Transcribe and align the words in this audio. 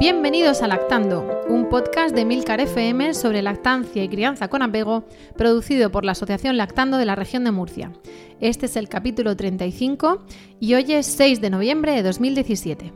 Bienvenidos 0.00 0.62
a 0.62 0.66
Lactando, 0.66 1.42
un 1.46 1.68
podcast 1.68 2.14
de 2.14 2.24
Milcar 2.24 2.58
FM 2.58 3.12
sobre 3.12 3.42
lactancia 3.42 4.02
y 4.02 4.08
crianza 4.08 4.48
con 4.48 4.62
apego, 4.62 5.04
producido 5.36 5.92
por 5.92 6.06
la 6.06 6.12
Asociación 6.12 6.56
Lactando 6.56 6.96
de 6.96 7.04
la 7.04 7.16
región 7.16 7.44
de 7.44 7.50
Murcia. 7.50 7.92
Este 8.40 8.64
es 8.64 8.76
el 8.76 8.88
capítulo 8.88 9.36
35 9.36 10.24
y 10.58 10.72
hoy 10.72 10.94
es 10.94 11.04
6 11.04 11.42
de 11.42 11.50
noviembre 11.50 11.92
de 11.92 12.02
2017. 12.02 12.94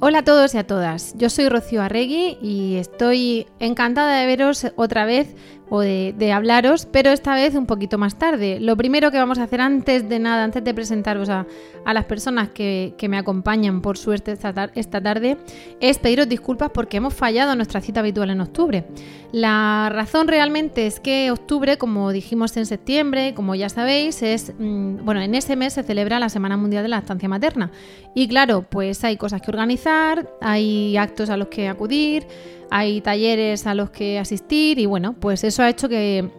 Hola 0.00 0.20
a 0.20 0.24
todos 0.24 0.54
y 0.54 0.58
a 0.58 0.66
todas, 0.66 1.14
yo 1.18 1.28
soy 1.28 1.50
Rocío 1.50 1.82
Arregui 1.82 2.38
y 2.40 2.76
estoy 2.76 3.46
encantada 3.60 4.18
de 4.20 4.26
veros 4.26 4.66
otra 4.76 5.04
vez 5.04 5.36
o 5.74 5.80
de, 5.80 6.32
hablaros, 6.34 6.84
pero 6.84 7.12
esta 7.12 7.34
vez 7.34 7.54
un 7.54 7.64
poquito 7.64 7.96
más 7.96 8.18
tarde. 8.18 8.60
Lo 8.60 8.76
primero 8.76 9.10
que 9.10 9.16
vamos 9.16 9.38
a 9.38 9.44
hacer 9.44 9.62
antes 9.62 10.06
de 10.06 10.18
nada, 10.18 10.44
antes 10.44 10.62
de 10.62 10.74
presentaros 10.74 11.30
a, 11.30 11.46
las 11.86 12.04
personas 12.04 12.50
que, 12.50 12.94
me 13.08 13.16
acompañan 13.16 13.80
por 13.80 13.96
suerte 13.96 14.32
esta, 14.32 14.52
tarde, 14.52 15.38
es 15.80 15.98
pediros 15.98 16.28
disculpas 16.28 16.70
porque 16.74 16.98
hemos 16.98 17.14
fallado 17.14 17.56
nuestra 17.56 17.80
cita 17.80 18.00
habitual 18.00 18.28
en 18.28 18.42
octubre. 18.42 18.84
La 19.32 19.88
razón 19.90 20.28
realmente 20.28 20.86
es 20.86 21.00
que 21.00 21.30
octubre, 21.30 21.78
como 21.78 22.12
dijimos 22.12 22.54
en 22.58 22.66
septiembre, 22.66 23.32
como 23.32 23.54
ya 23.54 23.70
sabéis, 23.70 24.22
es, 24.22 24.52
mm, 24.58 25.06
bueno, 25.06 25.22
en 25.22 25.34
ese 25.34 25.56
mes 25.56 25.72
se 25.72 25.82
celebra 25.82 26.20
la 26.20 26.28
Semana 26.28 26.58
Mundial 26.58 26.82
de 26.82 26.90
la 26.90 26.98
Estancia 26.98 27.30
Materna. 27.30 27.70
Y 28.14 28.28
claro, 28.28 28.66
pues 28.68 29.02
hay 29.04 29.16
cosas 29.16 29.40
que 29.40 29.50
organizar, 29.50 30.28
hay 30.42 30.98
actos 30.98 31.30
a 31.30 31.38
los 31.38 31.48
que 31.48 31.66
acudir, 31.66 32.26
hay 32.72 33.02
talleres 33.02 33.66
a 33.66 33.74
los 33.74 33.90
que 33.90 34.18
asistir 34.18 34.78
y 34.78 34.86
bueno, 34.86 35.14
pues 35.20 35.44
eso 35.44 35.62
ha 35.62 35.68
hecho 35.68 35.90
que, 35.90 36.30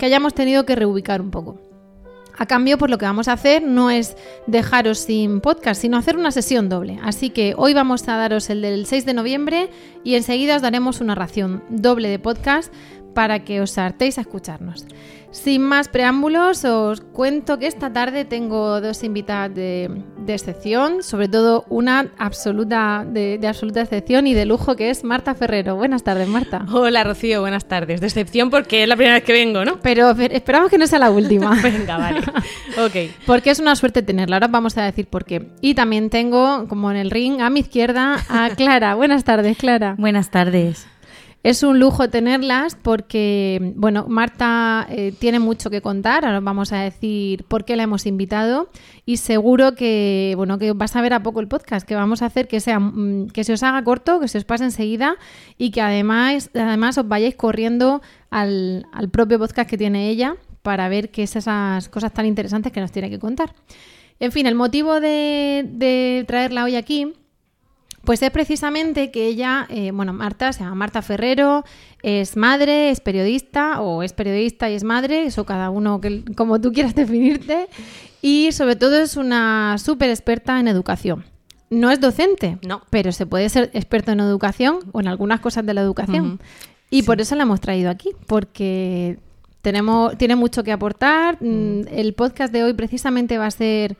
hayamos 0.00 0.34
tenido 0.34 0.66
que 0.66 0.76
reubicar 0.76 1.22
un 1.22 1.30
poco. 1.30 1.58
A 2.36 2.44
cambio, 2.46 2.76
pues 2.76 2.90
lo 2.90 2.98
que 2.98 3.06
vamos 3.06 3.26
a 3.26 3.32
hacer 3.32 3.62
no 3.62 3.90
es 3.90 4.14
dejaros 4.46 4.98
sin 4.98 5.40
podcast, 5.40 5.80
sino 5.80 5.96
hacer 5.96 6.18
una 6.18 6.30
sesión 6.30 6.68
doble. 6.68 7.00
Así 7.02 7.30
que 7.30 7.54
hoy 7.56 7.72
vamos 7.72 8.06
a 8.06 8.16
daros 8.16 8.50
el 8.50 8.60
del 8.60 8.84
6 8.84 9.06
de 9.06 9.14
noviembre 9.14 9.70
y 10.04 10.14
enseguida 10.14 10.56
os 10.56 10.62
daremos 10.62 11.00
una 11.00 11.14
ración 11.14 11.64
doble 11.70 12.10
de 12.10 12.18
podcast 12.18 12.72
para 13.14 13.42
que 13.42 13.62
os 13.62 13.76
hartéis 13.78 14.18
a 14.18 14.20
escucharnos. 14.20 14.86
Sin 15.30 15.62
más 15.62 15.88
preámbulos, 15.88 16.64
os 16.64 17.02
cuento 17.02 17.58
que 17.58 17.66
esta 17.66 17.92
tarde 17.92 18.24
tengo 18.24 18.80
dos 18.80 19.04
invitadas 19.04 19.54
de, 19.54 19.90
excepción, 20.26 21.02
sobre 21.02 21.28
todo 21.28 21.64
una 21.68 22.08
absoluta 22.18 23.04
de, 23.06 23.38
absoluta 23.46 23.82
excepción 23.82 24.26
y 24.26 24.34
de 24.34 24.46
lujo 24.46 24.74
que 24.74 24.88
es 24.88 25.04
Marta 25.04 25.34
Ferrero. 25.34 25.76
Buenas 25.76 26.02
tardes, 26.02 26.28
Marta. 26.28 26.64
Hola, 26.72 27.04
Rocío, 27.04 27.40
buenas 27.40 27.66
tardes. 27.66 28.00
De 28.00 28.06
excepción 28.06 28.48
porque 28.50 28.82
es 28.82 28.88
la 28.88 28.96
primera 28.96 29.16
vez 29.16 29.24
que 29.24 29.32
vengo, 29.32 29.64
¿no? 29.64 29.78
Pero 29.80 30.10
esperamos 30.10 30.70
que 30.70 30.78
no 30.78 30.86
sea 30.86 30.98
la 30.98 31.10
última. 31.10 31.58
Venga, 31.62 31.98
vale. 31.98 32.20
ok. 32.78 33.12
Porque 33.26 33.50
es 33.50 33.58
una 33.58 33.76
suerte 33.76 34.02
tenerla. 34.02 34.36
Ahora 34.36 34.48
vamos 34.48 34.76
a 34.78 34.84
decir 34.84 35.06
por 35.06 35.24
qué. 35.24 35.50
Y 35.60 35.74
también 35.74 36.10
tengo, 36.10 36.66
como 36.68 36.90
en 36.90 36.96
el 36.96 37.10
ring, 37.10 37.40
a 37.40 37.50
mi 37.50 37.60
izquierda, 37.60 38.16
a 38.28 38.50
Clara. 38.56 38.94
buenas 38.94 39.24
tardes, 39.24 39.56
Clara. 39.58 39.94
Buenas 39.98 40.30
tardes. 40.30 40.86
Es 41.44 41.62
un 41.62 41.78
lujo 41.78 42.10
tenerlas 42.10 42.74
porque, 42.74 43.72
bueno, 43.76 44.06
Marta 44.08 44.86
eh, 44.90 45.14
tiene 45.16 45.38
mucho 45.38 45.70
que 45.70 45.80
contar, 45.80 46.24
ahora 46.24 46.40
vamos 46.40 46.72
a 46.72 46.78
decir 46.78 47.44
por 47.44 47.64
qué 47.64 47.76
la 47.76 47.84
hemos 47.84 48.06
invitado 48.06 48.70
y 49.06 49.18
seguro 49.18 49.76
que, 49.76 50.34
bueno, 50.36 50.58
que 50.58 50.72
vas 50.72 50.96
a 50.96 51.00
ver 51.00 51.14
a 51.14 51.22
poco 51.22 51.38
el 51.38 51.46
podcast, 51.46 51.86
que 51.86 51.94
vamos 51.94 52.22
a 52.22 52.26
hacer 52.26 52.48
que 52.48 52.58
sea, 52.58 52.80
mm, 52.80 53.28
que 53.28 53.44
se 53.44 53.52
os 53.52 53.62
haga 53.62 53.84
corto, 53.84 54.18
que 54.18 54.26
se 54.26 54.36
os 54.36 54.44
pase 54.44 54.64
enseguida 54.64 55.16
y 55.58 55.70
que 55.70 55.80
además, 55.80 56.50
además 56.54 56.98
os 56.98 57.06
vayáis 57.06 57.36
corriendo 57.36 58.02
al, 58.30 58.84
propio 59.12 59.38
podcast 59.38 59.70
que 59.70 59.78
tiene 59.78 60.08
ella 60.10 60.34
para 60.62 60.88
ver 60.88 61.10
qué 61.10 61.22
es 61.22 61.36
esas 61.36 61.88
cosas 61.88 62.12
tan 62.12 62.26
interesantes 62.26 62.72
que 62.72 62.80
nos 62.80 62.90
tiene 62.90 63.10
que 63.10 63.20
contar. 63.20 63.54
En 64.18 64.32
fin, 64.32 64.46
el 64.46 64.56
motivo 64.56 65.00
de, 65.00 65.64
de 65.68 66.24
traerla 66.26 66.64
hoy 66.64 66.74
aquí 66.74 67.14
pues 68.08 68.22
es 68.22 68.30
precisamente 68.30 69.10
que 69.10 69.26
ella, 69.26 69.66
eh, 69.68 69.90
bueno, 69.90 70.14
Marta, 70.14 70.54
se 70.54 70.60
llama 70.60 70.74
Marta 70.76 71.02
Ferrero, 71.02 71.62
es 72.02 72.38
madre, 72.38 72.88
es 72.88 73.00
periodista, 73.00 73.82
o 73.82 74.02
es 74.02 74.14
periodista 74.14 74.70
y 74.70 74.76
es 74.76 74.82
madre, 74.82 75.26
eso 75.26 75.44
cada 75.44 75.68
uno 75.68 76.00
que, 76.00 76.24
como 76.34 76.58
tú 76.58 76.72
quieras 76.72 76.94
definirte, 76.94 77.68
y 78.22 78.50
sobre 78.52 78.76
todo 78.76 78.98
es 78.98 79.18
una 79.18 79.76
súper 79.76 80.08
experta 80.08 80.58
en 80.58 80.68
educación. 80.68 81.26
No 81.68 81.90
es 81.90 82.00
docente, 82.00 82.56
no. 82.66 82.80
pero 82.88 83.12
se 83.12 83.26
puede 83.26 83.50
ser 83.50 83.68
experto 83.74 84.10
en 84.10 84.20
educación 84.20 84.78
o 84.92 85.00
en 85.00 85.08
algunas 85.08 85.40
cosas 85.40 85.66
de 85.66 85.74
la 85.74 85.82
educación. 85.82 86.40
Y 86.88 87.02
por 87.02 87.20
eso 87.20 87.34
la 87.34 87.42
hemos 87.42 87.60
traído 87.60 87.90
aquí, 87.90 88.12
porque 88.26 89.18
tenemos, 89.60 90.16
tiene 90.16 90.34
mucho 90.34 90.64
que 90.64 90.72
aportar. 90.72 91.36
Mm, 91.42 91.82
el 91.90 92.14
podcast 92.14 92.54
de 92.54 92.64
hoy 92.64 92.72
precisamente 92.72 93.36
va 93.36 93.44
a 93.44 93.50
ser 93.50 93.98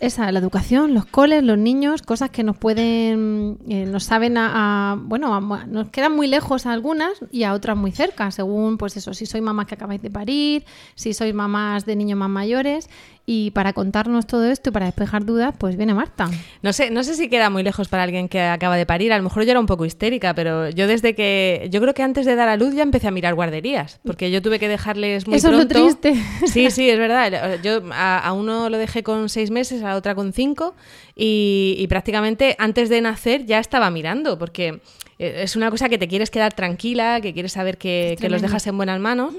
esa, 0.00 0.30
la 0.30 0.38
educación, 0.38 0.94
los 0.94 1.06
coles, 1.06 1.42
los 1.42 1.58
niños, 1.58 2.02
cosas 2.02 2.30
que 2.30 2.42
nos 2.42 2.56
pueden, 2.56 3.58
eh, 3.68 3.86
nos 3.86 4.04
saben 4.04 4.36
a, 4.36 4.96
bueno, 4.98 5.40
nos 5.40 5.88
quedan 5.90 6.14
muy 6.14 6.26
lejos 6.26 6.66
a 6.66 6.72
algunas 6.72 7.12
y 7.30 7.44
a 7.44 7.52
otras 7.52 7.76
muy 7.76 7.92
cerca, 7.92 8.30
según, 8.30 8.78
pues 8.78 8.96
eso, 8.96 9.14
si 9.14 9.26
sois 9.26 9.42
mamás 9.42 9.66
que 9.66 9.74
acabáis 9.74 10.02
de 10.02 10.10
parir, 10.10 10.64
si 10.94 11.14
sois 11.14 11.34
mamás 11.34 11.86
de 11.86 11.96
niños 11.96 12.18
más 12.18 12.30
mayores 12.30 12.88
y 13.28 13.50
para 13.50 13.72
contarnos 13.72 14.24
todo 14.28 14.44
esto 14.44 14.70
y 14.70 14.72
para 14.72 14.86
despejar 14.86 15.24
dudas, 15.24 15.52
pues 15.58 15.76
viene 15.76 15.92
Marta. 15.94 16.30
No 16.62 16.72
sé, 16.72 16.90
no 16.90 17.02
sé 17.02 17.16
si 17.16 17.28
queda 17.28 17.50
muy 17.50 17.64
lejos 17.64 17.88
para 17.88 18.04
alguien 18.04 18.28
que 18.28 18.40
acaba 18.40 18.76
de 18.76 18.86
parir. 18.86 19.12
A 19.12 19.16
lo 19.16 19.24
mejor 19.24 19.42
yo 19.42 19.50
era 19.50 19.58
un 19.58 19.66
poco 19.66 19.84
histérica, 19.84 20.32
pero 20.32 20.70
yo 20.70 20.86
desde 20.86 21.16
que. 21.16 21.68
Yo 21.72 21.80
creo 21.80 21.92
que 21.92 22.04
antes 22.04 22.24
de 22.24 22.36
dar 22.36 22.48
a 22.48 22.56
luz 22.56 22.74
ya 22.74 22.84
empecé 22.84 23.08
a 23.08 23.10
mirar 23.10 23.34
guarderías, 23.34 23.98
porque 24.04 24.30
yo 24.30 24.40
tuve 24.42 24.60
que 24.60 24.68
dejarles 24.68 25.26
muy 25.26 25.38
Eso 25.38 25.48
pronto. 25.48 25.76
es 25.76 25.82
lo 25.82 25.96
triste. 25.96 26.14
Sí, 26.46 26.70
sí, 26.70 26.88
es 26.88 26.98
verdad. 26.98 27.60
Yo 27.62 27.82
a, 27.92 28.32
uno 28.32 28.70
lo 28.70 28.78
dejé 28.78 29.02
con 29.02 29.28
seis 29.28 29.50
meses, 29.50 29.82
a 29.82 29.88
la 29.88 29.96
otra 29.96 30.14
con 30.14 30.32
cinco, 30.32 30.76
y, 31.16 31.74
y 31.78 31.86
prácticamente 31.88 32.54
antes 32.60 32.88
de 32.88 33.00
nacer 33.00 33.44
ya 33.44 33.58
estaba 33.58 33.90
mirando, 33.90 34.38
porque 34.38 34.80
es 35.18 35.56
una 35.56 35.70
cosa 35.70 35.88
que 35.88 35.96
te 35.96 36.08
quieres 36.08 36.30
quedar 36.30 36.52
tranquila, 36.52 37.20
que 37.22 37.32
quieres 37.32 37.52
saber 37.52 37.78
que, 37.78 38.16
los 38.28 38.42
dejas 38.42 38.66
en 38.66 38.76
buenas 38.76 39.00
manos. 39.00 39.34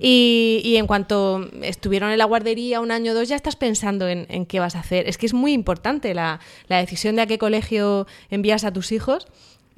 Y, 0.00 0.74
en 0.76 0.86
cuanto 0.86 1.48
estuvieron 1.62 2.10
en 2.10 2.18
la 2.18 2.24
guardería 2.24 2.80
un 2.80 2.90
año 2.90 3.12
o 3.12 3.14
dos, 3.14 3.28
ya 3.28 3.36
estás 3.36 3.56
pensando 3.56 4.08
en, 4.08 4.46
qué 4.46 4.60
vas 4.60 4.74
a 4.74 4.80
hacer. 4.80 5.08
Es 5.08 5.18
que 5.18 5.26
es 5.26 5.34
muy 5.34 5.52
importante 5.52 6.14
la, 6.14 6.40
la 6.68 6.78
decisión 6.78 7.16
de 7.16 7.22
a 7.22 7.26
qué 7.26 7.38
colegio 7.38 8.06
envías 8.30 8.64
a 8.64 8.72
tus 8.72 8.92
hijos 8.92 9.26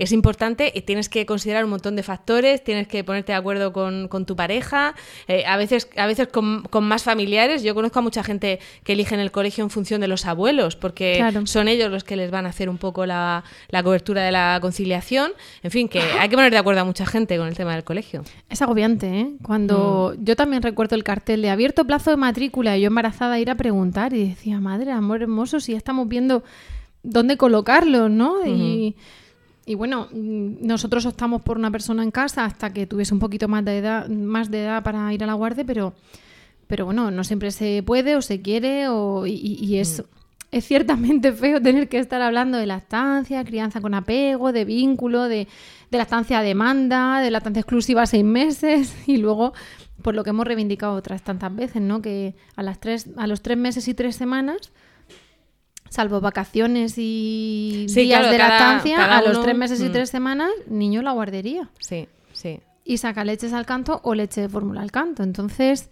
es 0.00 0.12
importante 0.12 0.72
y 0.74 0.80
tienes 0.80 1.10
que 1.10 1.26
considerar 1.26 1.62
un 1.64 1.70
montón 1.70 1.94
de 1.94 2.02
factores, 2.02 2.64
tienes 2.64 2.88
que 2.88 3.04
ponerte 3.04 3.32
de 3.32 3.38
acuerdo 3.38 3.74
con, 3.74 4.08
tu 4.24 4.34
pareja, 4.34 4.94
eh, 5.28 5.44
a 5.46 5.58
veces, 5.58 5.90
a 5.94 6.06
veces 6.06 6.28
con, 6.28 6.64
más 6.80 7.02
familiares. 7.02 7.62
Yo 7.62 7.74
conozco 7.74 7.98
a 7.98 8.02
mucha 8.02 8.24
gente 8.24 8.60
que 8.82 8.94
eligen 8.94 9.20
el 9.20 9.30
colegio 9.30 9.62
en 9.62 9.68
función 9.68 10.00
de 10.00 10.08
los 10.08 10.24
abuelos, 10.24 10.74
porque 10.74 11.22
son 11.44 11.68
ellos 11.68 11.90
los 11.90 12.02
que 12.02 12.16
les 12.16 12.30
van 12.30 12.46
a 12.46 12.48
hacer 12.48 12.70
un 12.70 12.78
poco 12.78 13.04
la, 13.04 13.44
cobertura 13.84 14.22
de 14.22 14.32
la 14.32 14.58
conciliación. 14.62 15.32
En 15.62 15.70
fin, 15.70 15.86
que 15.86 16.00
hay 16.00 16.30
que 16.30 16.34
poner 16.34 16.50
de 16.50 16.58
acuerdo 16.58 16.80
a 16.80 16.84
mucha 16.84 17.04
gente 17.04 17.36
con 17.36 17.46
el 17.46 17.54
tema 17.54 17.74
del 17.74 17.84
colegio. 17.84 18.22
Es 18.48 18.62
agobiante, 18.62 19.06
¿eh? 19.06 19.32
Cuando 19.42 20.14
mm. 20.16 20.24
yo 20.24 20.34
también 20.34 20.62
recuerdo 20.62 20.96
el 20.96 21.04
cartel 21.04 21.42
de 21.42 21.50
abierto 21.50 21.84
plazo 21.84 22.10
de 22.10 22.16
matrícula 22.16 22.78
y 22.78 22.80
yo 22.80 22.86
embarazada 22.86 23.38
ir 23.38 23.50
a 23.50 23.54
preguntar 23.54 24.14
y 24.14 24.30
decía, 24.30 24.60
madre, 24.60 24.92
amor 24.92 25.20
hermoso, 25.20 25.60
si 25.60 25.72
ya 25.72 25.78
estamos 25.78 26.08
viendo 26.08 26.42
dónde 27.03 27.36
colocarlo, 27.36 28.08
¿no? 28.08 28.46
Y 28.46 28.96
y 29.66 29.74
bueno, 29.74 30.09
mm, 30.10 30.66
nosotros 30.66 31.07
optamos 31.07 31.42
por 31.42 31.59
una 31.59 31.71
persona 31.71 32.03
en 32.03 32.10
casa 32.10 32.45
hasta 32.45 32.72
que 32.72 32.86
tuviese 32.86 33.15
un 33.15 33.21
poquito 33.21 33.48
más 33.48 33.65
de 33.65 33.78
edad, 33.78 34.09
más 34.09 34.51
de 34.51 34.62
edad 34.65 34.83
para 34.83 35.12
ir 35.12 35.22
a 35.22 35.27
la 35.27 35.34
guardia, 35.34 35.65
pero, 35.65 35.95
pero 36.66 36.86
bueno, 36.86 37.10
no 37.10 37.24
siempre 37.24 37.51
se 37.51 37.83
puede 37.84 38.16
o 38.16 38.22
se 38.22 38.41
quiere 38.41 38.89
o, 38.89 39.27
y, 39.27 39.78
es, 39.78 40.01
mm. 40.01 40.57
es 40.57 40.65
ciertamente 40.65 41.33
feo 41.34 41.60
tener 41.60 41.89
que 41.89 41.98
estar 41.98 42.22
hablando 42.22 42.59
de 42.59 42.66
la 42.66 42.77
estancia, 42.77 43.45
crianza 43.45 43.80
con 43.80 43.95
apego, 43.95 44.53
de 44.53 44.65
vínculo, 44.65 45.24
de, 45.24 45.47
de 45.91 45.97
la 45.97 46.04
estancia 46.04 46.39
a 46.39 46.42
demanda, 46.42 47.21
de 47.21 47.30
la 47.30 47.39
estancia 47.39 47.60
exclusiva 47.60 48.03
a 48.03 48.06
seis 48.06 48.24
meses 48.24 48.95
y 49.06 49.18
luego 49.18 49.53
por 50.03 50.15
lo 50.15 50.24
que 50.24 50.30
hemos 50.30 50.47
reivindicado 50.47 50.95
otras 50.95 51.22
tantas 51.22 51.54
veces, 51.54 51.83
¿no? 51.83 52.01
Que 52.01 52.34
a 52.56 52.63
las 52.63 52.80
tres, 52.80 53.09
a 53.16 53.27
los 53.27 53.42
tres 53.42 53.59
meses 53.59 53.86
y 53.86 53.92
tres 53.92 54.16
semanas 54.16 54.72
salvo 55.91 56.21
vacaciones 56.21 56.95
y 56.97 57.87
días 57.89 58.31
de 58.31 58.39
lactancia, 58.39 59.19
a 59.19 59.22
los 59.22 59.42
tres 59.42 59.57
meses 59.57 59.81
y 59.83 59.89
mm. 59.89 59.92
tres 59.92 60.09
semanas, 60.09 60.51
niño 60.66 61.03
la 61.03 61.13
guardería. 61.13 61.69
Sí, 61.81 62.09
sí. 62.33 62.60
y 62.84 62.97
saca 62.97 63.25
leches 63.25 63.53
al 63.53 63.66
canto 63.66 64.01
o 64.04 64.15
leche 64.15 64.41
de 64.41 64.48
fórmula 64.48 64.81
al 64.81 64.92
canto. 64.92 65.22
Entonces, 65.22 65.91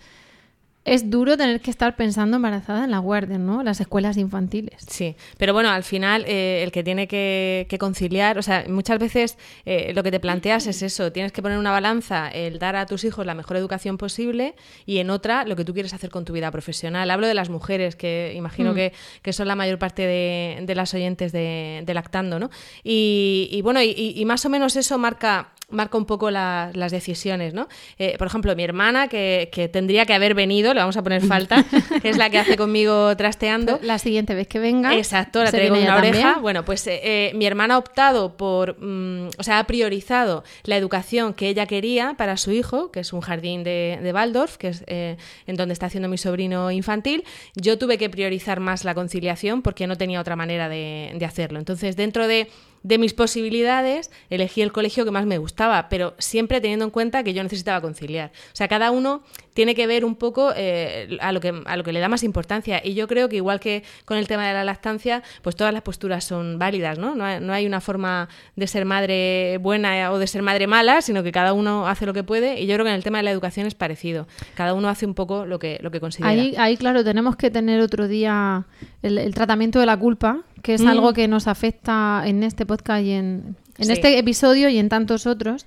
es 0.88 1.10
duro 1.10 1.36
tener 1.36 1.60
que 1.60 1.70
estar 1.70 1.96
pensando 1.96 2.36
embarazada 2.36 2.84
en 2.84 2.90
la 2.90 2.98
guardia, 2.98 3.38
¿no? 3.38 3.62
Las 3.62 3.80
escuelas 3.80 4.16
infantiles. 4.16 4.84
Sí, 4.88 5.16
pero 5.36 5.52
bueno, 5.52 5.70
al 5.70 5.84
final 5.84 6.24
eh, 6.26 6.62
el 6.62 6.72
que 6.72 6.82
tiene 6.82 7.06
que, 7.06 7.66
conciliar, 7.78 8.38
o 8.38 8.42
sea, 8.42 8.64
muchas 8.68 8.98
veces 8.98 9.38
eh, 9.66 9.92
lo 9.94 10.02
que 10.02 10.10
te 10.10 10.20
planteas 10.20 10.66
es 10.66 10.82
eso, 10.82 11.12
tienes 11.12 11.32
que 11.32 11.42
poner 11.42 11.58
una 11.58 11.70
balanza, 11.70 12.28
el 12.28 12.58
dar 12.58 12.76
a 12.76 12.86
tus 12.86 13.04
hijos 13.04 13.26
la 13.26 13.34
mejor 13.34 13.56
educación 13.56 13.98
posible 13.98 14.54
y 14.86 14.98
en 14.98 15.10
otra 15.10 15.44
lo 15.44 15.56
que 15.56 15.64
tú 15.64 15.74
quieres 15.74 15.94
hacer 15.94 16.10
con 16.10 16.24
tu 16.24 16.32
vida 16.32 16.50
profesional. 16.50 17.10
Hablo 17.10 17.26
de 17.26 17.34
las 17.34 17.50
mujeres, 17.50 17.94
que 17.94 18.32
imagino 18.34 18.72
mm. 18.72 18.76
que, 19.22 19.32
son 19.32 19.46
la 19.46 19.56
mayor 19.56 19.78
parte 19.78 20.06
de, 20.06 20.74
las 20.74 20.94
oyentes 20.94 21.32
de, 21.32 21.84
Lactando, 21.98 22.38
¿no? 22.38 22.50
Y, 22.82 23.60
bueno, 23.62 23.82
y 23.82 24.24
más 24.24 24.44
o 24.44 24.48
menos 24.48 24.76
eso 24.76 24.98
marca 24.98 25.52
marca 25.70 25.98
un 25.98 26.06
poco 26.06 26.30
las 26.30 26.90
decisiones, 26.90 27.52
¿no? 27.52 27.68
Eh, 27.98 28.16
por 28.16 28.26
ejemplo, 28.26 28.56
mi 28.56 28.64
hermana, 28.64 29.08
que, 29.08 29.70
tendría 29.70 30.06
que 30.06 30.14
haber 30.14 30.34
venido, 30.34 30.72
le 30.72 30.80
vamos 30.80 30.96
a 30.96 31.02
poner 31.02 31.22
falta, 31.22 31.62
que 32.02 32.08
es 32.08 32.16
la 32.16 32.30
que 32.30 32.38
hace 32.38 32.56
conmigo 32.56 33.14
trasteando. 33.16 33.78
La 33.82 33.98
siguiente 33.98 34.34
vez 34.34 34.48
que 34.48 34.58
venga. 34.58 34.96
Exacto, 34.96 35.44
la 35.44 35.50
traigo 35.50 35.76
en 35.76 35.82
una 35.82 35.96
oreja. 35.96 36.38
Bueno, 36.40 36.64
pues 36.64 36.86
eh, 36.86 37.00
eh, 37.02 37.32
mi 37.34 37.44
hermana 37.44 37.74
ha 37.74 37.78
optado 37.78 38.36
por, 38.36 38.80
mm, 38.80 39.28
o 39.38 39.42
sea, 39.42 39.58
ha 39.58 39.64
priorizado 39.64 40.42
la 40.64 40.76
educación 40.76 41.34
que 41.34 41.48
ella 41.48 41.66
quería 41.66 42.14
para 42.16 42.38
su 42.38 42.50
hijo, 42.50 42.90
que 42.90 43.00
es 43.00 43.12
un 43.12 43.20
jardín 43.20 43.62
de, 43.62 43.98
de 44.02 44.12
Waldorf, 44.12 44.56
que 44.56 44.68
es 44.68 44.84
en 44.88 45.56
donde 45.56 45.74
está 45.74 45.86
haciendo 45.86 46.08
mi 46.08 46.16
sobrino 46.16 46.70
infantil. 46.70 47.24
Yo 47.54 47.76
tuve 47.76 47.98
que 47.98 48.08
priorizar 48.08 48.60
más 48.60 48.84
la 48.84 48.94
conciliación 48.94 49.60
porque 49.60 49.86
no 49.86 49.96
tenía 49.96 50.20
otra 50.20 50.34
manera 50.34 50.68
de, 50.70 51.12
de 51.14 51.24
hacerlo. 51.26 51.58
Entonces, 51.58 51.96
dentro 51.96 52.26
de 52.26 52.48
de 52.82 52.98
mis 52.98 53.14
posibilidades, 53.14 54.10
elegí 54.30 54.62
el 54.62 54.72
colegio 54.72 55.04
que 55.04 55.10
más 55.10 55.26
me 55.26 55.38
gustaba, 55.38 55.88
pero 55.88 56.14
siempre 56.18 56.60
teniendo 56.60 56.84
en 56.84 56.90
cuenta 56.90 57.22
que 57.22 57.34
yo 57.34 57.42
necesitaba 57.42 57.80
conciliar. 57.80 58.30
O 58.52 58.56
sea, 58.56 58.68
cada 58.68 58.90
uno 58.90 59.22
tiene 59.54 59.74
que 59.74 59.86
ver 59.86 60.04
un 60.04 60.14
poco 60.14 60.52
eh, 60.54 61.18
a, 61.20 61.32
lo 61.32 61.40
que, 61.40 61.62
a 61.64 61.76
lo 61.76 61.82
que 61.82 61.92
le 61.92 62.00
da 62.00 62.08
más 62.08 62.22
importancia. 62.22 62.80
Y 62.84 62.94
yo 62.94 63.08
creo 63.08 63.28
que 63.28 63.36
igual 63.36 63.58
que 63.58 63.82
con 64.04 64.16
el 64.16 64.28
tema 64.28 64.46
de 64.46 64.52
la 64.52 64.62
lactancia, 64.62 65.22
pues 65.42 65.56
todas 65.56 65.72
las 65.72 65.82
posturas 65.82 66.24
son 66.24 66.58
válidas, 66.58 66.98
¿no? 66.98 67.16
No 67.16 67.24
hay, 67.24 67.40
no 67.40 67.52
hay 67.52 67.66
una 67.66 67.80
forma 67.80 68.28
de 68.54 68.66
ser 68.68 68.84
madre 68.84 69.58
buena 69.58 70.12
o 70.12 70.18
de 70.18 70.26
ser 70.28 70.42
madre 70.42 70.66
mala, 70.68 71.02
sino 71.02 71.24
que 71.24 71.32
cada 71.32 71.52
uno 71.54 71.88
hace 71.88 72.06
lo 72.06 72.14
que 72.14 72.22
puede. 72.22 72.60
Y 72.60 72.66
yo 72.66 72.74
creo 72.74 72.84
que 72.84 72.90
en 72.90 72.96
el 72.96 73.02
tema 73.02 73.18
de 73.18 73.24
la 73.24 73.32
educación 73.32 73.66
es 73.66 73.74
parecido. 73.74 74.28
Cada 74.54 74.74
uno 74.74 74.88
hace 74.88 75.06
un 75.06 75.14
poco 75.14 75.44
lo 75.44 75.58
que, 75.58 75.78
lo 75.82 75.90
que 75.90 75.98
considera. 75.98 76.30
Ahí, 76.30 76.54
ahí 76.56 76.76
claro, 76.76 77.02
tenemos 77.02 77.34
que 77.34 77.50
tener 77.50 77.80
otro 77.80 78.06
día 78.06 78.64
el, 79.02 79.34
tratamiento 79.34 79.80
de 79.80 79.86
la 79.86 79.96
culpa, 79.96 80.42
que 80.62 80.74
es 80.74 80.84
algo 80.84 81.10
mm. 81.10 81.14
que 81.14 81.28
nos 81.28 81.46
afecta 81.46 82.22
en 82.26 82.42
este 82.42 82.66
podcast 82.68 83.04
y 83.04 83.10
en, 83.10 83.56
en 83.78 83.90
este 83.90 84.16
episodio 84.16 84.68
y 84.68 84.78
en 84.78 84.88
tantos 84.88 85.26
otros 85.26 85.66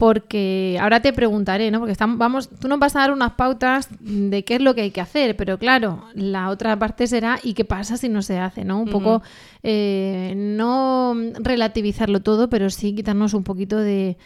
porque 0.00 0.78
ahora 0.80 1.02
te 1.02 1.12
preguntaré, 1.12 1.70
¿no? 1.70 1.78
Porque 1.78 1.92
estamos, 1.92 2.16
vamos, 2.16 2.48
tú 2.48 2.68
nos 2.68 2.78
vas 2.78 2.96
a 2.96 3.00
dar 3.00 3.12
unas 3.12 3.32
pautas 3.32 3.90
de 4.00 4.44
qué 4.46 4.54
es 4.54 4.62
lo 4.62 4.74
que 4.74 4.80
hay 4.80 4.92
que 4.92 5.02
hacer, 5.02 5.36
pero 5.36 5.58
claro, 5.58 6.04
la 6.14 6.48
otra 6.48 6.74
parte 6.78 7.06
será 7.06 7.38
¿y 7.42 7.52
qué 7.52 7.66
pasa 7.66 7.98
si 7.98 8.08
no 8.08 8.22
se 8.22 8.38
hace, 8.38 8.64
¿no? 8.64 8.80
Un 8.80 8.88
poco 8.88 9.20
eh, 9.62 10.32
no 10.34 11.14
relativizarlo 11.40 12.20
todo, 12.20 12.48
pero 12.48 12.70
sí 12.70 12.94
quitarnos 12.94 13.34
un 13.34 13.44
poquito 13.44 13.76
de, 13.76 14.16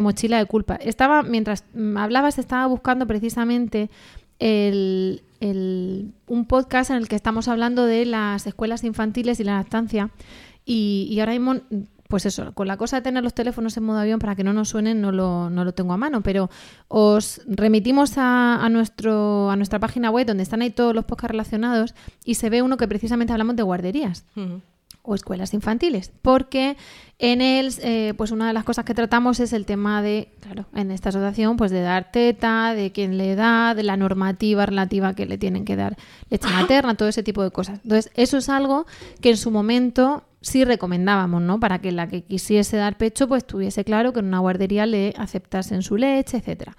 mochila 0.00 0.38
de 0.38 0.46
culpa. 0.46 0.76
Estaba, 0.76 1.24
mientras 1.24 1.64
hablabas, 1.96 2.38
estaba 2.38 2.66
buscando 2.66 3.08
precisamente 3.08 3.90
el, 4.38 5.20
un 5.40 6.44
podcast 6.46 6.92
en 6.92 6.96
el 6.98 7.08
que 7.08 7.16
estamos 7.16 7.48
hablando 7.48 7.86
de 7.86 8.06
las 8.06 8.46
escuelas 8.46 8.84
infantiles 8.84 9.40
y 9.40 9.44
la 9.44 9.56
lactancia. 9.56 10.10
Y, 10.64 11.08
y 11.10 11.20
ahora 11.20 11.32
mismo 11.32 11.60
pues 12.08 12.26
eso, 12.26 12.52
con 12.54 12.68
la 12.68 12.76
cosa 12.76 12.96
de 12.96 13.02
tener 13.02 13.24
los 13.24 13.34
teléfonos 13.34 13.76
en 13.76 13.84
modo 13.84 13.98
avión 13.98 14.18
para 14.18 14.36
que 14.36 14.44
no 14.44 14.52
nos 14.52 14.68
suenen 14.68 15.00
no 15.00 15.10
lo, 15.10 15.50
no 15.50 15.64
lo 15.64 15.72
tengo 15.72 15.92
a 15.92 15.96
mano, 15.96 16.22
pero 16.22 16.50
os 16.88 17.40
remitimos 17.46 18.12
a, 18.18 18.68
nuestro, 18.70 19.50
a 19.50 19.56
nuestra 19.56 19.80
página 19.80 20.10
web 20.10 20.26
donde 20.26 20.42
están 20.42 20.62
ahí 20.62 20.70
todos 20.70 20.94
los 20.94 21.04
podcasts 21.06 21.32
relacionados 21.32 21.94
y 22.24 22.34
se 22.34 22.50
ve 22.50 22.62
uno 22.62 22.76
que 22.76 22.88
precisamente 22.88 23.32
hablamos 23.32 23.56
de 23.56 23.62
guarderías. 23.62 24.24
o 25.06 25.14
escuelas 25.14 25.52
infantiles, 25.52 26.12
porque 26.22 26.78
en 27.18 27.42
él, 27.42 27.74
eh, 27.82 28.14
pues 28.16 28.30
una 28.30 28.46
de 28.46 28.54
las 28.54 28.64
cosas 28.64 28.86
que 28.86 28.94
tratamos 28.94 29.38
es 29.38 29.52
el 29.52 29.66
tema 29.66 30.00
de, 30.00 30.32
claro, 30.40 30.64
en 30.74 30.90
esta 30.90 31.10
asociación, 31.10 31.58
pues 31.58 31.70
de 31.70 31.82
dar 31.82 32.10
teta, 32.10 32.74
de 32.74 32.90
quién 32.90 33.18
le 33.18 33.34
da, 33.34 33.74
de 33.74 33.82
la 33.82 33.98
normativa 33.98 34.64
relativa 34.64 35.12
que 35.14 35.26
le 35.26 35.36
tienen 35.36 35.66
que 35.66 35.76
dar 35.76 35.98
leche 36.30 36.48
materna, 36.54 36.94
todo 36.94 37.08
ese 37.08 37.22
tipo 37.22 37.42
de 37.42 37.50
cosas. 37.50 37.80
Entonces, 37.82 38.12
eso 38.14 38.38
es 38.38 38.48
algo 38.48 38.86
que 39.20 39.28
en 39.28 39.36
su 39.36 39.50
momento 39.50 40.22
sí 40.44 40.64
recomendábamos, 40.64 41.42
¿no? 41.42 41.58
Para 41.58 41.80
que 41.80 41.90
la 41.90 42.06
que 42.06 42.22
quisiese 42.22 42.76
dar 42.76 42.96
pecho, 42.96 43.26
pues 43.26 43.46
tuviese 43.46 43.84
claro 43.84 44.12
que 44.12 44.20
en 44.20 44.26
una 44.26 44.38
guardería 44.38 44.86
le 44.86 45.14
aceptasen 45.16 45.82
su 45.82 45.96
leche, 45.96 46.36
etcétera. 46.36 46.76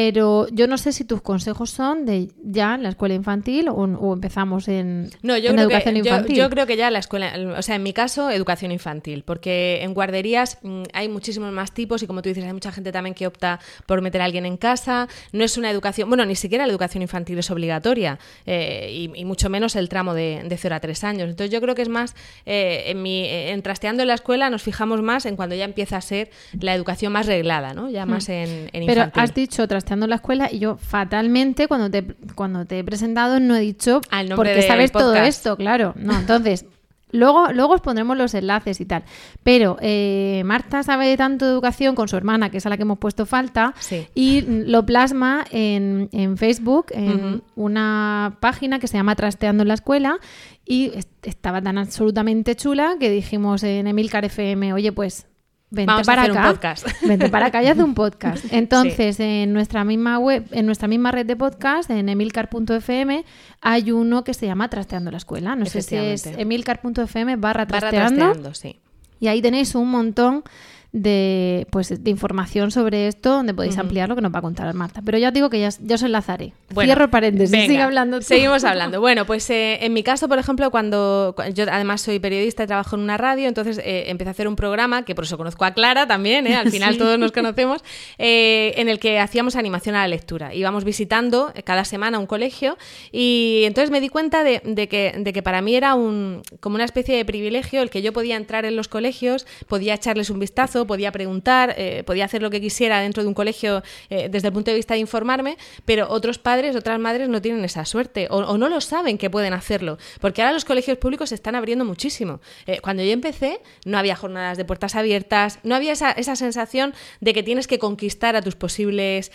Pero 0.00 0.46
yo 0.52 0.68
no 0.68 0.78
sé 0.78 0.92
si 0.92 1.04
tus 1.04 1.22
consejos 1.22 1.70
son 1.70 2.06
de 2.06 2.28
ya 2.40 2.76
en 2.76 2.84
la 2.84 2.90
escuela 2.90 3.16
infantil 3.16 3.68
o, 3.68 4.12
empezamos 4.14 4.68
en, 4.68 5.10
no, 5.22 5.36
yo 5.36 5.50
creo 5.50 5.64
educación 5.64 5.94
que, 5.94 5.98
infantil. 5.98 6.36
Yo, 6.36 6.50
creo 6.50 6.66
que 6.68 6.76
ya 6.76 6.88
la 6.92 7.00
escuela, 7.00 7.32
o 7.58 7.62
sea, 7.62 7.74
en 7.74 7.82
mi 7.82 7.92
caso, 7.92 8.30
educación 8.30 8.70
infantil, 8.70 9.24
porque 9.24 9.80
en 9.82 9.94
guarderías 9.94 10.58
mm, 10.62 10.82
hay 10.92 11.08
muchísimos 11.08 11.50
más 11.50 11.72
tipos 11.72 12.00
y 12.04 12.06
como 12.06 12.22
tú 12.22 12.28
dices, 12.28 12.44
hay 12.44 12.52
mucha 12.52 12.70
gente 12.70 12.92
también 12.92 13.12
que 13.12 13.26
opta 13.26 13.58
por 13.86 14.00
meter 14.00 14.20
a 14.20 14.26
alguien 14.26 14.46
en 14.46 14.56
casa. 14.56 15.08
No 15.32 15.42
es 15.42 15.58
una 15.58 15.68
educación, 15.68 16.08
bueno, 16.08 16.24
ni 16.24 16.36
siquiera 16.36 16.64
la 16.64 16.70
educación 16.70 17.02
infantil 17.02 17.36
es 17.40 17.50
obligatoria 17.50 18.20
eh, 18.46 19.10
y, 19.16 19.24
mucho 19.24 19.50
menos 19.50 19.74
el 19.74 19.88
tramo 19.88 20.14
de, 20.14 20.44
de 20.44 20.56
0 20.56 20.76
a 20.76 20.80
3 20.80 21.02
años. 21.02 21.28
Entonces 21.28 21.50
yo 21.50 21.60
creo 21.60 21.74
que 21.74 21.82
es 21.82 21.88
más, 21.88 22.14
eh, 22.46 22.84
en, 22.86 23.02
mi, 23.02 23.26
en 23.26 23.62
trasteando 23.62 24.02
en 24.02 24.08
la 24.08 24.14
escuela 24.14 24.48
nos 24.48 24.62
fijamos 24.62 25.02
más 25.02 25.26
en 25.26 25.34
cuando 25.34 25.56
ya 25.56 25.64
empieza 25.64 25.96
a 25.96 26.00
ser 26.02 26.30
la 26.60 26.72
educación 26.72 27.12
más 27.12 27.26
reglada, 27.26 27.74
¿no? 27.74 27.90
Ya 27.90 28.06
más 28.06 28.28
hmm. 28.28 28.32
en, 28.32 28.48
en 28.72 28.82
infantil. 28.84 28.86
Pero 28.86 29.10
has 29.12 29.34
dicho 29.34 29.66
otra 29.88 29.98
trasteando 29.98 30.06
la 30.06 30.16
escuela 30.16 30.48
y 30.52 30.58
yo 30.58 30.76
fatalmente 30.76 31.68
cuando 31.68 31.90
te, 31.90 32.04
cuando 32.34 32.66
te 32.66 32.78
he 32.78 32.84
presentado 32.84 33.40
no 33.40 33.56
he 33.56 33.60
dicho 33.60 34.00
porque 34.36 34.62
sabes 34.62 34.92
todo 34.92 35.14
esto, 35.14 35.56
claro. 35.56 35.94
No, 35.96 36.18
entonces, 36.18 36.66
luego, 37.10 37.52
luego 37.52 37.74
os 37.74 37.80
pondremos 37.80 38.16
los 38.16 38.34
enlaces 38.34 38.80
y 38.80 38.84
tal. 38.84 39.04
Pero 39.42 39.78
eh, 39.80 40.42
Marta 40.44 40.82
sabe 40.82 41.16
tanto 41.16 41.46
de 41.46 41.52
educación 41.52 41.94
con 41.94 42.08
su 42.08 42.16
hermana, 42.16 42.50
que 42.50 42.58
es 42.58 42.66
a 42.66 42.68
la 42.68 42.76
que 42.76 42.82
hemos 42.82 42.98
puesto 42.98 43.24
falta, 43.24 43.74
y 44.14 44.42
lo 44.42 44.84
plasma 44.84 45.44
en, 45.50 46.10
en 46.12 46.36
Facebook, 46.36 46.86
en 46.90 47.42
una 47.56 48.36
página 48.40 48.78
que 48.78 48.88
se 48.88 48.98
llama 48.98 49.16
Trasteando 49.16 49.62
en 49.62 49.68
la 49.68 49.74
Escuela, 49.74 50.18
y 50.66 50.92
estaba 51.22 51.62
tan 51.62 51.78
absolutamente 51.78 52.56
chula 52.56 52.96
que 53.00 53.10
dijimos 53.10 53.62
en 53.62 53.86
Emilcar 53.86 54.26
FM, 54.26 54.74
oye, 54.74 54.92
pues 54.92 55.27
Vente 55.70 56.02
para 56.04 56.22
acá. 56.22 56.46
Un 56.46 56.52
podcast. 56.52 56.86
Vente 57.02 57.28
para 57.28 57.46
acá 57.46 57.62
y 57.62 57.66
haz 57.66 57.78
un 57.78 57.94
podcast. 57.94 58.44
Entonces, 58.50 59.20
en 59.20 59.52
nuestra 59.52 59.84
misma 59.84 60.18
web, 60.18 60.46
en 60.50 60.66
nuestra 60.66 60.88
misma 60.88 61.12
red 61.12 61.26
de 61.26 61.36
podcast, 61.36 61.90
en 61.90 62.08
emilcar.fm, 62.08 63.24
hay 63.60 63.92
uno 63.92 64.24
que 64.24 64.34
se 64.34 64.46
llama 64.46 64.70
Trasteando 64.70 65.10
la 65.10 65.18
Escuela. 65.18 65.56
No 65.56 65.66
sé 65.66 65.82
si 65.82 65.96
es 65.96 66.26
emilcar.fm 66.26 67.36
barra 67.36 67.66
trasteando. 67.66 68.54
sí. 68.54 68.80
Y 69.20 69.26
ahí 69.26 69.42
tenéis 69.42 69.74
un 69.74 69.90
montón 69.90 70.44
de, 70.92 71.66
pues, 71.70 72.02
de 72.02 72.10
información 72.10 72.70
sobre 72.70 73.08
esto 73.08 73.30
donde 73.30 73.52
podéis 73.52 73.76
ampliar 73.76 74.08
lo 74.08 74.16
que 74.16 74.22
nos 74.22 74.34
va 74.34 74.38
a 74.38 74.42
contar 74.42 74.72
Marta. 74.74 75.02
Pero 75.04 75.18
ya 75.18 75.28
os 75.28 75.34
digo 75.34 75.50
que 75.50 75.60
ya, 75.60 75.70
ya 75.80 75.94
os 75.96 76.02
enlazaré. 76.02 76.52
Cierro 76.74 77.10
paréntesis, 77.10 77.66
sigue 77.66 77.82
hablando 77.82 78.20
Seguimos 78.22 78.64
hablando. 78.64 79.00
Bueno, 79.08 79.24
pues 79.26 79.48
eh, 79.48 79.78
en 79.84 79.92
mi 79.92 80.02
caso, 80.02 80.28
por 80.28 80.38
ejemplo, 80.38 80.70
cuando 80.70 81.34
yo 81.54 81.64
además 81.70 82.02
soy 82.02 82.18
periodista 82.18 82.64
y 82.64 82.66
trabajo 82.66 82.96
en 82.96 83.02
una 83.02 83.16
radio, 83.16 83.48
entonces 83.48 83.78
eh, 83.78 84.04
empecé 84.08 84.28
a 84.28 84.32
hacer 84.32 84.48
un 84.48 84.56
programa, 84.56 85.04
que 85.04 85.14
por 85.14 85.24
eso 85.24 85.38
conozco 85.38 85.64
a 85.64 85.72
Clara 85.72 86.06
también, 86.06 86.46
¿eh? 86.46 86.56
al 86.56 86.70
final 86.70 86.98
todos 86.98 87.18
nos 87.18 87.32
conocemos, 87.32 87.82
en 88.18 88.88
el 88.88 88.98
que 88.98 89.18
hacíamos 89.18 89.56
animación 89.56 89.94
a 89.94 90.00
la 90.00 90.08
lectura. 90.08 90.54
Íbamos 90.54 90.84
visitando 90.84 91.52
cada 91.64 91.84
semana 91.84 92.18
un 92.18 92.26
colegio 92.26 92.76
y 93.12 93.62
entonces 93.64 93.90
me 93.90 94.00
di 94.00 94.08
cuenta 94.08 94.44
de, 94.44 94.60
de, 94.64 94.88
que, 94.88 95.14
de 95.16 95.32
que 95.32 95.42
para 95.42 95.62
mí 95.62 95.74
era 95.74 95.94
un, 95.94 96.42
como 96.60 96.74
una 96.74 96.84
especie 96.84 97.16
de 97.16 97.24
privilegio 97.24 97.80
el 97.80 97.90
que 97.90 98.02
yo 98.02 98.12
podía 98.12 98.36
entrar 98.36 98.64
en 98.64 98.76
los 98.76 98.88
colegios, 98.88 99.46
podía 99.68 99.94
echarles 99.94 100.28
un 100.28 100.38
vistazo, 100.38 100.77
podía 100.86 101.12
preguntar, 101.12 101.74
eh, 101.76 102.02
podía 102.04 102.24
hacer 102.24 102.42
lo 102.42 102.50
que 102.50 102.60
quisiera 102.60 103.00
dentro 103.00 103.22
de 103.22 103.28
un 103.28 103.34
colegio 103.34 103.82
eh, 104.10 104.28
desde 104.30 104.48
el 104.48 104.54
punto 104.54 104.70
de 104.70 104.76
vista 104.76 104.94
de 104.94 105.00
informarme, 105.00 105.56
pero 105.84 106.08
otros 106.08 106.38
padres, 106.38 106.76
otras 106.76 106.98
madres 106.98 107.28
no 107.28 107.40
tienen 107.42 107.64
esa 107.64 107.84
suerte 107.84 108.28
o, 108.30 108.58
no 108.58 108.68
lo 108.68 108.80
saben 108.80 109.18
que 109.18 109.30
pueden 109.30 109.52
hacerlo, 109.52 109.98
porque 110.20 110.42
ahora 110.42 110.52
los 110.52 110.64
colegios 110.64 110.98
públicos 110.98 111.30
se 111.30 111.34
están 111.34 111.54
abriendo 111.54 111.84
muchísimo. 111.84 112.40
Eh, 112.66 112.80
cuando 112.80 113.02
yo 113.02 113.12
empecé 113.12 113.60
no 113.84 113.98
había 113.98 114.16
jornadas 114.16 114.56
de 114.56 114.64
puertas 114.64 114.94
abiertas, 114.94 115.58
no 115.62 115.74
había 115.74 115.92
esa, 115.92 116.14
sensación 116.36 116.94
de 117.20 117.32
que 117.32 117.42
tienes 117.42 117.66
que 117.66 117.78
conquistar 117.78 118.36
a 118.36 118.42
tus 118.42 118.54
posibles 118.54 119.32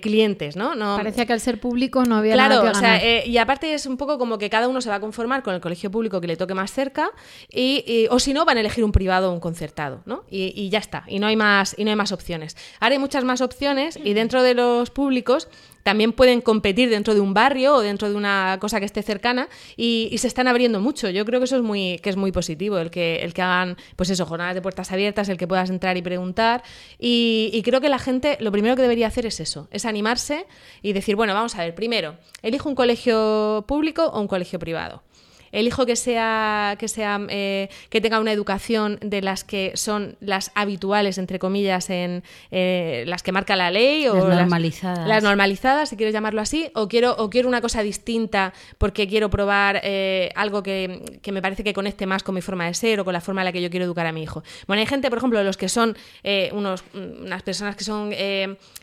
clientes, 0.00 0.56
¿no? 0.56 0.74
no 0.74 0.96
Parecía 0.96 1.26
que 1.26 1.32
al 1.32 1.40
ser 1.40 1.60
público 1.60 2.02
no 2.04 2.16
había 2.16 2.34
claro, 2.34 2.56
nada 2.56 2.72
que 2.72 2.80
ganar. 2.80 3.26
y 3.26 3.38
aparte 3.38 3.74
es 3.74 3.86
un 3.86 3.96
poco 3.96 4.18
como 4.18 4.38
que 4.38 4.50
cada 4.50 4.68
uno 4.68 4.80
se 4.80 4.88
va 4.88 4.96
a 4.96 5.00
conformar 5.00 5.42
con 5.42 5.54
el 5.54 5.60
colegio 5.60 5.90
público 5.90 6.20
que 6.20 6.26
le 6.26 6.36
toque 6.36 6.54
más 6.54 6.72
cerca 6.72 7.10
y, 7.50 8.06
o 8.10 8.18
si 8.18 8.32
no 8.32 8.44
van 8.44 8.56
a 8.56 8.60
elegir 8.60 8.84
un 8.84 8.92
privado 8.92 9.30
o 9.30 9.32
un 9.32 9.40
concertado, 9.40 10.02
¿no? 10.06 10.24
Y, 10.30 10.52
y 10.60 10.70
ya 10.70 10.79
está, 10.80 11.04
y 11.06 11.20
no 11.20 11.28
hay 11.28 11.36
más, 11.36 11.74
y 11.78 11.84
no 11.84 11.90
hay 11.90 11.96
más 11.96 12.10
opciones. 12.10 12.56
Ahora 12.80 12.94
hay 12.94 12.98
muchas 12.98 13.22
más 13.22 13.40
opciones 13.40 13.98
y 14.02 14.14
dentro 14.14 14.42
de 14.42 14.54
los 14.54 14.90
públicos 14.90 15.48
también 15.82 16.12
pueden 16.12 16.40
competir 16.40 16.90
dentro 16.90 17.14
de 17.14 17.20
un 17.20 17.32
barrio 17.34 17.76
o 17.76 17.80
dentro 17.80 18.08
de 18.10 18.14
una 18.14 18.58
cosa 18.60 18.80
que 18.80 18.86
esté 18.86 19.02
cercana 19.02 19.48
y, 19.76 20.14
se 20.18 20.26
están 20.26 20.48
abriendo 20.48 20.80
mucho. 20.80 21.08
Yo 21.08 21.24
creo 21.24 21.40
que 21.40 21.44
eso 21.44 21.56
es 21.56 21.62
muy, 21.62 21.98
que 22.02 22.10
es 22.10 22.16
muy 22.16 22.32
positivo, 22.32 22.78
el 22.78 22.90
que, 22.90 23.16
el 23.22 23.32
que 23.32 23.40
hagan, 23.40 23.76
pues 23.96 24.10
eso, 24.10 24.26
jornadas 24.26 24.54
de 24.54 24.60
puertas 24.60 24.92
abiertas, 24.92 25.30
el 25.30 25.38
que 25.38 25.48
puedas 25.48 25.70
entrar 25.70 25.96
y 25.96 26.02
preguntar. 26.02 26.62
Y, 26.98 27.50
y 27.54 27.62
creo 27.62 27.80
que 27.80 27.88
la 27.88 27.98
gente 27.98 28.36
lo 28.40 28.52
primero 28.52 28.76
que 28.76 28.82
debería 28.82 29.06
hacer 29.06 29.24
es 29.24 29.40
eso, 29.40 29.68
es 29.70 29.86
animarse 29.86 30.46
y 30.82 30.92
decir, 30.92 31.16
bueno, 31.16 31.32
vamos 31.32 31.54
a 31.54 31.60
ver, 31.60 31.74
primero, 31.74 32.16
elijo 32.42 32.68
un 32.68 32.74
colegio 32.74 33.64
público 33.66 34.04
o 34.06 34.20
un 34.20 34.28
colegio 34.28 34.58
privado 34.58 35.02
elijo 35.52 35.86
que 35.86 35.96
sea 35.96 36.76
que 36.78 36.88
sea 36.88 37.20
eh, 37.28 37.68
que 37.88 38.00
tenga 38.00 38.20
una 38.20 38.32
educación 38.32 38.98
de 39.02 39.22
las 39.22 39.44
que 39.44 39.72
son 39.74 40.16
las 40.20 40.50
habituales 40.54 41.18
entre 41.18 41.38
comillas 41.38 41.90
en 41.90 42.22
eh, 42.50 43.04
las 43.06 43.22
que 43.22 43.32
marca 43.32 43.56
la 43.56 43.70
ley 43.70 44.06
o 44.08 44.28
las 44.28 44.38
normalizadas. 44.40 45.08
las, 45.08 45.22
normalizadas 45.22 45.88
si 45.88 45.96
quieres 45.96 46.12
llamarlo 46.12 46.40
así 46.40 46.70
o 46.74 46.88
quiero 46.88 47.14
o 47.18 47.30
quiero 47.30 47.48
una 47.48 47.60
cosa 47.60 47.82
distinta 47.82 48.52
porque 48.78 49.08
quiero 49.08 49.30
probar 49.30 49.80
eh, 49.82 50.30
algo 50.34 50.62
que, 50.62 51.18
que, 51.22 51.32
me 51.32 51.42
parece 51.42 51.64
que 51.64 51.72
conecte 51.72 52.06
más 52.06 52.22
con 52.22 52.34
mi 52.34 52.42
forma 52.42 52.66
de 52.66 52.74
ser 52.74 53.00
o 53.00 53.04
con 53.04 53.12
la 53.12 53.20
forma 53.20 53.40
en 53.42 53.46
la 53.46 53.52
que 53.52 53.62
yo 53.62 53.70
quiero 53.70 53.84
educar 53.84 54.06
a 54.06 54.12
mi 54.12 54.22
hijo. 54.22 54.42
Bueno 54.66 54.80
hay 54.80 54.86
gente 54.86 55.08
por 55.10 55.18
ejemplo 55.18 55.42
los 55.42 55.56
que 55.56 55.68
son 55.68 55.96
unos 56.52 56.84
unas 56.94 57.42
personas 57.42 57.76
que 57.76 57.84
son 57.84 58.12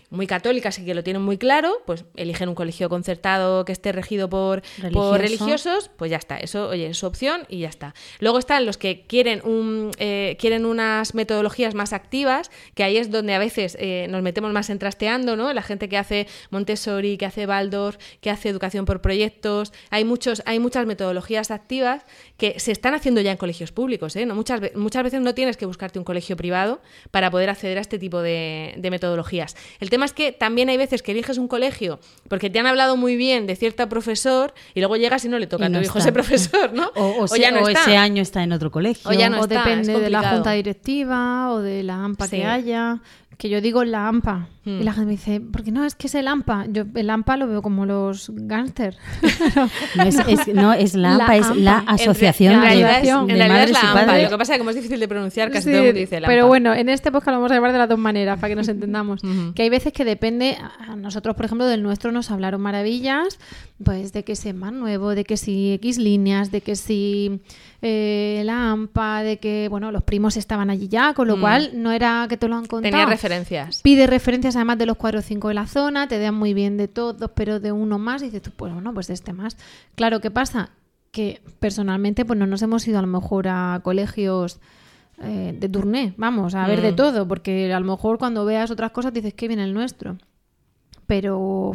muy 0.09 0.25
católicas 0.25 0.79
y 0.79 0.85
que 0.85 0.93
lo 0.93 1.03
tienen 1.03 1.21
muy 1.21 1.37
claro, 1.37 1.81
pues 1.85 2.05
eligen 2.15 2.49
un 2.49 2.55
colegio 2.55 2.87
concertado 2.89 3.65
que 3.65 3.73
esté 3.73 3.91
regido 3.91 4.29
por, 4.29 4.61
por 4.93 5.19
religiosos, 5.19 5.89
pues 5.97 6.11
ya 6.11 6.17
está, 6.17 6.37
eso, 6.37 6.69
oye, 6.69 6.87
es 6.87 6.97
su 6.97 7.05
opción 7.05 7.45
y 7.49 7.59
ya 7.59 7.69
está. 7.69 7.93
Luego 8.19 8.39
están 8.39 8.65
los 8.65 8.77
que 8.77 9.05
quieren, 9.05 9.41
un, 9.43 9.91
eh, 9.97 10.37
quieren 10.39 10.65
unas 10.65 11.13
metodologías 11.13 11.75
más 11.75 11.91
activas, 11.91 12.51
que 12.73 12.83
ahí 12.83 12.97
es 12.97 13.11
donde 13.11 13.33
a 13.33 13.39
veces 13.39 13.75
eh, 13.79 14.07
nos 14.09 14.21
metemos 14.21 14.51
más 14.53 14.69
en 14.69 14.79
trasteando, 14.79 15.35
¿no? 15.35 15.51
La 15.51 15.61
gente 15.61 15.89
que 15.89 15.97
hace 15.97 16.27
Montessori, 16.51 17.17
que 17.17 17.25
hace 17.25 17.45
Waldorf, 17.45 17.97
que 18.21 18.29
hace 18.29 18.49
educación 18.49 18.85
por 18.85 19.01
proyectos, 19.01 19.73
hay, 19.89 20.05
muchos, 20.05 20.41
hay 20.45 20.59
muchas 20.59 20.85
metodologías 20.85 21.51
activas 21.51 22.03
que 22.37 22.59
se 22.59 22.71
están 22.71 22.93
haciendo 22.93 23.19
ya 23.21 23.31
en 23.31 23.37
colegios 23.37 23.71
públicos, 23.71 24.15
¿eh? 24.15 24.25
¿No? 24.25 24.35
Muchas, 24.35 24.61
muchas 24.75 25.03
veces 25.03 25.21
no 25.21 25.33
tienes 25.33 25.57
que 25.57 25.65
buscarte 25.65 25.99
un 25.99 26.05
colegio 26.05 26.37
privado 26.37 26.81
para 27.11 27.29
poder 27.29 27.49
acceder 27.49 27.77
a 27.77 27.81
este 27.81 27.99
tipo 27.99 28.21
de, 28.21 28.75
de 28.77 28.89
metodologías. 28.89 29.55
El 29.79 29.89
tema 29.89 29.96
es 30.05 30.13
que 30.13 30.31
también 30.31 30.69
hay 30.69 30.77
veces 30.77 31.01
que 31.01 31.11
eliges 31.11 31.37
un 31.37 31.47
colegio 31.47 31.99
porque 32.27 32.49
te 32.49 32.59
han 32.59 32.67
hablado 32.67 32.97
muy 32.97 33.15
bien 33.15 33.47
de 33.47 33.55
cierto 33.55 33.87
profesor 33.89 34.53
y 34.73 34.79
luego 34.79 34.97
llegas 34.97 35.23
y 35.25 35.29
no 35.29 35.39
le 35.39 35.47
toca 35.47 35.65
a 35.65 35.71
tu 35.71 35.79
hijo 35.79 35.99
ese 35.99 36.11
profesor, 36.11 36.73
¿no? 36.73 36.91
O, 36.95 37.35
ya 37.35 37.51
no 37.51 37.67
ese 37.67 37.97
año 37.97 38.21
está 38.21 38.43
en 38.43 38.51
otro 38.51 38.71
colegio. 38.71 39.09
O, 39.09 39.13
ya 39.13 39.29
no 39.29 39.45
depende 39.47 39.99
de 39.99 40.09
la 40.09 40.29
junta 40.29 40.51
directiva 40.51 41.51
o 41.51 41.61
de 41.61 41.83
la 41.83 42.03
AMPA 42.03 42.27
que 42.29 42.45
haya 42.45 43.01
que 43.37 43.49
yo 43.49 43.61
digo 43.61 43.83
la 43.83 44.07
AMPA. 44.07 44.47
Y 44.67 44.83
la 44.83 44.91
hmm. 44.91 44.95
gente 44.95 45.05
me 45.05 45.11
dice, 45.11 45.39
¿por 45.39 45.63
qué 45.63 45.71
no? 45.71 45.85
Es 45.85 45.95
que 45.95 46.07
es 46.07 46.15
el 46.15 46.27
AMPA. 46.27 46.65
Yo 46.69 46.83
el 46.93 47.09
AMPA 47.09 47.37
lo 47.37 47.47
veo 47.47 47.61
como 47.61 47.85
los 47.85 48.31
gángsters. 48.33 48.97
no, 49.95 50.03
es, 50.03 50.47
no, 50.53 50.73
es 50.73 50.93
la 50.93 51.15
AMPA, 51.15 51.37
es 51.37 51.55
la 51.55 51.77
Asociación 51.87 52.55
en 52.55 52.61
realidad, 52.61 53.01
de, 53.01 53.09
en 53.09 53.27
realidad 53.29 53.63
es 53.63 53.71
la 53.71 53.91
AMPA. 53.91 54.17
Lo 54.17 54.29
que 54.29 54.37
pasa 54.37 54.53
es 54.53 54.55
que 54.55 54.59
como 54.59 54.69
es 54.71 54.75
difícil 54.75 54.99
de 54.99 55.07
pronunciar, 55.07 55.49
casi 55.51 55.69
todo 55.69 55.77
el 55.77 55.85
mundo 55.85 55.99
dice 55.99 56.19
la 56.19 56.27
AMPA. 56.27 56.33
Pero 56.33 56.47
bueno, 56.47 56.73
en 56.73 56.89
este 56.89 57.11
podcast 57.11 57.27
lo 57.29 57.37
vamos 57.37 57.51
a 57.51 57.55
llevar 57.55 57.71
de 57.71 57.77
las 57.77 57.87
dos 57.89 57.99
maneras, 57.99 58.37
para 58.39 58.49
que 58.49 58.55
nos 58.55 58.67
entendamos. 58.67 59.21
Que 59.55 59.63
hay 59.63 59.69
veces 59.69 59.93
que 59.93 60.03
depende, 60.03 60.57
a 60.79 60.95
nosotros, 60.95 61.35
por 61.35 61.45
ejemplo, 61.45 61.65
del 61.65 61.81
nuestro 61.81 62.11
nos 62.11 62.29
hablaron 62.29 62.59
maravillas, 62.61 63.39
pues 63.83 64.11
de 64.11 64.23
que 64.23 64.35
si 64.35 64.49
es 64.49 64.55
más 64.55 64.73
nuevo, 64.73 65.15
de 65.15 65.23
que 65.23 65.37
si 65.37 65.73
X 65.73 65.97
líneas, 65.97 66.51
de 66.51 66.61
que 66.61 66.75
si 66.75 67.41
eh, 67.81 68.41
la 68.43 68.71
AMPA, 68.71 69.23
de 69.23 69.37
que, 69.37 69.67
bueno, 69.69 69.91
los 69.91 70.03
primos 70.03 70.35
estaban 70.35 70.69
allí 70.69 70.87
ya, 70.87 71.13
con 71.13 71.27
lo 71.27 71.37
mm. 71.37 71.41
cual 71.41 71.71
no 71.75 71.91
era 71.91 72.25
que 72.27 72.37
te 72.37 72.47
lo 72.47 72.55
han 72.55 72.65
contado. 72.65 72.91
Tenía 72.91 73.05
referencias. 73.05 73.81
Pide 73.81 74.07
referencias 74.07 74.55
además 74.57 74.77
de 74.77 74.85
los 74.85 74.97
4 74.97 75.19
o 75.19 75.23
5 75.23 75.47
de 75.47 75.53
la 75.53 75.67
zona, 75.67 76.07
te 76.07 76.19
dan 76.19 76.35
muy 76.35 76.53
bien 76.53 76.77
de 76.77 76.87
todos, 76.87 77.31
pero 77.35 77.59
de 77.59 77.71
uno 77.71 77.97
más, 77.99 78.21
y 78.21 78.25
dices 78.25 78.41
tú, 78.41 78.51
pues 78.51 78.73
bueno, 78.73 78.93
pues 78.93 79.07
de 79.07 79.13
este 79.13 79.33
más. 79.33 79.57
Claro, 79.95 80.19
¿qué 80.19 80.31
pasa? 80.31 80.71
Que 81.11 81.41
personalmente, 81.59 82.25
pues 82.25 82.37
no 82.37 82.47
nos 82.47 82.61
hemos 82.61 82.87
ido 82.87 82.99
a 82.99 83.01
lo 83.01 83.07
mejor 83.07 83.47
a 83.47 83.79
colegios 83.83 84.59
eh, 85.21 85.55
de 85.57 85.69
turné, 85.69 86.13
vamos, 86.17 86.53
a 86.53 86.67
ver 86.67 86.81
de 86.81 86.91
mm. 86.91 86.95
todo, 86.95 87.27
porque 87.27 87.73
a 87.73 87.79
lo 87.79 87.85
mejor 87.85 88.19
cuando 88.19 88.45
veas 88.45 88.69
otras 88.69 88.91
cosas 88.91 89.13
dices 89.13 89.33
que 89.33 89.47
viene 89.47 89.63
el 89.63 89.73
nuestro. 89.73 90.17
Pero, 91.07 91.71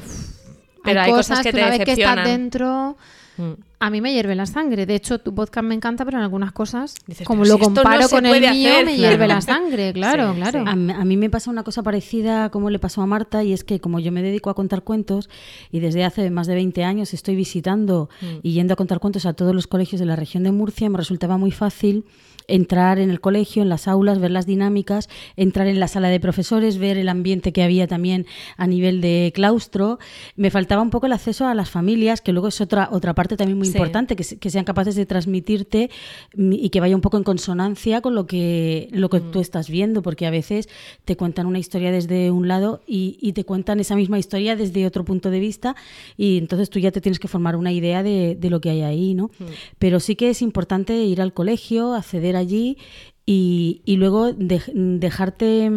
pero 0.84 1.00
hay, 1.00 1.10
cosas, 1.10 1.40
que, 1.42 1.52
te 1.52 1.58
una 1.58 1.70
vez 1.70 1.84
que 1.84 1.92
estás 1.92 2.24
dentro 2.24 2.96
mm 3.36 3.52
a 3.82 3.90
mí 3.90 4.00
me 4.00 4.12
hierve 4.12 4.36
la 4.36 4.46
sangre. 4.46 4.86
De 4.86 4.94
hecho, 4.94 5.18
tu 5.18 5.34
podcast 5.34 5.66
me 5.66 5.74
encanta, 5.74 6.04
pero 6.04 6.16
en 6.16 6.22
algunas 6.22 6.52
cosas, 6.52 6.94
como 7.24 7.44
lo 7.44 7.58
comparo 7.58 8.08
con 8.08 8.24
el 8.24 8.40
mío, 8.40 8.70
me 8.84 8.96
hierve 8.96 9.26
la 9.26 9.40
sangre, 9.40 9.92
claro, 9.92 10.32
claro. 10.36 10.64
A, 10.68 11.04
mí 11.04 11.16
me 11.16 11.28
pasa 11.28 11.50
una 11.50 11.64
cosa 11.64 11.82
parecida 11.82 12.48
como 12.50 12.70
le 12.70 12.78
pasó 12.78 13.02
a 13.02 13.06
Marta, 13.06 13.42
y 13.42 13.52
es 13.52 13.64
que 13.64 13.80
como 13.80 13.98
yo 13.98 14.12
me 14.12 14.22
dedico 14.22 14.50
a 14.50 14.54
contar 14.54 14.82
cuentos, 14.82 15.28
y 15.72 15.80
desde 15.80 16.04
hace 16.04 16.30
más 16.30 16.46
de 16.46 16.54
20 16.54 16.84
años 16.84 17.12
estoy 17.12 17.34
visitando 17.34 18.08
mm. 18.20 18.26
y 18.44 18.52
yendo 18.52 18.74
a 18.74 18.76
contar 18.76 19.00
cuentos 19.00 19.26
a 19.26 19.32
todos 19.32 19.52
los 19.52 19.66
colegios 19.66 19.98
de 19.98 20.06
la 20.06 20.14
región 20.14 20.44
de 20.44 20.52
Murcia, 20.52 20.88
me 20.88 20.98
resultaba 20.98 21.36
muy 21.36 21.50
fácil 21.50 22.04
entrar 22.48 22.98
en 22.98 23.10
el 23.10 23.20
colegio, 23.20 23.62
en 23.62 23.68
las 23.68 23.88
aulas, 23.88 24.18
ver 24.18 24.30
las 24.30 24.46
dinámicas, 24.46 25.08
entrar 25.36 25.66
en 25.66 25.80
la 25.80 25.88
sala 25.88 26.08
de 26.08 26.20
profesores, 26.20 26.78
ver 26.78 26.98
el 26.98 27.08
ambiente 27.08 27.52
que 27.52 27.62
había 27.62 27.86
también 27.86 28.26
a 28.56 28.66
nivel 28.66 29.00
de 29.00 29.32
claustro. 29.34 29.98
Me 30.36 30.50
faltaba 30.50 30.82
un 30.82 30.90
poco 30.90 31.06
el 31.06 31.12
acceso 31.12 31.46
a 31.46 31.54
las 31.54 31.70
familias, 31.70 32.20
que 32.20 32.32
luego 32.32 32.48
es 32.48 32.60
otra, 32.60 32.88
otra 32.92 33.14
parte 33.14 33.36
también 33.36 33.58
muy 33.58 33.68
importante, 33.68 34.16
que, 34.16 34.50
sean 34.52 34.64
capaces 34.64 34.94
de 34.94 35.06
transmitirte 35.06 35.90
mm, 36.36 36.52
y 36.52 36.70
que 36.70 36.80
vaya 36.80 36.94
un 36.94 37.00
poco 37.00 37.16
en 37.16 37.24
consonancia 37.24 38.00
con 38.00 38.14
lo 38.14 38.26
que, 38.26 38.88
lo 38.92 39.08
que 39.08 39.20
tú 39.20 39.38
mm. 39.38 39.42
estás 39.42 39.70
viendo, 39.70 40.02
porque 40.02 40.26
a 40.26 40.30
veces 40.30 40.68
te 41.04 41.16
cuentan 41.16 41.46
una 41.46 41.58
historia 41.58 41.90
desde 41.90 42.30
un 42.30 42.48
lado 42.48 42.82
y, 42.86 43.32
te 43.32 43.44
cuentan 43.44 43.80
esa 43.80 43.96
misma 43.96 44.18
historia 44.18 44.56
desde 44.56 44.86
otro 44.86 45.06
punto 45.06 45.30
de 45.30 45.40
vista 45.40 45.74
y 46.18 46.36
entonces 46.36 46.68
tú 46.68 46.78
ya 46.78 46.90
te 46.90 47.00
tienes 47.00 47.18
que 47.18 47.28
formar 47.28 47.56
una 47.56 47.72
idea 47.72 48.02
de, 48.02 48.36
lo 48.42 48.60
que 48.60 48.68
hay 48.68 48.82
ahí, 48.82 49.14
¿no? 49.14 49.30
Mm. 49.38 49.44
Pero 49.78 50.00
sí 50.00 50.16
que 50.16 50.28
es 50.28 50.42
importante 50.42 50.94
ir 50.94 51.22
al 51.22 51.32
colegio, 51.32 51.94
acceder 51.94 52.36
allí 52.42 52.78
y, 53.24 53.82
y 53.84 53.96
luego 53.96 54.32
dejarte 54.32 55.70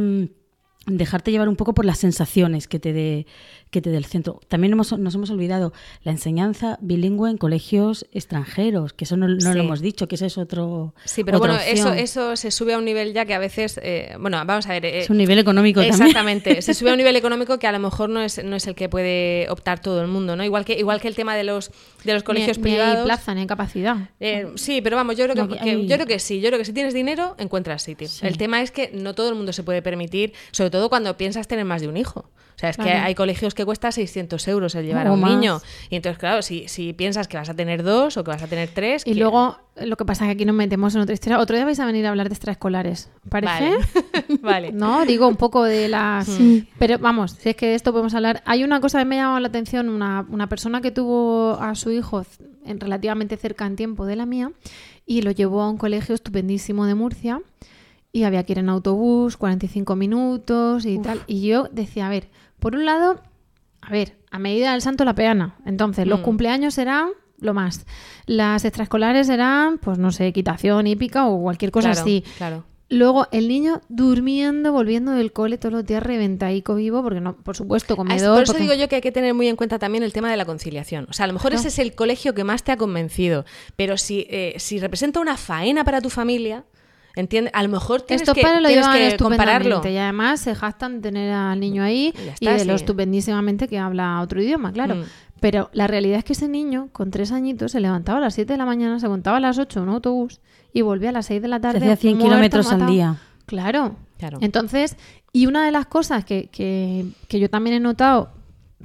dejarte 0.88 1.32
llevar 1.32 1.50
un 1.50 1.56
poco 1.56 1.74
por 1.74 1.86
las 1.86 1.98
sensaciones 1.98 2.68
que 2.68 2.80
te 2.80 2.94
dé 2.94 3.26
que 3.72 3.82
te 3.82 3.90
del 3.90 4.06
centro. 4.06 4.40
También 4.48 4.74
hemos, 4.74 4.98
nos 4.98 5.16
hemos 5.16 5.30
olvidado 5.30 5.74
la 6.04 6.12
enseñanza 6.12 6.78
bilingüe 6.82 7.30
en 7.30 7.38
colegios 7.38 8.06
extranjeros, 8.14 8.94
que 8.94 9.06
eso 9.06 9.18
no, 9.18 9.28
lo 9.28 9.52
hemos 9.52 9.82
dicho, 9.82 10.08
que 10.08 10.16
ese 10.16 10.28
es 10.28 10.38
otro. 10.38 10.94
Sí, 11.04 11.24
pero 11.24 11.40
bueno, 11.40 11.58
eso, 11.58 11.94
eso 11.94 12.36
se 12.36 12.52
sube 12.52 12.74
a 12.74 12.78
un 12.78 12.86
nivel 12.86 13.14
ya 13.14 13.26
que 13.26 13.34
a 13.34 13.40
veces, 13.40 13.80
eh, 13.84 14.16
bueno, 14.20 14.42
vamos 14.46 14.68
a 14.68 14.74
ver. 14.74 14.86
Eh, 14.86 15.00
es 15.00 15.10
un 15.10 15.18
nivel 15.18 15.40
económico 15.40 15.82
Exactamente, 15.82 16.62
se 16.62 16.74
sube 16.74 16.90
a 16.90 16.94
un 16.94 16.98
nivel 17.00 17.16
económico 17.16 17.60
que 17.60 17.68
a 17.68 17.72
lo 17.72 17.80
mejor 17.80 18.10
no 18.10 18.22
es, 18.22 18.44
no 18.44 18.56
es 18.56 18.68
el 18.68 18.76
que 18.76 18.90
puede 18.90 19.48
optar 19.50 19.82
todo 19.82 20.02
el 20.02 20.08
mundo, 20.08 20.36
¿no? 20.36 20.44
Igual 20.44 20.66
que, 20.66 20.74
igual 20.80 21.02
que 21.02 21.08
el 21.08 21.16
tema 21.16 21.36
de 21.36 21.44
los, 21.44 21.72
de 22.04 22.14
los 22.14 22.24
colegios 22.24 22.58
privados. 22.58 22.94
Ni 22.94 23.00
hay 23.00 23.06
plaza, 23.06 23.34
ni 23.34 23.42
hay 23.42 23.48
capacidad. 23.48 23.98
Eh, 24.20 24.48
sí, 24.56 24.82
pero 24.82 24.96
vamos, 24.96 25.18
yo 25.18 25.28
creo 25.28 25.48
que, 25.48 25.86
yo 25.86 25.96
creo 25.96 26.08
que 26.08 26.20
sí, 26.20 26.40
yo 26.40 26.50
creo 26.50 26.60
que 26.60 26.66
si 26.66 26.74
tienes 26.74 26.94
dinero, 26.94 27.36
encuentras 27.38 27.84
sitio. 27.84 28.08
El 28.22 28.38
tema 28.38 28.62
es 28.62 28.72
que 28.72 28.92
no 28.94 29.14
todo 29.14 29.30
el 29.30 29.36
mundo 29.36 29.54
se 29.54 29.64
puede 29.64 29.82
permitir, 29.82 30.34
sobre 30.52 30.70
todo 30.70 30.90
cuando 30.90 31.18
piensas 31.18 31.48
tener 31.48 31.66
más 31.66 31.82
de 31.82 31.88
un 31.88 31.98
hijo. 31.98 32.30
O 32.56 32.58
sea, 32.58 32.70
es 32.70 32.78
que 32.78 32.90
hay 32.90 33.16
colegios 33.16 33.54
que 33.54 33.66
cuesta 33.66 33.92
600 33.92 34.48
euros 34.48 34.76
el 34.76 34.86
llevar 34.86 35.08
a 35.08 35.12
un 35.12 35.22
niño. 35.22 35.62
Y 35.90 35.98
entonces, 35.98 36.18
claro, 36.18 36.42
si, 36.42 36.68
si 36.70 36.94
piensas 36.94 37.28
que 37.28 37.36
vas 37.38 37.50
a 37.50 37.54
tener 37.54 37.84
dos 37.84 38.16
o 38.16 38.24
que 38.24 38.32
vas 38.32 38.42
a 38.44 38.48
tener 38.48 38.70
tres... 38.70 39.04
Y 39.06 39.16
luego, 39.16 39.58
lo 39.76 39.98
que 39.98 40.06
pasa 40.06 40.24
es 40.24 40.30
que 40.30 40.34
aquí 40.34 40.46
nos 40.46 40.56
metemos 40.56 40.96
en 40.96 41.02
otra 41.02 41.14
historia. 41.14 41.40
Otro 41.40 41.58
día 41.58 41.66
vais 41.66 41.80
a 41.80 41.86
venir 41.86 42.06
a 42.06 42.10
hablar 42.10 42.30
de 42.30 42.34
extraescolares, 42.34 43.10
¿parece? 43.28 43.72
Vale. 44.42 44.72
no, 44.74 45.06
digo 45.06 45.28
un 45.28 45.36
poco 45.36 45.64
de 45.64 45.90
las... 45.90 46.30
Mm. 46.46 46.68
Pero 46.78 47.00
vamos, 47.00 47.32
si 47.32 47.50
es 47.50 47.56
que 47.56 47.76
esto 47.76 47.92
podemos 47.92 48.14
hablar... 48.14 48.44
Hay 48.46 48.64
una 48.64 48.82
cosa 48.82 49.00
que 49.00 49.06
me 49.06 49.16
ha 49.20 49.24
llamado 49.24 49.40
la 49.40 49.48
atención, 49.48 49.90
una, 49.90 50.26
una 50.30 50.48
persona 50.48 50.82
que 50.82 50.92
tuvo 50.92 51.58
a 51.62 51.76
su 51.76 51.92
hijo 51.92 52.26
en 52.66 52.80
relativamente 52.80 53.38
cerca 53.38 53.66
en 53.66 53.76
tiempo 53.76 54.06
de 54.06 54.16
la 54.16 54.26
mía 54.26 54.52
y 55.06 55.22
lo 55.22 55.32
llevó 55.32 55.62
a 55.62 55.70
un 55.70 55.78
colegio 55.78 56.14
estupendísimo 56.14 56.86
de 56.86 56.96
Murcia 56.96 57.42
y 58.12 58.24
había 58.24 58.44
que 58.44 58.54
ir 58.54 58.60
en 58.60 58.70
autobús, 58.70 59.36
45 59.36 59.96
minutos 59.98 60.86
y 60.86 61.00
tal. 61.00 61.22
Y 61.28 61.48
yo 61.48 61.68
decía, 61.72 62.08
a 62.08 62.10
ver, 62.10 62.30
por 62.66 62.76
un 62.76 62.84
lado, 62.84 63.22
a 63.80 63.92
ver, 63.92 64.18
a 64.32 64.40
medida 64.40 64.72
del 64.72 64.82
santo 64.82 65.06
la 65.06 65.14
peana. 65.14 65.56
Entonces, 65.68 66.08
los 66.08 66.22
mm. 66.22 66.24
cumpleaños 66.24 66.74
serán 66.74 67.10
lo 67.38 67.54
más. 67.54 67.86
Las 68.26 68.66
extraescolares 68.66 69.28
serán, 69.28 69.78
pues 69.78 70.00
no 70.00 70.12
sé, 70.12 70.26
equitación 70.26 70.88
hípica 70.88 71.28
o 71.28 71.44
cualquier 71.44 71.70
cosa 71.70 71.92
así. 71.92 72.24
Claro. 72.38 72.64
Luego 72.90 73.28
el 73.32 73.50
niño 73.50 73.82
durmiendo, 73.88 74.72
volviendo 74.72 75.12
del 75.12 75.32
cole 75.32 75.60
todos 75.60 75.74
los 75.74 75.86
días 75.86 76.02
reventaico 76.02 76.74
vivo, 76.74 77.04
porque 77.04 77.22
no, 77.22 77.36
por 77.36 77.56
supuesto, 77.56 77.96
comedor. 77.96 78.34
Por 78.34 78.56
eso 78.56 78.58
digo 78.58 78.74
yo 78.74 78.90
que 78.90 78.96
hay 78.96 79.02
que 79.02 79.12
tener 79.12 79.36
muy 79.36 79.48
en 79.48 79.58
cuenta 79.58 79.78
también 79.78 80.04
el 80.04 80.12
tema 80.12 80.32
de 80.32 80.38
la 80.38 80.46
conciliación. 80.46 81.06
O 81.08 81.14
sea, 81.14 81.26
a 81.26 81.28
lo 81.28 81.34
mejor 81.34 81.54
ese 81.54 81.68
es 81.68 81.78
el 81.78 81.94
colegio 81.94 82.34
que 82.34 82.44
más 82.44 82.64
te 82.64 82.72
ha 82.72 82.78
convencido, 82.78 83.46
pero 83.76 83.96
si, 83.96 84.26
eh, 84.28 84.56
si 84.58 84.80
representa 84.80 85.20
una 85.20 85.38
faena 85.38 85.84
para 85.84 86.02
tu 86.02 86.10
familia, 86.10 86.66
¿Entiendes? 87.16 87.54
A 87.56 87.64
lo 87.64 87.70
mejor 87.70 88.02
tienes 88.02 88.24
que, 88.34 88.42
lo 88.62 88.68
tienes 88.68 88.88
que 88.88 89.18
compararlo. 89.24 89.82
Y 89.90 89.98
además 89.98 90.40
se 90.42 90.54
jactan 90.56 90.96
de 90.96 91.02
tener 91.02 91.32
al 91.34 91.60
niño 91.60 91.82
ahí 91.84 92.14
y, 92.40 92.46
de 92.46 92.66
lo 92.66 92.74
estupendísimamente 92.76 93.68
que 93.68 93.78
habla 93.80 94.20
otro 94.22 94.42
idioma, 94.42 94.72
claro. 94.74 94.96
Mm. 94.96 95.04
Pero 95.40 95.70
la 95.74 95.88
realidad 95.88 96.18
es 96.18 96.24
que 96.24 96.34
ese 96.34 96.48
niño, 96.48 96.90
con 96.92 97.12
tres 97.12 97.32
añitos, 97.32 97.72
se 97.74 97.80
levantaba 97.80 98.18
a 98.18 98.22
las 98.22 98.34
7 98.34 98.54
de 98.54 98.58
la 98.58 98.66
mañana, 98.66 99.00
se 99.00 99.08
montaba 99.08 99.38
a 99.38 99.40
las 99.40 99.58
8 99.60 99.80
en 99.84 99.90
un 99.90 99.96
autobús 99.96 100.40
y 100.74 100.82
volvía 100.82 101.10
a 101.10 101.12
las 101.12 101.28
6 101.28 101.42
de 101.42 101.48
la 101.48 101.60
tarde. 101.60 101.80
Se 101.80 101.86
hacía 101.92 101.96
100 102.12 102.18
kilómetros 102.18 102.72
al 102.72 102.86
día. 102.88 103.18
Claro. 103.46 103.96
Claro. 104.18 104.38
Entonces, 104.42 104.96
y 105.34 105.46
una 105.46 105.66
de 105.66 105.72
las 105.72 105.86
cosas 105.86 106.24
que, 106.26 106.48
que- 106.48 107.06
que 107.28 107.40
yo 107.40 107.50
también 107.50 107.76
he 107.76 107.80
notado 107.82 108.32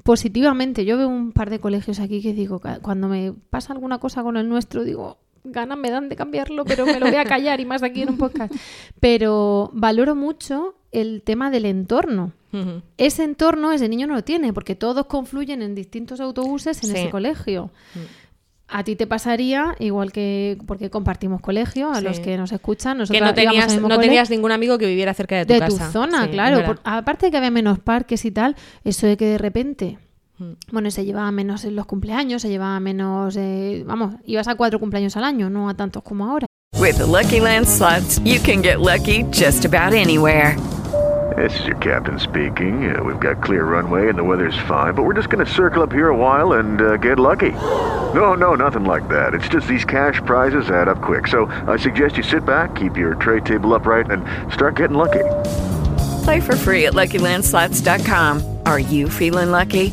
positivamente, 0.03 0.85
yo 0.85 0.97
veo 0.97 1.09
un 1.09 1.33
par 1.33 1.51
de 1.51 1.61
colegios 1.61 2.01
aquí 2.01 2.21
que 2.23 2.33
digo, 2.33 2.61
cuando 2.83 3.09
me 3.09 3.33
pasa 3.51 3.73
alguna 3.73 3.99
cosa 3.99 4.23
con 4.23 4.37
el 4.37 4.49
nuestro, 4.49 4.85
digo, 4.85 5.19
ganas 5.45 5.79
me 5.79 5.91
dan 5.91 6.09
de 6.09 6.17
cambiarlo, 6.17 6.65
pero 6.65 6.85
me 6.87 6.99
lo 7.01 7.07
voy 7.07 7.17
a 7.17 7.25
callar 7.25 7.61
y 7.61 7.65
más 7.65 7.83
aquí 7.83 8.03
en 8.03 8.11
un 8.11 8.19
podcast. 8.19 8.53
Pero 9.01 9.71
valoro 9.73 10.15
mucho 10.15 10.75
el 10.93 11.23
tema 11.23 11.51
del 11.51 11.65
entorno. 11.67 12.33
Ese 12.97 13.23
entorno 13.23 13.71
ese 13.71 13.89
niño 13.89 14.09
no 14.09 14.15
lo 14.15 14.25
tiene, 14.25 14.53
porque 14.53 14.75
todos 14.75 15.07
confluyen 15.07 15.63
en 15.63 15.75
distintos 15.77 16.19
autobuses 16.21 16.83
en 16.83 16.91
Sí. 16.91 16.97
ese 16.99 17.11
colegio. 17.11 17.71
A 18.73 18.85
ti 18.85 18.95
te 18.97 19.07
pasaría, 19.07 19.75
igual 19.81 20.13
que 20.13 20.57
porque 20.67 20.91
compartimos 20.91 21.41
colegio, 21.41 21.91
a 21.91 21.97
Sí. 21.97 22.05
los 22.05 22.21
que 22.21 22.37
nos 22.37 22.53
escuchan, 22.53 22.97
Que 22.97 23.01
nosotros 23.01 23.23
no 23.23 23.35
tenías, 23.35 23.81
no 23.81 23.99
tenías 23.99 24.31
ningún 24.31 24.53
amigo 24.53 24.79
que 24.79 24.87
viviera 24.87 25.13
cerca 25.15 25.37
de 25.37 25.47
tu 25.47 25.53
de 25.55 25.59
casa. 25.61 25.87
tu 25.87 25.93
zona, 25.93 26.25
Sí, 26.25 26.31
claro. 26.31 26.65
Por- 26.65 26.81
aparte 26.85 27.27
de 27.27 27.31
que 27.33 27.37
había 27.37 27.51
menos 27.51 27.79
parques 27.81 28.25
y 28.25 28.31
tal, 28.31 28.55
eso 28.85 29.07
de 29.07 29.17
que 29.17 29.27
de 29.27 29.39
repente, 29.39 29.99
Mm. 30.01 30.10
Bueno, 30.71 30.91
se 30.91 31.05
llevaba 31.05 31.31
menos 31.31 31.65
en 31.65 31.77
los 31.77 31.87
cumpleaños, 31.87 32.43
se 32.43 32.49
llevaba 32.49 32.81
menos, 32.81 33.37
eh, 33.37 33.85
vamos, 33.87 34.15
ibas 34.25 34.49
a 34.49 34.55
cuatro 34.55 34.79
cumpleaños 34.79 35.17
al 35.17 35.25
año, 35.25 35.51
no 35.51 35.69
a 35.69 35.75
tantos 35.75 36.03
como 36.03 36.27
ahora. 36.27 36.47
With 36.79 36.97
the 36.99 37.07
Lucky 37.07 37.41
Land 37.41 37.67
slots, 37.69 38.19
you 38.25 38.41
can 38.41 38.63
get 38.63 38.81
lucky 38.81 39.25
just 39.31 39.65
about 39.65 39.93
anywhere. 39.93 40.57
This 41.37 41.59
is 41.61 41.67
your 41.67 41.77
captain 41.77 42.19
speaking. 42.19 42.95
Uh, 42.95 43.05
we've 43.05 43.21
got 43.21 43.43
clear 43.43 43.65
runway 43.65 44.09
and 44.09 44.19
the 44.19 44.25
weather's 44.25 44.59
fine, 44.67 44.95
but 44.95 45.05
we're 45.05 45.15
just 45.15 45.31
going 45.31 45.45
to 45.45 45.51
circle 45.51 45.83
up 45.83 45.93
here 45.93 46.09
a 46.09 46.17
while 46.17 46.55
and 46.55 46.81
uh, 46.81 46.97
get 46.97 47.19
lucky. 47.19 47.53
No, 48.15 48.35
no, 48.35 48.55
nothing 48.55 48.85
like 48.85 49.09
that. 49.09 49.35
It's 49.35 49.49
just 49.49 49.69
these 49.69 49.85
cash 49.85 50.21
prizes 50.27 50.71
add 50.71 50.89
up 50.89 51.01
quick. 51.01 51.29
So 51.29 51.47
I 51.69 51.77
suggest 51.77 52.17
you 52.17 52.23
sit 52.23 52.45
back, 52.45 52.75
keep 52.75 52.97
your 52.97 53.15
tray 53.15 53.41
table 53.41 53.75
upright, 53.75 54.11
and 54.11 54.25
start 54.53 54.77
getting 54.77 54.97
lucky. 54.97 55.25
Play 56.25 56.41
for 56.41 56.57
free 56.57 56.87
at 56.87 56.95
LuckyLandSlots.com. 56.95 58.59
Are 58.67 58.81
you 58.81 59.09
feeling 59.09 59.51
lucky? 59.51 59.93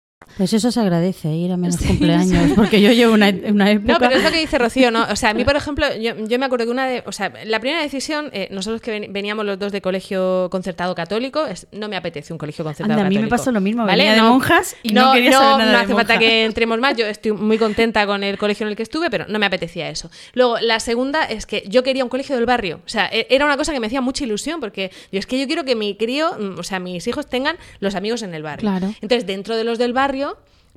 Pues 0.37 0.53
eso 0.53 0.71
se 0.71 0.79
agradece, 0.79 1.29
ir 1.29 1.51
a 1.51 1.57
menos 1.57 1.77
cumpleaños, 1.77 2.51
porque 2.55 2.81
yo 2.81 2.91
llevo 2.91 3.13
una, 3.13 3.29
una 3.49 3.71
época... 3.71 3.93
No, 3.93 3.99
pero 3.99 4.15
es 4.15 4.23
lo 4.23 4.31
que 4.31 4.37
dice 4.39 4.57
Rocío, 4.57 4.91
¿no? 4.91 5.03
O 5.11 5.15
sea, 5.15 5.29
a 5.31 5.33
mí, 5.33 5.43
por 5.45 5.55
ejemplo, 5.55 5.85
yo, 5.97 6.13
yo 6.27 6.39
me 6.39 6.45
acuerdo 6.45 6.65
que 6.65 6.71
una 6.71 6.85
de. 6.87 7.03
O 7.05 7.11
sea, 7.11 7.31
la 7.45 7.59
primera 7.59 7.81
decisión, 7.81 8.29
eh, 8.33 8.47
nosotros 8.51 8.81
que 8.81 8.91
ven- 8.91 9.13
veníamos 9.13 9.45
los 9.45 9.59
dos 9.59 9.71
de 9.71 9.81
colegio 9.81 10.47
concertado 10.51 10.95
católico, 10.95 11.45
es, 11.45 11.67
no 11.71 11.87
me 11.89 11.95
apetece 11.95 12.33
un 12.33 12.39
colegio 12.39 12.63
concertado 12.63 12.93
Anda, 12.93 13.05
a 13.05 13.09
mí 13.09 13.15
me 13.15 13.21
católico. 13.21 13.37
pasó 13.37 13.51
lo 13.51 13.61
mismo, 13.61 13.85
venía 13.85 14.13
de 14.13 14.21
monjas 14.21 14.75
y 14.83 14.93
no 14.93 15.11
quería 15.13 15.31
saber 15.33 15.57
nada 15.57 15.65
no 15.65 15.77
de 15.77 15.83
hace 15.83 15.93
falta 15.93 16.17
que 16.19 16.45
entremos 16.45 16.79
más. 16.79 16.95
Yo 16.97 17.05
estoy 17.05 17.31
muy 17.33 17.57
contenta 17.57 18.05
con 18.05 18.23
el 18.23 18.37
colegio 18.37 18.65
en 18.65 18.71
el 18.71 18.75
que 18.75 18.83
estuve, 18.83 19.09
pero 19.09 19.25
no 19.27 19.39
me 19.39 19.45
apetecía 19.45 19.89
eso. 19.89 20.09
Luego, 20.33 20.57
la 20.59 20.79
segunda 20.79 21.23
es 21.25 21.45
que 21.45 21.63
yo 21.67 21.83
quería 21.83 22.03
un 22.03 22.09
colegio 22.09 22.35
del 22.35 22.45
barrio. 22.45 22.81
O 22.85 22.89
sea, 22.89 23.07
e- 23.11 23.27
era 23.29 23.45
una 23.45 23.57
cosa 23.57 23.73
que 23.73 23.79
me 23.79 23.87
hacía 23.87 24.01
mucha 24.01 24.23
ilusión, 24.23 24.59
porque 24.59 24.91
yo 25.11 25.19
es 25.19 25.25
que 25.25 25.39
yo 25.39 25.47
quiero 25.47 25.63
que 25.65 25.75
mi 25.75 25.95
crío, 25.95 26.31
mm, 26.39 26.59
o 26.59 26.63
sea, 26.63 26.79
mis 26.79 27.05
hijos 27.07 27.27
tengan 27.27 27.57
los 27.79 27.95
amigos 27.95 28.21
en 28.23 28.33
el 28.33 28.43
barrio. 28.43 28.69
Claro. 28.69 28.93
Entonces, 29.01 29.25
dentro 29.25 29.55
de 29.55 29.63
los 29.63 29.77
del 29.77 29.93
barrio. 29.93 30.20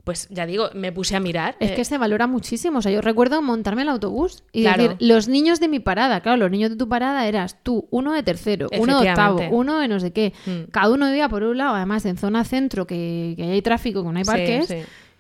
Pues 0.05 0.29
ya 0.29 0.45
digo, 0.45 0.69
me 0.75 0.93
puse 0.93 1.17
a 1.17 1.21
mirar. 1.21 1.57
Es 1.61 1.71
eh, 1.71 1.75
que 1.77 1.85
se 1.87 1.97
valora 1.97 2.27
muchísimo. 2.27 2.81
O 2.81 2.83
sea, 2.83 2.93
yo 2.93 3.01
recuerdo 3.01 3.41
montarme 3.41 3.83
el 3.83 3.89
autobús 3.89 4.43
y 4.53 4.61
Claro. 4.63 4.83
decir, 4.83 4.97
los 5.01 5.29
niños 5.29 5.61
de 5.61 5.69
mi 5.69 5.81
parada, 5.81 6.21
claro, 6.21 6.37
los 6.37 6.51
niños 6.51 6.69
de 6.69 6.77
tu 6.77 6.91
parada 6.91 7.27
eras 7.27 7.57
tú, 7.63 7.89
uno 7.91 8.13
de 8.13 8.23
tercero, 8.23 8.69
uno 8.79 9.01
de 9.01 9.09
octavo, 9.09 9.41
uno 9.51 9.79
de 9.79 9.89
no 9.89 9.99
sé 10.01 10.13
qué. 10.13 10.35
Mm. 10.45 10.71
Cada 10.71 10.91
uno 10.91 11.07
vivía 11.07 11.31
por 11.31 11.43
un 11.43 11.57
lado, 11.57 11.75
además 11.75 12.05
en 12.05 12.19
zona 12.19 12.45
centro, 12.45 12.87
que, 12.87 13.33
que 13.35 13.45
hay 13.45 13.63
tráfico, 13.63 14.05
que 14.05 14.11
no 14.13 14.19
hay 14.19 14.25
parques. 14.25 14.67
sí. 14.69 14.77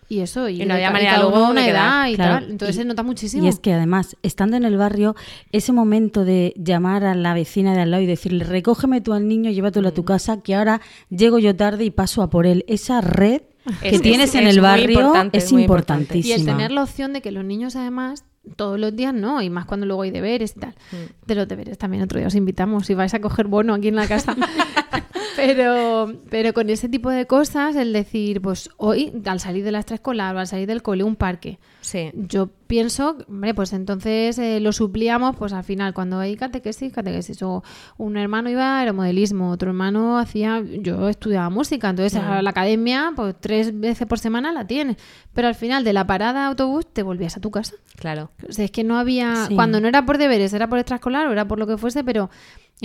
Y 0.06 0.20
eso, 0.20 0.50
y, 0.50 0.60
Y 0.60 0.66
no 0.66 0.74
había 0.74 0.90
manera 0.90 1.16
luego 1.18 1.48
una 1.48 1.66
edad 1.66 2.08
y 2.08 2.14
Claro, 2.16 2.34
tal. 2.40 2.50
Entonces 2.50 2.76
y- 2.76 2.78
se 2.80 2.84
nota 2.84 3.02
muchísimo. 3.02 3.42
Y 3.42 3.48
es 3.48 3.58
que 3.58 3.72
además, 3.72 4.16
estando 4.22 4.58
en 4.58 4.66
el 4.66 4.76
barrio, 4.76 5.16
ese 5.50 5.72
momento 5.72 6.26
de 6.26 6.52
llamar 6.58 7.04
a 7.04 7.14
la 7.14 7.32
vecina 7.32 7.72
de 7.74 7.80
al 7.80 7.90
lado 7.90 8.02
y 8.02 8.06
decirle, 8.06 8.44
recógeme 8.44 9.00
tú 9.00 9.14
al 9.14 9.26
niño, 9.26 9.50
llévatelo 9.50 9.88
a 9.88 9.92
Mm. 9.92 9.94
tu 9.94 10.04
casa, 10.04 10.42
que 10.42 10.54
ahora 10.56 10.82
llego 11.08 11.38
yo 11.38 11.56
tarde 11.56 11.84
y 11.86 11.90
paso 11.90 12.20
a 12.20 12.28
por 12.28 12.44
él. 12.46 12.66
Esa 12.68 13.00
red 13.00 13.40
que 13.80 13.88
Es- 13.90 14.02
tienes 14.02 14.30
es- 14.30 14.34
en 14.40 14.46
el 14.46 14.60
barrio 14.60 15.00
importante, 15.00 15.38
es 15.38 15.50
importantísima. 15.52 16.36
Y 16.36 16.40
el 16.40 16.44
tener 16.46 16.70
la 16.70 16.82
opción 16.82 17.12
de 17.12 17.20
que 17.22 17.30
los 17.32 17.44
niños, 17.44 17.76
además, 17.76 18.24
todos 18.56 18.78
los 18.78 18.94
días 18.94 19.14
no, 19.14 19.40
y 19.40 19.48
más 19.50 19.64
cuando 19.64 19.86
luego 19.86 20.02
hay 20.02 20.10
deberes 20.10 20.54
y 20.56 20.60
tal. 20.60 20.74
Mm. 20.92 21.26
De 21.26 21.34
los 21.34 21.48
deberes 21.48 21.78
también 21.78 22.02
otro 22.02 22.18
día 22.18 22.28
os 22.28 22.34
invitamos 22.34 22.86
si 22.86 22.94
vais 22.94 23.14
a 23.14 23.20
coger 23.20 23.46
bono 23.46 23.72
aquí 23.74 23.88
en 23.88 23.96
la 23.96 24.06
casa. 24.06 24.36
pero, 25.36 26.12
pero 26.30 26.52
con 26.52 26.70
ese 26.70 26.88
tipo 26.88 27.10
de 27.10 27.26
cosas, 27.26 27.76
el 27.76 27.92
decir, 27.92 28.40
pues 28.40 28.70
hoy, 28.76 29.12
al 29.26 29.40
salir 29.40 29.64
de 29.64 29.72
la 29.72 29.78
extraescolar 29.78 30.34
o 30.36 30.38
al 30.38 30.46
salir 30.46 30.66
del 30.66 30.82
cole, 30.82 31.04
un 31.04 31.16
parque. 31.16 31.58
Sí. 31.80 32.10
Yo 32.14 32.48
pienso, 32.66 33.16
hombre, 33.28 33.54
pues 33.54 33.72
entonces 33.72 34.38
eh, 34.38 34.58
lo 34.60 34.72
suplíamos, 34.72 35.36
pues 35.36 35.52
al 35.52 35.64
final, 35.64 35.92
cuando 35.92 36.18
hay 36.18 36.36
catequesis, 36.36 36.92
catequesis. 36.92 37.42
O 37.42 37.62
un 37.98 38.16
hermano 38.16 38.48
iba 38.50 38.76
a 38.76 38.80
aeromodelismo, 38.80 39.50
otro 39.50 39.70
hermano 39.70 40.18
hacía, 40.18 40.62
yo 40.80 41.08
estudiaba 41.08 41.50
música, 41.50 41.90
entonces 41.90 42.18
a 42.20 42.40
la 42.42 42.50
academia, 42.50 43.12
pues 43.14 43.34
tres 43.38 43.78
veces 43.78 44.06
por 44.06 44.18
semana 44.18 44.52
la 44.52 44.66
tienes. 44.66 44.96
Pero 45.34 45.48
al 45.48 45.54
final 45.54 45.84
de 45.84 45.92
la 45.92 46.06
parada 46.06 46.40
de 46.40 46.46
autobús 46.46 46.86
te 46.92 47.02
volvías 47.02 47.36
a 47.36 47.40
tu 47.40 47.50
casa. 47.50 47.74
Claro. 47.96 48.30
O 48.48 48.52
sea, 48.52 48.64
es 48.64 48.70
que 48.70 48.84
no 48.84 48.98
había, 48.98 49.46
Sí. 49.48 49.54
cuando 49.54 49.80
no 49.80 49.88
era 49.88 50.06
por 50.06 50.16
deberes, 50.18 50.52
era 50.54 50.68
por 50.68 50.78
extraescolar 50.78 51.26
o 51.26 51.32
era 51.32 51.46
por 51.46 51.58
lo 51.58 51.66
que 51.66 51.76
fuese, 51.76 52.02
pero 52.02 52.30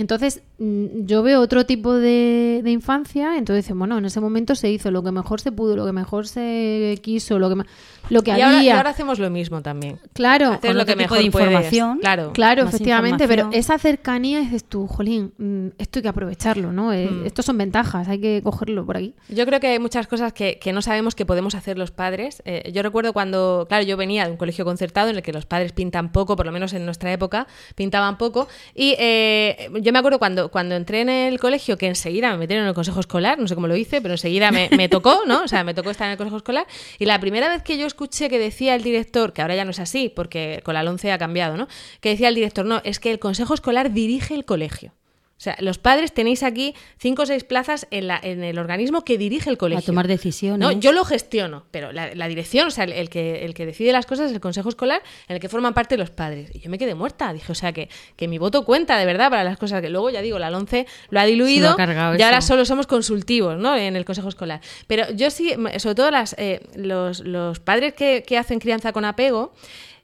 entonces 0.00 0.42
mm, 0.58 1.04
yo 1.06 1.22
veo 1.22 1.40
otro 1.40 1.66
tipo 1.66 1.94
de, 1.94 2.60
de 2.64 2.70
infancia, 2.70 3.36
entonces 3.36 3.72
bueno, 3.74 3.98
en 3.98 4.04
ese 4.04 4.20
momento 4.20 4.54
se 4.54 4.70
hizo 4.70 4.90
lo 4.90 5.02
que 5.02 5.12
mejor 5.12 5.40
se 5.40 5.52
pudo, 5.52 5.76
lo 5.76 5.86
que 5.86 5.92
mejor 5.92 6.26
se 6.26 6.98
quiso, 7.02 7.38
lo 7.38 7.48
que, 7.50 7.62
lo 8.08 8.22
que 8.22 8.30
Y 8.30 8.34
había. 8.34 8.46
ahora, 8.46 8.62
y 8.64 8.68
ahora 8.70 8.90
hacemos 8.90 9.18
lo 9.18 9.30
mismo 9.30 9.62
también. 9.62 9.98
Claro, 10.12 10.52
Hacer 10.52 10.70
con 10.70 10.78
lo 10.78 10.84
que 10.86 10.92
tipo 10.92 11.02
mejor 11.02 11.18
de 11.18 11.30
puedes. 11.30 11.46
información. 11.48 11.98
Claro. 12.00 12.32
Claro, 12.32 12.64
Más 12.64 12.74
efectivamente, 12.74 13.28
pero 13.28 13.50
esa 13.52 13.78
cercanía 13.78 14.40
dices 14.40 14.64
tú, 14.64 14.86
jolín, 14.86 15.32
mm, 15.38 15.68
esto 15.78 15.98
hay 15.98 16.02
que 16.02 16.08
aprovecharlo, 16.08 16.72
¿no? 16.72 16.92
Eh, 16.92 17.08
Mm. 17.10 17.26
Estos 17.26 17.44
son 17.46 17.58
ventajas, 17.58 18.08
hay 18.08 18.20
que 18.20 18.40
cogerlo 18.42 18.84
por 18.86 18.96
aquí. 18.96 19.14
Yo 19.28 19.44
creo 19.46 19.58
que 19.60 19.66
hay 19.68 19.78
muchas 19.78 20.06
cosas 20.06 20.32
que, 20.32 20.58
que 20.58 20.72
no 20.72 20.82
sabemos 20.82 21.14
que 21.14 21.26
podemos 21.26 21.54
hacer 21.54 21.78
los 21.78 21.90
padres. 21.90 22.42
Eh, 22.44 22.70
yo 22.72 22.82
recuerdo 22.82 23.12
cuando, 23.12 23.66
claro, 23.68 23.84
yo 23.84 23.96
venía 23.96 24.24
de 24.26 24.30
un 24.32 24.36
colegio 24.36 24.64
concertado 24.64 25.08
en 25.10 25.16
el 25.16 25.22
que 25.22 25.32
los 25.32 25.46
padres 25.46 25.72
pintan 25.72 26.12
poco, 26.12 26.36
por 26.36 26.46
lo 26.46 26.52
menos 26.52 26.72
en 26.72 26.84
nuestra 26.84 27.12
época, 27.12 27.46
pintaban 27.74 28.16
poco. 28.18 28.48
Y 28.74 28.94
eh, 28.98 29.70
yo 29.80 29.89
me 29.92 29.98
acuerdo 29.98 30.18
cuando, 30.18 30.50
cuando 30.50 30.74
entré 30.74 31.00
en 31.00 31.08
el 31.08 31.38
colegio 31.38 31.78
que 31.78 31.86
enseguida 31.86 32.30
me 32.32 32.38
metieron 32.38 32.64
en 32.64 32.68
el 32.68 32.74
consejo 32.74 33.00
escolar, 33.00 33.38
no 33.38 33.48
sé 33.48 33.54
cómo 33.54 33.66
lo 33.66 33.76
hice, 33.76 34.00
pero 34.00 34.14
enseguida 34.14 34.50
me, 34.50 34.68
me 34.76 34.88
tocó, 34.88 35.22
¿no? 35.26 35.42
O 35.42 35.48
sea, 35.48 35.64
me 35.64 35.74
tocó 35.74 35.90
estar 35.90 36.06
en 36.06 36.12
el 36.12 36.18
consejo 36.18 36.36
escolar. 36.38 36.66
Y 36.98 37.06
la 37.06 37.18
primera 37.20 37.48
vez 37.48 37.62
que 37.62 37.78
yo 37.78 37.86
escuché 37.86 38.28
que 38.28 38.38
decía 38.38 38.74
el 38.74 38.82
director, 38.82 39.32
que 39.32 39.42
ahora 39.42 39.54
ya 39.56 39.64
no 39.64 39.70
es 39.70 39.80
así, 39.80 40.08
porque 40.08 40.60
con 40.64 40.74
la 40.74 40.82
11 40.82 41.12
ha 41.12 41.18
cambiado, 41.18 41.56
¿no? 41.56 41.68
Que 42.00 42.10
decía 42.10 42.28
el 42.28 42.34
director, 42.34 42.64
no, 42.64 42.80
es 42.84 43.00
que 43.00 43.10
el 43.10 43.18
consejo 43.18 43.54
escolar 43.54 43.92
dirige 43.92 44.34
el 44.34 44.44
colegio. 44.44 44.92
O 45.40 45.42
sea, 45.42 45.56
los 45.60 45.78
padres 45.78 46.12
tenéis 46.12 46.42
aquí 46.42 46.74
cinco 46.98 47.22
o 47.22 47.26
seis 47.26 47.44
plazas 47.44 47.86
en, 47.90 48.08
la, 48.08 48.20
en 48.22 48.44
el 48.44 48.58
organismo 48.58 49.06
que 49.06 49.16
dirige 49.16 49.48
el 49.48 49.56
colegio. 49.56 49.82
A 49.82 49.86
tomar 49.86 50.06
decisiones. 50.06 50.58
No, 50.58 50.70
yo 50.70 50.92
lo 50.92 51.02
gestiono, 51.02 51.64
pero 51.70 51.92
la, 51.92 52.14
la 52.14 52.28
dirección, 52.28 52.68
o 52.68 52.70
sea, 52.70 52.84
el, 52.84 52.92
el 52.92 53.08
que, 53.08 53.46
el 53.46 53.54
que 53.54 53.64
decide 53.64 53.90
las 53.90 54.04
cosas 54.04 54.26
es 54.26 54.32
el 54.34 54.40
consejo 54.40 54.68
escolar 54.68 55.00
en 55.28 55.36
el 55.36 55.40
que 55.40 55.48
forman 55.48 55.72
parte 55.72 55.96
los 55.96 56.10
padres. 56.10 56.50
Y 56.52 56.60
yo 56.60 56.68
me 56.68 56.76
quedé 56.76 56.94
muerta. 56.94 57.32
Dije, 57.32 57.50
o 57.50 57.54
sea, 57.54 57.72
que, 57.72 57.88
que 58.16 58.28
mi 58.28 58.36
voto 58.36 58.66
cuenta 58.66 58.98
de 58.98 59.06
verdad 59.06 59.30
para 59.30 59.42
las 59.42 59.56
cosas 59.56 59.80
que 59.80 59.88
luego, 59.88 60.10
ya 60.10 60.20
digo, 60.20 60.38
la 60.38 60.54
11 60.54 60.86
lo 61.08 61.20
ha 61.20 61.24
diluido. 61.24 61.68
Lo 61.68 61.72
ha 61.72 61.76
cargado 61.76 62.18
y 62.18 62.20
ahora 62.20 62.38
eso. 62.40 62.48
solo 62.48 62.66
somos 62.66 62.86
consultivos, 62.86 63.56
¿no? 63.56 63.74
En 63.74 63.96
el 63.96 64.04
consejo 64.04 64.28
escolar. 64.28 64.60
Pero 64.88 65.10
yo 65.12 65.30
sí, 65.30 65.54
sobre 65.78 65.94
todo 65.94 66.10
las, 66.10 66.34
eh, 66.36 66.60
los, 66.74 67.20
los 67.20 67.60
padres 67.60 67.94
que, 67.94 68.24
que 68.26 68.36
hacen 68.36 68.58
crianza 68.58 68.92
con 68.92 69.06
apego. 69.06 69.54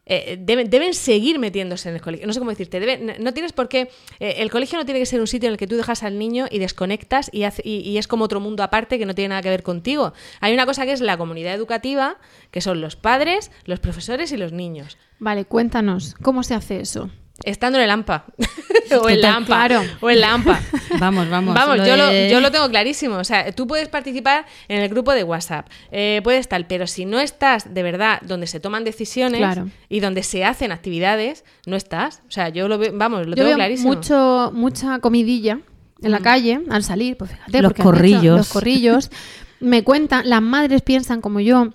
Eh, 0.06 0.36
deben, 0.40 0.70
deben 0.70 0.94
seguir 0.94 1.38
metiéndose 1.40 1.88
en 1.88 1.96
el 1.96 2.00
colegio. 2.00 2.26
No 2.26 2.32
sé 2.32 2.38
cómo 2.38 2.50
decirte. 2.52 2.80
deben- 2.80 3.18
no 3.18 3.34
tienes 3.34 3.52
por 3.52 3.68
qué. 3.68 3.90
eh, 4.20 4.36
el 4.38 4.50
colegio 4.50 4.78
no 4.78 4.84
tiene 4.84 5.00
que 5.00 5.06
ser 5.06 5.20
un 5.20 5.26
sitio 5.26 5.48
en 5.48 5.52
el 5.54 5.58
que 5.58 5.66
tú 5.66 5.76
dejas 5.76 6.02
al 6.04 6.18
niño 6.18 6.46
y 6.50 6.58
desconectas 6.60 7.28
y, 7.32 7.42
hace- 7.42 7.62
y- 7.64 7.80
y 7.80 7.98
es 7.98 8.06
como 8.06 8.24
otro 8.24 8.38
mundo 8.40 8.62
aparte 8.62 8.98
que 8.98 9.06
no 9.06 9.14
tiene 9.14 9.30
nada 9.30 9.42
que 9.42 9.50
ver 9.50 9.62
contigo. 9.62 10.12
Hay 10.40 10.54
una 10.54 10.64
cosa 10.64 10.84
que 10.86 10.92
es 10.92 11.00
la 11.00 11.16
comunidad 11.18 11.54
educativa, 11.54 12.18
que 12.52 12.60
son 12.60 12.80
los 12.80 12.94
padres, 12.96 13.50
los 13.64 13.80
profesores 13.80 14.30
y 14.32 14.36
los 14.36 14.52
niños. 14.52 14.96
Vale, 15.18 15.44
cuéntanos, 15.44 16.14
¿cómo 16.22 16.42
se 16.42 16.54
hace 16.54 16.80
eso? 16.80 17.10
Estando 17.44 17.78
en 17.78 17.84
el 17.84 17.90
AMPA. 17.90 18.24
o 19.02 19.08
en 19.10 19.20
la 19.20 19.34
AMPA. 19.36 19.46
claro. 19.68 19.82
O 20.00 20.08
en 20.08 20.20
la 20.20 20.32
AMPA. 20.34 20.60
Vamos, 20.98 21.28
vamos. 21.30 21.54
Vamos, 21.54 21.76
lo 21.78 21.86
yo, 21.86 21.96
lo, 21.96 22.10
yo 22.30 22.40
lo 22.40 22.50
tengo 22.50 22.68
clarísimo. 22.68 23.16
O 23.16 23.24
sea, 23.24 23.50
tú 23.52 23.66
puedes 23.66 23.88
participar 23.88 24.46
en 24.68 24.80
el 24.82 24.88
grupo 24.88 25.12
de 25.12 25.24
WhatsApp, 25.24 25.66
eh, 25.90 26.20
puedes 26.24 26.48
tal, 26.48 26.66
pero 26.66 26.86
si 26.86 27.04
no 27.04 27.20
estás 27.20 27.72
de 27.74 27.82
verdad 27.82 28.20
donde 28.22 28.46
se 28.46 28.60
toman 28.60 28.84
decisiones 28.84 29.38
Claro. 29.40 29.68
y 29.88 30.00
donde 30.00 30.22
se 30.22 30.44
hacen 30.44 30.72
actividades, 30.72 31.44
no 31.66 31.76
estás. 31.76 32.22
O 32.28 32.30
sea, 32.30 32.48
yo 32.48 32.68
lo 32.68 32.78
veo, 32.78 32.92
vamos, 32.94 33.20
lo 33.26 33.30
Yo 33.30 33.34
tengo 33.36 33.46
veo 33.48 33.56
clarísimo. 33.56 33.88
mucho, 33.94 34.50
mucha 34.54 34.98
comidilla 35.00 35.60
en 36.02 36.10
la 36.10 36.20
calle 36.20 36.60
al 36.70 36.82
salir, 36.82 37.16
pues 37.16 37.30
fíjate, 37.30 37.62
Los 37.62 37.72
corrillos. 37.72 38.36
los 38.36 38.48
corrillos. 38.48 39.10
Me 39.60 39.82
cuentan, 39.84 40.28
las 40.28 40.42
madres 40.42 40.82
piensan 40.82 41.20
como 41.22 41.40
yo. 41.40 41.70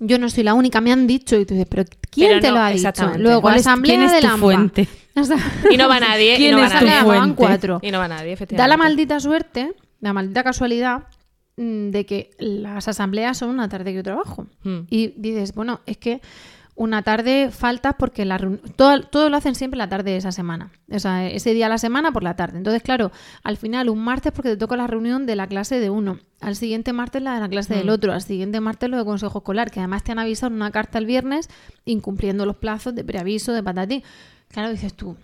Yo 0.00 0.18
no 0.18 0.28
soy 0.28 0.42
la 0.44 0.54
única, 0.54 0.80
me 0.80 0.92
han 0.92 1.06
dicho 1.06 1.36
y 1.38 1.44
tú 1.46 1.54
dices, 1.54 1.68
pero 1.70 1.84
¿quién 2.10 2.28
Pero 2.30 2.40
te 2.40 2.48
no, 2.48 2.54
lo 2.54 2.60
ha 2.60 2.70
dicho? 2.70 2.90
Luego, 3.18 3.40
¿Cuál 3.42 3.54
es- 3.56 3.60
asamblea 3.62 3.96
quién 3.96 4.06
es 4.06 4.12
de 4.12 4.20
tu 4.20 4.26
la 4.26 4.36
fuente? 4.36 4.88
O 5.16 5.22
sea, 5.22 5.36
Y 5.70 5.76
no 5.76 5.88
va 5.88 6.00
nadie, 6.00 6.34
y 6.34 6.36
¿Quién 6.38 6.52
no 6.52 6.58
va 6.58 6.66
es 6.66 6.72
tu 6.80 6.84
nadie. 6.84 6.96
van 7.06 7.06
fuente? 7.20 7.36
cuatro. 7.36 7.78
Y 7.82 7.90
no 7.92 7.98
va 7.98 8.08
nadie, 8.08 8.26
Da 8.26 8.32
efectivamente. 8.32 8.68
la 8.68 8.76
maldita 8.76 9.20
suerte, 9.20 9.72
la 10.00 10.12
maldita 10.12 10.42
casualidad 10.42 11.04
mm, 11.56 11.90
de 11.90 12.04
que 12.04 12.30
las 12.40 12.88
asambleas 12.88 13.38
son 13.38 13.50
una 13.50 13.68
tarde 13.68 13.92
que 13.92 13.94
yo 13.98 14.02
trabajo. 14.02 14.48
Hmm. 14.64 14.80
Y 14.90 15.14
dices, 15.16 15.54
bueno, 15.54 15.80
es 15.86 15.98
que 15.98 16.20
una 16.76 17.02
tarde 17.02 17.50
faltas 17.50 17.94
porque 17.98 18.24
la 18.24 18.38
todo, 18.76 19.02
todo 19.02 19.30
lo 19.30 19.36
hacen 19.36 19.54
siempre 19.54 19.78
la 19.78 19.88
tarde 19.88 20.10
de 20.12 20.16
esa 20.16 20.32
semana. 20.32 20.70
O 20.90 20.98
sea, 20.98 21.26
ese 21.28 21.54
día 21.54 21.66
a 21.66 21.68
la 21.68 21.78
semana 21.78 22.12
por 22.12 22.22
la 22.22 22.34
tarde. 22.34 22.58
Entonces, 22.58 22.82
claro, 22.82 23.12
al 23.42 23.56
final 23.56 23.88
un 23.88 24.02
martes 24.02 24.32
porque 24.32 24.50
te 24.50 24.56
toca 24.56 24.76
la 24.76 24.86
reunión 24.86 25.26
de 25.26 25.36
la 25.36 25.46
clase 25.46 25.78
de 25.78 25.90
uno. 25.90 26.18
Al 26.40 26.56
siguiente 26.56 26.92
martes 26.92 27.22
la 27.22 27.34
de 27.34 27.40
la 27.40 27.48
clase 27.48 27.74
del 27.74 27.90
otro. 27.90 28.12
Al 28.12 28.22
siguiente 28.22 28.60
martes 28.60 28.90
lo 28.90 28.98
de 28.98 29.04
consejo 29.04 29.38
escolar, 29.38 29.70
que 29.70 29.80
además 29.80 30.02
te 30.02 30.12
han 30.12 30.18
avisado 30.18 30.48
en 30.48 30.56
una 30.56 30.70
carta 30.70 30.98
el 30.98 31.06
viernes 31.06 31.48
incumpliendo 31.84 32.44
los 32.44 32.56
plazos 32.56 32.94
de 32.94 33.04
preaviso, 33.04 33.52
de 33.52 33.62
patatín. 33.62 34.02
Claro, 34.48 34.70
dices 34.70 34.94
tú, 34.94 35.16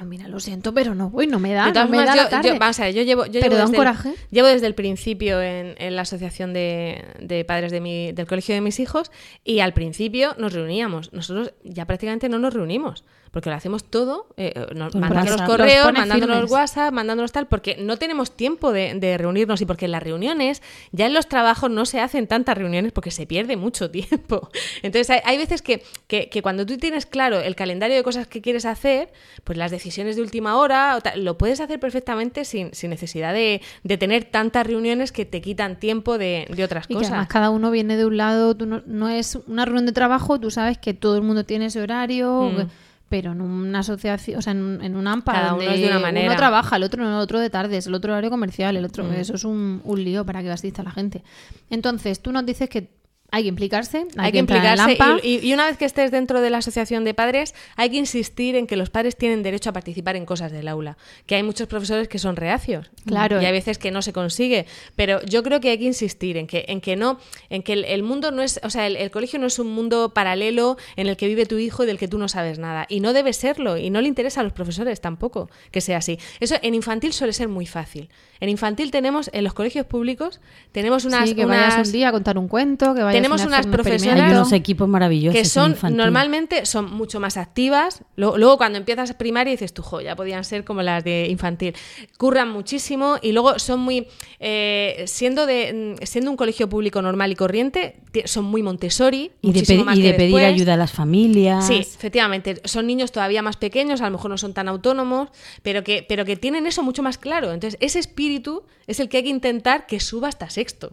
"Ah, 0.00 0.04
mira, 0.06 0.28
lo 0.28 0.40
siento, 0.40 0.72
pero 0.72 0.94
no 0.94 1.10
voy, 1.10 1.26
no 1.26 1.38
me 1.38 1.52
da, 1.52 1.66
De 1.66 1.72
todas 1.72 1.90
no 1.90 1.96
me 1.96 2.04
da 2.04 2.14
yo, 2.16 2.22
la 2.22 2.28
tarde. 2.30 2.48
yo- 2.48 2.58
vamos 2.58 2.80
a 2.80 2.84
ver, 2.84 2.94
yo 2.94 3.02
llevo, 3.02 3.26
yo 3.26 3.32
Pero 3.32 3.44
llevo 3.44 3.56
da 3.56 3.64
un 3.66 3.70
desde, 3.72 3.76
coraje. 3.76 4.08
El, 4.08 4.16
llevo 4.30 4.48
desde 4.48 4.66
el 4.66 4.74
principio 4.74 5.42
en, 5.42 5.74
en 5.76 5.94
la 5.94 6.02
asociación 6.02 6.52
de, 6.54 7.04
de 7.20 7.44
padres 7.44 7.70
de 7.70 7.80
mi, 7.82 8.12
del 8.12 8.26
colegio 8.26 8.54
de 8.54 8.62
mis 8.62 8.80
hijos 8.80 9.10
y 9.44 9.60
al 9.60 9.74
principio 9.74 10.34
nos 10.38 10.52
reuníamos. 10.54 11.12
Nosotros 11.12 11.52
ya 11.64 11.86
prácticamente 11.86 12.28
no 12.30 12.38
nos 12.38 12.54
reunimos 12.54 13.04
porque 13.30 13.48
lo 13.50 13.56
hacemos 13.56 13.84
todo, 13.84 14.26
eh, 14.36 14.52
eh, 14.56 14.74
nos- 14.74 14.94
mandándonos 14.94 15.32
WhatsApp. 15.40 15.46
correos, 15.46 15.86
Los 15.86 15.92
mandándonos 15.94 16.36
firmes. 16.36 16.50
WhatsApp, 16.52 16.92
mandándonos 16.92 17.32
tal, 17.32 17.46
porque 17.46 17.76
no 17.78 17.96
tenemos 17.96 18.32
tiempo 18.36 18.72
de, 18.72 18.94
de 18.94 19.16
reunirnos 19.18 19.60
y 19.60 19.66
porque 19.66 19.84
en 19.84 19.92
las 19.92 20.02
reuniones, 20.02 20.62
ya 20.92 21.06
en 21.06 21.14
los 21.14 21.28
trabajos 21.28 21.70
no 21.70 21.86
se 21.86 22.00
hacen 22.00 22.26
tantas 22.26 22.58
reuniones 22.58 22.92
porque 22.92 23.10
se 23.10 23.26
pierde 23.26 23.56
mucho 23.56 23.90
tiempo. 23.90 24.50
Entonces 24.82 25.10
hay, 25.10 25.20
hay 25.24 25.38
veces 25.38 25.62
que, 25.62 25.82
que- 26.08 26.28
que 26.28 26.42
cuando 26.42 26.66
tú 26.66 26.76
tienes 26.76 27.06
claro 27.06 27.40
el 27.40 27.54
calendario 27.54 27.96
de 27.96 28.02
cosas 28.02 28.26
que 28.26 28.40
quieres 28.40 28.64
hacer, 28.64 29.12
pues 29.44 29.56
las 29.58 29.70
decisiones 29.70 30.16
de 30.16 30.22
última 30.22 30.56
hora, 30.56 30.96
o 30.96 31.00
tal, 31.00 31.24
lo 31.24 31.38
puedes 31.38 31.60
hacer 31.60 31.78
perfectamente 31.78 32.44
sin, 32.44 32.74
sin 32.74 32.90
necesidad 32.90 33.32
de, 33.32 33.60
de 33.84 33.96
tener 33.96 34.24
tantas 34.24 34.66
reuniones 34.66 35.12
que 35.12 35.24
te 35.24 35.40
quitan 35.40 35.78
tiempo 35.78 36.18
de, 36.18 36.46
de 36.54 36.64
otras 36.64 36.84
Y 36.86 36.88
que 36.88 36.94
cosas. 36.94 37.10
además 37.12 37.28
cada 37.28 37.50
uno 37.50 37.70
viene 37.70 37.96
de 37.96 38.06
un 38.06 38.16
lado, 38.16 38.56
tú 38.56 38.66
no, 38.66 38.82
no 38.86 39.08
es 39.08 39.36
una 39.46 39.64
reunión 39.64 39.86
de 39.86 39.92
trabajo, 39.92 40.40
tú 40.40 40.50
sabes 40.50 40.78
que 40.78 40.94
todo 40.94 41.14
el 41.16 41.22
mundo 41.22 41.44
tiene 41.44 41.66
ese 41.66 41.80
horario, 41.80 42.50
Mm. 42.50 42.68
Pero 43.10 43.32
en 43.32 43.40
una 43.42 43.80
asociación, 43.80 44.38
o 44.38 44.42
sea, 44.42 44.52
en, 44.52 44.62
un- 44.62 44.82
en 44.82 44.96
un 44.96 45.06
AMPA, 45.06 45.32
Cada 45.32 45.54
uno 45.54 45.62
es 45.64 45.80
de 45.80 45.86
una 45.88 45.98
manera. 45.98 46.28
uno 46.28 46.36
trabaja, 46.36 46.76
el 46.76 46.84
otro 46.84 47.02
no, 47.02 47.10
el 47.16 47.20
otro 47.22 47.38
de 47.40 47.50
tardes, 47.50 47.86
el 47.86 47.94
otro 47.94 48.12
horario 48.12 48.30
comercial, 48.30 48.76
el 48.76 48.84
Mm. 48.84 48.86
otro, 48.86 49.12
eso 49.12 49.34
es 49.34 49.44
un, 49.44 49.82
un 49.84 50.02
lío 50.04 50.24
para 50.24 50.40
que 50.42 50.50
asista 50.50 50.82
la 50.82 50.92
gente. 50.92 51.22
Entonces, 51.68 52.20
tú 52.22 52.32
nos 52.32 52.46
dices 52.46 52.68
que 52.70 52.88
hay 53.32 53.42
que 53.44 53.48
implicarse, 53.48 53.98
hay, 53.98 54.26
Hay 54.26 54.32
que 54.32 54.38
implicarse 54.38 54.82
y, 55.22 55.46
y- 55.48 55.54
una 55.54 55.66
vez 55.66 55.76
que 55.76 55.84
estés 55.84 56.10
dentro 56.10 56.40
de 56.40 56.50
la 56.50 56.58
asociación 56.58 57.04
de 57.04 57.14
padres, 57.14 57.54
hay 57.76 57.90
que 57.90 57.96
insistir 57.96 58.56
en 58.56 58.66
que 58.66 58.76
los 58.76 58.90
padres 58.90 59.16
tienen 59.16 59.42
derecho 59.42 59.70
a 59.70 59.72
participar 59.72 60.16
en 60.16 60.26
cosas 60.26 60.52
del 60.52 60.68
aula. 60.68 60.96
Que 61.26 61.34
hay 61.36 61.42
muchos 61.42 61.66
profesores 61.68 62.08
que 62.08 62.18
son 62.18 62.36
reacios. 62.36 62.90
Claro. 63.06 63.40
Y 63.40 63.44
hay 63.44 63.52
veces 63.52 63.78
que 63.78 63.90
no 63.90 64.02
se 64.02 64.12
consigue. 64.12 64.66
Pero 64.96 65.22
yo 65.24 65.42
creo 65.42 65.60
que 65.60 65.70
hay 65.70 65.78
que 65.78 65.84
insistir 65.84 66.36
en 66.36 66.46
que, 66.46 66.64
en 66.68 66.80
que 66.80 66.96
no, 66.96 67.18
en 67.50 67.62
que 67.62 67.72
el, 67.74 67.84
el 67.84 68.02
mundo 68.02 68.30
no 68.30 68.42
es, 68.42 68.60
o 68.62 68.70
sea, 68.70 68.86
el, 68.86 68.96
el 68.96 69.10
colegio 69.10 69.38
no 69.38 69.46
es 69.46 69.58
un 69.58 69.68
mundo 69.72 70.12
paralelo 70.14 70.76
en 70.96 71.06
el 71.06 71.16
que 71.16 71.26
vive 71.28 71.46
tu 71.46 71.58
hijo 71.58 71.84
y 71.84 71.86
del 71.86 71.98
que 71.98 72.08
tú 72.08 72.18
no 72.18 72.28
sabes 72.28 72.58
nada. 72.58 72.86
Y 72.88 73.00
no 73.00 73.12
debe 73.12 73.32
serlo. 73.32 73.76
Y 73.76 73.90
no 73.90 74.00
le 74.00 74.08
interesa 74.08 74.40
a 74.40 74.44
los 74.44 74.52
profesores 74.52 75.00
tampoco 75.00 75.50
que 75.70 75.80
sea 75.80 75.98
así. 75.98 76.18
Eso 76.40 76.56
en 76.62 76.74
infantil 76.74 77.12
suele 77.12 77.32
ser 77.32 77.48
muy 77.48 77.66
fácil. 77.66 78.08
En 78.40 78.48
infantil 78.48 78.90
tenemos, 78.90 79.28
en 79.34 79.44
los 79.44 79.52
colegios 79.52 79.84
públicos, 79.86 80.40
tenemos 80.72 81.04
unas. 81.04 81.28
sí, 81.28 81.34
que 81.34 81.44
vayas 81.44 81.74
unas- 81.74 81.86
un 81.88 81.92
día 81.92 82.08
a 82.08 82.12
contar 82.12 82.38
un 82.38 82.48
cuento, 82.48 82.94
que 82.94 83.02
vayas 83.02 83.19
Tenemos 83.22 83.44
unas 83.44 83.66
un 83.66 83.72
profesoras-. 83.72 84.20
Hay 84.20 84.30
unos 84.32 84.52
equipos 84.52 84.88
maravillosos. 84.88 85.38
que 85.38 85.44
son 85.44 85.72
infantil. 85.72 85.96
normalmente 85.96 86.66
son 86.66 86.92
mucho 86.92 87.20
más 87.20 87.36
activas. 87.36 88.02
Luego, 88.16 88.38
luego 88.38 88.56
cuando 88.58 88.78
empiezas 88.78 89.12
primaria 89.14 89.50
dices, 89.52 89.72
tú, 89.74 89.82
jo, 89.82 90.00
ya 90.00 90.16
podían 90.16 90.44
ser 90.44 90.64
como 90.64 90.82
las 90.82 91.04
de 91.04 91.26
infantil. 91.28 91.74
Curran 92.18 92.50
muchísimo 92.50 93.16
y 93.22 93.32
luego 93.32 93.58
son 93.58 93.80
muy 93.80 94.06
eh, 94.38 95.04
siendo 95.06 95.46
de 95.46 95.96
mm, 96.00 96.04
siendo 96.06 96.30
un 96.30 96.36
colegio 96.36 96.68
público 96.68 97.02
normal 97.02 97.32
y 97.32 97.36
corriente, 97.36 97.96
son 98.24 98.44
muy 98.44 98.62
Montessori 98.62 99.30
Y 99.42 99.52
de, 99.52 99.58
muchísimo 99.60 99.80
pe- 99.80 99.84
más 99.86 99.98
y 99.98 100.02
que 100.02 100.08
de 100.08 100.14
pedir 100.14 100.34
después. 100.34 100.54
ayuda 100.54 100.74
a 100.74 100.76
las 100.76 100.90
familias. 100.92 101.66
Sí, 101.66 101.76
efectivamente. 101.76 102.60
Son 102.64 102.86
niños 102.86 103.12
todavía 103.12 103.42
más 103.42 103.56
pequeños, 103.56 104.00
a 104.00 104.04
lo 104.06 104.12
mejor 104.12 104.30
no 104.30 104.38
son 104.38 104.54
tan 104.54 104.68
autónomos, 104.68 105.28
pero 105.62 105.84
que, 105.84 106.04
pero 106.08 106.24
que 106.24 106.36
tienen 106.36 106.66
eso 106.66 106.82
mucho 106.82 107.02
más 107.02 107.18
claro. 107.18 107.52
Entonces, 107.52 107.78
ese 107.80 107.98
espíritu 107.98 108.62
es 108.86 109.00
el 109.00 109.08
que 109.08 109.18
hay 109.18 109.22
que 109.24 109.28
intentar 109.28 109.86
que 109.86 110.00
suba 110.00 110.28
hasta 110.28 110.50
sexto. 110.50 110.92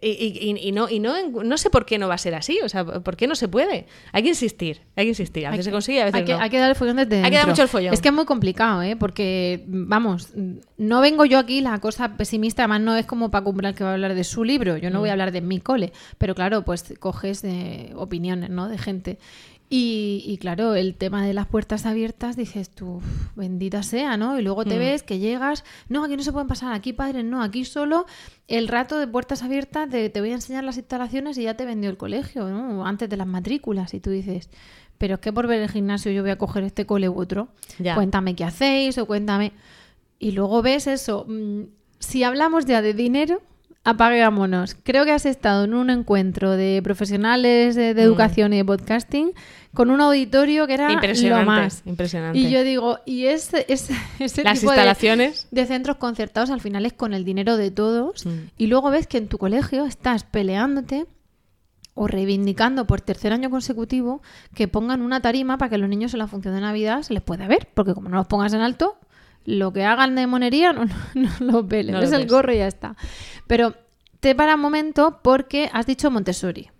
Y, 0.00 0.08
y- 0.10 0.68
y- 0.68 0.72
no, 0.72 0.88
y 0.88 0.98
no, 1.00 1.14
no 1.30 1.58
sé 1.58 1.70
por 1.70 1.86
qué 1.86 1.98
no 1.98 2.08
va 2.08 2.14
a 2.14 2.18
ser 2.18 2.34
así, 2.34 2.58
o 2.64 2.68
sea, 2.68 2.84
¿por 2.84 3.16
qué 3.16 3.26
no 3.26 3.34
se 3.34 3.48
puede? 3.48 3.86
Hay 4.12 4.22
que 4.22 4.28
insistir, 4.30 4.80
hay 4.96 5.04
que 5.06 5.10
insistir. 5.10 5.46
A 5.46 5.50
veces 5.50 5.64
se 5.66 5.70
consigue, 5.70 6.02
a 6.02 6.06
veces 6.06 6.20
hay 6.20 6.24
que, 6.26 6.32
no. 6.34 6.40
hay 6.40 6.50
que 6.50 6.58
dar 6.58 6.70
el 6.70 6.76
follón 6.76 6.96
desde 6.96 7.22
Hay 7.22 7.30
que 7.30 7.36
dar 7.36 7.46
mucho 7.48 7.62
el 7.62 7.68
follón. 7.68 7.94
Es 7.94 8.00
que 8.00 8.08
es 8.08 8.14
muy 8.14 8.24
complicado, 8.24 8.82
¿eh? 8.82 8.96
Porque, 8.96 9.64
vamos, 9.66 10.30
no 10.76 11.00
vengo 11.00 11.24
yo 11.24 11.38
aquí 11.38 11.60
la 11.60 11.78
cosa 11.80 12.16
pesimista, 12.16 12.62
además 12.62 12.80
no 12.82 12.96
es 12.96 13.06
como 13.06 13.30
Paco 13.30 13.50
Umbral 13.50 13.74
que 13.74 13.84
va 13.84 13.90
a 13.90 13.94
hablar 13.94 14.14
de 14.14 14.24
su 14.24 14.44
libro, 14.44 14.76
yo 14.76 14.90
no 14.90 14.98
Mm. 14.98 15.00
voy 15.00 15.08
a 15.08 15.12
hablar 15.12 15.32
de 15.32 15.40
mi 15.40 15.60
cole, 15.60 15.92
pero 16.18 16.34
claro, 16.34 16.62
pues 16.62 16.94
coges 16.98 17.42
eh, 17.44 17.92
opiniones, 17.96 18.50
¿no? 18.50 18.68
De 18.68 18.78
gente. 18.78 19.18
Y, 19.70 20.24
y 20.26 20.38
claro, 20.38 20.74
el 20.74 20.94
tema 20.94 21.26
de 21.26 21.34
las 21.34 21.46
puertas 21.46 21.84
abiertas, 21.84 22.36
dices 22.36 22.70
tú, 22.70 22.96
"Uf, 22.96 23.36
bendita 23.36 23.82
sea, 23.82 24.16
¿no? 24.16 24.38
Y 24.38 24.42
luego 24.42 24.64
te 24.64 24.76
Mm. 24.76 24.78
ves 24.78 25.02
que 25.02 25.18
llegas, 25.18 25.62
no, 25.90 26.04
aquí 26.04 26.16
no 26.16 26.22
se 26.22 26.32
pueden 26.32 26.48
pasar, 26.48 26.72
aquí 26.72 26.94
padres, 26.94 27.22
no, 27.24 27.42
aquí 27.42 27.66
solo 27.66 28.06
el 28.46 28.66
rato 28.68 28.98
de 28.98 29.06
puertas 29.06 29.42
abiertas, 29.42 29.90
de 29.90 30.08
te 30.08 30.20
voy 30.20 30.30
a 30.30 30.34
enseñar 30.34 30.64
las 30.64 30.78
instalaciones 30.78 31.36
y 31.36 31.42
ya 31.42 31.54
te 31.54 31.66
vendió 31.66 31.90
el 31.90 31.98
colegio, 31.98 32.48
¿no? 32.48 32.86
Antes 32.86 33.10
de 33.10 33.18
las 33.18 33.26
matrículas, 33.26 33.92
y 33.92 34.00
tú 34.00 34.08
dices, 34.08 34.48
pero 34.96 35.14
es 35.14 35.20
que 35.20 35.34
por 35.34 35.46
ver 35.46 35.60
el 35.60 35.68
gimnasio 35.70 36.12
yo 36.12 36.22
voy 36.22 36.30
a 36.30 36.38
coger 36.38 36.64
este 36.64 36.86
cole 36.86 37.10
u 37.10 37.20
otro, 37.20 37.48
Ya. 37.78 37.94
cuéntame 37.94 38.34
qué 38.34 38.44
hacéis 38.44 38.96
o 38.96 39.04
cuéntame. 39.06 39.52
Y 40.18 40.30
luego 40.32 40.62
ves 40.62 40.86
eso, 40.86 41.26
mm, 41.28 41.64
si 41.98 42.22
hablamos 42.24 42.64
ya 42.64 42.80
de 42.80 42.94
dinero, 42.94 43.42
apaguémonos. 43.90 44.76
Creo 44.82 45.04
que 45.04 45.12
has 45.12 45.26
estado 45.26 45.64
en 45.64 45.74
un 45.74 45.90
encuentro 45.90 46.52
de 46.52 46.80
profesionales 46.82 47.74
de, 47.74 47.94
Mm. 47.94 47.98
educación 47.98 48.52
y 48.52 48.58
de 48.58 48.64
podcasting 48.64 49.32
con 49.74 49.90
un 49.90 50.00
auditorio 50.00 50.66
que 50.66 50.74
era 50.74 50.92
Impresionante, 50.92 51.44
lo 51.44 51.50
más. 51.50 51.82
impresionante. 51.84 52.38
Y 52.38 52.50
yo 52.50 52.62
digo, 52.64 52.98
y 53.06 53.26
ese, 53.26 53.64
ese, 53.68 53.94
ese 54.18 54.42
Las 54.44 54.60
tipo 54.60 54.72
de- 54.72 54.76
instalaciones. 54.78 55.46
de, 55.50 55.66
centros 55.66 55.96
concertados 55.96 56.50
al 56.50 56.60
final 56.60 56.86
es 56.86 56.92
con 56.92 57.14
el 57.14 57.24
dinero 57.24 57.56
de 57.56 57.70
todos 57.70 58.26
Mm. 58.26 58.30
y 58.56 58.66
luego 58.66 58.90
ves 58.90 59.06
que 59.06 59.18
en 59.18 59.28
tu 59.28 59.38
colegio 59.38 59.84
estás 59.84 60.24
peleándote 60.24 61.06
o 61.94 62.06
reivindicando 62.06 62.86
por 62.86 63.00
tercer 63.00 63.32
año 63.32 63.50
consecutivo 63.50 64.22
que 64.54 64.68
pongan 64.68 65.02
una 65.02 65.20
tarima 65.20 65.58
para 65.58 65.68
que 65.70 65.78
los 65.78 65.88
niños 65.88 66.12
en 66.14 66.18
la 66.20 66.28
función 66.28 66.54
de 66.54 66.60
Navidad 66.60 67.02
se 67.02 67.12
les 67.12 67.22
pueda 67.22 67.48
ver, 67.48 67.68
porque 67.74 67.92
como 67.94 68.08
no 68.08 68.16
los 68.16 68.26
pongas 68.28 68.52
en 68.52 68.60
alto, 68.60 68.96
lo 69.48 69.72
que 69.72 69.82
hagan 69.84 70.14
de 70.14 70.26
monería 70.26 70.74
no, 70.74 70.84
no, 71.14 71.30
no 71.40 71.52
los 71.52 71.66
ves, 71.66 71.86
les 71.86 71.94
No 71.94 72.00
lo 72.02 72.16
el 72.16 72.28
gorro 72.28 72.52
y 72.52 72.58
ya 72.58 72.66
está. 72.66 72.96
Pero 73.46 73.74
te 74.20 74.34
para 74.34 74.56
un 74.56 74.60
momento 74.60 75.20
porque 75.22 75.70
has 75.72 75.86
dicho 75.86 76.10
Montessori. 76.10 76.70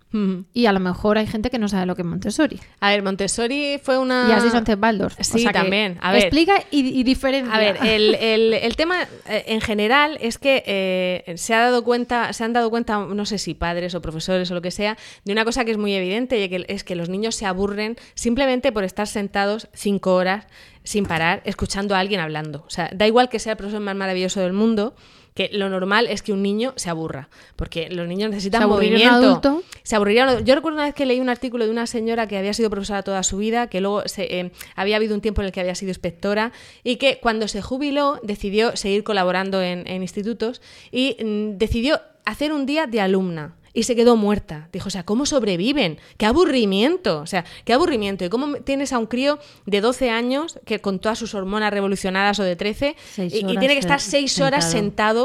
Y 0.53 0.65
a 0.65 0.71
lo 0.71 0.79
mejor 0.79 1.19
hay 1.19 1.27
gente 1.27 1.51
que 1.51 1.59
no 1.59 1.67
sabe 1.67 1.85
lo 1.85 1.95
que 1.95 2.01
es 2.01 2.07
Montessori. 2.07 2.59
A 2.79 2.89
ver, 2.89 3.03
Montessori 3.03 3.79
fue 3.83 3.99
una... 3.99 4.25
Y 4.27 4.31
has 4.31 4.43
dicho 4.43 4.57
antes 4.57 4.75
Waldorf. 4.81 5.19
O 5.19 5.23
Sí, 5.23 5.39
sea 5.43 5.51
también. 5.51 5.99
A 6.01 6.11
ver. 6.11 6.21
Explica 6.23 6.63
y, 6.71 6.79
y 6.99 7.03
diferencia. 7.03 7.53
A 7.53 7.59
ver, 7.59 7.77
el, 7.83 8.15
el- 8.15 8.53
el 8.55 8.75
tema 8.75 9.03
eh, 9.27 9.43
en 9.47 9.61
general 9.61 10.17
es 10.19 10.39
que 10.39 10.63
eh, 10.65 11.33
se 11.37 11.53
ha 11.53 11.59
dado 11.59 11.83
cuenta, 11.83 12.33
se 12.33 12.43
han 12.43 12.53
dado 12.53 12.71
cuenta, 12.71 12.97
no 13.05 13.25
sé 13.27 13.37
si 13.37 13.53
padres 13.53 13.93
o 13.93 14.01
profesores 14.01 14.49
o 14.49 14.55
lo 14.55 14.61
que 14.63 14.71
sea, 14.71 14.97
de 15.25 15.31
una 15.31 15.45
cosa 15.45 15.63
que 15.63 15.71
es 15.71 15.77
muy 15.77 15.93
evidente 15.93 16.43
y 16.43 16.49
que 16.49 16.65
es 16.67 16.83
que 16.83 16.95
los 16.95 17.09
niños 17.09 17.35
se 17.35 17.45
aburren 17.45 17.95
simplemente 18.15 18.71
por 18.71 18.83
estar 18.83 19.05
sentados 19.07 19.67
cinco 19.73 20.15
horas 20.15 20.47
sin 20.83 21.05
parar, 21.05 21.43
escuchando 21.45 21.93
a 21.95 21.99
alguien 21.99 22.19
hablando. 22.19 22.63
O 22.65 22.69
sea, 22.71 22.89
da 22.95 23.05
igual 23.05 23.29
que 23.29 23.37
sea 23.37 23.51
el 23.51 23.57
profesor 23.57 23.81
más 23.81 23.95
maravilloso 23.95 24.39
del 24.39 24.53
mundo, 24.53 24.95
que 25.39 25.49
lo 25.53 25.69
normal 25.69 26.07
es 26.07 26.21
que 26.21 26.33
un 26.33 26.43
niño 26.43 26.73
se 26.75 26.89
aburra, 26.89 27.29
porque 27.55 27.87
los 27.89 28.09
niños 28.09 28.29
necesitan 28.29 28.59
Se 28.59 28.65
un 28.65 28.73
movimiento. 28.73 29.15
adulto. 29.15 29.63
Se 29.83 29.95
aburriría. 29.95 30.41
Yo 30.41 30.53
recuerdo 30.53 30.75
una 30.75 30.83
vez 30.83 30.93
que 30.93 31.05
leí 31.05 31.21
un 31.21 31.29
artículo 31.29 31.63
de 31.63 31.71
una 31.71 31.87
señora 31.87 32.27
que 32.27 32.37
había 32.37 32.53
sido 32.53 32.69
profesora 32.69 33.03
toda 33.03 33.23
su 33.23 33.37
vida, 33.37 33.67
que 33.67 33.79
luego 33.79 34.03
se, 34.05 34.23
eh, 34.37 34.51
había 34.75 34.97
habido 34.97 35.15
un 35.15 35.21
tiempo 35.21 35.39
en 35.41 35.45
el 35.45 35.53
que 35.53 35.61
había 35.61 35.75
sido 35.75 35.91
inspectora 35.91 36.51
y 36.83 36.97
que 36.97 37.19
cuando 37.21 37.47
se 37.47 37.61
jubiló 37.61 38.19
decidió 38.21 38.75
seguir 38.75 39.05
colaborando 39.05 39.61
en, 39.61 39.87
en 39.87 40.01
institutos 40.01 40.61
y 40.91 41.15
mm, 41.23 41.57
decidió 41.57 42.01
hacer 42.25 42.51
un 42.51 42.65
día 42.65 42.85
de 42.85 42.99
alumna. 42.99 43.55
Y 43.73 43.83
se 43.83 43.95
quedó 43.95 44.15
muerta. 44.15 44.69
Dijo, 44.71 44.87
o 44.87 44.91
sea, 44.91 45.03
¿cómo 45.03 45.25
sobreviven? 45.25 45.99
¡Qué 46.17 46.25
aburrimiento! 46.25 47.19
O 47.21 47.27
sea, 47.27 47.45
qué 47.65 47.73
aburrimiento. 47.73 48.25
¿Y 48.25 48.29
cómo 48.29 48.55
tienes 48.57 48.93
a 48.93 48.97
un 48.99 49.05
crío 49.05 49.39
de 49.65 49.81
12 49.81 50.09
años 50.09 50.59
que 50.65 50.79
con 50.79 50.99
todas 50.99 51.19
sus 51.19 51.33
hormonas 51.35 51.71
revolucionadas 51.71 52.39
o 52.39 52.43
de 52.43 52.55
13 52.55 52.95
Seis 53.13 53.33
y, 53.33 53.43
tiene 53.45 53.67
que 53.69 53.79
estar 53.79 53.99
se- 54.01 54.11
6 54.11 54.39
horas 54.41 54.69
sentado. 54.71 54.79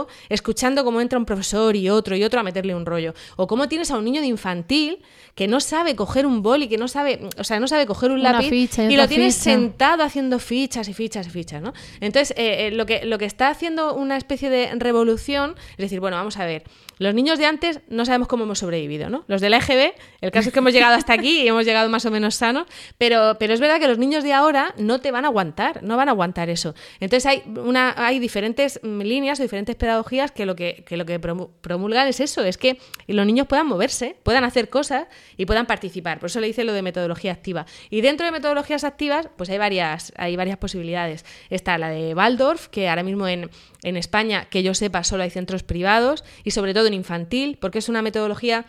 sentado 0.06 0.08
escuchando 0.28 0.84
cómo 0.84 1.00
entra 1.00 1.18
un 1.18 1.24
profesor 1.24 1.74
y 1.76 1.88
otro 1.88 2.16
y 2.16 2.24
otro 2.24 2.40
a 2.40 2.42
meterle 2.42 2.74
un 2.74 2.86
rollo? 2.86 3.14
O 3.36 3.46
cómo 3.46 3.68
tienes 3.68 3.90
a 3.90 3.96
un 3.98 4.04
niño 4.04 4.20
de 4.20 4.26
infantil 4.26 4.98
que 5.34 5.48
no 5.48 5.60
sabe 5.60 5.96
coger 5.96 6.26
un 6.26 6.42
boli, 6.42 6.68
que 6.68 6.78
no 6.78 6.86
sabe, 6.86 7.28
o 7.38 7.44
sea, 7.44 7.58
no 7.58 7.66
sabe 7.66 7.86
coger 7.86 8.10
un 8.12 8.20
Una 8.20 8.32
lápiz 8.34 8.50
ficha 8.50 8.84
y 8.90 8.96
lo 8.96 9.08
tienes 9.08 9.34
ficha. 9.34 9.44
sentado 9.44 10.02
haciendo 10.04 10.38
fichas 10.38 10.86
y 10.88 10.94
fichas 10.94 11.26
y 11.26 11.30
fichas, 11.30 11.60
¿no? 11.60 11.72
Entonces, 12.00 12.36
eh, 12.36 12.66
eh, 12.66 12.70
lo, 12.70 12.86
que, 12.86 13.04
lo 13.04 13.18
que 13.18 13.24
está 13.24 13.48
haciendo 13.48 13.94
una 13.94 14.16
especie 14.16 14.48
de 14.50 14.70
revolución 14.76 15.56
es 15.72 15.76
decir, 15.78 15.98
bueno, 16.00 16.16
vamos 16.16 16.36
a 16.36 16.44
ver, 16.46 16.62
los 16.98 17.14
niños 17.14 17.38
de 17.38 17.46
antes 17.46 17.80
no 17.88 18.04
sabemos 18.04 18.28
cómo 18.28 18.44
hemos 18.44 18.58
sobrevivido, 18.58 19.08
¿no? 19.10 19.24
Los 19.26 19.40
de 19.40 19.50
la 19.50 19.56
EGB, 19.58 19.94
el 20.20 20.30
caso 20.30 20.48
es 20.48 20.52
que 20.52 20.58
hemos 20.60 20.72
llegado 20.72 20.94
hasta 20.94 21.12
aquí 21.12 21.42
y 21.42 21.48
hemos 21.48 21.64
llegado 21.64 21.88
más 21.88 22.04
o 22.06 22.10
menos 22.10 22.34
sanos, 22.34 22.66
pero, 22.98 23.36
pero 23.38 23.52
es 23.54 23.60
verdad 23.60 23.80
que 23.80 23.88
los 23.88 23.98
niños 23.98 24.22
de 24.24 24.32
ahora 24.32 24.74
no 24.78 25.00
te 25.00 25.10
van 25.10 25.24
a 25.24 25.28
aguantar, 25.28 25.82
no 25.82 25.96
van 25.96 26.08
a 26.08 26.12
aguantar 26.12 26.50
eso. 26.50 26.74
Entonces 27.00 27.26
hay, 27.26 27.42
una, 27.56 27.94
hay 27.96 28.18
diferentes 28.18 28.80
mm, 28.82 29.00
líneas 29.00 29.40
o 29.40 29.42
diferentes 29.42 29.74
pedagogías 29.76 30.30
que 30.32 30.46
lo 30.46 30.54
que, 30.56 30.84
que 30.86 30.96
lo 30.96 31.04
que 31.06 31.20
promu- 31.20 31.50
promulgan 31.60 32.06
es 32.08 32.20
eso, 32.20 32.44
es 32.44 32.58
que 32.58 32.78
los 33.06 33.26
niños 33.26 33.46
puedan 33.46 33.66
moverse, 33.66 34.16
puedan 34.22 34.44
hacer 34.44 34.68
cosas 34.68 35.06
y 35.36 35.46
puedan 35.46 35.66
participar. 35.66 36.18
Por 36.20 36.28
eso 36.28 36.40
le 36.40 36.46
dice 36.46 36.64
lo 36.64 36.72
de 36.72 36.82
metodología 36.82 37.32
activa. 37.32 37.66
Y 37.90 38.00
dentro 38.00 38.26
de 38.26 38.32
metodologías 38.32 38.84
activas, 38.84 39.28
pues 39.36 39.50
hay 39.50 39.58
varias, 39.58 40.12
hay 40.16 40.36
varias 40.36 40.58
posibilidades. 40.58 41.24
Está 41.50 41.78
la 41.78 41.88
de 41.88 42.14
Waldorf, 42.14 42.68
que 42.68 42.88
ahora 42.88 43.02
mismo 43.02 43.26
en, 43.28 43.50
en 43.84 43.96
España, 43.96 44.46
que 44.50 44.62
yo 44.62 44.74
sepa, 44.74 45.04
solo 45.04 45.22
hay 45.22 45.30
centros 45.30 45.62
privados 45.62 46.24
y 46.42 46.50
sobre 46.50 46.74
todo 46.74 46.86
en 46.86 46.94
infantil, 46.94 47.58
porque 47.60 47.78
es 47.78 47.88
una 47.88 48.02
metodología 48.02 48.66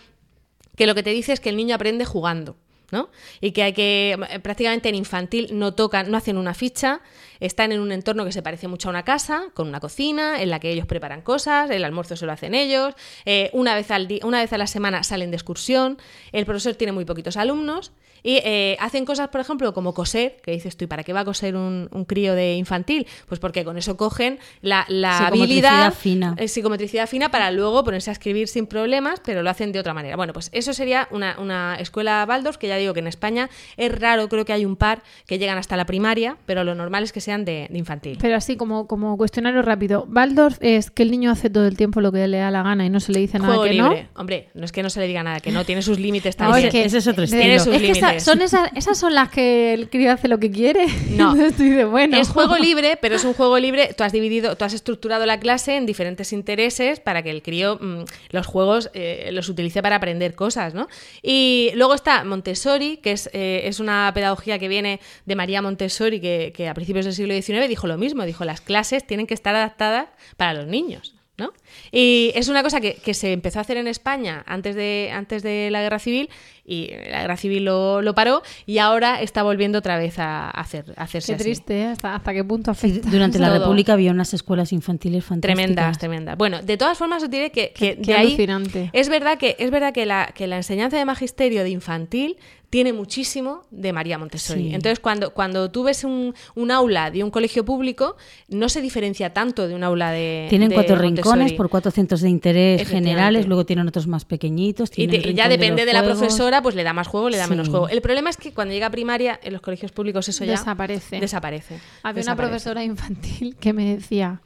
que 0.75 0.85
lo 0.85 0.93
que 0.93 1.03
te 1.03 1.09
dice 1.09 1.33
es 1.33 1.39
que 1.39 1.49
el 1.49 1.57
niño 1.57 1.75
aprende 1.75 2.05
jugando. 2.05 2.57
¿no? 2.91 3.09
Y 3.41 3.51
que 3.51 3.63
hay 3.63 3.73
que 3.73 4.15
eh, 4.29 4.39
prácticamente 4.39 4.89
en 4.89 4.95
infantil 4.95 5.49
no 5.53 5.73
tocan, 5.73 6.11
no 6.11 6.17
hacen 6.17 6.37
una 6.37 6.53
ficha, 6.53 7.01
están 7.39 7.71
en 7.71 7.79
un 7.79 7.91
entorno 7.91 8.25
que 8.25 8.31
se 8.31 8.43
parece 8.43 8.67
mucho 8.67 8.89
a 8.89 8.91
una 8.91 9.03
casa, 9.03 9.45
con 9.55 9.67
una 9.67 9.79
cocina, 9.79 10.41
en 10.41 10.51
la 10.51 10.59
que 10.59 10.69
ellos 10.69 10.85
preparan 10.85 11.21
cosas, 11.21 11.69
el 11.71 11.83
almuerzo 11.83 12.15
se 12.15 12.27
lo 12.27 12.31
hacen 12.31 12.53
ellos, 12.53 12.93
eh, 13.25 13.49
una, 13.53 13.73
vez 13.73 13.89
al 13.89 14.07
una 14.23 14.39
vez 14.39 14.53
a 14.53 14.59
la 14.59 14.67
semana 14.67 15.01
salen 15.01 15.31
de 15.31 15.37
excursión, 15.37 15.97
el 16.31 16.45
profesor 16.45 16.75
tiene 16.75 16.91
muy 16.91 17.05
poquitos 17.05 17.37
alumnos 17.37 17.91
y 18.27 18.37
eh, 18.43 18.75
hacen 18.79 19.05
cosas, 19.05 19.27
por 19.29 19.39
ejemplo, 19.39 19.71
como 19.73 19.93
coser, 19.93 20.37
que 20.43 20.51
dices 20.51 20.75
tú, 20.75 20.85
¿y 20.85 20.87
para 20.87 21.03
qué 21.03 21.13
va 21.13 21.19
a 21.19 21.25
coser 21.25 21.55
un, 21.55 21.87
un 21.91 22.05
crío 22.05 22.33
de 22.33 22.55
infantil? 22.55 23.05
Pues 23.27 23.39
porque 23.39 23.63
con 23.63 23.77
eso 23.77 23.95
cogen 23.97 24.39
la, 24.61 24.83
la 24.87 25.19
Psicomotricidad 25.19 25.71
habilidad 25.73 25.93
fina. 25.93 26.35
eh, 26.37 26.47
psicomotricidad 26.47 27.07
fina 27.07 27.29
para 27.29 27.51
luego 27.51 27.83
ponerse 27.83 28.09
a 28.09 28.13
escribir 28.13 28.47
sin 28.47 28.65
problemas, 28.65 29.21
pero 29.23 29.43
lo 29.43 29.49
hacen 29.51 29.71
de 29.71 29.79
otra 29.79 29.93
manera. 29.93 30.15
Bueno, 30.15 30.33
pues 30.33 30.49
eso 30.53 30.73
sería 30.73 31.07
una, 31.11 31.37
una 31.39 31.75
escuela 31.79 32.25
Waldorf, 32.27 32.57
que 32.57 32.67
ya 32.67 32.77
digo 32.77 32.93
que 32.95 32.99
en 33.01 33.07
España 33.07 33.49
es 33.77 33.91
raro, 33.97 34.27
creo 34.27 34.43
que 34.43 34.53
hay 34.53 34.65
un 34.65 34.75
par 34.75 35.03
que 35.27 35.37
llegan 35.37 35.59
hasta 35.59 35.77
la 35.77 35.85
primaria, 35.85 36.37
pero 36.47 36.63
lo 36.63 36.73
normal 36.73 37.03
es 37.03 37.11
que 37.11 37.21
sean 37.21 37.45
de, 37.45 37.67
de 37.69 37.77
infantil. 37.77 38.17
Pero 38.19 38.35
así 38.35 38.55
como, 38.57 38.87
como 38.87 39.15
cuestionario 39.17 39.61
rápido, 39.61 40.07
Waldorf 40.11 40.57
es 40.61 40.89
que 40.89 41.03
el 41.03 41.11
niño 41.11 41.29
hace 41.29 41.51
todo 41.51 41.67
el 41.67 41.77
tiempo 41.77 42.01
lo 42.01 42.11
que 42.11 42.27
le 42.27 42.37
da 42.37 42.49
la 42.49 42.63
gana 42.63 42.85
y 42.85 42.89
no 42.89 42.99
se 42.99 43.11
le 43.11 43.19
dice 43.19 43.37
nada 43.37 43.49
Juego 43.55 43.63
que 43.65 43.73
libre. 43.73 44.03
no. 44.15 44.19
Hombre, 44.21 44.49
no 44.55 44.65
es 44.65 44.71
que 44.71 44.81
no 44.81 44.89
se 44.89 44.99
le 44.99 45.07
diga 45.07 45.21
nada, 45.21 45.39
que 45.41 45.51
no, 45.51 45.63
tiene 45.63 45.83
sus 45.83 45.99
límites 45.99 46.35
No, 46.39 46.45
también. 46.45 46.67
es 46.67 46.71
que- 46.71 46.85
ese 46.85 46.97
es 46.97 47.07
otro 47.07 47.21
de- 47.21 47.27
Tiene 47.27 47.59
sus 47.59 47.75
es 47.75 47.81
que 47.81 47.91
esa- 47.91 48.14
son 48.19 48.41
esas, 48.41 48.69
esas 48.75 48.97
son 48.97 49.13
las 49.13 49.29
que 49.29 49.73
el 49.73 49.89
crío 49.89 50.11
hace 50.11 50.27
lo 50.27 50.39
que 50.39 50.51
quiere. 50.51 50.87
No. 51.09 51.33
Tú 51.55 51.63
dices, 51.63 51.87
bueno. 51.87 52.17
Es 52.17 52.29
juego 52.29 52.57
libre, 52.57 52.97
pero 53.01 53.15
es 53.15 53.23
un 53.23 53.33
juego 53.33 53.57
libre. 53.59 53.93
Tú 53.97 54.03
has 54.03 54.11
dividido, 54.11 54.55
tú 54.55 54.65
has 54.65 54.73
estructurado 54.73 55.25
la 55.25 55.39
clase 55.39 55.75
en 55.75 55.85
diferentes 55.85 56.33
intereses 56.33 56.99
para 56.99 57.23
que 57.23 57.31
el 57.31 57.41
crío 57.41 57.77
mm, 57.81 58.03
los 58.29 58.45
juegos 58.45 58.89
eh, 58.93 59.29
los 59.31 59.49
utilice 59.49 59.81
para 59.81 59.97
aprender 59.97 60.35
cosas, 60.35 60.73
¿no? 60.73 60.87
Y 61.21 61.71
luego 61.75 61.93
está 61.93 62.23
Montessori, 62.23 62.97
que 62.97 63.11
es, 63.11 63.29
eh, 63.33 63.61
es 63.65 63.79
una 63.79 64.11
pedagogía 64.13 64.59
que 64.59 64.67
viene 64.67 64.99
de 65.25 65.35
María 65.35 65.61
Montessori, 65.61 66.19
que, 66.19 66.53
que 66.55 66.67
a 66.67 66.73
principios 66.73 67.05
del 67.05 67.13
siglo 67.13 67.33
XIX 67.33 67.67
dijo 67.67 67.87
lo 67.87 67.97
mismo. 67.97 68.25
Dijo, 68.25 68.45
las 68.45 68.61
clases 68.61 69.05
tienen 69.05 69.27
que 69.27 69.33
estar 69.33 69.55
adaptadas 69.55 70.09
para 70.37 70.53
los 70.53 70.67
niños. 70.67 71.14
¿No? 71.37 71.51
Y 71.91 72.31
es 72.35 72.47
una 72.47 72.63
cosa 72.63 72.79
que, 72.81 72.95
que 72.95 73.13
se 73.13 73.33
empezó 73.33 73.59
a 73.59 73.61
hacer 73.63 73.77
en 73.77 73.87
España 73.87 74.43
antes 74.47 74.75
de, 74.75 75.11
antes 75.13 75.43
de 75.43 75.69
la 75.71 75.81
guerra 75.81 75.99
civil 75.99 76.29
y 76.65 76.87
la 77.09 77.21
guerra 77.21 77.37
civil 77.37 77.65
lo, 77.65 78.01
lo 78.01 78.15
paró 78.15 78.41
y 78.65 78.77
ahora 78.79 79.21
está 79.21 79.43
volviendo 79.43 79.79
otra 79.79 79.97
vez 79.97 80.17
a, 80.17 80.49
hacer, 80.49 80.85
a 80.97 81.03
hacerse 81.03 81.33
Qué 81.33 81.39
triste, 81.43 81.81
¿eh? 81.81 81.85
¿Hasta, 81.87 82.15
hasta 82.15 82.33
qué 82.33 82.43
punto 82.43 82.73
Sí, 82.73 82.87
afecta? 82.87 83.09
Durante 83.09 83.37
la 83.39 83.49
Todo. 83.49 83.59
República 83.59 83.93
había 83.93 84.11
unas 84.11 84.33
escuelas 84.33 84.71
infantiles 84.71 85.23
fantásticas. 85.25 85.55
Tremendas, 85.65 85.97
tremendas. 85.99 86.37
Bueno, 86.37 86.61
de 86.61 86.77
todas 86.77 86.97
formas 86.97 87.21
os 87.21 87.29
diré 87.29 87.51
que, 87.51 87.71
que 87.71 87.73
Qué- 87.73 87.95
de 87.97 88.01
qué 88.01 88.13
ahí 88.15 88.27
alucinante. 88.27 88.89
es 88.93 89.09
verdad 89.09 89.37
que 89.37 89.55
es 89.59 89.69
verdad 89.71 89.93
que 89.93 90.05
la, 90.05 90.31
que 90.33 90.47
la 90.47 90.57
enseñanza 90.57 90.97
de 90.97 91.05
magisterio 91.05 91.63
de 91.63 91.69
infantil 91.69 92.37
tiene 92.75 92.91
muchísimo 92.91 93.61
de 93.71 93.93
María 93.93 94.17
Montessori. 94.17 94.67
Sí. 94.67 94.75
Entonces, 94.75 94.99
cuando, 94.99 95.29
cuando 95.33 95.71
tú 95.71 95.83
ves 95.83 96.03
un, 96.03 96.35
un 96.55 96.71
aula 96.71 97.09
de 97.09 97.23
un 97.23 97.31
colegio 97.31 97.63
público, 97.63 98.17
no 98.49 98.67
se 98.67 98.81
diferencia 98.81 99.31
tanto 99.33 99.69
de 99.69 99.75
un 99.75 99.81
aula 99.85 100.11
de 100.11 100.47
Tienen 100.49 100.67
de 100.67 100.75
cuatro 100.75 100.97
Montessori. 100.97 101.15
rincones 101.35 101.53
por 101.53 101.69
cuatro 101.69 101.89
centros 101.91 102.19
de 102.19 102.27
interés 102.29 102.85
generales, 102.85 103.47
luego 103.47 103.65
tienen 103.65 103.87
otros 103.87 104.07
más 104.07 104.25
pequeñitos. 104.25 104.91
Y, 104.97 105.07
te- 105.07 105.33
ya 105.33 105.47
depende 105.47 105.85
de, 105.85 105.93
la 105.93 105.99
juegos. 106.01 106.17
profesora, 106.19 106.61
pues 106.61 106.75
le 106.75 106.83
da 106.83 106.91
más 106.91 107.07
juego, 107.07 107.29
le 107.29 107.37
da 107.37 107.45
Sí. 107.45 107.51
menos 107.51 107.69
juego. 107.69 107.87
El 107.87 108.01
problema 108.01 108.29
es 108.29 108.35
que 108.35 108.51
cuando 108.53 108.73
llega 108.73 108.87
a 108.87 108.91
primaria, 108.91 109.39
en 109.41 109.53
los 109.53 109.61
colegios 109.61 109.93
públicos 109.93 110.27
eso 110.27 110.43
ya 110.43 110.51
Desaparece. 110.51 111.21
desaparece. 111.21 111.79
Había 112.03 112.23
una 112.23 112.35
profesora 112.35 112.83
infantil 112.83 113.55
que 113.57 113.71
me 113.71 113.95
decía, 113.95 114.41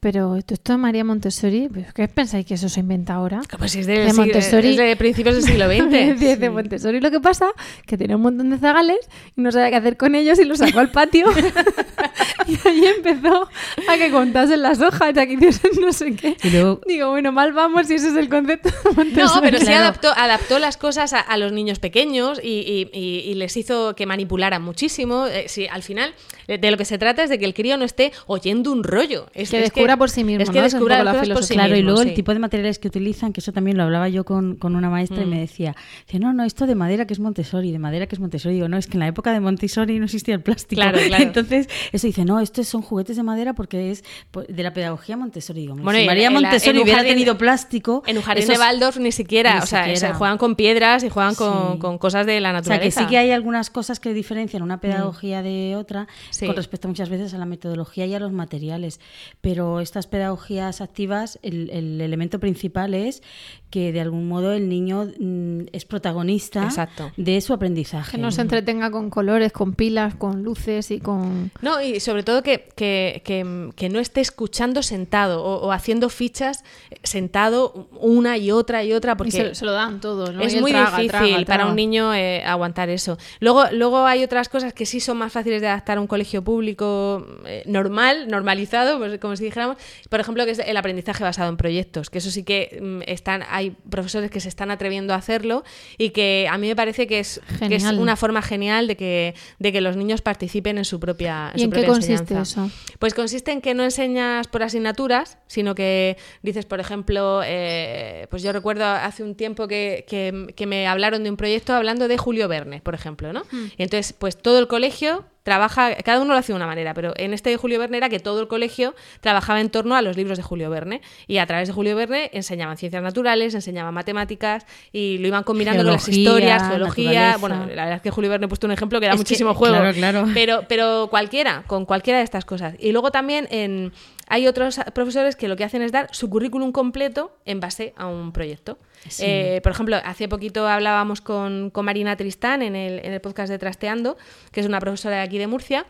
pero 0.00 0.36
esto, 0.36 0.54
de 0.72 0.76
María 0.78 1.04
Montessori, 1.04 1.68
pues, 1.68 1.92
¿qué 1.92 2.06
pensáis 2.08 2.46
que 2.46 2.54
eso 2.54 2.68
se 2.68 2.80
inventa 2.80 3.14
ahora? 3.14 3.40
Pues 3.58 3.74
es 3.74 3.86
De 3.86 4.06
siglo- 4.10 4.14
Montessori. 4.24 4.68
es 4.70 4.76
de 4.76 4.96
principios 4.96 5.34
del 5.34 5.44
siglo 5.44 5.66
XX. 5.66 6.38
de 6.40 6.50
Montessori 6.50 7.00
lo 7.00 7.10
que 7.10 7.20
pasa 7.20 7.48
que 7.86 7.96
tenía 7.98 8.16
un 8.16 8.22
montón 8.22 8.50
de 8.50 8.58
zagales 8.58 8.98
y 9.36 9.40
no 9.40 9.50
sabía 9.52 9.70
qué 9.70 9.76
hacer 9.76 9.96
con 9.96 10.14
ellos 10.14 10.38
y 10.38 10.44
los 10.44 10.58
sacó 10.58 10.78
al 10.80 10.90
patio 10.90 11.26
y 12.46 12.68
ahí 12.68 12.86
empezó 12.86 13.48
a 13.88 13.96
que 13.96 14.10
contasen 14.10 14.62
las 14.62 14.80
hojas, 14.80 15.16
a 15.16 15.26
que 15.26 15.32
hiciesen 15.34 15.70
no 15.80 15.92
sé 15.92 16.14
qué. 16.14 16.36
Y 16.42 16.50
luego 16.50 16.80
Digo, 16.86 17.10
bueno, 17.10 17.32
mal 17.32 17.52
vamos 17.52 17.86
si 17.88 17.94
ese 17.94 18.08
es 18.08 18.16
el 18.16 18.28
concepto 18.28 18.68
de 18.70 18.90
Montessori. 18.96 19.34
No, 19.34 19.40
pero 19.42 19.58
sí 19.58 19.64
Claro. 19.66 19.80
adaptó, 19.82 20.08
adaptó 20.16 20.58
las 20.58 20.76
cosas 20.76 21.12
a, 21.12 21.20
a 21.20 21.36
los 21.36 21.52
niños 21.52 21.78
pequeños 21.78 22.40
y, 22.42 22.88
y- 22.92 22.98
y- 22.98 23.34
les 23.34 23.56
hizo 23.56 23.94
que 23.94 24.06
manipularan 24.06 24.62
muchísimo. 24.62 25.26
Eh, 25.26 25.44
sí, 25.48 25.66
al 25.70 25.82
final, 25.82 26.14
de, 26.48 26.58
de 26.58 26.70
lo 26.70 26.76
que 26.76 26.84
se 26.84 26.98
trata 26.98 27.22
es 27.22 27.30
de 27.30 27.38
que 27.38 27.44
el 27.44 27.54
crío 27.54 27.76
no 27.76 27.84
esté 27.84 28.12
oyendo 28.26 28.72
un 28.72 28.82
rollo. 28.84 29.26
Es, 29.34 29.50
Que 29.50 29.58
es 29.64 29.70
descubra 29.88 29.96
por 29.96 30.10
sí 30.10 30.24
mismo, 30.24 30.42
Es 30.42 30.50
que 30.50 30.60
¿no? 30.60 30.66
Es 30.66 30.72
un 30.74 30.78
descubra 30.80 30.96
poco 30.98 31.04
la 31.26 31.34
por 31.34 31.44
sí. 31.44 31.54
Claro, 31.54 31.76
y 31.76 31.82
luego 31.82 32.02
sí. 32.02 32.08
el 32.08 32.14
tipo 32.14 32.32
de 32.32 32.38
materiales 32.38 32.78
que 32.78 32.88
utilizan, 32.88 33.32
que 33.32 33.40
eso 33.40 33.52
también 33.52 33.76
lo 33.76 33.82
hablaba 33.84 34.08
yo 34.08 34.24
con, 34.24 34.56
con 34.56 34.76
una 34.76 34.90
maestra 34.90 35.22
y 35.22 35.26
Mm. 35.26 35.30
me 35.30 35.40
decía, 35.40 35.74
dice, 36.06 36.18
no, 36.18 36.32
no, 36.32 36.44
esto 36.44 36.66
de 36.66 36.74
madera 36.74 37.06
que 37.06 37.14
es 37.14 37.20
Montessori, 37.20 37.72
de 37.72 37.78
madera 37.78 38.06
que 38.06 38.14
es 38.14 38.20
Montessori. 38.20 38.54
Digo, 38.56 38.68
no, 38.68 38.76
es 38.76 38.86
que 38.86 38.94
en 38.94 39.00
la 39.00 39.06
época 39.08 39.32
de 39.32 39.40
Montessori 39.40 39.98
no 39.98 40.04
existía 40.04 40.34
el 40.34 40.40
plástico. 40.42 40.80
Claro, 40.82 40.98
claro. 41.06 41.22
Entonces, 41.24 41.68
eso 41.92 42.06
dice, 42.06 42.24
no, 42.24 42.40
estos 42.40 42.66
son 42.68 42.82
juguetes 42.82 43.16
de 43.16 43.22
madera 43.22 43.54
porque 43.54 43.90
es 43.90 44.04
de 44.48 44.62
la 44.62 44.72
pedagogía 44.72 45.16
Montessori. 45.16 45.60
Digo, 45.62 45.74
Bueno, 45.76 45.98
si 45.98 46.04
y 46.04 46.06
María 46.06 46.26
en 46.28 46.32
Montessori 46.34 46.76
en 46.78 46.82
hubiera 46.82 46.98
jardín- 47.00 47.12
tenido 47.14 47.38
plástico... 47.38 48.02
En 48.06 48.16
un 48.18 48.22
jardín 48.22 48.44
esos- 48.44 48.56
de 48.56 48.60
Waldorf 48.60 48.98
ni 48.98 49.12
siquiera, 49.12 49.54
Ni 49.54 49.60
o 49.60 49.66
sea, 49.66 49.84
siquiera. 49.84 50.08
se 50.08 50.14
juegan 50.14 50.38
con 50.38 50.54
piedras 50.56 51.02
y 51.04 51.08
juegan 51.08 51.34
con, 51.34 51.72
Sí. 51.74 51.78
con 51.78 51.98
cosas 51.98 52.26
de 52.26 52.40
la 52.40 52.50
O 52.50 52.52
sea, 52.52 52.58
naturaleza. 52.60 53.00
que 53.00 53.04
sí 53.06 53.10
que 53.10 53.18
hay 53.18 53.30
algunas 53.30 53.70
cosas 53.70 54.00
que 54.00 54.12
diferencian 54.14 54.62
una 54.62 54.80
pedagogía 54.80 55.42
de 55.42 55.74
otra 55.76 56.02
Mm. 56.04 56.06
Sí. 56.30 56.46
con 56.46 56.56
respecto 56.56 56.88
muchas 56.88 57.08
veces 57.08 57.34
a 57.34 57.38
la 57.38 57.46
metodología 57.46 58.06
y 58.06 58.14
a 58.14 58.20
los 58.20 58.32
materiales. 58.32 59.00
Pero 59.40 59.77
estas 59.80 60.06
pedagogías 60.06 60.80
activas, 60.80 61.38
el, 61.42 61.70
el 61.70 62.00
elemento 62.00 62.40
principal 62.40 62.94
es 62.94 63.22
que 63.70 63.92
de 63.92 64.00
algún 64.00 64.28
modo 64.28 64.52
el 64.52 64.68
niño 64.68 65.06
mm, 65.18 65.60
es 65.72 65.84
protagonista 65.84 66.64
Exacto. 66.64 67.12
de 67.16 67.40
su 67.40 67.52
aprendizaje. 67.52 68.12
Que 68.12 68.18
no 68.18 68.30
se 68.32 68.40
entretenga 68.40 68.90
con 68.90 69.10
colores, 69.10 69.52
con 69.52 69.74
pilas, 69.74 70.14
con 70.14 70.42
luces 70.42 70.90
y 70.90 71.00
con... 71.00 71.50
No, 71.60 71.80
y 71.82 72.00
sobre 72.00 72.22
todo 72.22 72.42
que, 72.42 72.68
que, 72.74 73.22
que- 73.24 73.68
que 73.76 73.88
no 73.88 73.98
esté 73.98 74.20
escuchando 74.20 74.82
sentado 74.82 75.42
o, 75.44 75.66
o 75.66 75.72
haciendo 75.72 76.08
fichas 76.08 76.64
sentado 77.02 77.88
una 78.00 78.36
y 78.38 78.50
otra 78.50 78.84
y 78.84 78.92
otra 78.92 79.16
porque 79.16 79.28
y 79.28 79.32
se, 79.32 79.54
se 79.54 79.64
lo 79.64 79.72
dan 79.72 80.00
todo, 80.00 80.32
¿no? 80.32 80.40
Es 80.40 80.60
muy 80.60 80.70
traga, 80.72 80.98
difícil 80.98 81.10
traga, 81.10 81.44
para 81.46 81.66
un 81.66 81.76
niño 81.76 82.14
eh, 82.14 82.42
aguantar 82.44 82.88
eso. 82.88 83.18
Luego, 83.40 83.64
luego 83.72 84.04
hay 84.06 84.24
otras 84.24 84.48
cosas 84.48 84.72
que 84.72 84.86
sí 84.86 85.00
son 85.00 85.18
más 85.18 85.32
fáciles 85.32 85.60
de 85.60 85.68
adaptar 85.68 85.98
a 85.98 86.00
un 86.00 86.06
colegio 86.06 86.42
público 86.42 87.26
eh, 87.46 87.62
normal, 87.66 88.28
normalizado, 88.28 88.98
pues, 88.98 89.18
como 89.20 89.36
si 89.36 89.44
dijéramos. 89.44 89.76
Por 90.08 90.20
ejemplo, 90.20 90.44
que 90.44 90.52
es 90.52 90.58
el 90.58 90.76
aprendizaje 90.76 91.24
basado 91.24 91.48
en 91.50 91.56
proyectos, 91.56 92.10
que 92.10 92.18
eso 92.18 92.30
sí 92.30 92.42
que 92.44 92.78
mm, 92.82 93.02
están, 93.10 93.42
hay 93.58 93.70
profesores 93.90 94.30
que 94.30 94.40
se 94.40 94.48
están 94.48 94.70
atreviendo 94.70 95.12
a 95.14 95.16
hacerlo 95.16 95.64
y 95.98 96.10
que 96.10 96.48
a 96.50 96.56
mí 96.58 96.68
me 96.68 96.76
parece 96.76 97.06
que 97.06 97.18
es, 97.20 97.40
que 97.68 97.74
es 97.74 97.84
una 97.84 98.16
forma 98.16 98.40
genial 98.42 98.86
de 98.86 98.96
que, 98.96 99.34
de 99.58 99.72
que 99.72 99.80
los 99.80 99.96
niños 99.96 100.22
participen 100.22 100.78
en 100.78 100.84
su 100.84 100.98
propia 101.00 101.52
¿Y 101.54 101.58
su 101.60 101.64
en 101.66 101.70
qué 101.72 101.84
consiste 101.84 102.12
enseñanza. 102.34 102.66
eso? 102.66 102.70
Pues 102.98 103.14
consiste 103.14 103.52
en 103.52 103.60
que 103.60 103.74
no 103.74 103.84
enseñas 103.84 104.46
por 104.48 104.62
asignaturas, 104.62 105.38
sino 105.46 105.74
que 105.74 106.16
dices, 106.42 106.64
por 106.66 106.80
ejemplo, 106.80 107.42
eh, 107.44 108.26
pues 108.30 108.42
yo 108.42 108.52
recuerdo 108.52 108.84
hace 108.86 109.22
un 109.22 109.34
tiempo 109.34 109.68
que, 109.68 110.04
que- 110.08 110.52
que 110.56 110.66
me 110.66 110.86
hablaron 110.86 111.24
de 111.24 111.30
un 111.30 111.36
proyecto 111.36 111.74
hablando 111.74 112.08
de 112.08 112.16
Julio 112.18 112.48
Verne, 112.48 112.80
por 112.80 112.94
ejemplo, 112.94 113.32
¿no? 113.32 113.42
Hmm. 113.50 113.66
Y 113.76 113.82
entonces, 113.82 114.12
pues 114.12 114.36
todo 114.36 114.58
el 114.58 114.68
colegio 114.68 115.24
trabaja, 115.48 115.94
cada 116.04 116.20
uno 116.20 116.34
lo 116.34 116.38
hace 116.38 116.52
de 116.52 116.56
una 116.56 116.66
manera, 116.66 116.92
pero 116.92 117.14
en 117.16 117.32
este 117.32 117.48
de 117.48 117.56
Julio 117.56 117.78
Verne 117.78 117.96
era 117.96 118.10
que 118.10 118.20
todo 118.20 118.42
el 118.42 118.48
colegio 118.48 118.94
trabajaba 119.22 119.62
en 119.62 119.70
torno 119.70 119.96
a 119.96 120.02
los 120.02 120.14
libros 120.14 120.36
de 120.36 120.42
Julio 120.42 120.68
Verne 120.68 121.00
y 121.26 121.38
a 121.38 121.46
través 121.46 121.68
de 121.68 121.72
Julio 121.72 121.96
Verne 121.96 122.28
enseñaban 122.34 122.76
ciencias 122.76 123.02
naturales, 123.02 123.54
enseñaban 123.54 123.94
matemáticas 123.94 124.66
y 124.92 125.16
lo 125.16 125.28
iban 125.28 125.44
combinando 125.44 125.82
con 125.82 125.94
las 125.94 126.06
historias, 126.06 126.68
geología. 126.68 127.32
naturaleza. 127.32 127.38
Bueno, 127.38 127.56
la 127.60 127.84
verdad 127.84 127.94
es 127.94 128.02
que 128.02 128.10
Julio 128.10 128.28
Verne 128.28 128.44
ha 128.44 128.48
puesto 128.48 128.66
un 128.66 128.72
ejemplo 128.72 129.00
que 129.00 129.06
da 129.06 129.12
Es 129.12 129.16
que, 129.16 129.20
muchísimo 129.20 129.54
juego. 129.54 129.76
claro, 129.76 129.94
claro. 129.94 130.28
Pero, 130.34 130.64
pero 130.68 131.08
cualquiera, 131.08 131.64
con 131.66 131.86
cualquiera 131.86 132.18
de 132.18 132.24
estas 132.24 132.44
cosas. 132.44 132.74
Y 132.78 132.92
luego 132.92 133.10
también 133.10 133.48
en, 133.50 133.92
hay 134.28 134.46
otros 134.46 134.80
profesores 134.94 135.36
que 135.36 135.48
lo 135.48 135.56
que 135.56 135.64
hacen 135.64 135.82
es 135.82 135.92
dar 135.92 136.08
su 136.12 136.28
currículum 136.30 136.72
completo 136.72 137.36
en 137.44 137.60
base 137.60 137.94
a 137.96 138.06
un 138.06 138.32
proyecto. 138.32 138.78
Sí. 139.08 139.24
Eh, 139.26 139.60
por 139.62 139.72
ejemplo, 139.72 139.96
hace 140.04 140.28
poquito 140.28 140.68
hablábamos 140.68 141.20
con, 141.20 141.70
con 141.70 141.84
Marina 141.84 142.16
Tristán 142.16 142.62
en 142.62 142.76
el, 142.76 143.04
en 143.04 143.12
el 143.12 143.20
podcast 143.20 143.50
de 143.50 143.58
Trasteando, 143.58 144.16
que 144.52 144.60
es 144.60 144.66
una 144.66 144.80
profesora 144.80 145.16
de 145.16 145.22
aquí 145.22 145.38
de 145.38 145.46
Murcia, 145.46 145.86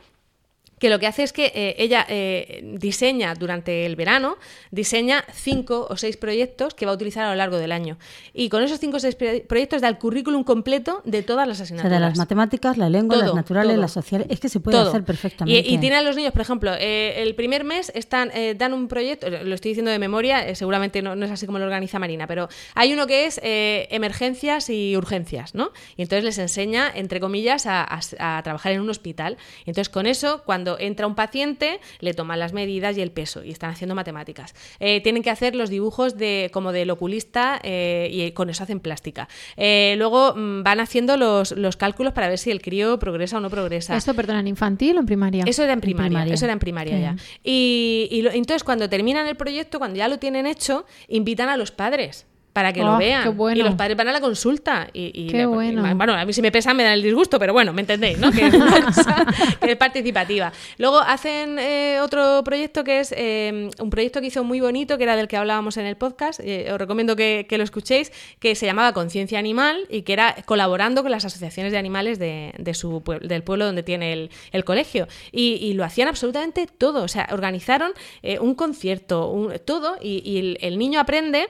que 0.79 0.91
lo 0.91 0.99
que 0.99 1.07
hace 1.07 1.23
es 1.23 1.33
que 1.33 1.53
eh, 1.55 1.75
ella 1.79 2.07
eh, 2.09 2.61
diseña 2.79 3.35
durante 3.35 3.85
el 3.87 3.97
verano, 3.97 4.37
diseña 4.71 5.25
cinco 5.33 5.87
o 5.91 5.97
seis 5.97 6.17
proyectos 6.17 6.75
que 6.75 6.87
va 6.87 6.93
a 6.93 6.95
utilizar 6.95 7.25
a 7.25 7.31
lo 7.31 7.37
largo 7.37 7.57
del 7.59 7.73
año. 7.73 7.99
Y 8.33 8.49
con 8.49 8.63
esos 8.63 8.79
cinco 8.79 8.99
o 8.99 9.01
seis 9.01 9.15
proyectos 9.15 9.81
da 9.83 9.89
el 9.89 9.99
currículum 9.99 10.45
completo 10.45 11.03
de 11.05 11.23
todas 11.23 11.47
las 11.49 11.57
O 11.57 11.59
sea, 11.59 11.65
asignaturas. 11.65 11.93
de 12.01 12.01
las 12.01 12.17
matemáticas, 12.19 12.77
la 12.79 12.89
lengua, 12.89 13.17
Todo, 13.17 13.27
las 13.27 13.35
naturales, 13.35 13.73
todo. 13.73 13.81
las 13.81 13.93
sociales. 13.93 14.27
Es 14.31 14.41
que 14.41 14.49
se 14.49 14.61
puede 14.61 14.79
Todo. 14.79 14.89
hacer 14.91 15.05
perfectamente. 15.05 15.69
Y, 15.69 15.75
y 15.75 15.79
tiene 15.79 15.97
a 15.97 16.03
los 16.03 16.17
niños, 16.17 16.33
por 16.33 16.43
ejemplo, 16.43 16.73
eh, 16.79 17.23
el 17.23 17.35
primer 17.35 17.65
mes 17.65 17.91
están 17.95 18.31
eh, 18.35 18.55
dan 18.57 18.73
un 18.73 18.89
proyecto, 18.89 19.29
lo 19.31 19.55
estoy 19.55 19.71
diciendo 19.71 19.91
de 19.91 19.99
memoria, 19.99 20.55
seguramente 20.55 21.03
no, 21.03 21.17
no 21.17 21.25
es 21.27 21.33
así 21.33 21.47
como 21.47 21.59
lo 21.59 21.65
organiza 21.65 21.99
Marina, 21.99 22.27
pero 22.27 22.49
hay 22.75 22.93
uno 22.93 23.07
que 23.07 23.27
es 23.27 23.41
emergencias 23.91 24.71
y 24.71 24.97
urgencias, 24.97 25.55
¿no? 25.55 25.73
Y 25.97 26.03
entonces 26.03 26.25
les 26.25 26.39
enseña, 26.39 26.91
entre 26.95 27.21
comillas, 27.21 27.67
a, 27.67 27.83
a- 27.85 28.39
a 28.39 28.43
trabajar 28.43 28.73
en 28.73 28.81
un 28.81 28.91
hospital. 28.91 29.37
Y 29.65 29.71
entonces 29.71 29.89
con 29.89 30.07
eso, 30.07 30.43
cuando 30.45 30.68
entra 30.79 31.07
un 31.07 31.15
paciente, 31.15 31.79
le 32.01 32.13
toman 32.15 32.39
las 32.41 32.53
medidas 32.53 32.99
y 32.99 33.01
el 33.01 33.13
peso 33.13 33.45
y 33.45 33.51
están 33.51 33.71
haciendo 33.71 33.95
matemáticas. 33.95 34.55
Eh, 34.81 35.01
tienen 35.03 35.23
que 35.23 35.31
hacer 35.31 35.55
los 35.55 35.71
dibujos 35.71 36.19
de 36.19 36.51
como 36.53 36.73
del 36.73 36.91
oculista 36.91 37.61
eh, 37.63 38.09
y 38.13 38.33
con 38.33 38.51
eso 38.51 38.65
hacen 38.65 38.81
plástica. 38.81 39.29
Eh, 39.57 39.95
luego 39.99 40.35
mm, 40.35 40.63
van 40.65 40.81
haciendo 40.81 41.17
los, 41.17 41.53
los 41.53 41.77
cálculos 41.77 42.13
para 42.13 42.29
ver 42.29 42.39
si 42.39 42.51
el 42.51 42.61
crío 42.61 42.99
progresa 42.99 43.39
o 43.39 43.41
no 43.41 43.51
progresa. 43.51 43.97
¿Esto, 43.97 44.15
perdón, 44.15 44.37
en 44.39 44.49
infantil 44.49 44.97
o 44.97 45.01
en 45.01 45.07
primaria? 45.07 45.45
Eso 45.47 45.63
era 45.65 45.73
en 45.73 45.81
primaria, 45.81 46.09
primaria. 46.09 46.35
eso 46.35 46.45
era 46.45 46.53
en 46.53 46.59
primaria 46.59 46.99
ya. 46.99 47.17
Y, 47.45 48.09
y 48.11 48.23
lo- 48.23 48.31
entonces 48.33 48.65
cuando 48.65 48.89
terminan 48.89 49.27
el 49.29 49.37
proyecto, 49.37 49.79
cuando 49.79 49.97
ya 49.99 50.09
lo 50.09 50.19
tienen 50.19 50.47
hecho, 50.47 50.85
invitan 51.09 51.49
a 51.49 51.57
los 51.57 51.71
padres 51.71 52.27
para 52.59 52.73
que 52.73 52.81
lo 52.83 52.95
Oh, 52.95 52.99
vean. 52.99 53.37
bueno. 53.37 53.61
Y 53.61 53.63
los 53.63 53.75
padres 53.77 53.97
van 53.97 54.09
a 54.09 54.13
la 54.13 54.21
consulta. 54.21 54.89
Y, 54.93 55.13
y 55.15 55.27
Qué 55.29 55.47
bueno. 55.47 55.89
y, 55.89 55.95
bueno, 55.95 56.15
a 56.15 56.25
mí 56.25 56.33
si 56.33 56.43
me 56.43 56.51
pesa 56.51 56.75
me 56.75 56.83
da 56.83 56.93
el 56.93 57.03
disgusto, 57.03 57.39
pero 57.39 57.53
bueno, 57.53 57.73
me 57.73 57.83
entendéis, 57.83 58.19
¿no? 58.19 58.33
Que 58.33 58.47
es 58.49 58.55
una 58.55 58.85
cosa 58.87 59.27
que 59.61 59.71
es 59.73 59.77
participativa. 59.77 60.53
Luego 60.79 60.99
hacen 60.99 61.59
eh, 61.61 62.01
otro 62.03 62.43
proyecto 62.43 62.83
que 62.83 62.99
es 62.99 63.15
eh, 63.17 63.71
un 63.79 63.91
proyecto 63.91 64.21
que 64.21 64.27
hizo 64.27 64.43
muy 64.43 64.59
bonito, 64.61 64.99
que 64.99 65.05
era 65.05 65.15
del 65.15 65.29
que 65.29 65.37
hablábamos 65.37 65.77
en 65.77 65.87
el 65.87 65.97
podcast. 65.97 66.41
eh, 66.43 66.69
os 66.73 66.79
recomiendo 66.79 67.15
que, 67.15 67.47
que 67.49 67.59
lo 67.59 67.63
escuchéis, 67.65 68.11
que 68.41 68.57
se 68.57 68.67
llamaba 68.67 68.93
Conciencia 68.93 69.39
Animal 69.39 69.87
y 69.89 70.03
que 70.03 70.13
era 70.15 70.35
colaborando 70.45 71.03
con 71.03 71.13
las 71.13 71.25
asociaciones 71.25 71.71
de 71.71 71.79
animales 71.79 72.19
de, 72.19 72.55
de 72.59 72.75
su 72.75 73.03
del 73.23 73.43
pueblo 73.45 73.67
donde 73.67 73.85
tiene 73.85 74.13
el, 74.13 74.31
el 74.51 74.65
colegio. 74.65 75.07
Y, 75.31 75.55
y 75.63 75.75
lo 75.75 75.85
hacían 75.85 76.09
absolutamente 76.09 76.67
todo. 76.67 77.05
O 77.05 77.09
sea, 77.09 77.29
organizaron 77.31 77.93
eh, 78.23 78.39
un 78.41 78.55
concierto, 78.57 79.29
un- 79.31 79.53
todo, 79.65 79.97
y, 80.03 80.23
y 80.29 80.39
el, 80.39 80.59
el 80.61 80.79
niño 80.79 80.99
aprende 80.99 81.49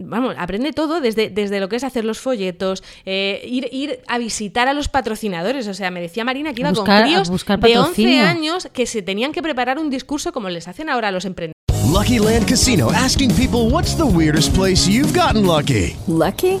vamos, 0.00 0.34
aprende 0.38 0.72
todo 0.72 1.00
desde, 1.00 1.30
desde 1.30 1.60
lo 1.60 1.68
que 1.68 1.76
es 1.76 1.84
hacer 1.84 2.04
los 2.04 2.18
folletos, 2.18 2.82
eh, 3.06 3.40
ir, 3.46 3.68
ir 3.72 4.00
a 4.06 4.18
visitar 4.18 4.68
a 4.68 4.72
los 4.72 4.88
patrocinadores. 4.88 5.66
O 5.68 5.74
sea, 5.74 5.90
me 5.90 6.00
decía 6.00 6.24
Marina 6.24 6.52
que 6.54 6.60
iba 6.60 6.70
Buscar- 6.70 6.84
con 6.84 6.94
a 6.94 7.02
críos 7.02 7.28
buscar 7.30 7.58
de 7.60 7.66
11 7.78 7.80
patrocinio. 7.90 8.24
años 8.24 8.68
que 8.72 8.86
se 8.86 9.02
tenían 9.02 9.32
que 9.32 9.42
preparar 9.42 9.78
un 9.78 9.90
discurso 9.90 10.32
como 10.32 10.48
les 10.48 10.68
hacen 10.68 10.88
ahora 10.90 11.08
a 11.08 11.12
los 11.12 11.24
emprendedores. 11.24 11.54
Lucky 11.90 12.18
Land 12.18 12.46
Casino 12.46 12.90
asking 12.90 13.30
people 13.34 13.70
what's 13.72 13.96
the 13.96 14.02
weirdest 14.04 14.54
place 14.54 14.86
you've 14.90 15.18
gotten 15.18 15.46
lucky? 15.46 15.96
Lucky? 16.06 16.60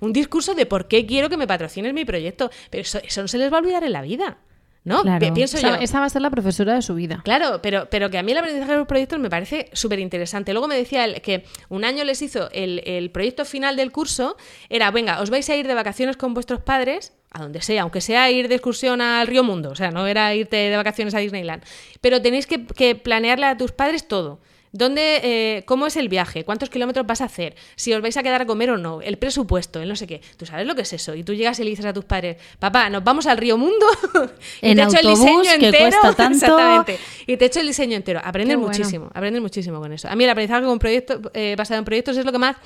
Un 0.00 0.12
discurso 0.12 0.54
de 0.54 0.66
por 0.66 0.88
qué 0.88 1.06
quiero 1.06 1.28
que 1.28 1.36
me 1.36 1.46
patrocines 1.46 1.92
mi 1.94 2.04
proyecto. 2.04 2.50
Pero 2.70 2.82
eso, 2.82 2.98
eso 3.02 3.22
no 3.22 3.28
se 3.28 3.38
les 3.38 3.52
va 3.52 3.58
a 3.58 3.60
olvidar 3.60 3.84
en 3.84 3.92
la 3.92 4.02
vida. 4.02 4.38
¿No? 4.82 5.02
Claro. 5.02 5.18
Pi- 5.26 5.32
Pienso 5.32 5.58
esa, 5.58 5.76
yo. 5.76 5.82
esa 5.82 6.00
va 6.00 6.06
a 6.06 6.08
ser 6.08 6.22
la 6.22 6.30
profesora 6.30 6.74
de 6.74 6.80
su 6.80 6.94
vida. 6.94 7.20
Claro, 7.22 7.60
pero, 7.62 7.88
pero 7.90 8.08
que 8.08 8.16
a 8.16 8.22
mí 8.22 8.32
el 8.32 8.38
aprendizaje 8.38 8.72
de 8.72 8.78
los 8.78 8.86
proyectos 8.86 9.18
me 9.18 9.28
parece 9.28 9.68
súper 9.74 9.98
interesante. 9.98 10.52
Luego 10.54 10.68
me 10.68 10.74
decía 10.76 11.04
él 11.04 11.20
que 11.20 11.44
un 11.68 11.84
año 11.84 12.02
les 12.02 12.22
hizo 12.22 12.50
el, 12.50 12.80
el 12.86 13.10
proyecto 13.10 13.44
final 13.44 13.76
del 13.76 13.92
curso, 13.92 14.38
era, 14.70 14.90
venga, 14.90 15.20
os 15.20 15.28
vais 15.28 15.48
a 15.50 15.54
ir 15.54 15.66
de 15.68 15.74
vacaciones 15.74 16.16
con 16.16 16.32
vuestros 16.32 16.60
padres, 16.60 17.12
a 17.30 17.42
donde 17.42 17.60
sea, 17.60 17.82
aunque 17.82 18.00
sea 18.00 18.30
ir 18.30 18.48
de 18.48 18.54
excursión 18.54 19.02
al 19.02 19.26
Río 19.26 19.44
Mundo, 19.44 19.68
o 19.68 19.74
sea, 19.76 19.90
no 19.90 20.06
era 20.06 20.34
irte 20.34 20.56
de 20.56 20.76
vacaciones 20.76 21.14
a 21.14 21.18
Disneyland, 21.18 21.62
pero 22.00 22.22
tenéis 22.22 22.46
que, 22.46 22.64
que 22.66 22.94
planearle 22.94 23.46
a 23.46 23.58
tus 23.58 23.72
padres 23.72 24.08
todo. 24.08 24.40
¿Dónde, 24.72 25.20
eh, 25.22 25.62
¿Cómo 25.66 25.86
es 25.86 25.96
el 25.96 26.08
viaje? 26.08 26.44
¿Cuántos 26.44 26.70
kilómetros 26.70 27.04
vas 27.06 27.20
a 27.20 27.24
hacer? 27.24 27.56
Si 27.74 27.92
os 27.92 28.00
vais 28.00 28.16
a 28.16 28.22
quedar 28.22 28.42
a 28.42 28.46
comer 28.46 28.70
o 28.70 28.76
no. 28.78 29.00
El 29.02 29.18
presupuesto, 29.18 29.80
el 29.80 29.88
no 29.88 29.96
sé 29.96 30.06
qué. 30.06 30.20
¿Tú 30.36 30.46
sabes 30.46 30.66
lo 30.66 30.74
que 30.76 30.82
es 30.82 30.92
eso? 30.92 31.14
Y 31.14 31.24
tú 31.24 31.34
llegas 31.34 31.58
y 31.58 31.64
le 31.64 31.70
dices 31.70 31.84
a 31.86 31.92
tus 31.92 32.04
padres, 32.04 32.36
papá, 32.58 32.88
nos 32.88 33.02
vamos 33.02 33.26
al 33.26 33.36
Río 33.36 33.58
Mundo 33.58 33.86
y 34.62 34.70
En 34.70 34.76
te 34.76 34.82
echo 34.84 34.98
el 35.00 35.06
autobús, 35.08 35.42
diseño 35.42 35.58
que 35.58 35.66
entero. 35.66 35.82
cuesta 36.00 36.12
tanto. 36.16 36.34
Exactamente. 36.46 36.98
Y 37.26 37.36
te 37.36 37.44
echo 37.46 37.60
el 37.60 37.66
diseño 37.66 37.96
entero. 37.96 38.20
Aprendes 38.22 38.56
bueno. 38.56 38.68
muchísimo, 38.72 39.10
aprendes 39.12 39.42
muchísimo 39.42 39.80
con 39.80 39.92
eso. 39.92 40.08
A 40.08 40.14
mí 40.14 40.24
el 40.24 40.30
aprendizaje 40.30 40.64
con 40.64 40.78
proyectos, 40.78 41.20
eh, 41.34 41.54
basado 41.58 41.78
en 41.78 41.84
proyectos 41.84 42.16
es 42.16 42.24
lo 42.24 42.30
que 42.32 42.38
más 42.38 42.56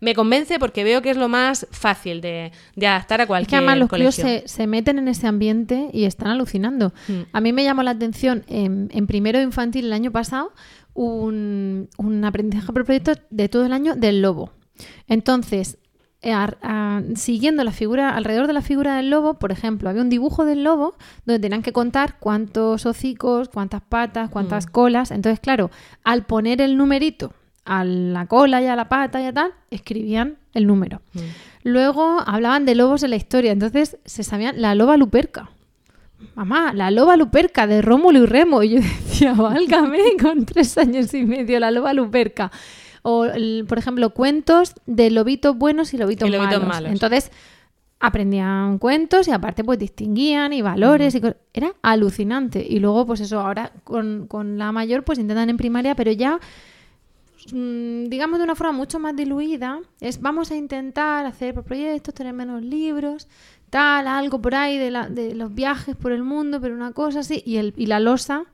me 0.00 0.16
convence 0.16 0.58
porque 0.58 0.82
veo 0.82 1.00
que 1.00 1.10
es 1.10 1.16
lo 1.16 1.28
más 1.28 1.64
fácil 1.70 2.20
de, 2.20 2.50
de 2.74 2.86
adaptar 2.88 3.20
a 3.20 3.22
Es 3.22 3.28
cualquier 3.28 3.50
que 3.50 3.56
además 3.56 3.78
los 3.78 3.88
críos 3.88 4.16
colegio. 4.16 4.40
se, 4.40 4.48
se 4.48 4.66
meten 4.66 4.98
en 4.98 5.06
ese 5.06 5.28
ambiente 5.28 5.90
y 5.92 6.06
están 6.06 6.26
alucinando. 6.26 6.92
Mm. 7.06 7.20
A 7.32 7.40
mí 7.40 7.52
me 7.52 7.62
llamó 7.62 7.84
la 7.84 7.92
atención 7.92 8.44
en, 8.48 8.90
en 8.92 9.06
primero 9.06 9.38
de 9.38 9.44
infantil 9.44 9.84
el 9.86 9.92
año 9.92 10.10
pasado 10.10 10.52
un, 10.94 11.88
un 11.98 12.24
aprendizaje 12.24 12.72
por 12.72 12.84
proyecto 12.84 13.12
de 13.30 13.48
todo 13.48 13.64
el 13.66 13.72
año 13.72 13.94
del 13.96 14.22
lobo. 14.22 14.52
Entonces, 15.08 15.78
eh, 16.22 16.32
a- 16.32 17.02
siguiendo 17.16 17.64
la 17.64 17.72
figura, 17.72 18.10
alrededor 18.10 18.46
de 18.46 18.52
la 18.52 18.62
figura 18.62 18.96
del 18.96 19.10
lobo, 19.10 19.34
por 19.34 19.50
ejemplo, 19.52 19.88
había 19.90 20.02
un 20.02 20.08
dibujo 20.10 20.44
del 20.44 20.62
lobo 20.64 20.94
donde 21.26 21.40
tenían 21.40 21.62
que 21.62 21.72
contar 21.72 22.18
cuántos 22.20 22.86
hocicos, 22.86 23.48
cuántas 23.48 23.82
patas, 23.82 24.30
cuántas 24.30 24.66
colas. 24.66 25.10
Entonces, 25.10 25.40
claro, 25.40 25.70
al 26.04 26.24
poner 26.24 26.60
el 26.60 26.76
numerito 26.76 27.32
a 27.64 27.84
la 27.84 28.26
cola 28.26 28.60
y 28.62 28.66
a 28.66 28.76
la 28.76 28.88
pata 28.88 29.20
y 29.20 29.26
a 29.26 29.32
tal, 29.32 29.52
escribían 29.70 30.36
el 30.54 30.66
número. 30.66 31.00
Luego 31.64 32.18
hablaban 32.26 32.66
de 32.66 32.74
lobos 32.74 33.02
en 33.02 33.10
la 33.10 33.16
historia, 33.16 33.52
entonces 33.52 33.98
se 34.04 34.22
sabían 34.24 34.60
la 34.60 34.74
loba 34.74 34.96
luperca. 34.96 35.50
Mamá, 36.34 36.72
la 36.74 36.90
loba 36.90 37.16
luperca 37.16 37.66
de 37.66 37.82
Rómulo 37.82 38.20
y 38.22 38.26
Remo. 38.26 38.62
Y 38.62 38.70
yo 38.70 38.76
decía, 38.80 39.32
válgame, 39.36 39.98
con 40.20 40.44
tres 40.46 40.76
años 40.78 41.12
y 41.14 41.24
medio, 41.24 41.58
la 41.60 41.70
loba 41.70 41.92
luperca. 41.92 42.50
O, 43.02 43.24
el- 43.24 43.64
por 43.68 43.78
ejemplo, 43.78 44.10
cuentos 44.10 44.74
de 44.86 45.10
lobitos 45.10 45.56
buenos 45.56 45.92
y 45.94 45.98
lobitos, 45.98 46.28
Y 46.28 46.32
lobitos 46.32 46.60
malos. 46.60 46.68
malos. 46.68 46.92
Entonces, 46.92 47.30
aprendían 48.00 48.78
cuentos 48.78 49.28
y 49.28 49.30
aparte 49.30 49.62
pues 49.62 49.78
distinguían 49.78 50.52
y 50.52 50.60
valores 50.60 51.14
y 51.14 51.20
co- 51.20 51.34
era 51.54 51.72
alucinante 51.82 52.66
y 52.68 52.80
luego 52.80 53.06
pues 53.06 53.20
eso 53.20 53.38
ahora 53.38 53.70
con, 53.84 54.26
con 54.26 54.58
la 54.58 54.72
mayor 54.72 55.04
pues 55.04 55.20
intentan 55.20 55.48
en 55.50 55.56
primaria 55.56 55.94
pero 55.94 56.10
ya 56.10 56.40
mm, 57.52 58.06
digamos 58.08 58.38
de 58.38 58.44
una 58.44 58.54
forma 58.54 58.72
mucho 58.72 58.98
más 58.98 59.14
diluida 59.14 59.78
es 60.00 60.20
vamos 60.20 60.50
a 60.50 60.56
intentar 60.56 61.26
hacer 61.26 61.54
proyectos 61.62 62.12
tener 62.14 62.32
menos 62.32 62.62
libros 62.62 63.28
tal 63.72 64.06
algo 64.06 64.42
por 64.42 64.54
ahí 64.54 64.76
de, 64.76 64.90
la- 64.90 65.08
de 65.08 65.34
los 65.34 65.54
viajes 65.54 65.96
por 65.96 66.12
el 66.12 66.22
mundo 66.22 66.60
pero 66.60 66.74
una 66.74 66.92
cosa 66.92 67.20
así 67.20 67.42
y, 67.46 67.56
el, 67.56 67.72
y 67.78 67.86
la 67.86 68.00
losa 68.00 68.44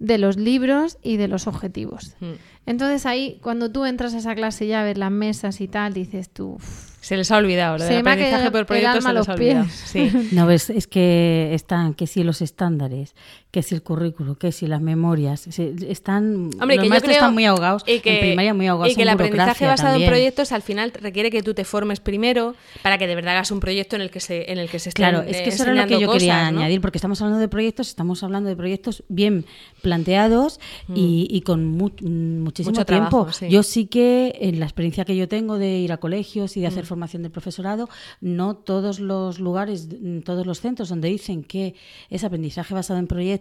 de 0.00 0.18
los 0.18 0.36
libros 0.36 0.98
y 1.02 1.16
de 1.16 1.28
los 1.28 1.46
objetivos. 1.46 2.16
Mm. 2.20 2.32
Entonces 2.66 3.06
ahí, 3.06 3.38
cuando 3.42 3.70
tú 3.70 3.84
entras 3.84 4.14
a 4.14 4.18
esa 4.18 4.34
clase 4.34 4.66
ya 4.66 4.82
ves 4.82 4.98
las 4.98 5.10
mesas 5.12 5.60
y 5.60 5.68
tal, 5.68 5.92
dices 5.94 6.28
tú... 6.30 6.54
"Uf, 6.56 6.96
Se 7.00 7.16
les 7.16 7.30
ha 7.32 7.36
olvidado, 7.36 7.78
lo 7.78 7.84
Se 7.84 7.90
del 7.90 7.98
aprendizaje 8.00 8.30
quedado 8.36 8.50
por 8.52 8.76
alma 8.76 9.00
se 9.00 9.08
a 9.08 9.12
les 9.12 9.28
ha 9.28 9.32
olvidado. 9.34 9.66
Sí. 9.70 10.10
No 10.32 10.46
ves, 10.46 10.70
es 10.70 10.86
que 10.86 11.50
están, 11.54 11.94
que 11.94 12.06
si 12.06 12.22
los 12.24 12.42
estándares, 12.42 13.14
que 13.50 13.62
si 13.62 13.74
el 13.74 13.82
currículo, 13.82 14.36
que 14.36 14.52
si 14.52 14.66
las 14.66 14.82
memorias, 14.82 15.40
se- 15.40 15.74
están, 15.90 16.50
Hombre, 16.60 16.76
los 16.76 16.82
que 16.82 16.88
maestros 16.90 17.02
creo 17.02 17.14
están 17.14 17.32
muy 17.34 17.46
ahogados, 17.46 17.82
y 17.86 18.00
que, 18.00 18.14
en 18.14 18.20
primaria 18.26 18.52
muy 18.52 18.66
ahogados 18.66 18.92
y 18.92 18.96
que 18.96 19.00
en 19.02 19.08
el 19.08 19.14
aprendizaje 19.14 19.66
basado 19.66 19.92
también. 19.92 20.08
en 20.10 20.12
proyectos 20.14 20.52
al 20.52 20.60
final 20.62 20.92
requiere 20.92 21.30
que 21.30 21.42
tú 21.42 21.54
te 21.54 21.64
formes 21.64 21.98
primero 22.00 22.54
para 22.82 22.98
que 22.98 23.06
de 23.06 23.14
verdad 23.14 23.32
hagas 23.36 23.50
un 23.50 23.60
proyecto 23.60 23.96
en 23.96 24.02
el 24.02 24.10
que 24.10 24.20
se 24.20 24.52
en 24.52 24.58
el 24.58 24.68
que 24.68 24.78
se 24.78 24.90
estén 24.90 25.02
Claro, 25.02 25.22
es 25.22 25.38
que 25.38 25.44
eh, 25.44 25.48
eso 25.48 25.62
era 25.62 25.72
lo 25.74 25.86
que 25.86 25.98
yo 25.98 26.12
quería 26.12 26.46
añadir, 26.46 26.82
porque 26.82 26.98
estamos 26.98 27.22
hablando 27.22 27.40
de 27.40 27.48
proyectos, 27.48 27.88
estamos 27.88 28.22
hablando 28.22 28.50
de 28.50 28.56
proyectos 28.56 29.02
bien 29.08 29.46
planteados 29.82 30.60
y, 30.94 31.26
y 31.30 31.40
con 31.40 31.64
mu- 31.64 31.88
muchísimo 32.02 32.72
Mm. 32.72 32.74
Mucho 32.74 32.84
tiempo. 32.84 33.08
trabajo, 33.08 33.32
sí. 33.32 33.48
Yo 33.48 33.62
sí 33.62 33.86
que, 33.86 34.36
en 34.40 34.60
la 34.60 34.66
experiencia 34.66 35.04
que 35.06 35.16
yo 35.16 35.26
tengo 35.28 35.56
de 35.58 35.78
ir 35.78 35.92
a 35.92 35.96
colegios 35.96 36.56
y 36.56 36.60
de 36.60 36.66
Mm. 36.66 36.70
hacer 36.72 36.84
formación 36.86 37.22
del 37.22 37.32
profesorado, 37.32 37.88
no 38.20 38.56
todos 38.56 39.00
los 39.00 39.38
lugares, 39.40 39.88
mm, 40.00 40.20
todos 40.20 40.44
los 40.46 40.60
centros 40.60 40.90
donde 40.90 41.08
dicen 41.08 41.44
que 41.44 41.74
es 42.10 42.24
aprendizaje 42.24 42.74
basado 42.74 42.98
en 42.98 43.06
proyectos 43.06 43.37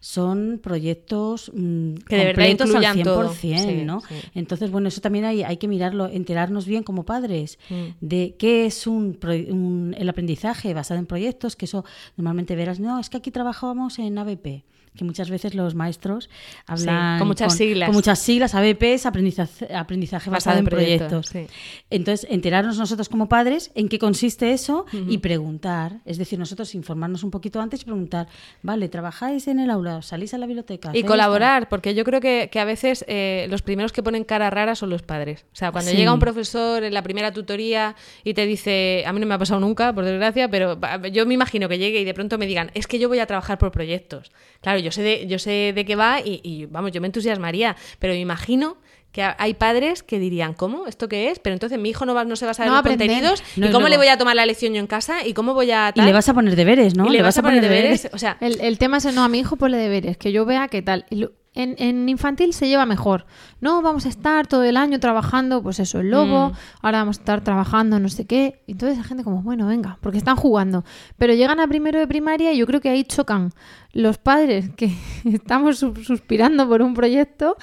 son 0.00 0.60
proyectos 0.62 1.50
mm, 1.54 1.94
Que 2.08 2.16
de 2.16 2.24
verdad 2.26 2.44
completos 2.46 2.74
al 2.74 2.82
incluyan 2.84 2.96
100%, 2.98 3.04
todo. 3.04 3.34
Sí, 3.34 3.82
¿no? 3.84 4.00
sí. 4.00 4.14
Entonces, 4.34 4.70
bueno, 4.70 4.88
eso 4.88 5.00
también 5.00 5.24
hay, 5.24 5.42
hay 5.42 5.56
que 5.56 5.68
mirarlo, 5.68 6.06
enterarnos 6.08 6.66
bien 6.66 6.82
como 6.82 7.04
padres 7.04 7.58
Mm. 7.70 7.84
de 8.00 8.34
qué 8.38 8.66
es 8.66 8.86
un, 8.86 9.18
un- 9.50 9.94
el 9.98 10.08
aprendizaje 10.08 10.74
basado 10.74 11.00
en 11.00 11.06
proyectos, 11.06 11.56
que 11.56 11.64
eso 11.66 11.84
normalmente 12.16 12.56
verás, 12.56 12.80
no, 12.80 12.98
es 12.98 13.10
que 13.10 13.16
aquí 13.18 13.30
trabajábamos 13.30 13.98
en 13.98 14.16
ABP, 14.18 14.64
que 14.98 15.04
muchas 15.04 15.30
veces 15.30 15.54
los 15.54 15.74
maestros 15.74 16.28
hablan 16.66 17.18
con 17.18 17.28
muchas 17.28 17.54
siglas. 17.56 17.86
Con 17.88 17.94
muchas 17.94 18.18
siglas, 18.18 18.54
ABP 18.54 18.82
es 18.94 19.06
aprendizaje, 19.06 19.74
aprendizaje 19.74 20.28
basado, 20.28 20.58
en 20.58 20.64
proyectos. 20.66 21.26
sí. 21.28 21.46
Entonces, 21.88 22.26
enterarnos 22.30 22.76
nosotros 22.76 23.08
como 23.08 23.28
padres 23.28 23.70
en 23.74 23.88
qué 23.88 23.98
consiste 23.98 24.52
eso 24.52 24.84
y 25.08 25.18
preguntar, 25.18 26.00
es 26.04 26.18
decir, 26.18 26.38
nosotros 26.38 26.74
informarnos 26.74 27.22
un 27.22 27.30
poquito 27.30 27.60
antes 27.60 27.80
y 27.82 27.84
preguntar, 27.84 28.28
vale, 28.62 28.88
¿trabajáis 28.88 29.48
en 29.48 29.60
el 29.60 29.70
aula? 29.70 30.02
¿Salís 30.02 30.34
a 30.34 30.38
la 30.38 30.46
biblioteca? 30.46 30.88
Y 30.88 30.90
¿Hacéis 30.90 31.04
colaborar, 31.06 31.68
porque 31.68 31.94
yo 31.94 32.04
creo 32.04 32.20
que, 32.20 32.48
que 32.52 32.60
a 32.60 32.64
veces 32.64 33.04
eh, 33.08 33.46
los 33.50 33.62
primeros 33.62 33.92
que 33.92 34.02
ponen 34.02 34.24
cara 34.24 34.50
rara 34.50 34.74
son 34.74 34.90
los 34.90 35.02
padres. 35.02 35.44
O 35.52 35.56
sea, 35.56 35.72
cuando 35.72 35.90
Sí. 35.92 35.96
llega 35.96 36.12
un 36.12 36.18
profesor 36.20 36.82
en 36.82 36.92
la 36.92 37.02
primera 37.02 37.32
tutoría 37.32 37.94
y 38.24 38.34
te 38.34 38.44
dice, 38.46 39.04
a 39.06 39.12
mí 39.12 39.20
no 39.20 39.26
me 39.26 39.34
ha 39.34 39.38
pasado 39.38 39.60
nunca, 39.60 39.92
por 39.94 40.04
desgracia, 40.04 40.50
pero 40.50 40.78
yo 41.12 41.24
me 41.24 41.34
imagino 41.34 41.68
que 41.68 41.78
llegue 41.78 42.00
y 42.00 42.04
de 42.04 42.14
pronto 42.14 42.36
me 42.38 42.46
digan, 42.46 42.70
es 42.74 42.86
que 42.86 42.98
yo 42.98 43.08
voy 43.08 43.20
a 43.20 43.26
trabajar 43.26 43.58
por 43.58 43.70
proyectos. 43.70 44.32
Claro, 44.60 44.80
yo 44.80 44.87
sé 44.90 45.02
de, 45.02 45.26
yo 45.26 45.38
sé 45.38 45.72
de 45.74 45.84
qué 45.84 45.96
va 45.96 46.20
y, 46.20 46.40
y, 46.42 46.66
vamos, 46.66 46.92
yo 46.92 47.00
me 47.00 47.06
entusiasmaría, 47.06 47.76
pero 47.98 48.12
me 48.12 48.20
imagino 48.20 48.78
que 49.12 49.22
ha- 49.22 49.36
hay 49.38 49.54
padres 49.54 50.02
que 50.02 50.18
dirían, 50.18 50.52
¿cómo? 50.54 50.86
¿Esto 50.86 51.08
qué 51.08 51.30
es? 51.30 51.38
Pero 51.38 51.54
entonces 51.54 51.78
mi 51.78 51.88
hijo 51.90 52.04
no, 52.06 52.14
va, 52.14 52.24
no 52.24 52.36
se 52.36 52.44
va 52.44 52.50
a 52.52 52.54
saber 52.54 52.68
No 52.70 52.74
los 52.76 52.80
aprender. 52.80 53.08
contenidos 53.08 53.42
No, 53.56 53.68
y 53.68 53.70
cómo 53.72 53.88
le 53.88 53.96
voy 53.96 54.08
a 54.08 54.18
tomar 54.18 54.36
la 54.36 54.44
lección 54.46 54.74
yo 54.74 54.80
en 54.80 54.86
casa 54.86 55.26
y 55.26 55.32
cómo 55.34 55.54
voy 55.54 55.70
a... 55.70 55.92
Y 55.94 56.02
le 56.02 56.12
vas 56.12 56.28
a 56.28 56.34
poner 56.34 56.54
deberes, 56.56 56.94
¿no? 56.96 57.06
Y 57.06 57.10
le 57.10 57.22
vas 57.22 57.36
a 57.38 57.42
poner 57.42 57.60
deberes. 57.62 58.08
O 58.12 58.18
sea, 58.18 58.36
El, 58.40 58.60
el 58.60 58.78
tema 58.78 58.98
es, 58.98 59.12
no, 59.14 59.24
a 59.24 59.28
mi 59.28 59.38
hijo 59.38 59.56
ponle 59.56 59.78
deberes, 59.78 60.16
que 60.18 60.30
yo 60.32 60.44
vea 60.44 60.68
qué 60.68 60.82
tal. 60.82 61.06
En, 61.54 61.74
en 61.78 62.08
infantil 62.08 62.52
se 62.52 62.68
lleva 62.68 62.86
mejor. 62.86 63.26
No, 63.60 63.82
vamos 63.82 64.06
a 64.06 64.10
estar 64.10 64.46
todo 64.46 64.62
el 64.62 64.76
año 64.76 65.00
trabajando, 65.00 65.60
pues 65.62 65.80
eso, 65.80 65.98
el 66.00 66.10
lobo, 66.10 66.50
Mm. 66.50 66.52
ahora 66.82 66.98
vamos 66.98 67.18
a 67.18 67.20
estar 67.22 67.42
trabajando 67.42 67.98
no 67.98 68.08
sé 68.10 68.26
qué. 68.26 68.62
Y 68.66 68.72
Entonces 68.72 68.98
la 68.98 69.02
gente 69.04 69.24
como, 69.24 69.42
bueno, 69.42 69.66
venga, 69.66 69.98
porque 70.00 70.18
están 70.18 70.36
jugando. 70.36 70.84
Pero 71.16 71.32
llegan 71.34 71.58
a 71.58 71.66
primero 71.66 71.98
de 71.98 72.06
primaria 72.06 72.52
y 72.52 72.58
yo 72.58 72.66
creo 72.66 72.80
que 72.80 72.90
ahí 72.90 73.02
chocan 73.02 73.52
los 73.92 74.18
padres 74.18 74.70
que 74.76 74.92
estamos 75.24 75.78
sus- 75.78 76.06
suspirando 76.06 76.68
por 76.68 76.82
un 76.82 76.94
proyecto 76.94 77.56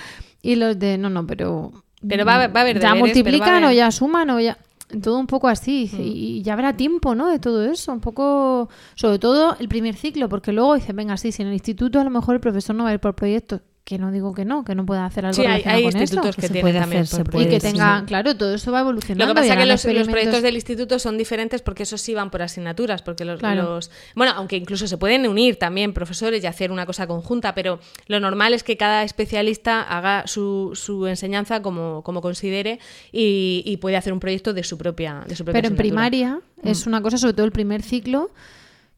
y 0.52 0.56
los 0.56 0.78
de, 0.80 0.98
no, 0.98 1.10
no, 1.10 1.26
pero... 1.26 1.72
Pero 2.08 2.24
va 2.26 2.48
va 2.48 2.60
a 2.60 2.64
haber 2.64 2.80
Ya 2.80 2.94
deberes, 2.94 3.00
multiplican 3.00 3.64
o 3.64 3.72
ya 3.72 3.92
suman 3.92 4.30
o 4.30 4.40
ya... 4.40 4.58
Todo 5.02 5.18
un 5.18 5.26
poco 5.26 5.48
así, 5.48 5.90
Mm. 5.92 6.02
y 6.02 6.08
y 6.38 6.42
ya 6.44 6.54
habrá 6.54 6.78
tiempo, 6.78 7.16
¿no? 7.16 7.28
De 7.30 7.40
todo 7.40 7.66
eso, 7.66 7.92
un 7.92 8.02
poco, 8.02 8.70
sobre 8.94 9.18
todo 9.18 9.58
el 9.60 9.68
primer 9.68 9.96
ciclo, 9.96 10.30
porque 10.30 10.52
luego 10.52 10.76
dice, 10.76 10.94
venga, 10.94 11.18
sí, 11.18 11.32
si 11.32 11.42
en 11.42 11.48
el 11.48 11.56
instituto 11.56 12.00
a 12.00 12.04
lo 12.04 12.12
mejor 12.12 12.36
el 12.36 12.40
profesor 12.42 12.76
no 12.76 12.84
va 12.84 12.92
a 12.92 12.94
ir 12.94 13.00
por 13.00 13.16
proyectos, 13.16 13.62
que 13.86 14.00
no 14.00 14.12
digo 14.12 14.34
que 14.34 14.46
no, 14.46 14.66
que 14.66 14.74
no 14.74 14.84
pueda 14.84 15.06
hacer 15.06 15.28
algo 15.28 15.36
Sí, 15.36 15.46
hay, 15.46 15.62
hay 15.64 15.84
con 15.84 15.92
institutos 15.96 16.30
eso. 16.32 16.36
que 16.42 16.48
se 16.48 16.54
tienen 16.54 16.62
puede 16.64 16.80
también 16.80 17.04
hacer, 17.04 17.24
por 17.24 17.40
y 17.40 17.48
que 17.48 17.60
tenga, 17.60 18.00
sí. 18.00 18.06
claro, 18.08 18.36
todo 18.36 18.56
eso 18.56 18.72
va 18.72 18.80
evolucionando. 18.80 19.26
Lo 19.26 19.30
que 19.36 19.42
pasa 19.42 19.54
es 19.54 19.84
que 19.84 19.94
los, 19.94 20.08
proyectos 20.08 20.42
del 20.42 20.56
instituto 20.56 20.98
son 20.98 21.20
diferentes 21.20 21.62
porque 21.62 21.84
esos 21.84 22.02
sí 22.02 22.16
van 22.16 22.32
por 22.32 22.42
asignaturas, 22.42 23.04
porque 23.04 23.26
los, 23.26 23.40
Claro. 23.40 23.76
los- 23.76 23.92
bueno, 24.16 24.34
aunque 24.36 24.58
incluso 24.58 24.88
se 24.88 24.98
pueden 24.98 25.28
unir 25.28 25.58
también 25.58 25.94
profesores 25.94 26.44
y 26.44 26.48
hacer 26.48 26.72
una 26.72 26.88
cosa 26.88 27.06
conjunta, 27.06 27.54
pero 27.54 27.80
lo 28.08 28.20
normal 28.20 28.56
es 28.56 28.64
que 28.64 28.76
cada 28.76 29.04
especialista 29.04 29.84
haga 29.84 30.24
su, 30.26 30.72
su 30.74 31.06
enseñanza 31.06 31.62
como, 31.62 32.02
como 32.02 32.22
considere 32.22 32.80
y, 33.12 33.62
y 33.68 33.78
puede 33.78 33.98
hacer 33.98 34.14
un 34.14 34.20
proyecto 34.20 34.54
de 34.56 34.64
su 34.64 34.80
propia, 34.80 35.24
de 35.28 35.36
su 35.36 35.46
propia 35.46 35.62
Pero 35.62 35.72
en 35.72 35.78
primaria 35.78 36.40
Mm. 36.64 36.68
es 36.70 36.88
una 36.88 37.02
cosa, 37.04 37.20
sobre 37.20 37.34
todo 37.34 37.46
el 37.46 37.52
primer 37.52 37.84
ciclo, 37.84 38.32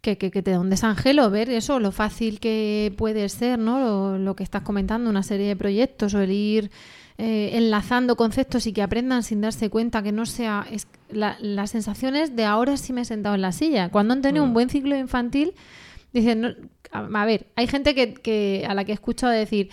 que, 0.01 0.17
que, 0.17 0.31
que 0.31 0.41
te 0.41 0.51
da 0.51 0.59
un 0.59 0.69
desangelo 0.69 1.29
ver 1.29 1.49
eso, 1.49 1.79
lo 1.79 1.91
fácil 1.91 2.39
que 2.39 2.93
puede 2.97 3.27
ser, 3.29 3.59
¿no? 3.59 3.79
Lo, 3.79 4.17
lo 4.17 4.35
que 4.35 4.43
estás 4.43 4.61
comentando, 4.61 5.09
una 5.09 5.23
serie 5.23 5.47
de 5.47 5.55
proyectos 5.55 6.13
o 6.13 6.21
el 6.21 6.31
ir 6.31 6.71
eh, 7.17 7.51
enlazando 7.53 8.15
conceptos 8.15 8.67
y 8.67 8.73
que 8.73 8.81
aprendan 8.83 9.23
sin 9.23 9.41
darse 9.41 9.69
cuenta, 9.69 10.03
que 10.03 10.11
no 10.11 10.25
sea... 10.25 10.65
Es, 10.71 10.87
la, 11.09 11.37
las 11.39 11.71
sensaciones 11.71 12.35
de 12.35 12.45
ahora 12.45 12.77
sí 12.77 12.93
me 12.93 13.01
he 13.01 13.05
sentado 13.05 13.35
en 13.35 13.41
la 13.41 13.51
silla. 13.51 13.89
Cuando 13.89 14.13
han 14.13 14.21
tenido 14.21 14.45
Mm. 14.45 14.47
un 14.49 14.53
buen 14.53 14.69
ciclo 14.69 14.95
infantil, 14.97 15.53
dicen, 16.13 16.41
no, 16.41 16.49
a, 16.91 16.99
a 17.21 17.25
ver, 17.25 17.47
hay 17.55 17.67
gente 17.67 17.95
que, 17.95 18.13
que 18.13 18.65
a 18.69 18.73
la 18.75 18.85
que 18.85 18.91
he 18.91 18.95
escuchado 18.95 19.31
decir... 19.33 19.69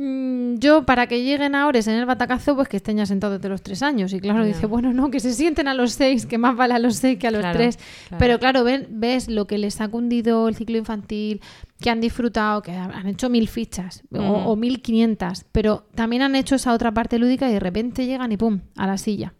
"Mm, 0.00 0.58
Yo, 0.58 0.84
para 0.84 1.06
que 1.08 1.22
lleguen 1.24 1.54
ahora 1.54 1.78
en 1.80 1.88
el 1.90 2.06
batacazo, 2.06 2.54
pues 2.54 2.68
que 2.68 2.76
estén 2.78 2.96
ya 2.98 3.06
sentados 3.06 3.38
desde 3.38 3.48
los 3.48 3.62
tres 3.62 3.82
años. 3.82 4.12
Y 4.12 4.20
claro, 4.20 4.44
dice, 4.44 4.66
bueno, 4.66 4.92
no, 4.92 5.10
que 5.10 5.18
se 5.20 5.32
sienten 5.34 5.66
a 5.68 5.74
los 5.74 5.92
seis, 5.92 6.24
que 6.24 6.38
más 6.38 6.56
vale 6.56 6.74
a 6.74 6.78
los 6.78 6.96
seis 6.96 7.18
que 7.18 7.26
a 7.26 7.30
los 7.32 7.40
Claro, 7.40 7.58
tres. 7.58 7.76
claro. 8.08 8.18
Pero 8.18 8.38
claro, 8.38 8.64
ven- 8.64 8.86
ves 8.90 9.28
lo 9.28 9.46
que 9.46 9.58
les 9.58 9.80
ha 9.80 9.88
cundido 9.88 10.48
el 10.48 10.54
ciclo 10.54 10.78
infantil, 10.78 11.40
que 11.80 11.90
han 11.90 12.00
disfrutado, 12.00 12.62
que 12.62 12.72
han 12.72 13.06
hecho 13.08 13.28
mil 13.28 13.48
fichas 13.48 14.02
o- 14.12 14.18
Mm. 14.20 14.46
o, 14.46 14.56
mil 14.56 14.80
quinientas, 14.82 15.44
pero 15.52 15.86
también 15.94 16.22
han 16.22 16.34
hecho 16.36 16.54
esa 16.54 16.72
otra 16.72 16.92
parte 16.92 17.18
lúdica 17.18 17.48
y 17.48 17.52
de 17.52 17.60
repente 17.60 18.06
llegan 18.06 18.30
y 18.32 18.36
pum, 18.36 18.60
a 18.76 18.86
la 18.86 18.98
silla. 18.98 19.34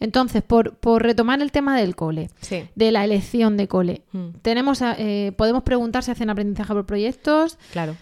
Entonces, 0.00 0.44
por, 0.44 0.76
por 0.76 1.02
retomar 1.02 1.42
el 1.42 1.50
tema 1.50 1.76
del 1.76 1.96
cole, 1.96 2.30
Sí. 2.40 2.62
de 2.76 2.92
la 2.92 3.04
elección 3.04 3.56
de 3.56 3.66
cole, 3.66 4.02
Mm. 4.12 4.28
tenemos, 4.42 4.80
a- 4.80 4.94
eh, 4.96 5.32
podemos 5.36 5.64
preguntar 5.64 6.04
si 6.04 6.12
hacen 6.12 6.30
aprendizaje 6.30 6.72
por 6.72 6.86
proyectos, 6.86 7.58
Claro. 7.72 7.96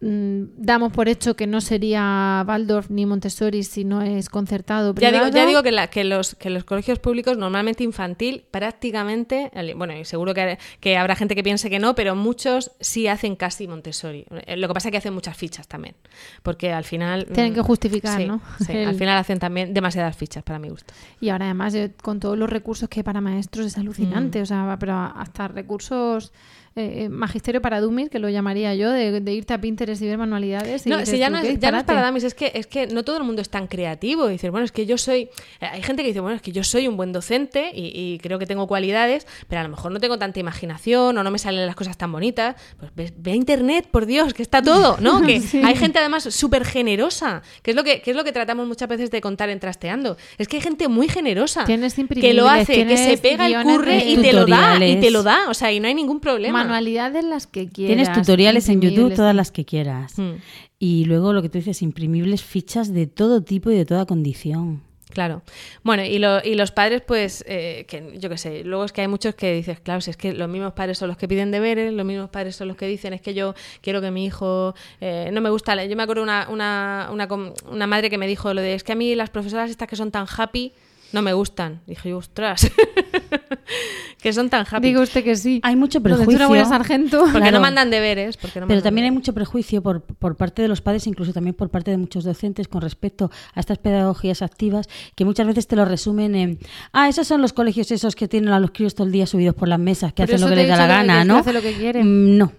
Mm, 0.00 0.42
damos 0.56 0.92
por 0.92 1.08
hecho 1.08 1.34
que 1.36 1.46
no 1.46 1.60
sería 1.60 2.44
Waldorf 2.46 2.90
ni 2.90 3.06
Montessori 3.06 3.62
si 3.62 3.84
no 3.84 4.02
es 4.02 4.28
concertado. 4.28 4.94
Ya 4.96 5.10
digo, 5.12 5.28
ya 5.28 5.46
digo 5.46 5.62
que, 5.62 5.72
la- 5.72 5.88
que 5.88 6.04
los, 6.04 6.34
que 6.34 6.50
los 6.50 6.64
colegios 6.64 6.98
públicos, 6.98 7.36
normalmente 7.38 7.84
infantil, 7.84 8.44
prácticamente, 8.50 9.50
bueno, 9.76 9.96
y 9.96 10.04
seguro 10.04 10.34
que, 10.34 10.58
que 10.80 10.96
habrá 10.96 11.16
gente 11.16 11.34
que 11.34 11.42
piense 11.42 11.70
que 11.70 11.78
no, 11.78 11.94
pero 11.94 12.14
muchos 12.16 12.72
sí 12.80 13.08
hacen 13.08 13.36
casi 13.36 13.66
Montessori. 13.68 14.26
Eh, 14.46 14.56
Lo 14.56 14.68
que 14.68 14.74
pasa 14.74 14.88
es 14.88 14.92
que 14.92 14.98
hacen 14.98 15.14
muchas 15.14 15.36
fichas 15.36 15.66
también, 15.68 15.94
porque 16.42 16.72
al 16.72 16.84
final... 16.84 17.26
Tienen 17.26 17.52
mm, 17.52 17.56
que 17.56 17.62
justificar, 17.62 18.20
sí, 18.20 18.26
¿no? 18.26 18.40
sí, 18.58 18.72
El- 18.72 18.88
al 18.88 18.94
final 18.96 19.16
hacen 19.18 19.38
también 19.38 19.72
demasiadas 19.72 20.16
fichas 20.16 20.42
para 20.42 20.58
mi 20.58 20.68
gusto. 20.68 20.92
Y 21.20 21.30
ahora 21.30 21.46
además 21.46 21.74
eh, 21.74 21.92
con 22.02 22.20
todos 22.20 22.36
los 22.36 22.50
recursos 22.50 22.88
que 22.88 23.00
hay 23.00 23.04
para 23.04 23.20
maestros 23.20 23.66
es 23.66 23.78
alucinante, 23.78 24.40
Mm. 24.40 24.42
o 24.42 24.46
sea, 24.46 24.76
pero 24.78 24.94
hasta 24.94 25.48
recursos 25.48 26.32
eh, 26.76 27.04
eh, 27.04 27.08
magisterio 27.08 27.62
para 27.62 27.80
dummies, 27.80 28.10
que 28.10 28.18
lo 28.18 28.28
llamaría 28.28 28.74
yo, 28.74 28.90
de, 28.90 29.20
de 29.20 29.32
irte 29.32 29.54
a 29.54 29.60
Pinterest 29.60 30.02
y 30.02 30.06
ver 30.08 30.18
manualidades. 30.18 30.86
Y 30.86 30.90
No, 30.90 31.04
si 31.06 31.18
ya 31.18 31.30
no, 31.30 31.38
es, 31.38 31.42
ya 31.42 31.42
no 31.42 31.46
es 31.46 31.48
disparate. 31.60 31.86
para 31.86 32.06
dummies, 32.06 32.24
es 32.24 32.34
que, 32.34 32.50
es 32.54 32.66
que 32.66 32.86
no 32.88 33.04
todo 33.04 33.16
el 33.18 33.24
mundo 33.24 33.42
es 33.42 33.48
tan 33.48 33.66
creativo. 33.68 34.26
Dices, 34.28 34.50
bueno, 34.50 34.64
es 34.64 34.72
que 34.72 34.84
yo 34.86 34.98
soy. 34.98 35.28
eh, 35.60 35.66
Hay 35.72 35.82
gente 35.82 36.02
que 36.02 36.08
dice, 36.08 36.20
bueno, 36.20 36.36
es 36.36 36.42
que 36.42 36.52
yo 36.52 36.64
soy 36.64 36.88
un 36.88 36.96
buen 36.96 37.12
docente 37.12 37.70
y, 37.74 37.92
y 37.94 38.18
creo 38.18 38.38
que 38.38 38.46
tengo 38.46 38.66
cualidades, 38.66 39.26
pero 39.48 39.60
a 39.60 39.62
lo 39.64 39.70
mejor 39.70 39.92
no 39.92 40.00
tengo 40.00 40.18
tanta 40.18 40.40
imaginación 40.40 41.16
o 41.16 41.22
no 41.22 41.30
me 41.30 41.38
salen 41.38 41.64
las 41.66 41.76
cosas 41.76 41.96
tan 41.96 42.10
bonitas. 42.10 42.56
Pues 42.78 42.90
ve, 42.96 43.12
ve 43.16 43.32
a 43.32 43.34
internet, 43.36 43.86
por 43.90 44.06
Dios, 44.06 44.34
que 44.34 44.42
está 44.42 44.62
todo, 44.62 44.96
¿no? 45.00 45.22
Que 45.26 45.40
Sí. 45.40 45.60
hay 45.64 45.76
gente 45.76 45.98
además 46.00 46.24
súper 46.24 46.64
generosa, 46.64 47.42
que 47.62 47.70
es, 47.70 47.76
lo 47.76 47.84
que, 47.84 48.00
que 48.02 48.10
es 48.10 48.16
lo 48.16 48.24
que 48.24 48.32
tratamos 48.32 48.66
muchas 48.66 48.88
veces 48.88 49.10
de 49.10 49.20
contar 49.20 49.48
en 49.48 49.60
Trasteando. 49.60 50.16
Es 50.38 50.48
que 50.48 50.56
hay 50.56 50.62
gente 50.62 50.88
muy 50.88 51.08
generosa 51.08 51.64
Tienes 51.64 51.94
que 51.94 52.34
lo 52.34 52.48
hace, 52.48 52.86
que 52.86 52.96
se 52.96 53.16
pega 53.18 53.46
el 53.46 53.62
curre 53.62 54.04
y 54.04 54.16
te 54.16 54.32
lo 54.32 54.44
da, 54.46 54.84
y 54.84 54.96
te 55.00 55.10
lo 55.10 55.22
da. 55.22 55.48
O 55.48 55.54
sea, 55.54 55.70
y 55.72 55.80
no 55.80 55.88
hay 55.88 55.94
ningún 55.94 56.20
problema. 56.20 56.63
Manualidades 56.64 57.24
las 57.24 57.46
que 57.46 57.68
quieras. 57.68 57.96
Tienes 57.96 58.12
tutoriales 58.12 58.68
en 58.68 58.80
YouTube, 58.80 59.14
todas 59.14 59.34
las 59.34 59.50
que 59.52 59.64
quieras. 59.64 60.18
Mm. 60.18 60.32
Y 60.78 61.04
luego 61.06 61.32
lo 61.32 61.42
que 61.42 61.48
tú 61.48 61.58
dices, 61.58 61.82
imprimibles 61.82 62.42
fichas 62.42 62.92
de 62.92 63.06
todo 63.06 63.42
tipo 63.42 63.70
y 63.70 63.76
de 63.76 63.84
toda 63.86 64.06
condición. 64.06 64.82
Claro. 65.10 65.42
Bueno, 65.84 66.02
y, 66.04 66.18
lo- 66.18 66.42
y 66.42 66.56
los 66.56 66.72
padres, 66.72 67.00
pues, 67.06 67.44
eh, 67.46 67.84
que 67.88 68.18
yo 68.18 68.28
qué 68.28 68.36
sé, 68.36 68.64
luego 68.64 68.84
es 68.84 68.92
que 68.92 69.00
hay 69.02 69.06
muchos 69.06 69.36
que 69.36 69.54
dices, 69.54 69.78
claro, 69.78 70.00
si 70.00 70.10
es 70.10 70.16
que 70.16 70.32
los 70.32 70.48
mismos 70.48 70.72
padres 70.72 70.98
son 70.98 71.06
los 71.06 71.16
que 71.16 71.28
piden 71.28 71.52
deberes, 71.52 71.92
los 71.92 72.04
mismos 72.04 72.30
padres 72.30 72.56
son 72.56 72.66
los 72.66 72.76
que 72.76 72.88
dicen, 72.88 73.12
es 73.12 73.20
que 73.20 73.32
yo 73.32 73.54
quiero 73.80 74.00
que 74.00 74.10
mi 74.10 74.24
hijo, 74.24 74.74
eh, 75.00 75.30
no 75.32 75.40
me 75.40 75.50
gusta, 75.50 75.76
leer". 75.76 75.88
yo 75.88 75.94
me 75.96 76.02
acuerdo 76.02 76.24
una, 76.24 76.48
una, 76.50 77.10
una, 77.12 77.28
una 77.70 77.86
madre 77.86 78.10
que 78.10 78.18
me 78.18 78.26
dijo 78.26 78.52
lo 78.54 78.60
de, 78.60 78.74
es 78.74 78.82
que 78.82 78.90
a 78.90 78.96
mí 78.96 79.14
las 79.14 79.30
profesoras 79.30 79.70
estas 79.70 79.86
que 79.86 79.94
son 79.94 80.10
tan 80.10 80.26
happy 80.36 80.72
no 81.12 81.22
me 81.22 81.32
gustan. 81.32 81.80
Dije 81.86 82.12
ostras, 82.12 82.68
Que 84.22 84.32
son 84.32 84.48
tan 84.48 84.64
happy. 84.70 84.86
Digo 84.88 85.02
usted 85.02 85.22
que 85.22 85.36
sí. 85.36 85.60
Hay 85.62 85.76
mucho 85.76 86.00
prejuicio. 86.02 86.34
una 86.36 86.48
buena 86.48 86.64
sargento. 86.64 87.20
Porque 87.20 87.38
Claro. 87.40 87.58
no 87.58 87.60
mandan 87.60 87.90
deberes. 87.90 88.36
Porque 88.38 88.58
no 88.60 88.66
Pero 88.66 88.76
mandan 88.78 88.82
también 88.84 89.04
hay 89.06 89.10
mucho 89.10 89.34
prejuicio 89.34 89.82
por, 89.82 90.00
por 90.02 90.36
parte 90.36 90.62
de 90.62 90.68
los 90.68 90.80
padres, 90.80 91.06
incluso 91.06 91.32
también 91.34 91.54
por 91.54 91.68
parte 91.68 91.90
de 91.90 91.98
muchos 91.98 92.24
docentes 92.24 92.66
con 92.68 92.80
respecto 92.80 93.30
a 93.54 93.60
estas 93.60 93.76
pedagogías 93.78 94.40
activas, 94.40 94.88
que 95.14 95.24
muchas 95.26 95.46
veces 95.46 95.66
te 95.66 95.76
lo 95.76 95.84
resumen 95.84 96.34
en, 96.36 96.58
ah, 96.92 97.08
esos 97.10 97.26
son 97.26 97.42
los 97.42 97.52
colegios 97.52 97.90
esos 97.90 98.16
que 98.16 98.28
tienen 98.28 98.50
a 98.50 98.60
los 98.60 98.70
críos 98.70 98.94
todo 98.94 99.06
el 99.06 99.12
día 99.12 99.26
subidos 99.26 99.54
por 99.54 99.68
las 99.68 99.78
mesas, 99.78 100.14
que 100.14 100.24
Pero 100.24 100.36
hacen 100.36 100.48
lo 100.48 100.56
que 100.56 100.62
les 100.62 100.68
da 100.68 100.76
la 100.78 100.86
gana, 100.86 101.18
que 101.20 101.28
¿no? 101.28 101.36
hace 101.38 101.52
lo 101.52 101.60
que 101.60 101.74
quiere. 101.74 102.02
Mm, 102.02 102.38
No. 102.38 102.52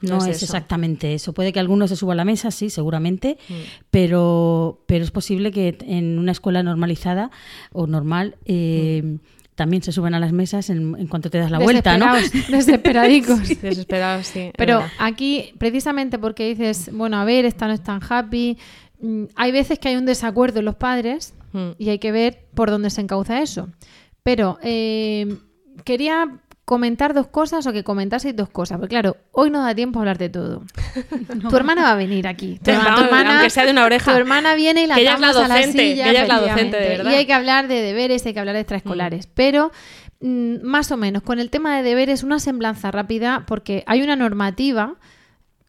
No 0.00 0.10
No, 0.10 0.18
es 0.18 0.26
es, 0.28 0.36
eso. 0.36 0.44
exactamente 0.44 1.12
eso. 1.14 1.32
Puede 1.32 1.52
que 1.52 1.58
alguno 1.58 1.88
se 1.88 1.96
suba 1.96 2.12
a 2.12 2.16
la 2.16 2.24
mesa, 2.24 2.52
sí, 2.52 2.70
seguramente, 2.70 3.36
Mm. 3.48 3.54
pero, 3.90 4.84
pero 4.86 5.02
es 5.04 5.10
posible 5.10 5.50
que 5.50 5.76
en 5.80 6.20
una 6.20 6.30
escuela 6.30 6.62
normalizada 6.62 7.32
o 7.72 7.88
normal 7.88 8.36
eh, 8.44 9.02
Mm. 9.04 9.16
También 9.58 9.82
se 9.82 9.92
suban 9.92 10.14
a 10.14 10.20
las 10.20 10.32
mesas 10.32 10.70
en, 10.70 10.94
en 10.96 11.06
cuanto 11.08 11.28
te 11.28 11.36
das 11.38 11.50
la 11.50 11.58
vuelta, 11.58 11.98
¿no? 11.98 12.14
Desesperados, 12.14 12.48
Desesperadicos. 12.66 13.60
Desesperados, 13.60 14.26
sí. 14.28 14.52
Pero 14.56 14.82
aquí, 14.98 15.52
precisamente 15.58 16.18
porque 16.18 16.48
dices, 16.48 16.90
bueno, 16.92 17.18
a 17.18 17.24
ver, 17.24 17.44
esta 17.44 17.66
no 17.66 17.74
es 17.74 17.82
tan 17.82 18.00
happy, 18.08 18.56
mm, 19.00 19.24
hay 19.34 19.52
veces 19.52 19.78
que 19.80 19.88
hay 19.88 19.96
un 19.96 20.06
desacuerdo 20.06 20.60
en 20.60 20.64
los 20.64 20.76
padres 20.76 21.34
Mm. 21.52 21.70
y 21.78 21.88
hay 21.88 21.98
que 21.98 22.12
ver 22.12 22.44
por 22.54 22.70
dónde 22.70 22.90
se 22.90 23.00
encauza 23.00 23.40
eso. 23.40 23.68
Pero 24.22 24.58
eh, 24.62 25.38
quería 25.84 26.28
comentar 26.68 27.14
dos 27.14 27.28
cosas 27.28 27.66
o 27.66 27.72
que 27.72 27.82
comentaseis 27.82 28.36
dos 28.36 28.50
cosas, 28.50 28.76
porque 28.76 28.90
claro, 28.90 29.16
hoy 29.32 29.48
no 29.48 29.62
da 29.64 29.74
tiempo 29.74 29.98
a 29.98 30.02
hablar 30.02 30.18
de 30.18 30.28
todo. 30.28 30.64
Tu 31.48 31.56
hermana 31.56 31.82
va 31.82 31.92
a 31.92 31.94
venir 31.94 32.28
aquí. 32.28 32.60
Tu, 32.62 32.70
Vamos, 32.70 32.84
herma- 32.86 32.94
tu 32.96 33.04
hermana, 33.04 33.30
aunque 33.36 33.48
sea 33.48 33.64
de 33.64 33.70
una 33.70 33.86
oreja. 33.86 34.12
Tu 34.12 34.18
hermana 34.18 34.54
viene 34.54 34.82
y 34.82 34.86
la 34.86 34.94
Que 34.96 35.00
ella 35.00 35.14
es 35.14 35.20
la 35.20 35.28
atamos 35.30 35.50
a 35.50 35.54
docente, 35.56 35.78
silla, 35.78 36.04
que 36.04 36.10
ella 36.10 36.22
es 36.24 36.28
la 36.28 36.40
docente, 36.40 36.76
de 36.76 36.88
verdad. 36.88 37.10
Y 37.10 37.14
hay 37.14 37.24
que 37.24 37.32
hablar 37.32 37.68
de 37.68 37.80
deberes, 37.80 38.26
hay 38.26 38.34
que 38.34 38.40
hablar 38.40 38.54
de 38.54 38.60
extraescolares. 38.60 39.28
Pero 39.28 39.72
mm, 40.20 40.56
más 40.62 40.92
o 40.92 40.98
menos, 40.98 41.22
con 41.22 41.38
el 41.38 41.48
tema 41.48 41.74
de 41.74 41.82
deberes, 41.82 42.22
una 42.22 42.38
semblanza 42.38 42.90
rápida, 42.90 43.44
porque 43.46 43.82
hay 43.86 44.02
una 44.02 44.14
normativa. 44.16 44.96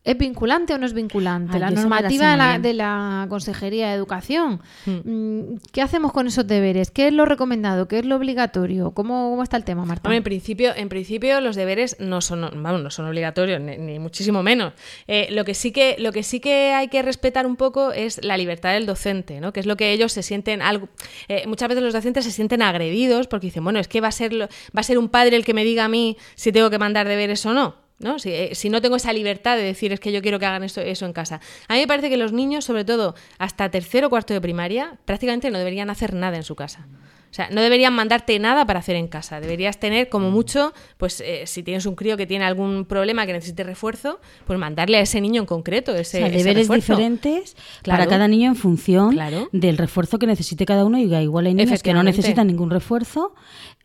¿Es 0.04 0.18
vinculante 0.18 0.74
o 0.74 0.78
no 0.78 0.86
es 0.86 0.94
vinculante? 0.94 1.54
Ay, 1.56 1.60
la 1.60 1.72
normativa 1.72 2.32
de 2.32 2.38
la, 2.38 2.50
bien. 2.52 2.62
de 2.62 2.74
la 2.74 3.28
Consejería 3.30 3.90
de 3.90 3.96
Educación. 3.96 4.62
Mm, 4.86 5.58
¿Qué 5.72 5.82
hacemos 5.82 6.14
con 6.14 6.26
esos 6.28 6.48
deberes? 6.48 6.90
¿Qué 6.90 7.08
es 7.08 7.14
lo 7.14 7.26
recomendado? 7.26 7.88
¿Qué 7.88 8.00
es 8.00 8.06
lo 8.06 8.16
obligatorio? 8.16 8.92
¿Cómo, 8.92 9.30
cómo 9.30 9.44
está 9.44 9.58
el 9.58 9.66
tema, 9.66 9.86
Marta? 9.86 10.08
Hombre, 10.08 10.18
en 10.18 10.24
principio, 10.24 10.74
en 10.76 10.90
principio 10.90 11.42
los 11.42 11.56
deberes 11.56 11.98
no 12.00 12.22
son, 12.22 12.42
no 12.42 12.90
son 12.92 13.08
obligatorios, 13.08 13.60
ni, 13.60 13.78
ni 13.78 14.00
muchísimo 14.00 14.42
menos. 14.42 14.74
Eh, 15.08 15.28
lo, 15.32 15.44
que 15.44 15.54
sí 15.54 15.72
que, 15.72 15.98
lo 16.00 16.12
que 16.12 16.24
sí 16.24 16.40
que 16.40 16.72
hay 16.74 16.88
que 16.88 17.02
respetar 17.02 17.46
un 17.46 17.58
poco 17.58 17.92
es 17.92 18.24
la 18.24 18.38
libertad 18.38 18.74
del 18.74 18.86
docente, 18.86 19.42
¿no? 19.42 19.52
Que 19.52 19.60
es 19.60 19.66
lo 19.66 19.76
que 19.76 19.92
ellos 19.92 20.14
se 20.14 20.24
sienten 20.24 20.62
algo. 20.62 20.88
eh, 21.28 21.46
muchas 21.46 21.68
veces 21.70 21.84
los 21.84 21.94
docentes 21.94 22.24
se 22.24 22.32
sienten 22.32 22.62
agredidos 22.62 23.28
porque 23.28 23.48
dicen, 23.48 23.64
bueno, 23.64 23.80
es 23.80 23.88
que 23.88 24.02
va 24.02 24.08
a 24.08 24.12
ser 24.12 24.30
va 24.34 24.48
a 24.80 24.84
ser 24.84 24.98
un 24.98 25.10
padre 25.10 25.36
el 25.36 25.46
que 25.46 25.54
me 25.54 25.64
diga 25.64 25.86
a 25.86 25.90
mí 25.90 26.18
si 26.36 26.52
tengo 26.52 26.70
que 26.70 26.80
mandar 26.80 27.08
deberes 27.08 27.46
o 27.46 27.54
no. 27.54 27.89
¿No? 28.00 28.20
Si, 28.20 28.30
eh, 28.32 28.56
si 28.56 28.70
no 28.70 28.82
tengo 28.82 28.96
esa 28.96 29.14
libertad 29.14 29.56
de 29.58 29.64
decir 29.64 29.92
es 29.94 30.00
que 30.00 30.12
yo 30.12 30.22
quiero 30.22 30.40
que 30.40 30.46
hagan 30.46 30.64
eso, 30.64 30.82
eso 30.82 31.06
en 31.06 31.14
casa. 31.14 31.40
A 31.68 31.74
mí 31.74 31.80
me 31.82 31.88
parece 31.88 32.10
que 32.10 32.18
los 32.18 32.32
niños, 32.34 32.66
sobre 32.66 32.86
todo 32.86 33.16
hasta 33.38 33.70
tercero 33.70 34.08
o 34.08 34.10
cuarto 34.10 34.34
de 34.34 34.42
primaria, 34.42 34.98
prácticamente 35.06 35.52
no 35.52 35.58
deberían 35.58 35.90
hacer 35.90 36.14
nada 36.14 36.38
en 36.38 36.44
su 36.44 36.56
casa. 36.56 36.88
O 37.32 37.34
sea, 37.34 37.48
no 37.52 37.62
deberían 37.62 37.94
mandarte 37.94 38.40
nada 38.40 38.66
para 38.66 38.80
hacer 38.80 38.96
en 38.96 39.08
casa. 39.08 39.40
Deberías 39.40 39.80
tener, 39.80 40.10
como 40.10 40.32
mucho, 40.32 40.74
pues 40.98 41.22
eh, 41.22 41.44
si 41.46 41.62
tienes 41.62 41.86
un 41.86 41.94
crío 41.94 42.18
que 42.18 42.26
tiene 42.26 42.44
algún 42.44 42.86
problema 42.86 43.28
que 43.28 43.34
necesite 43.34 43.64
refuerzo, 43.64 44.20
pues 44.48 44.58
mandarle 44.58 44.98
a 44.98 45.02
ese 45.02 45.22
niño 45.22 45.42
en 45.42 45.46
concreto 45.46 45.94
ese, 45.94 46.18
O 46.18 46.22
sea, 46.22 46.28
ese 46.30 46.38
deberes 46.40 46.68
diferentes 46.68 47.56
Claro. 47.84 48.00
para 48.00 48.10
cada 48.10 48.28
niño 48.28 48.50
en 48.50 48.56
función 48.56 49.12
Claro. 49.12 49.48
del 49.52 49.78
refuerzo 49.78 50.18
que 50.18 50.26
necesite 50.26 50.66
cada 50.66 50.84
uno. 50.86 50.98
Y 50.98 51.04
igual 51.14 51.46
hay 51.46 51.54
niños 51.54 51.84
que 51.84 51.94
no 51.94 52.02
necesitan 52.02 52.48
ningún 52.48 52.72
refuerzo 52.72 53.36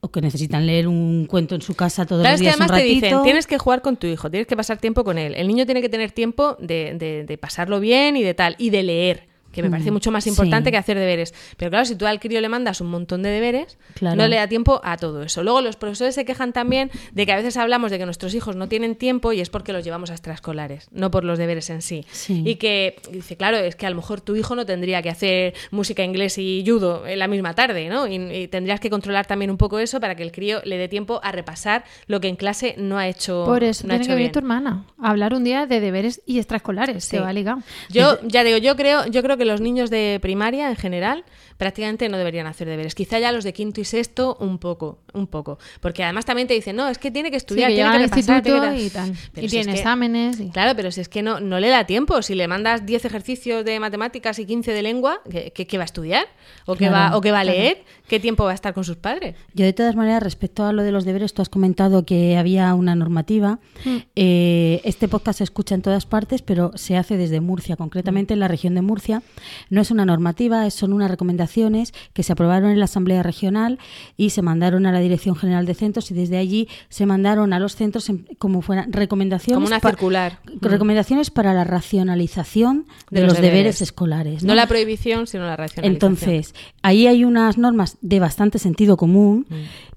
o 0.04 0.10
que 0.10 0.20
necesitan 0.20 0.66
leer 0.66 0.86
un 0.86 1.26
cuento 1.26 1.54
en 1.54 1.62
su 1.62 1.74
casa 1.74 2.04
todos 2.04 2.20
Claro, 2.22 2.34
los 2.34 2.40
es 2.40 2.42
que 2.42 2.44
días 2.44 2.56
un 2.56 2.62
además 2.62 2.80
te 2.80 2.86
dicen, 2.86 3.22
tienes 3.22 3.46
que 3.46 3.56
jugar 3.58 3.80
con 3.80 3.96
tu 3.96 4.06
hijo, 4.06 4.30
tienes 4.30 4.46
que 4.46 4.56
pasar 4.56 4.76
tiempo 4.78 5.02
con 5.02 5.16
él. 5.16 5.34
El 5.34 5.48
niño 5.48 5.64
tiene 5.64 5.80
que 5.80 5.88
tener 5.88 6.12
tiempo 6.12 6.56
de, 6.60 6.94
de- 6.98 7.24
de 7.24 7.38
pasarlo 7.38 7.80
bien 7.80 8.16
y 8.16 8.22
de 8.22 8.34
tal, 8.34 8.54
y 8.58 8.68
de 8.70 8.82
leer, 8.82 9.26
que 9.54 9.62
me 9.62 9.70
parece 9.70 9.90
Mm, 9.90 9.94
mucho 9.94 10.10
más 10.10 10.26
importante 10.26 10.68
sí. 10.68 10.72
que 10.72 10.76
hacer 10.78 10.98
deberes. 10.98 11.32
Pero 11.56 11.70
claro, 11.70 11.84
si 11.86 11.94
tú 11.96 12.06
al 12.06 12.20
crío 12.20 12.40
le 12.40 12.48
mandas 12.48 12.80
un 12.80 12.88
montón 12.88 13.22
de 13.22 13.30
deberes, 13.30 13.78
Claro. 13.94 14.16
no 14.16 14.26
le 14.28 14.36
da 14.36 14.48
tiempo 14.48 14.80
a 14.84 14.96
todo 14.96 15.22
eso. 15.22 15.42
Luego 15.42 15.60
los 15.60 15.76
profesores 15.76 16.14
se 16.14 16.24
quejan 16.24 16.52
también 16.52 16.90
de 17.12 17.26
que 17.26 17.32
a 17.32 17.36
veces 17.36 17.56
hablamos 17.56 17.90
de 17.90 17.98
que 17.98 18.04
nuestros 18.06 18.34
hijos 18.34 18.56
no 18.56 18.68
tienen 18.68 18.96
tiempo 18.96 19.32
y 19.32 19.40
es 19.40 19.48
porque 19.50 19.72
los 19.72 19.84
llevamos 19.84 20.10
a 20.10 20.14
extraescolares, 20.14 20.88
no 20.92 21.10
por 21.10 21.24
los 21.24 21.38
deberes 21.38 21.70
en 21.70 21.80
sí. 21.82 22.04
Sí. 22.10 22.42
Y 22.44 22.56
que 22.56 22.96
dice, 23.12 23.36
claro, 23.36 23.56
es 23.58 23.76
que 23.76 23.86
a 23.86 23.90
lo 23.90 23.96
mejor 23.96 24.20
tu 24.20 24.36
hijo 24.36 24.54
no 24.56 24.66
tendría 24.66 25.00
que 25.02 25.10
hacer 25.10 25.54
música, 25.70 26.02
inglés 26.04 26.36
y 26.38 26.64
judo 26.66 27.06
en 27.06 27.18
la 27.18 27.28
misma 27.28 27.54
tarde, 27.54 27.88
¿no? 27.88 28.06
Y, 28.08 28.14
y 28.16 28.48
tendrías 28.48 28.80
que 28.80 28.90
controlar 28.90 29.26
también 29.26 29.50
un 29.50 29.56
poco 29.56 29.78
eso 29.78 30.00
para 30.00 30.14
que 30.16 30.22
el 30.22 30.32
crío 30.32 30.60
le 30.64 30.76
dé 30.78 30.88
tiempo 30.88 31.20
a 31.22 31.30
repasar 31.32 31.84
lo 32.06 32.20
que 32.20 32.28
en 32.28 32.36
clase 32.36 32.74
no 32.78 32.98
ha 32.98 33.06
hecho 33.08 33.44
Por 33.44 33.62
eso 33.62 33.86
no 33.86 33.92
ha 33.94 33.96
tiene 33.98 34.04
hecho 34.04 34.10
que 34.10 34.16
venir 34.16 34.32
tu 34.32 34.38
hermana 34.40 34.84
a 35.00 35.10
hablar 35.10 35.34
un 35.34 35.44
día 35.44 35.66
de 35.66 35.80
deberes 35.80 36.22
y 36.26 36.38
extraescolares. 36.38 37.04
Se 37.04 37.18
Sí. 37.18 37.22
va 37.22 37.32
ligado. 37.32 37.60
Yo 37.90 38.18
ya 38.22 38.42
digo, 38.44 38.58
yo 38.58 38.74
creo, 38.76 39.06
yo 39.06 39.22
creo 39.22 39.36
que 39.36 39.43
los 39.44 39.60
niños 39.60 39.90
de 39.90 40.18
primaria 40.20 40.68
en 40.70 40.76
general 40.76 41.24
prácticamente 41.56 42.08
no 42.08 42.18
deberían 42.18 42.46
hacer 42.46 42.68
deberes. 42.68 42.94
Quizá 42.94 43.18
ya 43.18 43.32
los 43.32 43.44
de 43.44 43.52
quinto 43.52 43.80
y 43.80 43.84
sexto 43.84 44.36
un 44.40 44.58
poco, 44.58 44.98
un 45.12 45.26
poco, 45.26 45.58
porque 45.80 46.02
además 46.04 46.24
también 46.24 46.48
te 46.48 46.54
dicen, 46.54 46.76
no, 46.76 46.88
es 46.88 46.98
que 46.98 47.10
tiene 47.10 47.30
que 47.30 47.34
Sí, 47.38 47.44
estudiar, 47.44 47.68
que 47.70 47.74
tiene 47.76 47.88
llega 47.90 47.98
que 47.98 48.04
repasar, 48.04 48.42
tiene 48.42 48.76
que 48.76 48.82
y 48.84 48.90
tal. 48.90 49.12
Pero 49.32 49.46
y 49.46 49.48
si 49.50 49.56
es 49.58 49.62
tiene 49.62 49.72
que- 49.74 49.78
exámenes. 49.80 50.40
y- 50.40 50.48
Claro, 50.50 50.74
pero 50.76 50.90
si 50.90 51.00
es 51.00 51.08
que 51.08 51.22
no, 51.22 51.40
no 51.40 51.60
le 51.60 51.68
da 51.68 51.84
tiempo. 51.86 52.22
Si 52.22 52.34
le 52.34 52.48
mandas 52.48 52.86
10 52.86 53.04
ejercicios 53.04 53.64
de 53.64 53.78
matemáticas 53.80 54.38
y 54.38 54.46
15 54.46 54.72
de 54.72 54.82
lengua, 54.82 55.20
¿qué, 55.30 55.52
qué- 55.54 55.66
qué 55.66 55.76
va 55.78 55.84
a 55.84 55.86
estudiar? 55.86 56.26
¿O 56.66 56.74
qué, 56.74 56.88
Claro, 56.88 57.12
va, 57.12 57.16
o 57.16 57.20
qué 57.20 57.30
va 57.32 57.40
a 57.40 57.42
claro. 57.42 57.58
leer? 57.58 57.84
¿Qué 58.08 58.20
tiempo 58.20 58.44
va 58.44 58.50
a 58.50 58.54
estar 58.54 58.74
con 58.74 58.84
sus 58.84 58.96
padres? 58.96 59.34
Yo 59.54 59.64
de 59.64 59.72
todas 59.72 59.96
maneras, 59.96 60.22
respecto 60.22 60.64
a 60.64 60.72
lo 60.72 60.82
de 60.82 60.92
los 60.92 61.04
deberes, 61.04 61.32
tú 61.34 61.40
has 61.42 61.48
comentado 61.48 62.04
que 62.04 62.36
había 62.36 62.74
una 62.74 62.94
normativa. 62.94 63.58
Mm. 63.84 63.96
Eh, 64.16 64.80
este 64.84 65.08
podcast 65.08 65.38
se 65.38 65.44
escucha 65.44 65.74
en 65.74 65.82
todas 65.82 66.04
partes, 66.06 66.42
pero 66.42 66.72
se 66.76 66.96
hace 66.96 67.16
desde 67.16 67.40
Murcia, 67.40 67.76
concretamente 67.76 68.34
en 68.34 68.40
la 68.40 68.48
región 68.48 68.74
de 68.74 68.82
Murcia. 68.82 69.22
No 69.70 69.80
es 69.80 69.90
una 69.90 70.04
normativa, 70.04 70.66
es- 70.66 70.74
son 70.74 70.92
unas 70.92 71.10
recomendaciones 71.44 71.92
que 72.12 72.22
se 72.22 72.32
aprobaron 72.32 72.70
en 72.70 72.78
la 72.78 72.86
Asamblea 72.86 73.22
Regional 73.22 73.78
y 74.16 74.30
se 74.30 74.42
mandaron 74.42 74.86
a 74.86 74.92
la 74.92 75.00
Dirección 75.00 75.36
General 75.36 75.66
de 75.66 75.74
Centros 75.74 76.10
y 76.10 76.14
desde 76.14 76.36
allí 76.38 76.68
se 76.88 77.06
mandaron 77.06 77.52
a 77.52 77.58
los 77.58 77.76
centros 77.76 78.08
en- 78.08 78.26
como 78.38 78.62
fueran 78.62 78.92
recomendaciones. 78.92 79.56
Como 79.56 79.66
una 79.66 79.80
pa- 79.80 79.90
circular. 79.90 80.38
Recomendaciones 80.60 81.30
para 81.30 81.52
la 81.54 81.64
racionalización 81.64 82.86
de, 83.10 83.22
los, 83.22 83.40
deberes. 83.40 83.80
escolares. 83.82 84.44
No 84.44 84.54
la 84.54 84.66
prohibición, 84.66 85.26
sino 85.26 85.44
la 85.44 85.56
racionalización. 85.56 85.92
Entonces, 86.12 86.54
ahí 86.82 87.06
hay 87.06 87.24
unas 87.24 87.58
normas 87.58 87.98
de 88.00 88.20
bastante 88.20 88.58
sentido 88.58 88.96
común 88.96 89.46
Mm. 89.48 89.54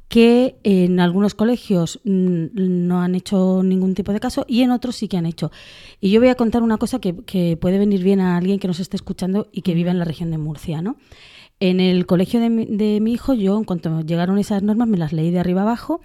que 0.10 0.56
en 0.64 1.00
algunos 1.00 1.34
colegios 1.36 2.00
mm, 2.06 2.46
no 2.54 3.02
han 3.02 3.16
hecho 3.16 3.62
ningún 3.64 3.94
tipo 3.94 4.14
de 4.14 4.20
caso 4.20 4.46
y 4.48 4.62
en 4.62 4.72
otros 4.72 4.96
sí 4.96 5.08
que 5.08 5.18
han 5.18 5.26
hecho. 5.26 5.52
Y 6.00 6.12
yo 6.12 6.20
voy 6.20 6.30
a 6.30 6.36
contar 6.36 6.64
una 6.64 6.78
cosa 6.78 7.00
que, 7.00 7.16
que 7.26 7.58
puede 7.58 7.78
venir 7.78 8.04
bien 8.04 8.20
a 8.22 8.38
alguien 8.38 8.60
que 8.60 8.68
nos 8.68 8.80
esté 8.80 8.96
escuchando 8.96 9.48
y 9.52 9.62
que 9.62 9.74
viva 9.74 9.92
en 9.92 10.00
la 10.00 10.06
región 10.06 10.32
de 10.32 10.38
Murcia, 10.38 10.82
¿no? 10.82 10.96
En 11.60 11.80
el 11.80 12.06
colegio 12.06 12.40
de 12.40 12.52
mi, 12.52 12.66
de 12.66 13.00
mi 13.02 13.14
hijo, 13.14 13.34
yo, 13.34 13.58
en 13.58 13.64
cuanto 13.64 14.02
llegaron 14.02 14.38
esas 14.38 14.62
normas, 14.62 14.88
me 14.88 14.96
las 14.98 15.12
leí 15.12 15.32
de 15.32 15.40
arriba 15.40 15.64
abajo 15.64 16.02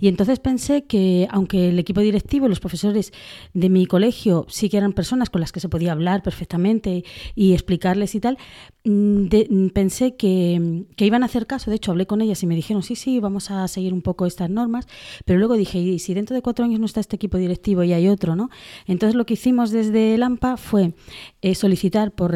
y 0.00 0.08
entonces 0.08 0.40
pensé 0.40 0.82
que, 0.84 1.28
aunque 1.30 1.68
el 1.68 1.78
equipo 1.78 2.00
directivo, 2.00 2.48
los 2.48 2.58
profesores 2.58 3.12
de 3.54 3.68
mi 3.68 3.86
colegio 3.86 4.46
sí 4.48 4.68
que 4.68 4.78
eran 4.78 4.92
personas 4.92 5.30
con 5.30 5.40
las 5.40 5.52
que 5.52 5.60
se 5.60 5.68
podía 5.68 5.92
hablar 5.92 6.24
perfectamente 6.24 7.04
y 7.36 7.52
explicarles 7.52 8.16
y 8.16 8.20
tal, 8.20 8.36
mm, 8.84 9.26
de- 9.28 9.46
mm, 9.48 9.68
pensé 9.68 10.16
que, 10.16 10.84
iban 10.98 11.22
a 11.22 11.26
hacer 11.26 11.46
caso. 11.46 11.70
De 11.70 11.76
hecho, 11.76 11.92
hablé 11.92 12.06
con 12.08 12.20
ellas 12.20 12.42
y 12.42 12.48
me 12.48 12.56
dijeron, 12.56 12.82
sí, 12.82 12.96
sí, 12.96 13.20
vamos 13.20 13.52
a 13.52 13.68
seguir 13.68 13.92
un 13.92 14.02
poco 14.02 14.26
estas 14.26 14.50
normas. 14.50 14.88
Pero 15.24 15.38
luego 15.38 15.54
dije, 15.54 15.78
y 15.78 16.00
si 16.00 16.14
dentro 16.14 16.34
de 16.34 16.42
cuatro 16.42 16.64
años 16.64 16.80
no 16.80 16.86
está 16.86 16.98
este 16.98 17.14
equipo 17.14 17.38
directivo 17.38 17.84
y 17.84 17.92
hay 17.92 18.08
otro, 18.08 18.34
¿no? 18.34 18.50
Entonces 18.88 19.14
lo 19.14 19.24
que 19.24 19.34
hicimos 19.34 19.70
desde 19.70 20.16
el 20.16 20.24
AMPA 20.24 20.56
fue 20.56 20.94
eh, 21.42 21.54
solicitar 21.54 22.10
por, 22.10 22.34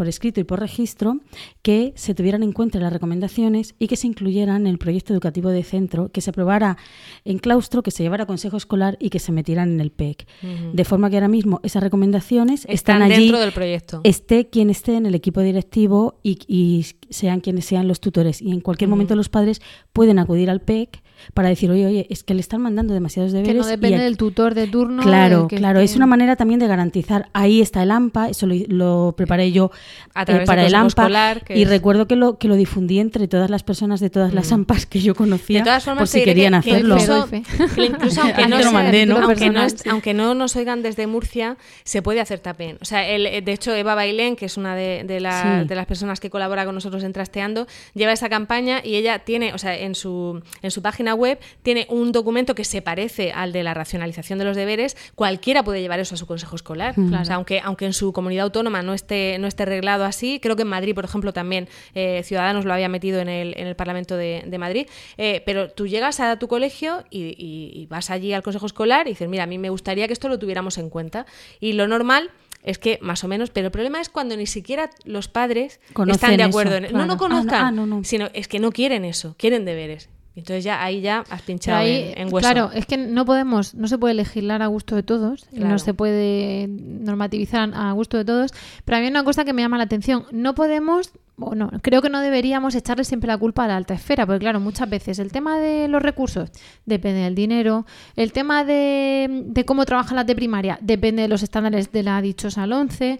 por 0.00 0.08
escrito 0.08 0.40
y 0.40 0.44
por 0.44 0.60
registro 0.60 1.18
que 1.60 1.92
se 1.94 2.14
tuvieran 2.14 2.42
en 2.42 2.52
cuenta 2.52 2.78
las 2.78 2.90
recomendaciones 2.90 3.74
y 3.78 3.86
que 3.86 3.96
se 3.96 4.06
incluyeran 4.06 4.62
en 4.62 4.68
el 4.68 4.78
proyecto 4.78 5.12
educativo 5.12 5.50
de 5.50 5.62
centro, 5.62 6.08
que 6.10 6.22
se 6.22 6.30
aprobara 6.30 6.78
en 7.26 7.36
claustro, 7.36 7.82
que 7.82 7.90
se 7.90 8.02
llevara 8.02 8.22
a 8.22 8.26
consejo 8.26 8.56
escolar 8.56 8.96
y 8.98 9.10
que 9.10 9.18
se 9.18 9.30
metieran 9.30 9.72
en 9.74 9.80
el 9.82 9.90
PEC. 9.90 10.26
De 10.72 10.84
forma 10.86 11.10
que 11.10 11.16
ahora 11.16 11.28
mismo 11.28 11.60
esas 11.64 11.82
recomendaciones 11.82 12.60
Están 12.62 12.72
están, 12.72 13.02
allí, 13.02 13.24
dentro 13.24 13.40
del 13.40 13.52
proyecto. 13.52 14.00
esté 14.04 14.48
quien 14.48 14.70
esté 14.70 14.96
en 14.96 15.04
el 15.04 15.14
equipo 15.14 15.42
directivo 15.42 16.18
y, 16.22 16.38
y 16.48 16.86
sean 17.10 17.40
quienes 17.40 17.64
sean 17.66 17.86
los 17.88 18.00
tutores. 18.00 18.40
Y 18.40 18.52
en 18.52 18.60
cualquier 18.60 18.88
momento 18.88 19.14
los 19.16 19.28
padres 19.28 19.60
pueden 19.92 20.18
acudir 20.18 20.48
al 20.50 20.60
PEC 20.60 21.02
para 21.34 21.48
decir, 21.50 21.70
oye, 21.70 21.84
oye, 21.86 22.06
es 22.08 22.24
que 22.24 22.32
le 22.32 22.40
están 22.40 22.62
mandando 22.62 22.94
demasiados 22.94 23.32
deberes. 23.32 23.52
Que 23.52 23.58
no 23.58 23.66
y 23.66 23.70
depende 23.70 23.96
aquí- 23.96 24.04
del 24.04 24.16
tutor 24.16 24.54
de 24.54 24.66
turno. 24.68 25.02
Claro, 25.02 25.48
que 25.48 25.56
claro. 25.56 25.80
Es 25.80 25.94
una 25.96 26.06
manera 26.06 26.36
también 26.36 26.60
de 26.60 26.66
garantizar. 26.66 27.28
Ahí 27.34 27.60
está 27.60 27.82
el 27.82 27.90
AMPA, 27.90 28.30
eso 28.30 28.46
lo, 28.46 28.54
lo 28.68 29.14
preparé 29.16 29.52
yo 29.52 29.70
A 30.14 30.22
eh, 30.22 30.44
para 30.46 30.64
el 30.66 30.74
AMPA 30.74 31.02
Escolar, 31.02 31.44
que 31.44 31.58
y 31.58 31.62
es- 31.62 31.68
recuerdo 31.68 32.06
que 32.06 32.16
lo 32.16 32.38
que 32.38 32.48
lo 32.48 32.54
difundí 32.56 33.00
entre 33.00 33.28
todas 33.28 33.50
las 33.50 33.62
personas 33.62 34.00
de 34.00 34.08
todas 34.08 34.32
las 34.32 34.50
Mm. 34.50 34.54
AMPAs 34.54 34.86
que 34.86 35.00
yo 35.00 35.14
conocía 35.14 35.58
De 35.58 35.64
todas 35.64 35.84
formas, 35.84 36.02
por 36.02 36.08
si 36.08 36.24
querían 36.24 36.54
que- 36.62 36.70
que 36.70 36.76
hacerlo. 36.76 36.94
incluso, 36.96 37.12
aunque, 38.22 38.46
no 38.48 38.58
sea- 38.62 38.70
mandé, 38.72 39.06
¿no? 39.06 39.18
aunque, 39.18 39.50
no, 39.50 39.60
aunque 39.90 40.14
nos 40.14 40.56
oigan 40.56 40.82
desde 40.82 41.06
Murcia, 41.06 41.56
se 41.84 42.02
puede 42.02 42.20
hacer 42.20 42.38
tapen. 42.40 42.78
O 42.80 42.84
sea, 42.84 43.06
el- 43.08 43.44
de 43.44 43.52
hecho, 43.52 43.74
Eva 43.74 43.94
Bailén, 43.94 44.36
que 44.36 44.46
es 44.46 44.56
una 44.56 44.74
de, 44.74 45.04
de 45.06 45.20
la- 45.20 45.60
Sí. 45.62 45.68
de 45.68 45.74
las 45.74 45.86
personas 45.86 46.20
que 46.20 46.30
colabora 46.30 46.64
con 46.64 46.74
nosotros 46.74 46.99
en 47.04 47.12
Trasteando, 47.12 47.66
lleva 47.94 48.12
esa 48.12 48.28
campaña 48.28 48.80
y 48.84 48.96
ella 48.96 49.20
tiene, 49.20 49.52
o 49.54 49.58
sea, 49.58 49.76
en 49.78 49.94
su, 49.94 50.42
en 50.62 50.70
su 50.70 50.82
página 50.82 51.14
web, 51.14 51.38
tiene 51.62 51.86
un 51.90 52.12
documento 52.12 52.54
que 52.54 52.64
se 52.64 52.82
parece 52.82 53.32
al 53.32 53.52
de 53.52 53.62
la 53.62 53.74
racionalización 53.74 54.38
de 54.38 54.44
los 54.44 54.56
deberes. 54.56 54.96
Cualquiera 55.14 55.62
puede 55.62 55.80
llevar 55.80 56.00
eso 56.00 56.14
a 56.14 56.18
su 56.18 56.26
consejo 56.26 56.56
escolar. 56.56 56.94
O 57.20 57.24
sea, 57.24 57.36
aunque, 57.36 57.60
aunque 57.62 57.86
en 57.86 57.92
su 57.92 58.12
comunidad 58.12 58.44
autónoma 58.44 58.82
no 58.82 58.94
esté, 58.94 59.36
no 59.38 59.46
esté 59.46 59.64
reglado 59.64 60.04
así, 60.04 60.40
creo 60.40 60.56
que 60.56 60.62
en 60.62 60.68
Madrid, 60.68 60.94
por 60.94 61.04
ejemplo, 61.04 61.32
también 61.32 61.68
eh, 61.94 62.22
Ciudadanos 62.24 62.64
lo 62.64 62.72
había 62.72 62.88
metido 62.88 63.20
en 63.20 63.28
el, 63.28 63.54
en 63.56 63.66
el 63.66 63.76
Parlamento 63.76 64.16
de, 64.16 64.42
de 64.46 64.58
Madrid. 64.58 64.86
Eh, 65.18 65.42
pero 65.46 65.70
tú 65.70 65.86
llegas 65.86 66.20
a 66.20 66.38
tu 66.38 66.48
colegio 66.48 67.04
y, 67.10 67.34
y- 67.38 67.70
y 67.80 67.86
vas 67.86 68.10
allí 68.10 68.32
al 68.32 68.42
consejo 68.42 68.66
escolar 68.66 69.06
y 69.06 69.10
dices, 69.10 69.28
mira, 69.28 69.44
a 69.44 69.46
mí 69.46 69.58
me 69.58 69.70
gustaría 69.70 70.06
que 70.06 70.12
esto 70.12 70.28
lo 70.28 70.38
tuviéramos 70.38 70.78
en 70.78 70.90
cuenta. 70.90 71.26
Y 71.60 71.72
lo 71.74 71.86
normal 71.88 72.30
es 72.62 72.78
que 72.78 72.98
más 73.02 73.24
o 73.24 73.28
menos, 73.28 73.50
pero 73.50 73.66
el 73.66 73.70
problema 73.72 74.00
es 74.00 74.08
cuando 74.08 74.36
ni 74.36 74.46
siquiera 74.46 74.90
los 75.04 75.28
padres 75.28 75.80
Conocen 75.92 76.14
están 76.16 76.30
de 76.36 76.42
eso, 76.42 76.48
acuerdo 76.48 76.76
en 76.76 76.82
No, 76.84 76.88
claro. 76.90 76.98
no 76.98 77.02
Ah, 77.02 77.06
no, 77.14 77.16
conozcan, 77.18 77.64
ah, 77.66 77.70
no, 77.70 77.86
no. 77.86 78.04
sino 78.04 78.28
es 78.34 78.48
que 78.48 78.58
no 78.60 78.70
quieren 78.72 79.04
eso, 79.04 79.34
quieren 79.38 79.64
deberes. 79.64 80.08
Entonces 80.36 80.62
ya 80.62 80.82
ahí 80.82 81.00
ya 81.00 81.24
has 81.28 81.42
pinchado 81.42 81.78
ahí, 81.78 82.12
en, 82.16 82.28
en 82.28 82.32
hueso. 82.32 82.38
claro, 82.48 82.70
es 82.72 82.86
que 82.86 82.96
no 82.96 83.24
podemos, 83.24 83.74
no 83.74 83.88
se 83.88 83.98
puede 83.98 84.14
legislar 84.14 84.62
a 84.62 84.68
gusto 84.68 84.94
de 84.94 85.02
todos, 85.02 85.44
Claro. 85.50 85.68
no 85.70 85.78
se 85.78 85.92
puede 85.92 86.66
normativizar 86.68 87.70
a 87.74 87.92
gusto 87.92 88.16
de 88.16 88.24
todos, 88.24 88.52
pero 88.84 88.96
a 88.96 89.00
mí 89.00 89.06
hay 89.06 89.10
una 89.10 89.24
cosa 89.24 89.44
que 89.44 89.52
me 89.52 89.62
llama 89.62 89.76
la 89.78 89.84
atención, 89.84 90.26
no 90.30 90.54
podemos, 90.54 91.10
o 91.40 91.54
no, 91.54 91.70
creo 91.82 92.02
que 92.02 92.10
no 92.10 92.20
deberíamos 92.20 92.74
echarle 92.74 93.04
siempre 93.04 93.28
la 93.28 93.38
culpa 93.38 93.64
a 93.64 93.68
la 93.68 93.76
alta 93.76 93.94
esfera, 93.94 94.26
porque 94.26 94.40
claro, 94.40 94.60
muchas 94.60 94.88
veces 94.88 95.18
el 95.18 95.32
tema 95.32 95.58
de 95.58 95.88
los 95.88 96.02
recursos 96.02 96.50
depende 96.86 97.22
del 97.22 97.34
dinero, 97.34 97.86
el 98.16 98.32
tema 98.32 98.64
de, 98.64 99.44
de 99.46 99.64
cómo 99.64 99.84
trabajan 99.84 100.16
las 100.16 100.26
de 100.26 100.34
primaria 100.34 100.78
depende 100.80 101.22
de 101.22 101.28
los 101.28 101.42
estándares 101.42 101.92
de 101.92 102.02
la 102.02 102.20
dichosa 102.20 102.66
LONCE, 102.66 103.18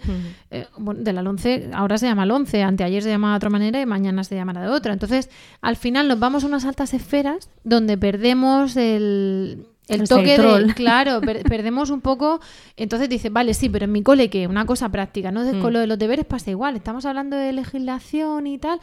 eh, 0.50 0.66
bueno, 0.78 1.02
de 1.02 1.12
la 1.12 1.22
LONCE, 1.22 1.70
ahora 1.72 1.98
se 1.98 2.06
llama 2.06 2.26
LONCE, 2.26 2.62
anteayer 2.62 3.02
se 3.02 3.10
llamaba 3.10 3.34
de 3.34 3.36
otra 3.38 3.50
manera 3.50 3.80
y 3.80 3.86
mañana 3.86 4.24
se 4.24 4.34
llamará 4.34 4.62
de 4.62 4.68
otra. 4.68 4.92
Entonces, 4.92 5.30
al 5.60 5.76
final 5.76 6.08
nos 6.08 6.18
vamos 6.18 6.44
a 6.44 6.46
unas 6.46 6.64
altas 6.64 6.94
esferas 6.94 7.48
donde 7.64 7.96
perdemos 7.96 8.76
el, 8.76 9.66
el 9.94 10.08
toque 10.08 10.36
de... 10.66 10.74
Claro, 10.74 11.20
per- 11.20 11.42
perdemos 11.48 11.90
un 11.90 12.00
poco... 12.00 12.40
Entonces 12.76 13.08
dices, 13.08 13.32
vale, 13.32 13.54
sí, 13.54 13.68
pero 13.68 13.84
en 13.84 13.92
mi 13.92 14.02
cole, 14.02 14.30
que 14.30 14.46
Una 14.46 14.64
cosa 14.66 14.88
práctica, 14.88 15.30
¿no? 15.30 15.44
De- 15.44 15.54
Mm. 15.54 15.60
Con 15.62 15.72
lo 15.72 15.78
de 15.80 15.86
los 15.86 15.98
deberes 15.98 16.24
pasa 16.26 16.50
igual. 16.50 16.76
Estamos 16.76 17.04
hablando 17.06 17.36
de 17.36 17.52
legislación 17.52 18.46
y 18.46 18.58
tal, 18.58 18.80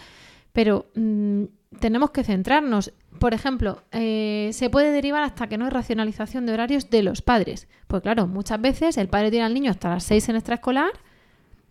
pero 0.54 0.88
mm, 0.96 1.44
tenemos 1.80 2.12
que 2.12 2.24
centrarnos. 2.24 2.94
Por 3.20 3.34
ejemplo, 3.34 3.82
eh, 3.92 4.50
se 4.54 4.70
puede 4.70 4.92
derivar 4.92 5.24
hasta 5.24 5.48
que 5.48 5.58
no 5.58 5.66
hay 5.66 5.72
racionalización 5.72 6.46
de 6.46 6.54
horarios 6.54 6.90
de 6.90 7.02
los 7.04 7.22
padres. 7.22 7.68
Pues 7.88 8.04
claro, 8.04 8.28
muchas 8.28 8.62
veces 8.62 8.98
el 8.98 9.08
padre 9.08 9.32
tiene 9.32 9.46
al 9.46 9.54
niño 9.54 9.72
hasta 9.72 9.90
las 9.90 10.04
6 10.04 10.30
en 10.30 10.36
extraescolar 10.36 10.92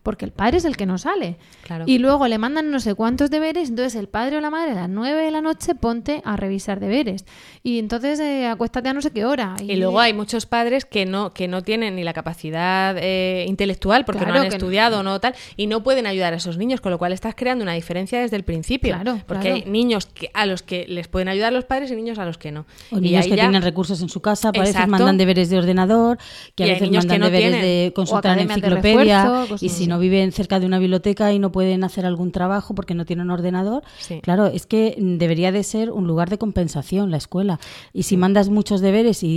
porque 0.07 0.25
el 0.25 0.31
padre 0.31 0.59
es 0.59 0.65
el 0.65 0.77
que 0.77 0.87
no 0.87 0.99
sale. 0.99 1.37
Claro. 1.65 1.83
Y 1.89 1.99
luego 1.99 2.29
le 2.29 2.39
mandan 2.39 2.71
no 2.71 2.79
sé 2.79 2.95
cuántos 2.95 3.29
deberes, 3.29 3.71
entonces 3.71 3.97
el 3.97 4.07
padre 4.07 4.37
o 4.37 4.41
la 4.41 4.51
madre 4.51 4.71
a 4.71 4.75
las 4.77 4.89
9 4.89 5.21
de 5.21 5.31
la 5.33 5.41
noche 5.41 5.75
ponte 5.75 6.23
a 6.25 6.37
revisar 6.37 6.79
deberes. 6.79 7.25
Y 7.65 7.81
entonces 7.81 8.21
eh, 8.21 8.47
acuéstate 8.47 8.89
a 8.89 8.93
no 8.93 9.03
sé 9.03 9.11
qué 9.11 9.25
hora. 9.25 9.57
Y 9.61 9.75
luego 9.75 9.99
hay 9.99 10.13
muchos 10.13 10.47
padres 10.47 10.85
que 10.85 11.07
no, 11.07 11.35
que 11.35 11.49
no 11.49 11.63
tienen 11.65 11.97
ni 11.97 12.05
la 12.05 12.13
capacidad 12.13 12.95
eh, 13.01 13.47
intelectual 13.49 14.05
porque 14.05 14.21
Claro 14.21 14.35
no 14.35 14.41
han 14.43 14.45
que 14.47 14.51
no. 14.51 14.57
estudiado 14.59 15.03
no 15.03 15.19
tal 15.19 15.35
y 15.57 15.67
no 15.67 15.83
pueden 15.83 16.07
ayudar 16.07 16.35
a 16.35 16.37
esos 16.37 16.57
niños, 16.57 16.81
con 16.81 16.93
lo 16.93 16.99
cual 16.99 17.11
estás 17.13 17.35
creando 17.35 17.65
una 17.65 17.73
diferencia 17.73 18.21
desde 18.21 18.37
el 18.37 18.45
principio. 18.45 18.95
Claro, 18.95 19.21
porque 19.27 19.49
claro. 19.49 19.57
hay 19.65 19.69
niños 19.69 20.07
que, 20.07 20.31
a 20.35 20.47
los 20.47 20.63
que 20.63 20.87
les 20.87 21.09
pueden 21.09 21.27
ayudar 21.27 21.53
los 21.53 21.65
padres 21.65 21.91
y 21.91 21.97
niños 21.97 22.21
a 22.21 22.25
los 22.27 22.39
que 22.39 22.53
no. 22.53 22.65
O 22.93 22.99
y 22.99 23.01
niños 23.01 23.25
ahí 23.25 23.31
que 23.31 23.37
ya- 23.37 23.43
tienen 23.43 23.63
recursos 23.63 24.01
en 24.03 24.09
su 24.09 24.21
casa, 24.21 24.51
a 24.51 24.53
veces 24.53 24.87
mandan 24.87 25.19
deberes 25.19 25.51
de 25.51 25.59
ordenador, 25.59 26.19
que 26.55 26.63
a 26.63 26.67
veces 26.69 26.93
mandan 26.93 27.19
no 27.19 27.27
deberes 27.27 27.51
tienen. 27.51 27.63
de 27.63 27.93
consultar 27.93 28.39
en 28.39 28.45
academias 28.45 28.61
de 28.61 28.67
enciclopedia, 28.77 29.23
refuerzo, 29.25 29.49
cosas 29.49 29.63
y 29.65 29.69
si 29.69 29.75
así. 29.75 29.87
No 29.97 30.01
viven 30.01 30.31
cerca 30.33 30.61
de 30.61 30.67
una 30.67 30.79
biblioteca 30.79 31.33
y 31.33 31.39
no 31.39 31.51
pueden 31.51 31.83
hacer 31.85 32.05
algún 32.05 32.33
trabajo 32.33 32.75
porque 32.75 32.95
no 32.95 33.05
tienen 33.07 33.31
ordenador, 33.31 33.83
Sí. 33.99 34.21
claro, 34.21 34.47
es 34.47 34.67
que 34.67 34.97
mm, 34.99 35.17
debería 35.17 35.53
de 35.53 35.63
ser 35.63 35.91
un 35.91 36.07
lugar 36.07 36.29
de 36.29 36.37
compensación 36.39 37.11
la 37.11 37.17
escuela. 37.17 37.59
Y 37.93 38.03
si 38.03 38.17
mandas 38.17 38.49
muchos 38.51 38.81
deberes 38.81 39.23
y, 39.23 39.29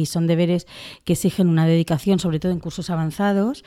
y 0.00 0.06
son 0.06 0.26
deberes 0.26 0.66
que 1.04 1.14
exigen 1.14 1.48
una 1.48 1.66
dedicación, 1.66 2.18
sobre 2.18 2.38
todo 2.38 2.52
en 2.52 2.60
cursos 2.60 2.90
avanzados, 2.90 3.64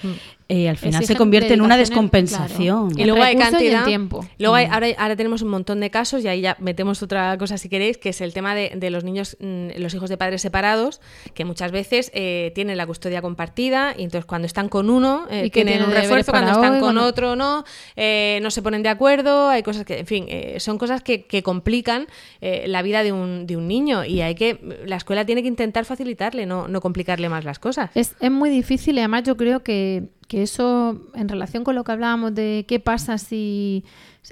eh, 0.49 0.69
al 0.69 0.77
final 0.77 1.03
se 1.05 1.15
convierte 1.15 1.53
en 1.53 1.61
una 1.61 1.75
descompensación. 1.77 2.91
Y 2.97 3.03
luego 3.05 3.21
hay 3.21 3.35
cantidad. 3.35 3.85
tiempo. 3.85 4.25
Luego 4.39 4.55
hay- 4.55 4.67
ahora, 4.71 4.87
ahora 4.97 5.15
tenemos 5.15 5.41
un 5.41 5.49
montón 5.49 5.79
de 5.79 5.89
casos 5.89 6.23
y 6.23 6.27
ahí 6.27 6.41
ya 6.41 6.55
metemos 6.59 7.01
otra 7.03 7.37
cosa 7.37 7.57
si 7.57 7.69
queréis, 7.69 7.97
que 7.97 8.09
es 8.09 8.21
el 8.21 8.33
tema 8.33 8.55
de, 8.55 8.71
de 8.75 8.89
los 8.89 9.03
niños, 9.03 9.37
mm, 9.39 9.79
los 9.79 9.93
hijos 9.93 10.09
de 10.09 10.17
padres 10.17 10.41
separados, 10.41 11.01
que 11.33 11.45
muchas 11.45 11.71
veces 11.71 12.11
eh, 12.13 12.51
tienen 12.55 12.77
la 12.77 12.85
custodia 12.87 13.21
compartida 13.21 13.93
y 13.97 14.03
entonces 14.03 14.25
cuando 14.25 14.45
están 14.45 14.69
con 14.69 14.89
uno 14.89 15.25
eh, 15.29 15.45
Y 15.45 15.49
que 15.49 15.63
tienen 15.65 15.83
un 15.83 15.91
refuerzo, 15.91 16.31
cuando 16.45 16.59
están 16.59 16.75
hoy, 16.75 16.79
con 16.79 16.97
otro 16.97 17.35
no, 17.35 17.63
eh, 17.95 18.39
no 18.41 18.51
se 18.51 18.61
ponen 18.61 18.83
de 18.83 18.89
acuerdo, 18.89 19.49
hay 19.49 19.63
cosas 19.63 19.85
que, 19.85 19.99
en 19.99 20.05
fin, 20.05 20.25
eh, 20.27 20.59
son 20.59 20.77
cosas 20.77 21.01
que, 21.01 21.25
que 21.25 21.43
complican 21.43 22.07
eh, 22.41 22.65
la 22.67 22.81
vida 22.81 23.03
de 23.03 23.11
un, 23.11 23.47
de 23.47 23.57
un 23.57 23.67
niño 23.67 24.05
y 24.05 24.21
hay 24.21 24.35
que, 24.35 24.59
la 24.85 24.95
escuela 24.95 25.25
tiene 25.25 25.41
que 25.41 25.47
intentar 25.47 25.85
facilitarle, 25.85 26.45
no, 26.45 26.67
no 26.67 26.81
complicarle 26.81 27.29
más 27.29 27.45
las 27.45 27.59
cosas. 27.59 27.89
Es, 27.95 28.15
es 28.19 28.31
muy 28.31 28.49
difícil 28.49 28.95
y 28.95 28.99
además 28.99 29.23
yo 29.23 29.37
creo 29.37 29.63
que, 29.63 30.09
que 30.27 30.43
eso, 30.43 30.99
en 31.15 31.29
relación 31.29 31.63
con 31.63 31.75
lo 31.75 31.83
que 31.83 31.91
hablábamos 31.91 32.35
de 32.35 32.65
qué 32.67 32.79
pasa 32.79 33.17
si... 33.17 33.83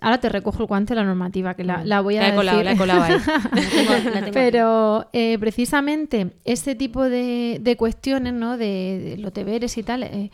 Ahora 0.01 0.19
te 0.19 0.27
recojo 0.27 0.59
el 0.59 0.65
guante 0.65 0.93
de 0.93 0.99
la 0.99 1.05
normativa, 1.05 1.53
que 1.53 1.63
la, 1.63 1.85
la 1.85 2.01
voy 2.01 2.17
a 2.17 2.21
La 2.21 2.29
he 2.29 2.35
colado, 2.35 2.57
decir. 2.57 2.65
la 2.65 2.71
he 2.73 2.77
colado 2.77 3.03
ahí. 3.03 4.31
Pero 4.33 5.07
eh, 5.13 5.37
precisamente 5.39 6.33
ese 6.43 6.75
tipo 6.75 7.03
de, 7.03 7.59
de 7.61 7.77
cuestiones, 7.77 8.33
¿no? 8.33 8.57
De, 8.57 9.15
de 9.15 9.17
los 9.17 9.33
deberes 9.33 9.77
y 9.77 9.83
tal, 9.83 10.03
eh, 10.03 10.31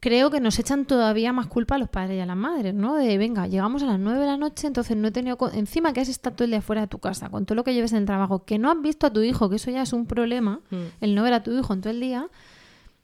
creo 0.00 0.30
que 0.30 0.40
nos 0.40 0.58
echan 0.58 0.86
todavía 0.86 1.32
más 1.32 1.46
culpa 1.46 1.74
a 1.74 1.78
los 1.78 1.88
padres 1.90 2.16
y 2.16 2.20
a 2.20 2.26
las 2.26 2.36
madres, 2.36 2.74
¿no? 2.74 2.94
De, 2.96 3.18
venga, 3.18 3.46
llegamos 3.46 3.82
a 3.82 3.86
las 3.86 3.98
9 3.98 4.18
de 4.20 4.26
la 4.26 4.36
noche, 4.38 4.66
entonces 4.66 4.96
no 4.96 5.08
he 5.08 5.10
tenido... 5.10 5.36
co- 5.36 5.50
Encima 5.52 5.92
que 5.92 6.00
has 6.00 6.08
estado 6.08 6.36
todo 6.36 6.44
el 6.46 6.52
día 6.52 6.62
fuera 6.62 6.82
de 6.82 6.88
tu 6.88 6.98
casa, 6.98 7.28
con 7.28 7.44
todo 7.46 7.54
lo 7.56 7.64
que 7.64 7.74
lleves 7.74 7.92
en 7.92 7.98
el 7.98 8.06
trabajo, 8.06 8.44
que 8.44 8.58
no 8.58 8.70
has 8.70 8.80
visto 8.80 9.06
a 9.06 9.12
tu 9.12 9.20
hijo, 9.20 9.50
que 9.50 9.56
eso 9.56 9.70
ya 9.70 9.82
es 9.82 9.92
un 9.92 10.06
problema, 10.06 10.60
Mm. 10.70 10.76
el 11.02 11.14
no 11.14 11.22
ver 11.22 11.34
a 11.34 11.42
tu 11.42 11.52
hijo 11.56 11.72
en 11.74 11.80
todo 11.82 11.90
el 11.92 12.00
día, 12.00 12.26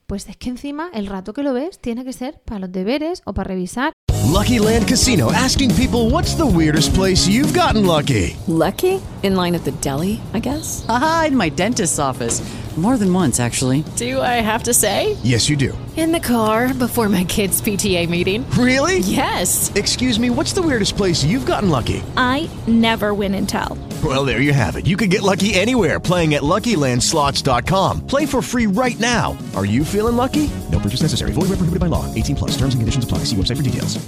pues 0.06 0.28
es 0.28 0.36
que 0.36 0.48
encima 0.48 0.88
el 0.94 1.06
rato 1.06 1.32
que 1.34 1.42
lo 1.42 1.52
ves 1.52 1.78
tiene 1.80 2.04
que 2.04 2.12
ser 2.12 2.40
para 2.44 2.60
los 2.60 2.72
deberes 2.72 3.22
o 3.24 3.32
para 3.34 3.48
revisar. 3.48 3.92
Lucky 4.32 4.58
Land 4.58 4.86
Casino 4.88 5.30
asking 5.30 5.70
people 5.74 6.10
what's 6.10 6.36
the 6.36 6.42
weirdest 6.44 6.94
place 6.94 7.28
you've 7.30 7.52
gotten 7.56 7.86
lucky? 7.86 8.34
Lucky? 8.48 8.98
In 9.26 9.34
line 9.34 9.56
at 9.56 9.64
the 9.64 9.72
deli, 9.72 10.20
I 10.34 10.38
guess? 10.38 10.86
Aha, 10.88 11.24
in 11.26 11.36
my 11.36 11.48
dentist's 11.48 11.98
office. 11.98 12.40
More 12.76 12.96
than 12.96 13.12
once, 13.12 13.40
actually. 13.40 13.82
Do 13.96 14.20
I 14.20 14.38
have 14.40 14.62
to 14.64 14.72
say? 14.72 15.16
Yes, 15.24 15.48
you 15.48 15.56
do. 15.56 15.76
In 15.96 16.12
the 16.12 16.20
car 16.20 16.72
before 16.72 17.08
my 17.08 17.24
kids' 17.24 17.60
PTA 17.60 18.08
meeting. 18.08 18.48
Really? 18.50 18.98
Yes. 18.98 19.72
Excuse 19.74 20.20
me, 20.20 20.30
what's 20.30 20.52
the 20.52 20.62
weirdest 20.62 20.96
place 20.96 21.24
you've 21.24 21.44
gotten 21.44 21.70
lucky? 21.70 22.04
I 22.16 22.48
never 22.68 23.14
win 23.14 23.34
and 23.34 23.48
tell. 23.48 23.76
Well, 24.04 24.24
there 24.24 24.40
you 24.40 24.52
have 24.52 24.76
it. 24.76 24.86
You 24.86 24.96
can 24.96 25.08
get 25.08 25.22
lucky 25.22 25.54
anywhere 25.54 25.98
playing 25.98 26.34
at 26.34 26.42
LuckyLandSlots.com. 26.42 28.06
Play 28.06 28.26
for 28.26 28.40
free 28.40 28.68
right 28.68 29.00
now. 29.00 29.36
Are 29.56 29.66
you 29.66 29.84
feeling 29.84 30.14
lucky? 30.16 30.48
No 30.70 30.78
purchase 30.78 31.02
necessary. 31.02 31.32
Void 31.32 31.48
where 31.48 31.58
prohibited 31.58 31.80
by 31.80 31.88
law. 31.88 32.04
18 32.14 32.36
plus. 32.36 32.52
Terms 32.52 32.74
and 32.74 32.82
conditions 32.82 33.04
apply. 33.04 33.24
See 33.24 33.34
website 33.36 33.56
for 33.56 33.64
details. 33.64 33.98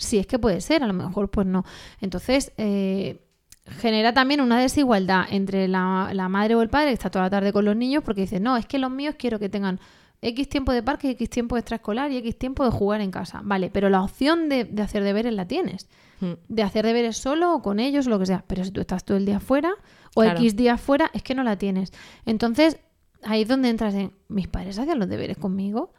Si 0.00 0.18
es 0.18 0.26
que 0.26 0.38
puede 0.38 0.60
ser, 0.60 0.84
a 0.84 0.86
lo 0.86 0.92
mejor 0.92 1.28
pues 1.28 1.46
no. 1.46 1.64
Entonces, 2.00 2.52
eh, 2.56 3.16
genera 3.80 4.12
también 4.12 4.40
una 4.40 4.58
desigualdad 4.60 5.24
entre 5.30 5.68
la, 5.68 6.10
la 6.12 6.28
madre 6.28 6.54
o 6.54 6.62
el 6.62 6.68
padre 6.68 6.88
que 6.88 6.94
está 6.94 7.10
toda 7.10 7.26
la 7.26 7.30
tarde 7.30 7.52
con 7.52 7.64
los 7.64 7.76
niños 7.76 8.02
porque 8.04 8.22
dice, 8.22 8.40
no, 8.40 8.56
es 8.56 8.66
que 8.66 8.78
los 8.78 8.90
míos 8.90 9.16
quiero 9.18 9.38
que 9.38 9.48
tengan 9.48 9.80
X 10.20 10.48
tiempo 10.48 10.72
de 10.72 10.82
parque, 10.82 11.10
X 11.10 11.30
tiempo 11.30 11.54
de 11.54 11.60
extraescolar 11.60 12.10
y 12.10 12.16
X 12.18 12.38
tiempo 12.38 12.64
de 12.64 12.70
jugar 12.70 13.00
en 13.00 13.10
casa. 13.10 13.40
Vale, 13.44 13.70
pero 13.70 13.88
la 13.88 14.02
opción 14.02 14.48
de, 14.48 14.64
de 14.64 14.82
hacer 14.82 15.04
deberes 15.04 15.32
la 15.32 15.46
tienes. 15.46 15.88
Mm. 16.20 16.32
De 16.48 16.62
hacer 16.62 16.84
deberes 16.84 17.16
solo 17.16 17.54
o 17.54 17.62
con 17.62 17.78
ellos 17.78 18.06
o 18.08 18.10
lo 18.10 18.18
que 18.18 18.26
sea. 18.26 18.44
Pero 18.46 18.64
si 18.64 18.72
tú 18.72 18.80
estás 18.80 19.04
todo 19.04 19.16
el 19.16 19.26
día 19.26 19.38
fuera 19.38 19.72
o 20.14 20.22
Claro. 20.22 20.40
X 20.40 20.56
días 20.56 20.80
fuera, 20.80 21.10
es 21.14 21.22
que 21.22 21.34
no 21.34 21.44
la 21.44 21.56
tienes. 21.56 21.92
Entonces, 22.26 22.78
ahí 23.22 23.42
es 23.42 23.48
donde 23.48 23.68
entras 23.68 23.94
en, 23.94 24.12
mis 24.28 24.48
padres 24.48 24.78
hacían 24.78 24.98
los 24.98 25.08
deberes 25.08 25.36
conmigo. 25.36 25.92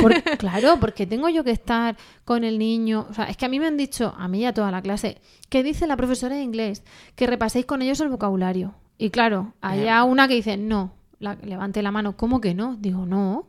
Por- 0.00 0.22
claro, 0.38 0.78
porque 0.80 1.06
tengo 1.06 1.28
yo 1.28 1.44
que 1.44 1.50
estar 1.50 1.96
con 2.24 2.44
el 2.44 2.58
niño. 2.58 3.06
O 3.10 3.14
sea, 3.14 3.24
es 3.24 3.36
que 3.36 3.46
a 3.46 3.48
mí 3.48 3.60
me 3.60 3.66
han 3.66 3.76
dicho, 3.76 4.14
a 4.16 4.28
mí 4.28 4.40
y 4.40 4.44
a 4.46 4.54
toda 4.54 4.70
la 4.70 4.82
clase, 4.82 5.20
que 5.48 5.62
dice 5.62 5.86
la 5.86 5.96
profesora 5.96 6.36
de 6.36 6.42
inglés, 6.42 6.82
que 7.14 7.26
repaséis 7.26 7.66
con 7.66 7.82
ellos 7.82 8.00
el 8.00 8.08
vocabulario. 8.08 8.74
Y 8.98 9.10
claro, 9.10 9.54
hay 9.60 9.88
a 9.88 10.02
una 10.04 10.26
que 10.28 10.34
dice, 10.34 10.56
no, 10.56 10.92
la, 11.20 11.34
levante 11.36 11.82
la 11.82 11.92
mano, 11.92 12.16
¿cómo 12.16 12.40
que 12.40 12.54
no? 12.54 12.76
Digo, 12.76 13.06
no, 13.06 13.46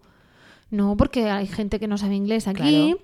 no, 0.69 0.95
porque 0.97 1.29
hay 1.29 1.47
gente 1.47 1.79
que 1.79 1.87
no 1.87 1.97
sabe 1.97 2.15
inglés 2.15 2.47
aquí, 2.47 2.93
Claro. 2.93 2.99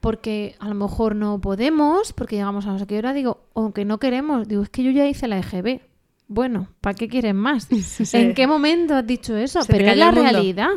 porque 0.00 0.56
a 0.60 0.68
lo 0.68 0.74
mejor 0.74 1.14
no 1.14 1.40
podemos, 1.40 2.12
porque 2.14 2.36
llegamos 2.36 2.66
a 2.66 2.72
no 2.72 2.78
sé 2.78 2.86
qué 2.86 2.96
hora. 2.98 3.12
Digo, 3.12 3.42
aunque 3.54 3.84
no 3.84 3.98
queremos, 3.98 4.48
digo, 4.48 4.62
es 4.62 4.70
que 4.70 4.82
yo 4.82 4.90
ya 4.90 5.06
hice 5.06 5.28
la 5.28 5.38
EGB. 5.38 5.80
Bueno, 6.28 6.68
¿para 6.80 6.94
qué 6.94 7.08
quieres 7.08 7.34
más? 7.34 7.68
¿En 8.14 8.32
qué 8.34 8.46
momento 8.46 8.94
has 8.94 9.06
dicho 9.06 9.36
eso? 9.36 9.62
Se 9.62 9.72
Pero 9.72 9.90
es 9.90 9.96
la 9.98 10.10
realidad. 10.12 10.70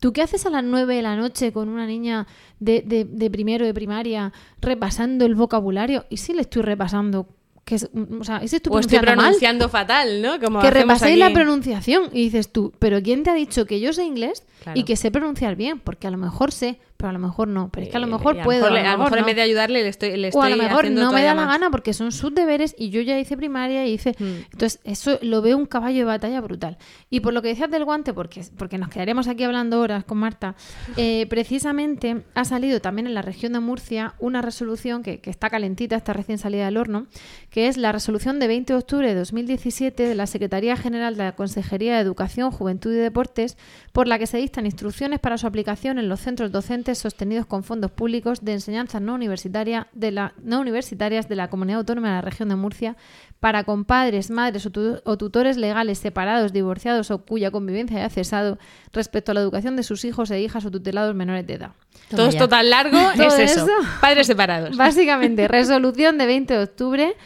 ¿Tú 0.00 0.12
qué 0.12 0.22
haces 0.22 0.44
a 0.46 0.50
las 0.50 0.64
9 0.64 0.96
de 0.96 1.02
la 1.02 1.14
noche 1.14 1.52
con 1.52 1.68
una 1.68 1.86
niña 1.86 2.26
de, 2.58 2.82
de- 2.84 3.04
de 3.04 3.30
primero 3.30 3.64
de 3.66 3.74
primaria 3.74 4.32
repasando 4.60 5.26
el 5.26 5.34
vocabulario? 5.34 6.06
¿Y 6.10 6.16
si 6.16 6.32
le 6.32 6.40
estoy 6.42 6.62
repasando? 6.62 7.28
Que 7.64 7.74
es, 7.76 7.88
o 8.18 8.24
sea, 8.24 8.42
¿y 8.42 8.48
si 8.48 8.56
estoy 8.56 8.74
O 8.74 8.80
estoy 8.80 8.98
pronunciando 8.98 9.66
mal? 9.66 9.70
fatal, 9.70 10.22
¿no? 10.22 10.40
Como 10.40 10.60
que 10.60 10.70
repaséis 10.70 11.18
la 11.18 11.32
pronunciación 11.32 12.04
y 12.12 12.22
dices 12.24 12.50
tú, 12.50 12.72
pero 12.78 13.00
¿quién 13.02 13.22
te 13.22 13.30
ha 13.30 13.34
dicho 13.34 13.66
que 13.66 13.78
yo 13.78 13.92
sé 13.92 14.04
inglés 14.04 14.44
Claro. 14.62 14.80
y 14.80 14.84
que 14.84 14.96
sé 14.96 15.10
pronunciar 15.10 15.54
bien? 15.54 15.78
Porque 15.78 16.06
a 16.06 16.10
lo 16.10 16.16
mejor 16.16 16.50
sé, 16.50 16.80
pero 17.00 17.08
a 17.08 17.12
lo 17.12 17.18
mejor 17.18 17.48
no. 17.48 17.70
Pero 17.72 17.86
es 17.86 17.90
que 17.90 17.96
a 17.96 18.00
lo 18.00 18.06
mejor 18.06 18.36
Y 18.36 18.40
a 18.40 18.42
lo 18.42 18.44
puedo. 18.44 18.64
mejor 18.70 18.78
a 18.86 18.92
lo 18.92 18.98
mejor 19.04 19.18
en 19.18 19.24
vez 19.24 19.36
de 19.36 19.40
ayudarle 19.40 19.82
le 19.82 19.88
estoy, 19.88 20.16
le 20.18 20.30
o 20.34 20.42
a 20.42 20.50
lo 20.50 20.54
estoy 20.56 20.68
mejor 20.68 20.90
no 20.90 21.12
me 21.12 21.22
da 21.22 21.34
la 21.34 21.46
más. 21.46 21.48
gana 21.48 21.70
porque 21.70 21.94
son 21.94 22.12
sus 22.12 22.34
deberes 22.34 22.74
y 22.76 22.90
yo 22.90 23.00
ya 23.00 23.18
hice 23.18 23.38
primaria 23.38 23.86
y 23.86 23.94
hice... 23.94 24.14
Hmm. 24.18 24.44
Entonces, 24.52 24.80
eso 24.84 25.18
lo 25.22 25.40
veo 25.40 25.56
un 25.56 25.64
caballo 25.64 26.00
de 26.00 26.04
batalla 26.04 26.42
brutal. 26.42 26.76
Y 27.08 27.20
por 27.20 27.32
lo 27.32 27.40
que 27.40 27.48
decías 27.48 27.70
del 27.70 27.86
guante, 27.86 28.12
porque, 28.12 28.44
porque 28.58 28.76
nos 28.76 28.90
quedaríamos 28.90 29.28
aquí 29.28 29.44
hablando 29.44 29.80
horas 29.80 30.04
con 30.04 30.18
Marta, 30.18 30.54
eh, 30.98 31.26
precisamente 31.30 32.22
ha 32.34 32.44
salido 32.44 32.80
también 32.80 33.06
en 33.06 33.14
la 33.14 33.22
región 33.22 33.54
de 33.54 33.60
Murcia 33.60 34.14
una 34.18 34.42
resolución 34.42 35.02
que, 35.02 35.20
que 35.20 35.30
está 35.30 35.48
calentita, 35.48 35.96
está 35.96 36.12
recién 36.12 36.36
salida 36.36 36.66
del 36.66 36.76
horno, 36.76 37.06
que 37.48 37.68
es 37.68 37.78
la 37.78 37.92
resolución 37.92 38.38
de 38.38 38.48
20 38.48 38.74
de 38.74 38.78
octubre 38.78 39.08
de 39.08 39.14
2017 39.14 40.02
de 40.02 40.14
la 40.14 40.26
Secretaría 40.26 40.76
General 40.76 41.16
de 41.16 41.24
la 41.24 41.32
Consejería 41.32 41.94
de 41.94 42.00
Educación, 42.00 42.50
Juventud 42.50 42.92
y 42.92 42.96
Deportes, 42.96 43.56
por 43.92 44.06
la 44.06 44.18
que 44.18 44.26
se 44.26 44.38
dictan 44.38 44.66
instrucciones 44.66 45.20
para 45.20 45.38
su 45.38 45.46
aplicación 45.46 45.98
en 45.98 46.08
los 46.08 46.20
centros 46.20 46.52
docentes 46.52 46.89
sostenidos 46.98 47.46
con 47.46 47.62
fondos 47.64 47.90
públicos 47.90 48.44
de 48.44 48.52
enseñanza 48.52 49.00
no 49.00 49.14
universitaria 49.14 49.88
de 49.92 50.10
la 50.10 50.34
no 50.42 50.60
universitarias 50.60 51.28
de 51.28 51.36
la 51.36 51.48
Comunidad 51.50 51.78
Autónoma 51.80 52.08
de 52.08 52.14
la 52.14 52.20
Región 52.22 52.48
de 52.48 52.56
Murcia 52.56 52.96
para 53.40 53.64
con 53.64 53.84
padres, 53.84 54.30
madres 54.30 54.66
o, 54.66 54.70
tu- 54.70 55.00
o 55.04 55.16
tutores 55.16 55.56
legales 55.56 55.98
separados, 55.98 56.52
divorciados 56.52 57.10
o 57.10 57.24
cuya 57.24 57.50
convivencia 57.50 57.98
haya 57.98 58.08
cesado 58.10 58.58
respecto 58.92 59.32
a 59.32 59.34
la 59.34 59.40
educación 59.40 59.76
de 59.76 59.82
sus 59.82 60.04
hijos 60.04 60.30
e 60.30 60.40
hijas 60.40 60.64
o 60.66 60.70
tutelados 60.70 61.14
menores 61.14 61.46
de 61.46 61.54
edad. 61.54 61.70
Todo 62.10 62.26
esto 62.26 62.48
tan 62.48 62.68
largo 62.70 62.98
Todo 63.16 63.26
es 63.26 63.38
eso. 63.52 63.64
eso. 63.64 63.72
Padres 64.00 64.26
separados. 64.26 64.76
Básicamente, 64.76 65.48
resolución 65.48 66.18
de 66.18 66.26
20 66.26 66.54
de 66.54 66.62
octubre 66.62 67.16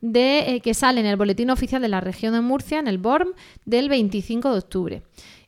de, 0.00 0.56
eh, 0.56 0.60
que 0.60 0.74
sale 0.74 1.00
en 1.00 1.06
el 1.06 1.16
Boletín 1.16 1.48
Oficial 1.50 1.80
de 1.80 1.88
la 1.88 2.00
Región 2.00 2.34
de 2.34 2.42
Murcia, 2.42 2.78
en 2.78 2.88
el 2.88 2.98
BORM, 2.98 3.28
del 3.64 3.88
25 3.88 4.52
de 4.52 4.58
octubre. 4.58 5.02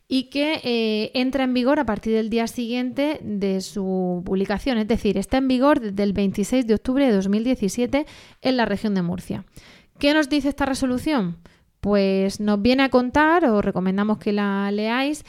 Y 0.09 0.30
que 0.30 0.61
eh, 0.62 1.11
entra 1.14 1.44
en 1.44 1.52
vigor 1.52 1.80
a 1.80 1.86
partir 1.86 2.14
del 2.14 2.30
día 2.30 2.46
siguiente 2.46 3.18
de 3.22 3.61
su 3.61 4.22
publicación. 4.24 4.78
Es 4.78 4.86
decir, 4.86 5.18
está 5.18 5.38
en 5.38 5.48
vigor 5.48 5.80
desde 5.80 6.02
el 6.02 6.12
26 6.12 6.66
de 6.66 6.74
octubre 6.74 7.07
de 7.07 7.12
2017 7.12 8.07
en 8.42 8.57
la 8.57 8.66
región 8.66 8.94
de 8.94 9.02
Murcia. 9.02 9.44
¿Qué 9.98 10.14
nos 10.14 10.28
dice 10.28 10.48
esta 10.48 10.66
resolución? 10.66 11.38
Pues 11.80 12.40
nos 12.40 12.62
viene 12.62 12.84
a 12.84 12.88
contar, 12.88 13.44
os 13.46 13.64
recomendamos 13.64 14.18
que 14.18 14.32
la 14.32 14.70
leáis, 14.70 15.24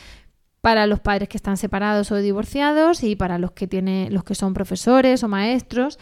para 0.61 0.85
los 0.85 0.99
padres 0.99 1.29
que 1.29 1.37
están 1.37 1.55
separados 1.55 2.11
o 2.11 2.17
divorciados 2.17 3.03
y 3.03 3.15
para 3.15 3.37
los 3.37 3.51
que 3.51 3.67
tiene, 3.67 4.09
los 4.11 4.23
que 4.23 4.35
son 4.35 4.53
profesores 4.53 5.23
o 5.23 5.27
maestros, 5.27 5.97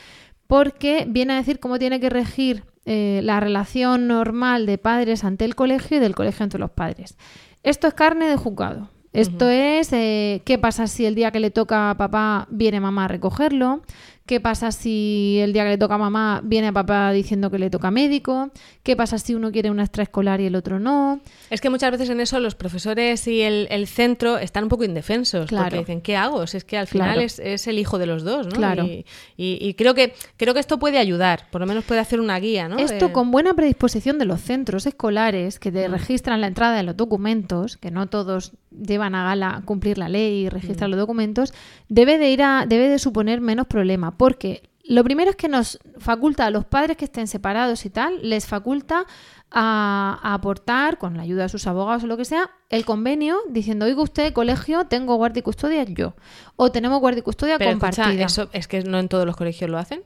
porque 0.47 1.05
viene 1.07 1.33
a 1.33 1.35
decir 1.37 1.59
cómo 1.59 1.77
tiene 1.77 1.99
que 1.99 2.09
regir 2.09 2.63
eh, 2.85 3.21
la 3.23 3.39
relación 3.39 4.07
normal 4.07 4.65
de 4.65 4.77
padres 4.77 5.23
ante 5.23 5.45
el 5.45 5.55
colegio 5.55 5.97
y 5.97 5.99
del 5.99 6.15
colegio 6.15 6.43
ante 6.43 6.57
los 6.57 6.71
padres. 6.71 7.17
Esto 7.65 7.87
es 7.87 7.95
carne 7.95 8.27
de 8.27 8.37
juzgado. 8.37 8.89
Esto 9.11 9.49
es 9.49 9.91
eh, 9.91 10.43
qué 10.45 10.59
pasa 10.59 10.85
si 10.85 11.05
el 11.07 11.15
día 11.15 11.31
que 11.31 11.39
le 11.39 11.49
toca 11.49 11.89
a 11.89 11.97
papá 11.97 12.47
viene 12.51 12.79
mamá 12.79 13.05
a 13.05 13.07
recogerlo, 13.07 13.81
qué 14.25 14.39
pasa 14.39 14.71
si 14.71 15.37
el 15.41 15.53
día 15.53 15.63
que 15.63 15.69
le 15.69 15.77
toca 15.77 15.95
a 15.95 15.97
mamá 15.99 16.41
viene 16.43 16.67
a 16.67 16.71
papá 16.71 17.11
diciendo 17.11 17.51
que 17.51 17.59
le 17.59 17.69
toca 17.69 17.91
médico, 17.91 18.49
qué 18.81 18.95
pasa 18.95 19.19
si 19.19 19.35
uno 19.35 19.51
quiere 19.51 19.69
una 19.69 19.83
extraescolar 19.83 20.41
y 20.41 20.45
el 20.47 20.55
otro 20.55 20.79
no. 20.79 21.19
Es 21.51 21.61
que 21.61 21.69
muchas 21.69 21.91
veces 21.91 22.09
en 22.09 22.19
eso 22.19 22.39
los 22.39 22.55
profesores 22.55 23.27
y 23.27 23.41
el, 23.41 23.67
el 23.69 23.85
centro 23.87 24.37
están 24.39 24.63
un 24.63 24.69
poco 24.69 24.83
indefensos. 24.83 25.47
Claro. 25.47 25.65
Porque 25.65 25.79
dicen, 25.79 26.01
¿qué 26.01 26.15
hago? 26.17 26.47
Si 26.47 26.57
es 26.57 26.63
que 26.65 26.77
al 26.77 26.87
final 26.87 27.09
Claro. 27.13 27.21
es, 27.21 27.37
es 27.39 27.67
el 27.67 27.77
hijo 27.77 27.99
de 27.99 28.07
los 28.07 28.23
dos, 28.23 28.47
¿no? 28.47 28.53
Claro. 28.55 28.83
Y, 28.85 29.05
y- 29.37 29.59
y 29.61 29.73
creo, 29.75 29.93
que, 29.93 30.13
creo 30.37 30.53
que 30.55 30.59
esto 30.59 30.79
puede 30.79 30.97
ayudar. 30.97 31.47
Por 31.51 31.61
lo 31.61 31.67
menos 31.67 31.83
puede 31.83 32.01
hacer 32.01 32.19
una 32.19 32.39
guía, 32.39 32.67
¿no? 32.67 32.79
Esto 32.79 33.07
De- 33.07 33.13
con 33.13 33.29
buena 33.29 33.53
predisposición 33.53 34.17
de 34.17 34.25
los 34.25 34.41
centros 34.41 34.85
escolares 34.87 35.59
que 35.59 35.71
te 35.71 35.87
registran 35.87 36.41
la 36.41 36.47
entrada 36.47 36.75
de 36.77 36.83
los 36.83 36.97
documentos, 36.97 37.77
que 37.77 37.91
no 37.91 38.07
todos 38.07 38.53
llevan 38.81 39.15
a 39.15 39.23
gala 39.23 39.61
cumplir 39.65 39.97
la 39.97 40.09
ley 40.09 40.45
y 40.45 40.49
registrar 40.49 40.89
Mm. 40.89 40.91
los 40.91 40.99
documentos, 40.99 41.53
debe 41.89 42.17
de 42.17 42.29
ir 42.31 42.41
a, 42.43 42.65
debe 42.67 42.89
de 42.89 42.99
suponer 42.99 43.41
menos 43.41 43.67
problema, 43.67 44.11
porque 44.17 44.63
lo 44.87 45.03
primero 45.03 45.31
es 45.31 45.35
que 45.35 45.47
nos 45.49 45.79
faculta 45.97 46.45
a 46.45 46.49
los 46.51 46.63
padres 46.65 46.95
que 46.97 47.05
estén 47.05 47.27
separados 47.27 47.85
y 47.85 47.89
tal, 47.89 48.19
les 48.21 48.45
faculta 48.45 49.05
a, 49.51 50.19
a 50.21 50.33
aportar, 50.33 50.97
con 50.97 51.15
la 51.17 51.23
ayuda 51.23 51.43
de 51.43 51.49
sus 51.49 51.65
abogados 51.65 52.03
o 52.03 52.07
lo 52.07 52.17
que 52.17 52.25
sea, 52.25 52.49
el 52.69 52.85
convenio 52.85 53.37
diciendo, 53.49 53.85
oiga 53.85 54.01
usted, 54.01 54.33
colegio, 54.33 54.85
tengo 54.85 55.15
guardia 55.15 55.39
y 55.39 55.43
custodia 55.43 55.83
yo. 55.85 56.13
O 56.55 56.71
tenemos 56.71 56.99
guardia 56.99 57.19
y 57.19 57.23
custodia 57.23 57.57
Pero 57.57 57.71
escucha, 57.71 57.89
compartida. 58.03 58.25
eso 58.25 58.49
es 58.51 58.67
que 58.67 58.83
no 58.83 58.99
en 58.99 59.07
todos 59.07 59.25
los 59.25 59.35
colegios 59.37 59.69
lo 59.69 59.77
hacen. 59.77 60.01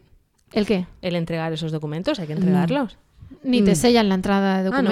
¿El 0.53 0.65
qué? 0.65 0.85
El 1.01 1.15
entregar 1.15 1.51
esos 1.51 1.71
documentos, 1.71 2.19
hay 2.19 2.27
que 2.27 2.33
entregarlos. 2.33 2.97
Ni 3.43 3.61
te 3.61 3.71
Mm. 3.73 3.75
sellan 3.75 4.09
la 4.09 4.15
entrada 4.15 4.63
de 4.63 4.69
Ah, 4.73 4.81
¿no? 4.81 4.89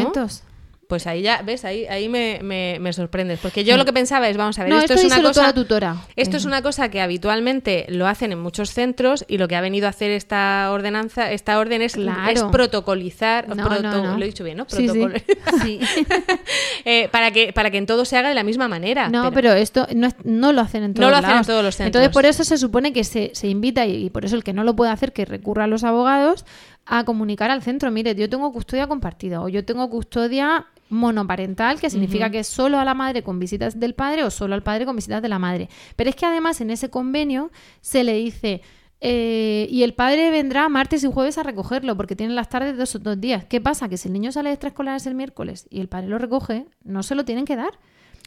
Pues 0.88 1.05
ahí 1.05 1.21
ya, 1.21 1.41
¿ves? 1.41 1.65
Ahí, 1.65 1.85
ahí 1.88 2.07
me, 2.07 2.39
me, 2.41 2.77
me 2.79 2.93
sorprendes. 2.93 3.39
Porque 3.41 3.65
yo 3.65 3.75
lo 3.75 3.83
que 3.83 3.91
pensaba 3.91 4.29
es, 4.29 4.38
vamos 4.38 4.57
a 4.57 4.63
ver, 4.63 4.71
No, 4.71 4.79
esto, 4.79 4.93
esto 4.93 5.07
es 5.07 5.13
una 5.13 5.21
cosa. 5.21 5.53
tutora. 5.53 5.95
Esto 6.15 6.38
es 6.38 6.45
una 6.45 6.61
cosa 6.61 6.89
que 6.89 7.01
habitualmente 7.01 7.85
lo 7.89 8.07
hacen 8.07 8.31
en 8.31 8.39
muchos 8.39 8.71
centros 8.71 9.25
y 9.27 9.38
lo 9.38 9.49
que 9.49 9.57
ha 9.57 9.61
venido 9.61 9.88
a 9.88 9.89
hacer 9.89 10.11
esta 10.11 10.69
ordenanza, 10.71 11.29
esta 11.31 11.59
orden 11.59 11.81
es, 11.81 11.93
Claro. 11.95 12.31
es 12.31 12.41
protocolizar, 12.43 13.49
No, 13.49 13.65
proto- 13.67 13.81
no, 13.81 14.17
lo 14.17 14.23
he 14.23 14.27
dicho 14.27 14.45
bien, 14.45 14.57
¿no? 14.57 14.65
Sí, 14.69 14.88
sí. 14.88 14.99
Protocol- 14.99 15.21
Eh, 16.85 17.09
para 17.11 17.31
que 17.31 17.51
para 17.53 17.69
que 17.69 17.77
en 17.77 17.85
todo 17.85 18.05
se 18.05 18.15
haga 18.17 18.29
de 18.29 18.35
la 18.35 18.43
misma 18.43 18.67
manera. 18.69 19.09
No, 19.09 19.31
pero, 19.33 19.51
esto 19.53 19.88
no, 19.93 20.07
es- 20.07 20.15
no 20.23 20.53
lo 20.53 20.61
hacen 20.61 20.83
en 20.83 20.93
todos 20.93 21.05
No 21.05 21.11
lo 21.11 21.17
hacen 21.17 21.38
en 21.38 21.43
todos 21.45 21.63
los 21.63 21.75
centros. 21.75 21.88
Entonces, 22.01 22.13
por 22.13 22.25
eso 22.25 22.43
se 22.45 22.57
supone 22.57 22.93
que 22.93 23.03
se, 23.03 23.31
se 23.33 23.47
invita, 23.47 23.85
y, 23.85 24.05
y 24.05 24.09
por 24.09 24.23
eso 24.25 24.35
el 24.35 24.43
que 24.43 24.53
no 24.53 24.63
lo 24.63 24.75
puede 24.75 24.91
hacer, 24.91 25.11
que 25.11 25.25
recurra 25.25 25.65
a 25.65 25.67
los 25.67 25.83
abogados, 25.83 26.45
a 26.85 27.03
comunicar 27.03 27.51
al 27.51 27.61
centro, 27.61 27.91
mire, 27.91 28.15
yo 28.15 28.29
tengo 28.29 28.53
custodia 28.53 28.88
compartida 28.88 29.41
o 29.41 29.49
yo 29.49 29.65
tengo 29.65 29.89
custodia 29.89 30.65
monoparental, 30.89 31.79
que 31.79 31.89
significa 31.89 32.29
que 32.29 32.39
es 32.39 32.47
solo 32.47 32.79
a 32.79 32.85
la 32.85 32.93
madre 32.93 33.23
con 33.23 33.39
visitas 33.39 33.79
del 33.79 33.93
padre 33.93 34.23
o 34.23 34.29
solo 34.29 34.55
al 34.55 34.63
padre 34.63 34.85
con 34.85 34.95
visitas 34.95 35.21
de 35.21 35.29
la 35.29 35.39
madre. 35.39 35.69
Pero 35.95 36.09
es 36.09 36.15
que 36.15 36.25
además 36.25 36.61
en 36.61 36.69
ese 36.71 36.89
convenio 36.89 37.51
se 37.81 38.03
le 38.03 38.13
dice... 38.13 38.61
eh, 38.99 39.67
y 39.69 39.83
el 39.83 39.93
padre 39.93 40.31
vendrá 40.31 40.67
martes 40.69 41.03
y 41.03 41.11
jueves 41.11 41.38
a 41.38 41.43
recogerlo 41.43 41.95
porque 41.95 42.15
tienen 42.15 42.35
las 42.35 42.49
tardes 42.49 42.77
dos 42.77 42.95
o 42.95 42.99
dos 42.99 43.19
días. 43.21 43.45
¿Qué 43.45 43.61
pasa? 43.61 43.88
Que 43.89 43.97
si 43.97 44.07
el 44.07 44.13
niño 44.13 44.31
sale 44.31 44.49
de 44.49 44.53
extraescolares 44.55 45.05
el 45.05 45.13
miércoles 45.15 45.67
y 45.69 45.81
el 45.81 45.88
padre 45.88 46.07
lo 46.07 46.17
recoge, 46.17 46.65
no 46.83 47.03
se 47.03 47.13
lo 47.15 47.23
tienen 47.23 47.45
que 47.45 47.55
dar. 47.55 47.77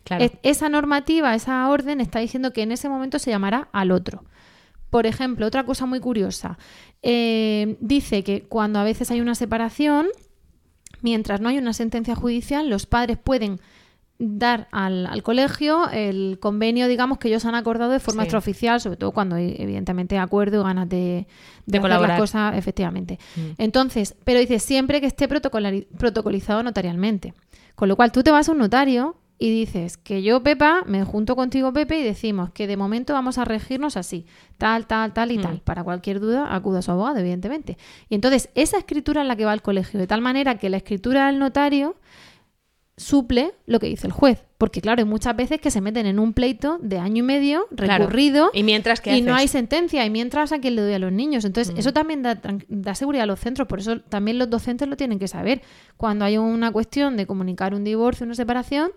Claro. 0.05 0.25
Es- 0.25 0.33
esa 0.43 0.69
normativa, 0.69 1.35
esa 1.35 1.69
orden 1.69 2.01
está 2.01 2.21
diciendo 2.21 2.53
que 2.53 2.63
en 2.63 2.71
ese 2.73 2.89
momento 2.89 3.19
se 3.19 3.31
llamará 3.31 3.69
al 3.73 3.91
otro. 3.91 4.25
Por 4.91 5.07
ejemplo, 5.07 5.47
otra 5.47 5.65
cosa 5.65 5.87
muy 5.87 6.01
curiosa. 6.01 6.57
eh, 7.03 7.77
dice 7.81 8.23
que 8.25 8.43
cuando 8.43 8.79
a 8.79 8.85
veces 8.85 9.11
hay 9.11 9.21
una 9.21 9.35
separación, 9.35 10.07
mientras 11.03 11.41
no 11.41 11.49
hay 11.49 11.59
una 11.59 11.73
sentencia 11.73 12.15
judicial, 12.15 12.69
los 12.69 12.87
padres 12.87 13.19
pueden 13.19 13.61
dar 14.23 14.69
al, 14.71 15.07
al 15.07 15.23
colegio 15.23 15.89
el 15.91 16.39
convenio, 16.41 16.89
digamos, 16.89 17.17
que 17.17 17.29
ellos 17.29 17.47
han 17.47 17.55
acordado 17.55 17.91
de 17.91 18.01
forma 18.01 18.23
Sí. 18.23 18.27
extraoficial, 18.27 18.79
sobre 18.81 18.99
todo 18.99 19.13
cuando 19.13 19.37
hay, 19.37 19.55
evidentemente, 19.59 20.19
acuerdo 20.19 20.61
y 20.61 20.65
ganas 20.65 20.89
de, 20.91 20.97
de, 20.97 21.27
De 21.65 21.79
hacer 21.79 21.81
colaborar. 21.81 22.11
las 22.11 22.21
cosas, 22.21 22.57
efectivamente. 22.59 23.19
Mm. 23.37 23.41
Entonces, 23.57 24.15
pero 24.25 24.39
dice 24.41 24.59
siempre 24.59 25.01
que 25.01 25.07
esté 25.07 25.27
protocolizado 25.27 26.63
notarialmente. 26.63 27.33
Con 27.75 27.89
lo 27.89 27.97
cual, 27.97 28.13
tú 28.13 28.23
te 28.23 28.31
vas 28.31 28.49
a 28.49 28.53
un 28.53 28.59
notario 28.59 29.17
y 29.43 29.51
dices 29.51 29.97
que 29.97 30.23
yo, 30.23 30.43
Pepa, 30.43 30.83
me 30.87 31.03
junto 31.05 31.35
contigo, 31.35 31.73
Pepe, 31.73 31.99
y 31.99 32.03
decimos 32.05 32.51
que 32.51 32.67
de 32.67 32.77
momento 32.77 33.15
vamos 33.15 33.39
a 33.39 33.47
regirnos 33.47 33.97
así, 33.97 34.27
tal, 34.59 34.87
tal, 34.87 35.15
tal 35.15 35.33
y 35.33 35.39
Mm. 35.39 35.43
tal. 35.43 35.61
Para 35.63 35.83
cualquier 35.83 36.21
duda, 36.21 36.55
acuda 36.55 36.81
a 36.81 36.83
su 36.83 36.91
abogado, 36.93 37.17
evidentemente. 37.19 37.79
Y 38.11 38.15
entonces, 38.17 38.51
esa 38.55 38.77
escritura 38.77 39.23
es 39.23 39.29
la 39.29 39.37
que 39.37 39.47
va 39.47 39.53
al 39.53 39.63
colegio, 39.63 39.99
de 39.99 40.07
tal 40.07 40.21
manera 40.21 40.59
que 40.59 40.69
la 40.69 40.77
escritura 40.77 41.27
del 41.27 41.39
notario 41.39 41.97
suple 42.97 43.55
lo 43.67 43.81
que 43.81 43.87
dice 43.87 44.07
el 44.07 44.13
juez. 44.13 44.45
Porque, 44.59 44.83
claro, 44.83 45.01
hay 45.01 45.07
muchas 45.07 45.35
veces 45.35 45.59
que 45.59 45.71
se 45.71 45.81
meten 45.81 46.05
en 46.05 46.19
un 46.19 46.35
pleito 46.35 46.79
de 46.83 46.99
año 46.99 47.21
y 47.21 47.23
medio, 47.27 47.67
Claro. 47.75 48.05
recurrido, 48.05 48.51
¿Y 48.53 48.63
mientras 48.63 49.01
qué 49.01 49.17
y 49.17 49.23
no 49.23 49.35
hay 49.35 49.49
sentencia, 49.49 50.05
y 50.05 50.11
mientras 50.11 50.53
a 50.53 50.59
quién 50.61 50.77
le 50.77 50.83
doy 50.83 50.93
a 50.93 50.99
los 50.99 51.11
niños. 51.13 51.47
Entonces, 51.47 51.75
Mm. 51.75 51.79
eso 51.79 51.95
también 51.95 52.21
da, 52.23 52.39
da 52.69 52.95
seguridad 52.95 53.23
a 53.25 53.27
los 53.27 53.41
centros, 53.41 53.67
por 53.69 53.79
eso 53.79 54.01
también 54.01 54.39
los 54.39 54.51
docentes 54.51 54.87
lo 54.87 54.99
tienen 54.99 55.19
que 55.19 55.29
saber. 55.29 55.63
Cuando 55.97 56.27
hay 56.27 56.37
una 56.37 56.71
cuestión 56.73 57.17
de 57.17 57.27
comunicar 57.27 57.75
un 57.75 57.85
divorcio, 57.85 58.27
una 58.27 58.35
separación, 58.35 58.91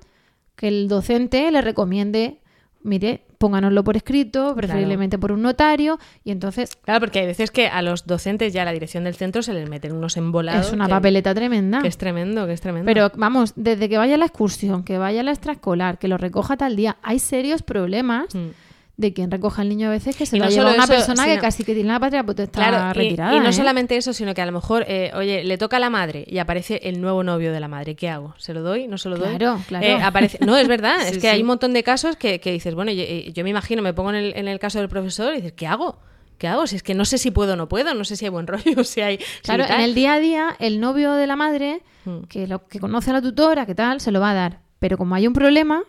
que 0.55 0.67
el 0.67 0.87
docente 0.87 1.49
le 1.51 1.61
recomiende, 1.61 2.39
mire, 2.81 3.21
pónganoslo 3.37 3.83
por 3.83 3.97
escrito, 3.97 4.55
preferiblemente 4.55 5.17
por 5.17 5.31
un 5.33 5.41
notario, 5.41 5.99
y 6.23 6.31
entonces 6.31 6.77
Claro, 6.77 7.01
porque 7.01 7.19
hay 7.19 7.25
veces 7.25 7.51
que 7.51 7.67
a 7.67 7.81
los 7.81 8.05
docentes 8.07 8.53
ya 8.53 8.61
a 8.61 8.65
la 8.65 8.71
dirección 8.71 9.03
del 9.03 9.15
centro 9.15 9.41
se 9.43 9.53
les 9.53 9.69
meten 9.69 9.91
unos 9.91 10.15
embolados. 10.15 10.67
es 10.67 10.73
una 10.73 10.85
que- 10.85 10.91
papeleta 10.91 11.33
tremenda. 11.35 11.81
Que 11.81 11.89
es 11.89 11.97
tremendo, 11.97 12.45
que 12.47 12.53
es 12.53 12.61
tremendo. 12.61 12.85
Pero 12.85 13.11
vamos, 13.15 13.51
desde 13.57 13.89
que 13.89 13.97
vaya 13.97 14.15
a 14.15 14.17
la 14.17 14.25
excursión, 14.25 14.83
que 14.83 14.97
vaya 14.97 15.19
a 15.19 15.23
la 15.23 15.31
extraescolar, 15.31 15.97
que 15.97 16.07
lo 16.07 16.17
recoja 16.17 16.55
tal 16.55 16.75
día, 16.77 16.95
hay 17.01 17.19
serios 17.19 17.63
problemas 17.63 18.33
Mm. 18.33 18.47
De 18.95 19.11
quien 19.11 19.31
recoja 19.31 19.63
el 19.63 19.69
niño 19.69 19.87
a 19.87 19.91
veces 19.91 20.15
que 20.15 20.25
se 20.27 20.37
lo 20.37 20.45
no 20.45 20.51
lleva 20.51 20.71
una 20.73 20.83
eso, 20.83 20.93
persona 20.93 21.25
que 21.25 21.39
casi 21.39 21.63
que 21.63 21.73
tiene 21.73 21.89
la 21.91 21.99
patria 21.99 22.23
potestad 22.23 22.61
Claro, 22.69 22.91
y- 22.91 23.03
retirada. 23.03 23.35
y, 23.35 23.39
no 23.39 23.49
¿eh? 23.49 23.53
solamente 23.53 23.97
eso, 23.97 24.13
sino 24.13 24.33
que 24.35 24.41
a 24.41 24.45
lo 24.45 24.51
mejor, 24.51 24.85
eh, 24.87 25.11
oye, 25.15 25.43
le 25.43 25.57
toca 25.57 25.77
a 25.77 25.79
la 25.79 25.89
madre 25.89 26.25
y 26.27 26.37
aparece 26.37 26.79
el 26.83 27.01
nuevo 27.01 27.23
novio 27.23 27.51
de 27.51 27.59
la 27.59 27.67
madre. 27.67 27.95
¿Qué 27.95 28.07
hago? 28.09 28.35
¿Se 28.37 28.53
lo 28.53 28.61
doy? 28.61 28.87
¿No 28.87 28.99
se 28.99 29.09
lo 29.09 29.17
doy? 29.17 29.35
Claro, 29.37 29.59
claro. 29.67 29.85
Eh, 29.85 29.99
aparece... 30.01 30.37
No, 30.45 30.55
es 30.57 30.67
verdad. 30.67 30.97
Sí, 31.01 31.07
es 31.07 31.13
que 31.15 31.21
sí. 31.21 31.27
hay 31.27 31.41
un 31.41 31.47
montón 31.47 31.73
de 31.73 31.81
casos 31.83 32.15
que, 32.17 32.39
que 32.39 32.51
dices, 32.51 32.75
bueno, 32.75 32.91
yo, 32.91 33.03
yo 33.03 33.43
me 33.43 33.49
imagino, 33.49 33.81
me 33.81 33.93
pongo 33.93 34.11
en 34.11 34.15
el, 34.17 34.33
en 34.37 34.47
el 34.47 34.59
caso 34.59 34.77
del 34.79 34.89
profesor 34.89 35.33
y 35.33 35.37
dices, 35.37 35.53
¿qué 35.53 35.65
hago? 35.65 35.97
¿Qué 36.37 36.47
hago? 36.47 36.67
Si 36.67 36.75
es 36.75 36.83
que 36.83 36.93
no 36.93 37.05
sé 37.05 37.17
si 37.17 37.31
puedo 37.31 37.53
o 37.53 37.55
no 37.55 37.67
puedo, 37.67 37.93
no 37.95 38.03
sé 38.03 38.15
si 38.15 38.25
hay 38.25 38.29
buen 38.31 38.45
rollo, 38.47 38.83
si 38.83 39.01
hay... 39.01 39.17
si 39.17 39.41
Claro, 39.41 39.63
en 39.65 39.79
el 39.81 39.95
día 39.95 40.13
a 40.13 40.19
día, 40.19 40.55
el 40.59 40.79
novio 40.79 41.13
de 41.13 41.25
la 41.27 41.35
madre, 41.35 41.81
Hmm. 42.05 42.23
que 42.27 42.47
lo 42.47 42.67
que 42.67 42.79
conoce 42.81 43.11
a 43.11 43.13
la 43.13 43.21
tutora, 43.21 43.65
que 43.65 43.75
tal, 43.75 44.01
se 44.01 44.11
lo 44.11 44.19
va 44.19 44.31
a 44.31 44.33
dar. 44.33 44.59
Pero 44.79 44.97
como 44.97 45.15
hay 45.15 45.25
un 45.25 45.31
problema, 45.31 45.83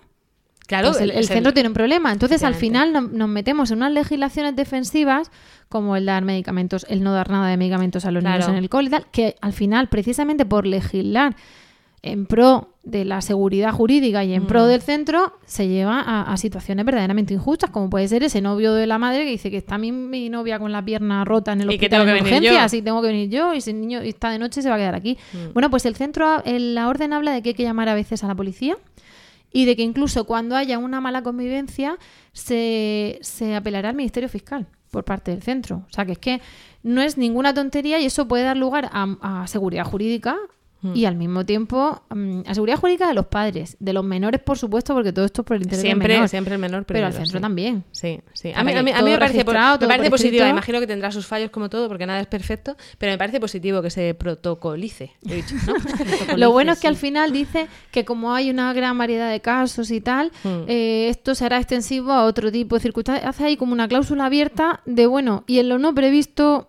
Claro, 0.66 0.88
pues 0.92 1.00
el, 1.02 1.10
el 1.10 1.26
centro 1.26 1.52
tiene 1.52 1.68
un 1.68 1.74
problema. 1.74 2.10
Entonces, 2.12 2.42
al 2.42 2.54
final, 2.54 2.92
no- 2.92 3.02
nos 3.02 3.28
metemos 3.28 3.70
en 3.70 3.78
unas 3.78 3.92
legislaciones 3.92 4.56
defensivas, 4.56 5.30
como 5.68 5.96
el 5.96 6.06
dar 6.06 6.24
medicamentos, 6.24 6.86
el 6.88 7.02
no 7.02 7.12
dar 7.12 7.28
nada 7.30 7.48
de 7.48 7.56
medicamentos 7.56 8.04
a 8.06 8.10
los 8.10 8.22
niños 8.24 8.48
en 8.48 8.54
el 8.56 8.68
cole 8.68 8.88
y 8.88 8.90
tal, 8.90 9.06
que 9.10 9.36
al 9.40 9.52
final, 9.52 9.88
precisamente 9.88 10.46
por 10.46 10.66
legislar 10.66 11.36
en 12.02 12.26
pro 12.26 12.68
de 12.82 13.06
la 13.06 13.22
seguridad 13.22 13.72
jurídica 13.72 14.24
y 14.24 14.34
en 14.34 14.46
pro 14.46 14.64
Mm. 14.64 14.68
del 14.68 14.82
centro, 14.82 15.38
se 15.46 15.68
lleva 15.68 16.00
a, 16.00 16.30
a 16.32 16.36
situaciones 16.36 16.84
verdaderamente 16.84 17.32
injustas, 17.32 17.70
como 17.70 17.88
puede 17.88 18.06
ser 18.08 18.22
ese 18.22 18.42
novio 18.42 18.74
de 18.74 18.86
la 18.86 18.98
madre 18.98 19.24
que 19.24 19.30
dice 19.30 19.50
que 19.50 19.56
está 19.56 19.78
mi, 19.78 19.90
mi 19.90 20.28
novia 20.28 20.58
con 20.58 20.70
la 20.70 20.84
pierna 20.84 21.24
rota 21.24 21.52
en 21.52 21.62
el 21.62 21.66
Y 21.72 21.78
que 21.78 21.86
hospital 21.86 22.00
tengo 22.00 22.02
en 22.02 22.24
que 22.24 22.24
venir 22.30 22.40
urgencias 22.50 22.72
yo. 22.72 22.78
y 22.78 22.82
tengo 22.82 23.00
que 23.00 23.08
venir 23.08 23.30
yo 23.30 23.54
y 23.54 23.60
si 23.62 23.70
el 23.70 23.80
niño 23.80 24.00
está 24.00 24.28
de 24.30 24.38
noche 24.38 24.60
se 24.60 24.68
va 24.68 24.74
a 24.74 24.78
quedar 24.78 24.94
aquí. 24.94 25.16
Mm. 25.32 25.52
Bueno, 25.54 25.70
pues 25.70 25.86
el 25.86 25.96
centro, 25.96 26.42
la 26.44 26.88
orden 26.88 27.14
habla 27.14 27.32
de 27.32 27.40
que 27.42 27.50
hay 27.50 27.54
que 27.54 27.62
llamar 27.62 27.88
a 27.88 27.94
veces 27.94 28.22
a 28.22 28.26
la 28.28 28.34
policía 28.34 28.76
y 29.54 29.66
de 29.66 29.76
que 29.76 29.82
incluso 29.82 30.24
cuando 30.24 30.56
haya 30.56 30.78
una 30.78 31.00
mala 31.00 31.22
convivencia 31.22 31.96
se, 32.32 33.20
se 33.22 33.54
apelará 33.54 33.90
al 33.90 33.94
Ministerio 33.94 34.28
Fiscal 34.28 34.66
por 34.90 35.04
parte 35.04 35.30
del 35.30 35.42
centro. 35.42 35.86
O 35.88 35.92
sea, 35.92 36.04
que 36.04 36.12
es 36.12 36.18
que 36.18 36.42
no 36.82 37.00
es 37.00 37.16
ninguna 37.16 37.54
tontería 37.54 38.00
y 38.00 38.06
eso 38.06 38.26
puede 38.26 38.42
dar 38.42 38.56
lugar 38.56 38.90
a, 38.92 39.42
a 39.42 39.46
seguridad 39.46 39.84
jurídica. 39.84 40.36
Y 40.94 41.04
al 41.06 41.16
mismo 41.16 41.46
tiempo 41.46 42.02
mm, 42.10 42.40
a 42.46 42.54
seguridad 42.54 42.78
jurídica 42.78 43.08
de 43.08 43.14
los 43.14 43.26
padres, 43.26 43.76
de 43.80 43.92
los 43.92 44.04
menores 44.04 44.40
por 44.40 44.58
supuesto, 44.58 44.92
porque 44.94 45.12
todo 45.12 45.24
esto 45.24 45.42
es 45.42 45.46
por 45.46 45.56
el 45.56 45.62
interés 45.62 45.82
del 45.82 45.88
Siempre, 45.90 46.14
menor. 46.14 46.28
siempre 46.28 46.54
el 46.54 46.60
menor 46.60 46.84
Pero 46.84 47.06
al 47.06 47.12
centro 47.12 47.38
sí. 47.38 47.42
también. 47.42 47.84
Sí, 47.92 48.20
sí. 48.32 48.52
A 48.54 48.62
mí, 48.64 48.72
a 48.72 48.82
mí- 48.82 48.90
a 48.90 48.94
mí 48.94 48.98
todo 49.00 49.04
me 49.10 49.18
parece, 49.18 49.38
registrado, 49.38 49.78
me 49.80 49.86
parece 49.86 50.10
por 50.10 50.18
positivo. 50.18 50.46
Imagino 50.46 50.80
que 50.80 50.86
tendrá 50.86 51.10
sus 51.12 51.26
fallos 51.26 51.50
como 51.50 51.68
todo, 51.70 51.88
porque 51.88 52.06
nada 52.06 52.20
es 52.20 52.26
perfecto, 52.26 52.76
pero 52.98 53.12
me 53.12 53.18
parece 53.18 53.40
positivo 53.40 53.80
que 53.82 53.90
se 53.90 54.14
protocolice. 54.14 55.12
He 55.28 55.36
dicho, 55.36 55.54
¿no? 55.66 55.74
Lo 56.36 56.50
bueno 56.52 56.72
es 56.72 56.80
que 56.80 56.88
al 56.88 56.96
final 56.96 57.32
dice 57.32 57.68
que 57.90 58.04
como 58.04 58.34
hay 58.34 58.50
una 58.50 58.72
gran 58.72 58.98
variedad 58.98 59.30
de 59.30 59.40
casos 59.40 59.90
y 59.90 60.00
tal, 60.00 60.30
Hmm. 60.42 60.64
eh, 60.68 61.08
esto 61.08 61.34
será 61.34 61.58
extensivo 61.58 62.12
a 62.12 62.24
otro 62.24 62.50
tipo 62.52 62.74
de 62.76 62.80
circunstancias. 62.80 63.26
Hace 63.28 63.44
ahí 63.44 63.56
como 63.56 63.72
una 63.72 63.88
cláusula 63.88 64.26
abierta 64.26 64.80
de, 64.84 65.06
bueno, 65.06 65.44
y 65.46 65.58
en 65.58 65.68
lo 65.68 65.78
no 65.78 65.94
previsto, 65.94 66.68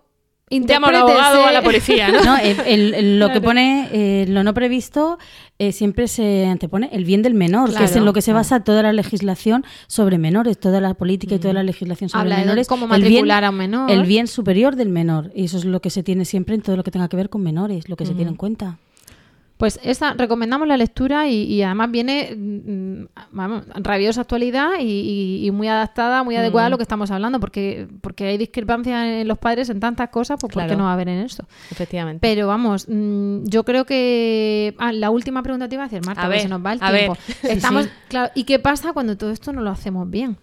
Llama 0.49 0.87
a 0.87 0.89
un 0.91 0.95
abogado 0.97 1.41
o 1.41 1.45
a 1.47 1.51
la 1.51 1.63
policía, 1.63 2.09
¿no? 2.09 2.23
No, 2.23 2.37
el- 2.37 2.59
el- 2.67 2.93
el- 2.93 3.19
lo 3.19 3.27
que 3.27 3.33
Claro. 3.39 3.45
pone, 3.45 3.89
eh, 3.91 4.25
lo 4.27 4.43
no 4.43 4.53
previsto, 4.53 5.17
eh, 5.57 5.71
siempre 5.71 6.07
se 6.07 6.45
antepone 6.45 6.89
el 6.91 7.03
bien 7.03 7.23
del 7.23 7.33
menor, 7.33 7.69
que 7.69 7.83
es 7.83 7.91
Claro, 7.91 7.97
en 7.97 8.05
lo 8.05 8.13
que 8.13 8.21
se 8.21 8.27
claro. 8.27 8.39
basa 8.41 8.59
toda 8.63 8.83
la 8.83 8.93
legislación 8.93 9.65
sobre 9.87 10.19
menores, 10.19 10.59
toda 10.59 10.81
la 10.81 10.93
política 10.93 11.33
y 11.35 11.39
toda 11.39 11.53
la 11.55 11.63
legislación 11.63 12.09
sobre 12.11 12.21
Habla 12.21 12.35
de 12.35 12.41
menores. 12.43 12.67
cómo 12.67 12.85
el 12.85 13.01
bien- 13.01 13.01
matricular 13.13 13.43
a 13.43 13.49
un 13.49 13.55
menor. 13.57 13.89
El 13.89 14.03
bien 14.03 14.27
superior 14.27 14.75
del 14.75 14.89
menor. 14.89 15.31
Y 15.33 15.45
eso 15.45 15.57
es 15.57 15.65
lo 15.65 15.79
que 15.81 15.89
se 15.89 16.03
tiene 16.03 16.25
siempre 16.25 16.53
en 16.53 16.61
todo 16.61 16.75
lo 16.77 16.83
que 16.83 16.91
tenga 16.91 17.07
que 17.09 17.17
ver 17.17 17.29
con 17.29 17.41
menores, 17.41 17.89
lo 17.89 17.95
que 17.95 18.05
se 18.05 18.13
tiene 18.13 18.29
en 18.29 18.37
cuenta. 18.37 18.77
Pues 19.57 19.79
esa 19.83 20.13
recomendamos 20.13 20.67
la 20.67 20.75
lectura 20.75 21.29
y, 21.29 21.43
y 21.43 21.61
además 21.61 21.89
viene 21.89 22.35
mm, 22.35 23.05
vamos, 23.31 23.63
rabiosa 23.75 24.19
actualidad 24.21 24.71
y, 24.81 24.83
y- 24.83 25.47
y 25.47 25.51
muy 25.51 25.69
adaptada, 25.69 26.23
muy 26.23 26.35
adecuada 26.35 26.67
a 26.67 26.69
Mm. 26.69 26.71
lo 26.71 26.77
que 26.77 26.83
estamos 26.83 27.09
hablando, 27.09 27.39
porque, 27.39 27.87
porque 28.01 28.25
hay 28.25 28.37
discrepancias 28.37 29.05
en 29.05 29.27
los 29.29 29.37
padres 29.37 29.69
en 29.69 29.79
tantas 29.79 30.09
cosas, 30.09 30.37
pues 30.41 30.51
¿por 30.53 30.63
qué 30.63 30.67
Claro. 30.67 30.79
no 30.79 30.83
va 30.85 30.89
a 30.89 30.93
haber 30.95 31.07
en 31.07 31.19
esto? 31.19 31.45
Efectivamente. 31.71 32.19
Pero 32.19 32.47
vamos, 32.47 32.87
mm, 32.89 33.45
yo 33.45 33.63
creo 33.63 33.85
que 33.85 34.75
ah, 34.77 34.91
la 34.91 35.09
última 35.09 35.41
pregunta 35.41 35.69
te 35.69 35.75
iba 35.75 35.83
a 35.83 35.87
hacer, 35.87 36.05
Marta, 36.05 36.23
A 36.23 36.27
ver, 36.27 36.41
se 36.41 36.49
nos 36.49 36.63
va 36.65 36.73
el 36.73 36.79
a 36.83 36.91
tiempo. 36.91 37.17
ver. 37.43 37.51
Estamos, 37.53 37.85
Sí. 37.85 37.91
claro, 38.09 38.31
¿y 38.35 38.43
qué 38.43 38.59
pasa 38.59 38.91
cuando 38.91 39.15
todo 39.15 39.31
esto 39.31 39.53
no 39.53 39.61
lo 39.61 39.69
hacemos 39.69 40.09
bien? 40.09 40.35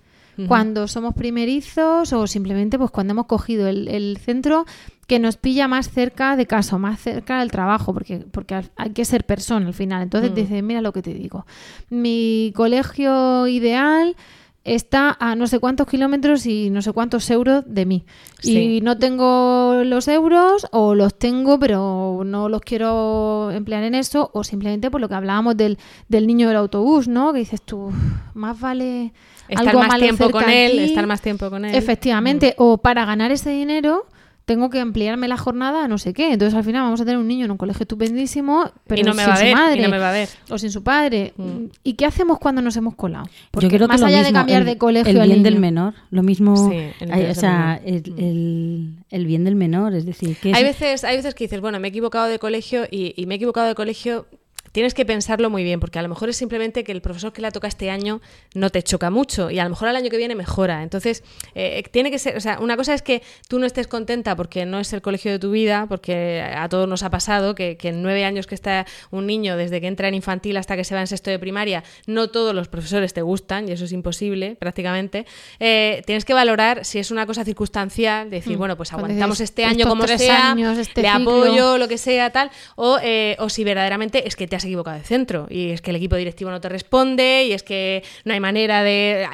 Cuando 0.48 0.88
somos 0.88 1.14
primerizos 1.14 2.10
o 2.14 2.26
simplemente 2.26 2.78
pues 2.78 2.90
cuando 2.90 3.10
hemos 3.12 3.26
cogido 3.26 3.68
el, 3.68 3.86
el 3.88 4.16
centro 4.16 4.64
que 5.12 5.18
nos 5.18 5.36
pilla 5.36 5.68
más 5.68 5.90
cerca 5.90 6.36
de 6.36 6.46
casa 6.46 6.78
más 6.78 6.98
cerca 6.98 7.40
del 7.40 7.50
trabajo, 7.50 7.92
porque, 7.92 8.24
porque 8.30 8.62
hay 8.76 8.90
que 8.94 9.04
ser 9.04 9.24
persona 9.26 9.66
al 9.66 9.74
final. 9.74 10.00
Entonces 10.02 10.30
Mm. 10.30 10.34
dices, 10.34 10.62
mira 10.62 10.80
lo 10.80 10.90
que 10.94 11.02
te 11.02 11.12
digo, 11.12 11.44
mi 11.90 12.50
colegio 12.56 13.46
ideal 13.46 14.16
está 14.64 15.14
a 15.20 15.34
no 15.34 15.46
sé 15.48 15.58
cuántos 15.58 15.86
kilómetros 15.86 16.46
y 16.46 16.70
no 16.70 16.80
sé 16.80 16.92
cuántos 16.92 17.28
euros 17.30 17.62
de 17.66 17.84
mí. 17.84 18.04
Sí. 18.40 18.76
Y 18.76 18.80
no 18.80 18.96
tengo 18.96 19.82
los 19.84 20.08
euros 20.08 20.66
o 20.70 20.94
los 20.94 21.18
tengo 21.18 21.58
pero 21.58 22.22
no 22.24 22.48
los 22.48 22.62
quiero 22.62 23.50
emplear 23.50 23.82
en 23.82 23.94
eso 23.94 24.30
o 24.32 24.44
simplemente 24.44 24.90
por 24.90 25.02
lo 25.02 25.10
que 25.10 25.14
hablábamos 25.16 25.58
del, 25.58 25.76
del 26.08 26.26
niño 26.26 26.48
del 26.48 26.56
autobús, 26.56 27.06
¿no? 27.06 27.34
Que 27.34 27.40
dices 27.40 27.60
tú, 27.60 27.92
más 28.32 28.58
vale 28.58 29.12
Estar 29.48 29.68
algo 29.68 29.82
más 29.82 29.98
tiempo 29.98 30.30
con 30.30 30.48
él, 30.48 30.70
aquí". 30.78 30.84
estar 30.84 31.06
más 31.06 31.20
tiempo 31.20 31.50
con 31.50 31.66
él. 31.66 31.72
Mm. 31.72 31.76
Efectivamente, 31.76 32.54
o 32.56 32.78
para 32.78 33.04
ganar 33.04 33.30
ese 33.30 33.50
dinero 33.50 34.06
tengo 34.44 34.70
que 34.70 34.80
ampliarme 34.80 35.28
la 35.28 35.36
jornada 35.36 35.84
a 35.84 35.88
no 35.88 35.98
sé 35.98 36.12
qué. 36.12 36.32
Entonces 36.32 36.54
al 36.56 36.64
final 36.64 36.82
vamos 36.82 37.00
a 37.00 37.04
tener 37.04 37.18
un 37.18 37.28
niño 37.28 37.44
en 37.44 37.50
un 37.52 37.56
colegio 37.56 37.82
estupendísimo, 37.84 38.70
pero 38.86 39.00
Y 39.00 39.04
no 39.04 39.14
me 39.14 39.22
sin 39.22 39.30
va 39.30 39.36
su 39.36 39.42
ver, 39.42 39.50
y 39.50 39.54
madre 39.54 39.82
no 39.82 39.88
me 39.88 39.98
va 39.98 40.08
a 40.08 40.12
ver. 40.12 40.28
o 40.50 40.58
sin 40.58 40.70
su 40.72 40.82
padre. 40.82 41.32
Mm. 41.36 41.64
¿Y 41.84 41.92
qué 41.94 42.06
hacemos 42.06 42.38
cuando 42.38 42.60
nos 42.60 42.76
hemos 42.76 42.94
colado? 42.96 43.26
Porque 43.50 43.66
Yo 43.68 43.76
creo 43.76 43.88
más 43.88 44.00
que 44.00 44.06
allá 44.06 44.22
de 44.24 44.32
cambiar 44.32 44.62
el- 44.62 44.66
de 44.66 44.78
colegio 44.78 45.10
el 45.12 45.20
al 45.20 45.28
bien 45.28 45.42
del 45.42 45.58
menor, 45.60 45.94
lo 46.10 46.22
mismo, 46.22 46.70
Sí, 46.70 46.76
el 47.00 47.12
hay- 47.12 47.26
o 47.26 47.34
sea, 47.34 47.80
del 47.84 47.94
el, 48.16 48.18
el- 48.18 48.94
el 49.10 49.26
bien 49.26 49.44
del 49.44 49.54
menor, 49.54 49.94
es 49.94 50.06
decir, 50.06 50.36
que 50.36 50.52
Hay 50.54 50.64
veces, 50.64 51.04
hay 51.04 51.16
veces 51.16 51.34
que 51.34 51.44
dices, 51.44 51.60
bueno, 51.60 51.78
me 51.78 51.88
he 51.88 51.90
equivocado 51.90 52.26
de 52.26 52.38
colegio 52.38 52.84
y, 52.90 53.14
y 53.16 53.26
me 53.26 53.34
he 53.34 53.36
equivocado 53.36 53.68
de 53.68 53.74
colegio. 53.74 54.26
Tienes 54.72 54.94
que 54.94 55.04
pensarlo 55.04 55.50
muy 55.50 55.62
bien, 55.64 55.80
porque 55.80 55.98
a 55.98 56.02
lo 56.02 56.08
mejor 56.08 56.28
es 56.30 56.36
simplemente 56.36 56.82
que 56.82 56.92
el 56.92 57.02
profesor 57.02 57.32
que 57.32 57.42
la 57.42 57.50
toca 57.50 57.68
este 57.68 57.90
año 57.90 58.20
no 58.54 58.70
te 58.70 58.82
choca 58.82 59.10
mucho 59.10 59.50
y 59.50 59.58
a 59.58 59.64
lo 59.64 59.70
mejor 59.70 59.88
al 59.88 59.96
año 59.96 60.10
que 60.10 60.16
viene 60.16 60.34
mejora. 60.34 60.82
Entonces, 60.82 61.22
eh, 61.54 61.82
tiene 61.90 62.10
que 62.10 62.18
ser, 62.18 62.36
o 62.36 62.40
sea, 62.40 62.58
una 62.58 62.76
cosa 62.76 62.94
es 62.94 63.02
que 63.02 63.22
tú 63.48 63.58
no 63.58 63.66
estés 63.66 63.86
contenta 63.86 64.34
porque 64.34 64.64
no 64.66 64.80
es 64.80 64.92
el 64.92 65.02
colegio 65.02 65.30
de 65.30 65.38
tu 65.38 65.50
vida, 65.50 65.86
porque 65.88 66.42
a 66.42 66.68
todos 66.68 66.88
nos 66.88 67.02
ha 67.02 67.10
pasado 67.10 67.54
que, 67.54 67.76
que 67.76 67.88
en 67.88 68.02
nueve 68.02 68.24
años 68.24 68.46
que 68.46 68.54
está 68.54 68.86
un 69.10 69.26
niño, 69.26 69.56
desde 69.56 69.80
que 69.80 69.86
entra 69.86 70.08
en 70.08 70.14
infantil 70.14 70.56
hasta 70.56 70.76
que 70.76 70.84
se 70.84 70.94
va 70.94 71.00
en 71.02 71.06
sexto 71.06 71.30
de 71.30 71.38
primaria, 71.38 71.84
no 72.06 72.28
todos 72.30 72.54
los 72.54 72.68
profesores 72.68 73.12
te 73.12 73.22
gustan 73.22 73.68
y 73.68 73.72
eso 73.72 73.84
es 73.84 73.92
imposible 73.92 74.56
prácticamente. 74.58 75.26
Eh, 75.60 76.02
tienes 76.06 76.24
que 76.24 76.34
valorar 76.34 76.84
si 76.84 76.98
es 76.98 77.10
una 77.10 77.26
cosa 77.26 77.44
circunstancial, 77.44 78.30
decir, 78.30 78.56
Mm. 78.56 78.58
bueno, 78.58 78.76
pues 78.76 78.92
aguantamos 78.92 79.40
este 79.40 79.64
año 79.64 79.86
como 79.86 80.06
sea, 80.06 80.50
años, 80.52 80.78
este 80.78 81.02
le 81.02 81.08
ciclo. 81.12 81.30
apoyo, 81.44 81.78
lo 81.78 81.88
que 81.88 81.98
sea, 81.98 82.30
tal, 82.30 82.50
o, 82.76 82.98
eh, 83.02 83.36
o 83.38 83.48
si 83.48 83.64
verdaderamente 83.64 84.26
es 84.26 84.34
que 84.36 84.46
te 84.46 84.56
has 84.56 84.61
equivocado 84.64 84.96
de 84.98 85.04
centro 85.04 85.46
y 85.50 85.70
es 85.70 85.80
que 85.82 85.90
el 85.90 85.96
equipo 85.96 86.16
directivo 86.16 86.50
no 86.50 86.60
te 86.60 86.68
responde 86.68 87.44
y 87.48 87.52
es 87.52 87.62
que 87.62 88.02
no 88.24 88.32
hay 88.34 88.40
manera 88.40 88.82
de... 88.82 89.26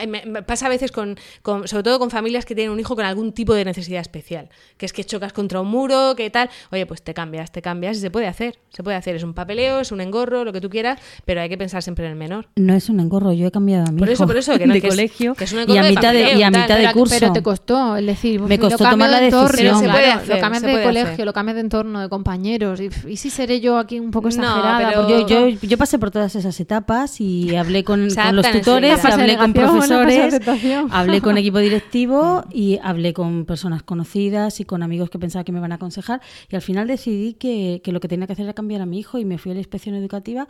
pasa 0.46 0.66
a 0.66 0.68
veces 0.68 0.92
con, 0.92 1.16
con- 1.42 1.66
sobre 1.68 1.82
todo 1.82 1.98
con 1.98 2.10
familias 2.10 2.44
que 2.44 2.54
tienen 2.54 2.72
un 2.72 2.80
hijo 2.80 2.94
con 2.96 3.04
algún 3.04 3.32
tipo 3.32 3.54
de 3.54 3.64
necesidad 3.64 4.00
especial, 4.00 4.48
que 4.76 4.86
es 4.86 4.92
que 4.92 5.04
chocas 5.04 5.32
contra 5.32 5.60
un 5.60 5.68
muro, 5.68 6.14
que 6.16 6.30
tal, 6.30 6.50
oye, 6.72 6.86
pues 6.86 7.02
te 7.02 7.14
cambias, 7.14 7.52
te 7.52 7.62
cambias 7.62 7.96
y 7.96 8.00
se 8.00 8.10
puede 8.10 8.26
hacer, 8.26 8.58
se 8.70 8.82
puede 8.82 8.96
hacer, 8.96 9.16
es 9.16 9.22
un 9.22 9.34
papeleo, 9.34 9.80
es 9.80 9.92
un 9.92 10.00
engorro, 10.00 10.44
lo 10.44 10.52
que 10.52 10.60
tú 10.60 10.70
quieras, 10.70 10.98
pero 11.24 11.40
hay 11.40 11.48
que 11.48 11.58
pensar 11.58 11.82
siempre 11.82 12.04
en 12.06 12.12
el 12.12 12.16
menor. 12.18 12.48
no 12.56 12.74
es 12.74 12.88
un 12.88 13.00
engorro, 13.00 13.32
yo 13.32 13.46
he 13.46 13.50
cambiado 13.50 13.86
a 13.88 13.92
mi 13.92 13.98
Por 13.98 14.08
eso, 14.10 14.26
por 14.26 14.36
eso, 14.36 14.56
que 14.58 14.66
no- 14.66 14.74
de 14.74 14.80
que 14.80 14.88
es- 14.88 14.94
colegio 14.94 15.34
que 15.34 15.44
es 15.44 15.52
un 15.52 15.58
y 15.58 15.62
engorro 15.62 15.80
a 15.80 15.82
de 15.84 15.88
mitad 15.90 16.12
de, 16.12 16.20
papeleo 16.22 16.38
y 16.38 16.42
a 16.42 16.48
y 16.48 16.52
tal, 16.52 16.62
mitad 16.62 16.76
de 16.76 16.82
pero, 16.82 16.92
curso. 16.92 17.16
pero 17.18 17.32
te 17.32 17.42
costó, 17.42 17.96
es 17.96 18.06
decir, 18.06 18.40
Me 18.40 18.58
costó 18.58 18.84
tomar 18.84 19.10
de 19.10 19.16
la 19.20 19.24
entorno, 19.26 19.48
decisión. 19.48 19.74
Pero 19.80 19.86
se 19.86 19.90
puede 19.90 20.04
claro, 20.04 20.20
hacer, 20.20 20.34
lo 20.36 20.40
cambias 20.40 20.62
se 20.62 20.68
de 20.68 20.82
colegio, 20.82 21.12
hacer. 21.12 21.26
lo 21.26 21.32
cambias 21.32 21.54
de 21.56 21.60
entorno, 21.60 22.00
de 22.00 22.08
compañeros. 22.08 22.80
Y, 22.80 22.90
y 23.08 23.16
si 23.16 23.30
seré 23.30 23.60
yo 23.60 23.78
aquí 23.78 23.98
un 24.00 24.10
poco 24.10 24.28
No, 24.28 24.34
exagerada. 24.34 24.78
pero- 24.88 25.00
porque 25.02 25.12
Yo, 25.17 25.17
yo, 25.26 25.48
yo 25.48 25.78
pasé 25.78 25.98
por 25.98 26.10
todas 26.10 26.34
esas 26.36 26.58
etapas 26.60 27.20
y 27.20 27.56
hablé 27.56 27.84
con, 27.84 28.08
con 28.14 28.36
los 28.36 28.50
tutores, 28.50 29.04
hablé 29.04 29.36
con 29.36 29.52
profesores, 29.52 30.40
hablé 30.90 31.20
con 31.20 31.38
equipo 31.38 31.58
directivo 31.58 32.44
y 32.52 32.78
hablé 32.82 33.12
con 33.12 33.44
personas 33.44 33.82
conocidas 33.82 34.60
y 34.60 34.64
con 34.64 34.82
amigos 34.82 35.10
que 35.10 35.18
pensaba 35.18 35.44
que 35.44 35.52
me 35.52 35.58
iban 35.58 35.72
a 35.72 35.76
aconsejar. 35.76 36.20
Y 36.48 36.56
al 36.56 36.62
final 36.62 36.86
decidí 36.86 37.34
que, 37.34 37.80
que 37.82 37.92
lo 37.92 38.00
que 38.00 38.08
tenía 38.08 38.26
que 38.26 38.34
hacer 38.34 38.44
era 38.44 38.54
cambiar 38.54 38.82
a 38.82 38.86
mi 38.86 38.98
hijo 38.98 39.18
y 39.18 39.24
me 39.24 39.38
fui 39.38 39.52
a 39.52 39.54
la 39.54 39.60
inspección 39.60 39.94
educativa, 39.94 40.48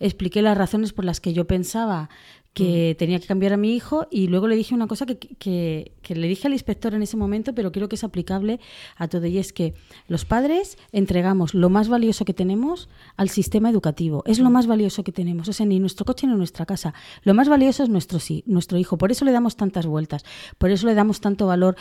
expliqué 0.00 0.42
las 0.42 0.56
razones 0.56 0.92
por 0.92 1.04
las 1.04 1.20
que 1.20 1.32
yo 1.32 1.46
pensaba 1.46 2.08
que 2.56 2.94
Mm. 2.94 2.98
tenía 2.98 3.18
que 3.20 3.26
cambiar 3.26 3.52
a 3.52 3.58
mi 3.58 3.74
hijo 3.76 4.06
y 4.10 4.28
luego 4.28 4.48
le 4.48 4.56
dije 4.56 4.74
una 4.74 4.86
cosa 4.86 5.04
que, 5.04 5.18
que- 5.18 5.92
que 6.00 6.14
le 6.14 6.26
dije 6.26 6.46
al 6.46 6.54
inspector 6.54 6.94
en 6.94 7.02
ese 7.02 7.16
momento, 7.18 7.54
pero 7.54 7.70
creo 7.70 7.88
que 7.90 7.96
es 7.96 8.04
aplicable 8.04 8.60
a 8.96 9.08
todo 9.08 9.26
y 9.26 9.36
es 9.36 9.52
que 9.52 9.74
los 10.08 10.24
padres 10.24 10.78
entregamos 10.92 11.52
lo 11.52 11.68
más 11.68 11.88
valioso 11.90 12.24
que 12.24 12.32
tenemos 12.32 12.88
al 13.18 13.28
sistema 13.28 13.68
educativo. 13.68 14.22
Es 14.24 14.40
Mm. 14.40 14.44
lo 14.44 14.50
más 14.50 14.66
valioso 14.66 15.04
que 15.04 15.12
tenemos, 15.12 15.48
o 15.48 15.52
sea, 15.52 15.66
ni 15.66 15.78
nuestro 15.80 16.06
coche 16.06 16.26
ni 16.26 16.34
nuestra 16.34 16.64
casa. 16.64 16.94
Lo 17.24 17.34
más 17.34 17.48
valioso 17.50 17.82
es 17.82 17.90
nuestro 17.90 18.20
sí, 18.20 18.42
nuestro 18.46 18.78
hijo. 18.78 18.96
Por 18.96 19.10
eso 19.12 19.24
le 19.26 19.32
damos 19.32 19.56
tantas 19.56 19.84
vueltas, 19.86 20.24
por 20.56 20.70
eso 20.70 20.86
le 20.86 20.94
damos 20.94 21.20
tanto 21.20 21.46
valor 21.46 21.76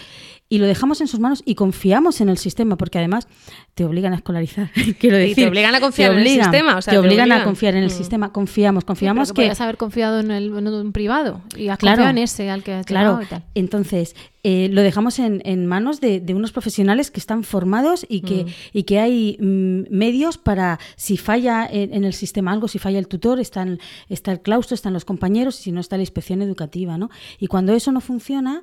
y 0.49 0.57
lo 0.57 0.65
dejamos 0.67 0.99
en 0.99 1.07
sus 1.07 1.21
manos 1.21 1.41
y 1.45 1.55
confiamos 1.55 2.19
en 2.19 2.27
el 2.27 2.37
sistema, 2.37 2.75
porque 2.75 2.97
además 2.97 3.29
te 3.75 3.85
obligan 3.85 4.11
a 4.11 4.17
escolarizar. 4.17 4.71
Quiero 4.99 5.17
Y 5.19 5.21
te 5.21 5.27
decir, 5.29 5.47
obligan 5.47 5.73
a 5.75 5.79
confiar 5.79 6.11
en 6.11 6.19
el 6.19 6.27
sistema, 6.27 6.75
o 6.77 6.81
sea, 6.81 6.91
te 6.91 6.99
te 6.99 7.05
obligan 7.07 7.31
a 7.31 7.43
confiar 7.45 7.75
en 7.75 7.83
el 7.83 7.89
Mm. 7.91 7.93
sistema. 7.97 8.33
Confiamos, 8.33 8.83
Sí, 8.83 8.87
confiamos 8.87 9.27
pero 9.29 9.35
que 9.35 9.41
podías 9.43 9.61
haber 9.61 9.77
confiado 9.77 10.19
en 10.19 10.31
el, 10.31 10.49
en 10.73 10.87
un 10.87 10.91
privado 10.93 11.41
y 11.55 11.69
has 11.69 11.77
Claro. 11.79 12.07
en 12.07 12.17
ese 12.17 12.49
al 12.49 12.63
que 12.63 12.73
has 12.73 12.85
Claro, 12.85 13.21
y 13.21 13.25
tal. 13.25 13.43
entonces 13.55 14.15
eh, 14.47 14.69
lo 14.71 14.81
dejamos 14.83 15.17
en, 15.17 15.41
en 15.43 15.65
manos 15.65 15.99
de, 16.01 16.19
de 16.19 16.33
unos 16.35 16.51
profesionales 16.51 17.09
que 17.09 17.19
están 17.19 17.43
formados 17.43 18.05
y 18.07 18.21
que, 18.21 18.43
Mm. 18.45 18.47
y 18.73 18.83
que 18.83 18.99
hay 18.99 19.37
mm, 19.39 19.83
medios 19.89 20.37
para, 20.37 20.77
si 20.95 21.17
falla 21.17 21.65
en, 21.65 21.91
en 21.93 22.03
el 22.03 22.13
sistema 22.13 22.51
algo, 22.51 22.67
si 22.67 22.77
falla 22.77 22.99
el 22.99 23.07
tutor, 23.07 23.39
está, 23.39 23.63
en- 23.63 23.79
está 24.07 24.31
el 24.31 24.41
claustro, 24.41 24.75
están 24.75 24.93
los 24.93 25.03
compañeros, 25.05 25.55
si 25.55 25.71
no 25.71 25.79
está 25.79 25.97
la 25.97 26.03
inspección 26.03 26.41
educativa. 26.43 26.97
¿no? 26.97 27.09
Y 27.39 27.47
cuando 27.47 27.73
eso 27.73 27.91
no 27.91 28.01
funciona, 28.01 28.61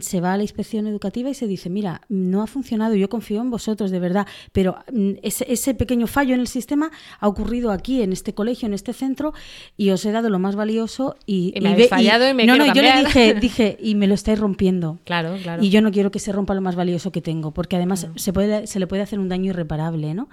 se 0.00 0.20
va 0.20 0.32
a 0.32 0.36
la 0.38 0.42
inspección 0.42 0.86
educativa 0.86 1.28
y 1.28 1.34
se 1.34 1.46
dice, 1.46 1.68
mira, 1.70 2.00
no 2.08 2.42
ha 2.42 2.46
funcionado, 2.46 2.94
yo 2.94 3.08
confío 3.10 3.40
en 3.42 3.50
vosotros, 3.50 3.90
de 3.90 3.98
verdad, 4.00 4.26
pero 4.52 4.76
mm, 4.92 5.10
ese, 5.22 5.44
ese 5.52 5.74
pequeño 5.74 6.06
fallo 6.06 6.34
en 6.34 6.40
el 6.40 6.48
sistema 6.48 6.90
ha 7.18 7.28
ocurrido 7.28 7.70
aquí, 7.72 8.00
en 8.02 8.12
este 8.12 8.32
colegio, 8.32 8.66
en 8.66 8.74
este 8.74 8.92
centro, 8.94 9.34
y 9.76 9.90
os 9.90 10.04
he 10.06 10.12
dado 10.12 10.30
lo 10.30 10.38
más 10.38 10.56
valioso 10.56 11.16
y, 11.26 11.52
Y 11.54 11.60
me 11.60 11.70
habéis 11.70 11.90
ve- 11.90 11.96
fallado 11.96 12.28
y 12.30 12.34
me 12.34 12.46
no, 12.46 12.56
no, 12.56 12.72
yo 12.74 12.80
le 12.82 12.92
dije, 13.00 13.34
dije, 13.40 13.76
y 13.80 13.94
me 13.96 14.06
lo 14.06 14.14
estáis 14.14 14.38
rompiendo. 14.38 14.98
Claro, 15.10 15.36
claro. 15.42 15.60
Y 15.60 15.70
yo 15.70 15.80
no 15.82 15.90
quiero 15.90 16.12
que 16.12 16.20
se 16.20 16.30
rompa 16.30 16.54
lo 16.54 16.60
más 16.60 16.76
valioso 16.76 17.10
que 17.10 17.20
tengo, 17.20 17.50
porque 17.50 17.74
además 17.74 18.06
se, 18.14 18.32
puede, 18.32 18.68
se 18.68 18.78
le 18.78 18.86
puede 18.86 19.02
hacer 19.02 19.18
un 19.18 19.28
daño 19.28 19.50
irreparable, 19.50 20.14
¿no? 20.14 20.28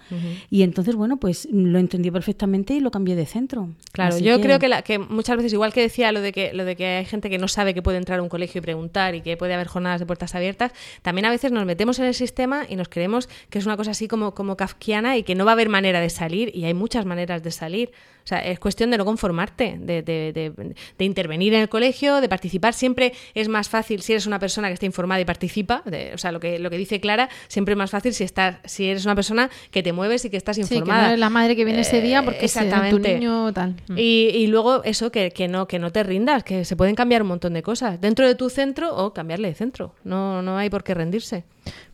Y 0.52 0.62
entonces, 0.62 0.94
bueno, 0.96 1.18
pues 1.18 1.48
lo 1.52 1.80
entendí 1.80 2.12
perfectamente 2.12 2.76
y 2.76 2.80
lo 2.80 2.92
cambié 2.92 3.16
de 3.16 3.26
centro. 3.26 3.70
Claro, 3.92 4.14
Así 4.14 4.24
yo 4.24 4.40
creo 4.40 4.60
que, 4.60 4.68
la- 4.68 4.84
que 4.84 5.00
muchas 5.00 5.36
veces, 5.38 5.52
igual 5.54 5.74
que 5.74 5.82
decía 5.82 6.12
lo 6.12 6.22
de 6.22 6.32
que, 6.32 6.54
lo 6.54 6.64
de 6.64 6.76
que 6.76 6.86
hay 6.86 7.06
gente 7.06 7.28
que 7.32 7.40
no 7.40 7.48
sabe 7.48 7.74
que 7.74 7.82
puede 7.82 7.98
entrar 7.98 8.20
a 8.20 8.22
un 8.22 8.30
colegio 8.30 8.60
y 8.60 8.62
preguntar 8.62 9.16
y 9.16 9.22
que 9.22 9.36
puede 9.36 9.56
haber 9.56 9.66
jornadas 9.66 10.00
de 10.00 10.06
puertas 10.06 10.36
abiertas, 10.36 10.72
también 11.02 11.26
a 11.26 11.32
veces 11.32 11.52
nos 11.52 11.66
metemos 11.66 11.98
en 11.98 12.06
el 12.06 12.14
sistema 12.14 12.66
y 12.70 12.76
nos 12.76 12.88
creemos 12.88 13.30
que 13.50 13.58
es 13.58 13.66
una 13.66 13.78
cosa 13.78 13.92
así 13.92 14.08
como, 14.08 14.36
como 14.36 14.56
kafkiana 14.58 15.18
y 15.18 15.24
que 15.24 15.34
no 15.34 15.44
va 15.44 15.52
a 15.52 15.54
haber 15.54 15.70
manera 15.70 16.02
de 16.02 16.12
salir 16.12 16.52
y 16.56 16.66
hay 16.66 16.76
muchas 16.76 17.04
maneras 17.08 17.42
de 17.42 17.50
salir. 17.50 17.90
O 18.28 18.30
sea, 18.30 18.40
es 18.40 18.60
cuestión 18.60 18.92
de 18.92 18.98
no 18.98 19.06
conformarte, 19.06 19.78
de, 19.80 20.02
de- 20.02 20.34
de- 20.34 20.52
de 20.98 21.06
intervenir 21.06 21.54
en 21.54 21.62
el 21.62 21.70
colegio, 21.70 22.20
de 22.20 22.28
participar. 22.28 22.74
Siempre 22.74 23.14
es 23.34 23.48
más 23.48 23.70
fácil 23.70 24.02
si 24.02 24.12
eres 24.12 24.26
una 24.28 24.38
persona 24.38 24.68
que 24.68 24.74
está 24.74 24.86
informada 24.86 25.22
y 25.22 25.24
participa. 25.24 25.82
de- 25.86 26.12
o 26.14 26.18
sea, 26.18 26.34
lo 26.34 26.42
que, 26.42 26.60
lo 26.60 26.70
que 26.70 26.78
dice 26.78 27.00
Clara, 27.00 27.30
siempre 27.48 27.72
es 27.72 27.78
más 27.78 27.90
fácil 27.92 28.14
si 28.14 28.26
estás, 28.26 28.58
si 28.66 28.90
eres 28.90 29.06
una 29.06 29.16
persona 29.16 29.50
que 29.72 29.82
te 29.82 29.94
mueves 29.94 30.26
y 30.26 30.30
que 30.30 30.36
estás 30.36 30.58
Sí, 30.58 30.64
que 30.68 30.76
informada. 30.76 31.02
no 31.04 31.08
eres 31.08 31.20
la 31.20 31.30
madre 31.30 31.56
que 31.56 31.64
viene 31.64 31.80
ese 31.82 32.02
día 32.02 32.20
Eh, 32.20 32.24
porque 32.24 32.50
se- 32.50 32.70
tu 32.90 33.00
niño 33.00 33.54
tal. 33.54 33.76
Mm. 33.88 33.98
Y, 33.98 34.30
y 34.34 34.48
luego 34.48 34.84
eso, 34.84 35.10
que, 35.10 35.32
que 35.32 35.48
no, 35.48 35.66
que 35.70 35.80
no 35.80 35.92
te 35.94 36.04
rindas, 36.04 36.44
que 36.44 36.66
se 36.66 36.76
pueden 36.76 36.96
cambiar 36.96 37.22
un 37.22 37.30
montón 37.30 37.54
de 37.54 37.64
cosas 37.64 38.02
dentro 38.02 38.28
de 38.28 38.36
tu 38.36 38.50
centro 38.50 38.94
o 38.94 39.14
cambiarle 39.14 39.48
de 39.48 39.54
centro. 39.56 39.96
No, 40.04 40.42
no 40.42 40.58
hay 40.58 40.70
por 40.70 40.84
qué 40.84 40.94
rendirse. 40.94 41.46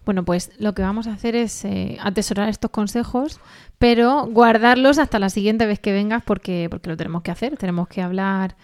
Bueno, 0.05 0.23
pues 0.25 0.51
lo 0.59 0.73
que 0.73 0.81
vamos 0.81 1.07
a 1.07 1.13
hacer 1.13 1.35
es 1.35 1.63
eh, 1.65 1.97
atesorar 2.01 2.49
estos 2.49 2.71
consejos, 2.71 3.39
pero 3.79 4.25
guardarlos 4.27 4.99
hasta 4.99 5.19
la 5.19 5.29
siguiente 5.29 5.65
vez 5.65 5.79
que 5.79 5.91
vengas 5.93 6.23
porque, 6.23 6.67
porque 6.69 6.89
lo 6.89 6.97
tenemos 6.97 7.21
que 7.23 7.31
hacer. 7.31 7.57
Tenemos 7.57 7.87
que 7.87 8.01
hablar 8.01 8.55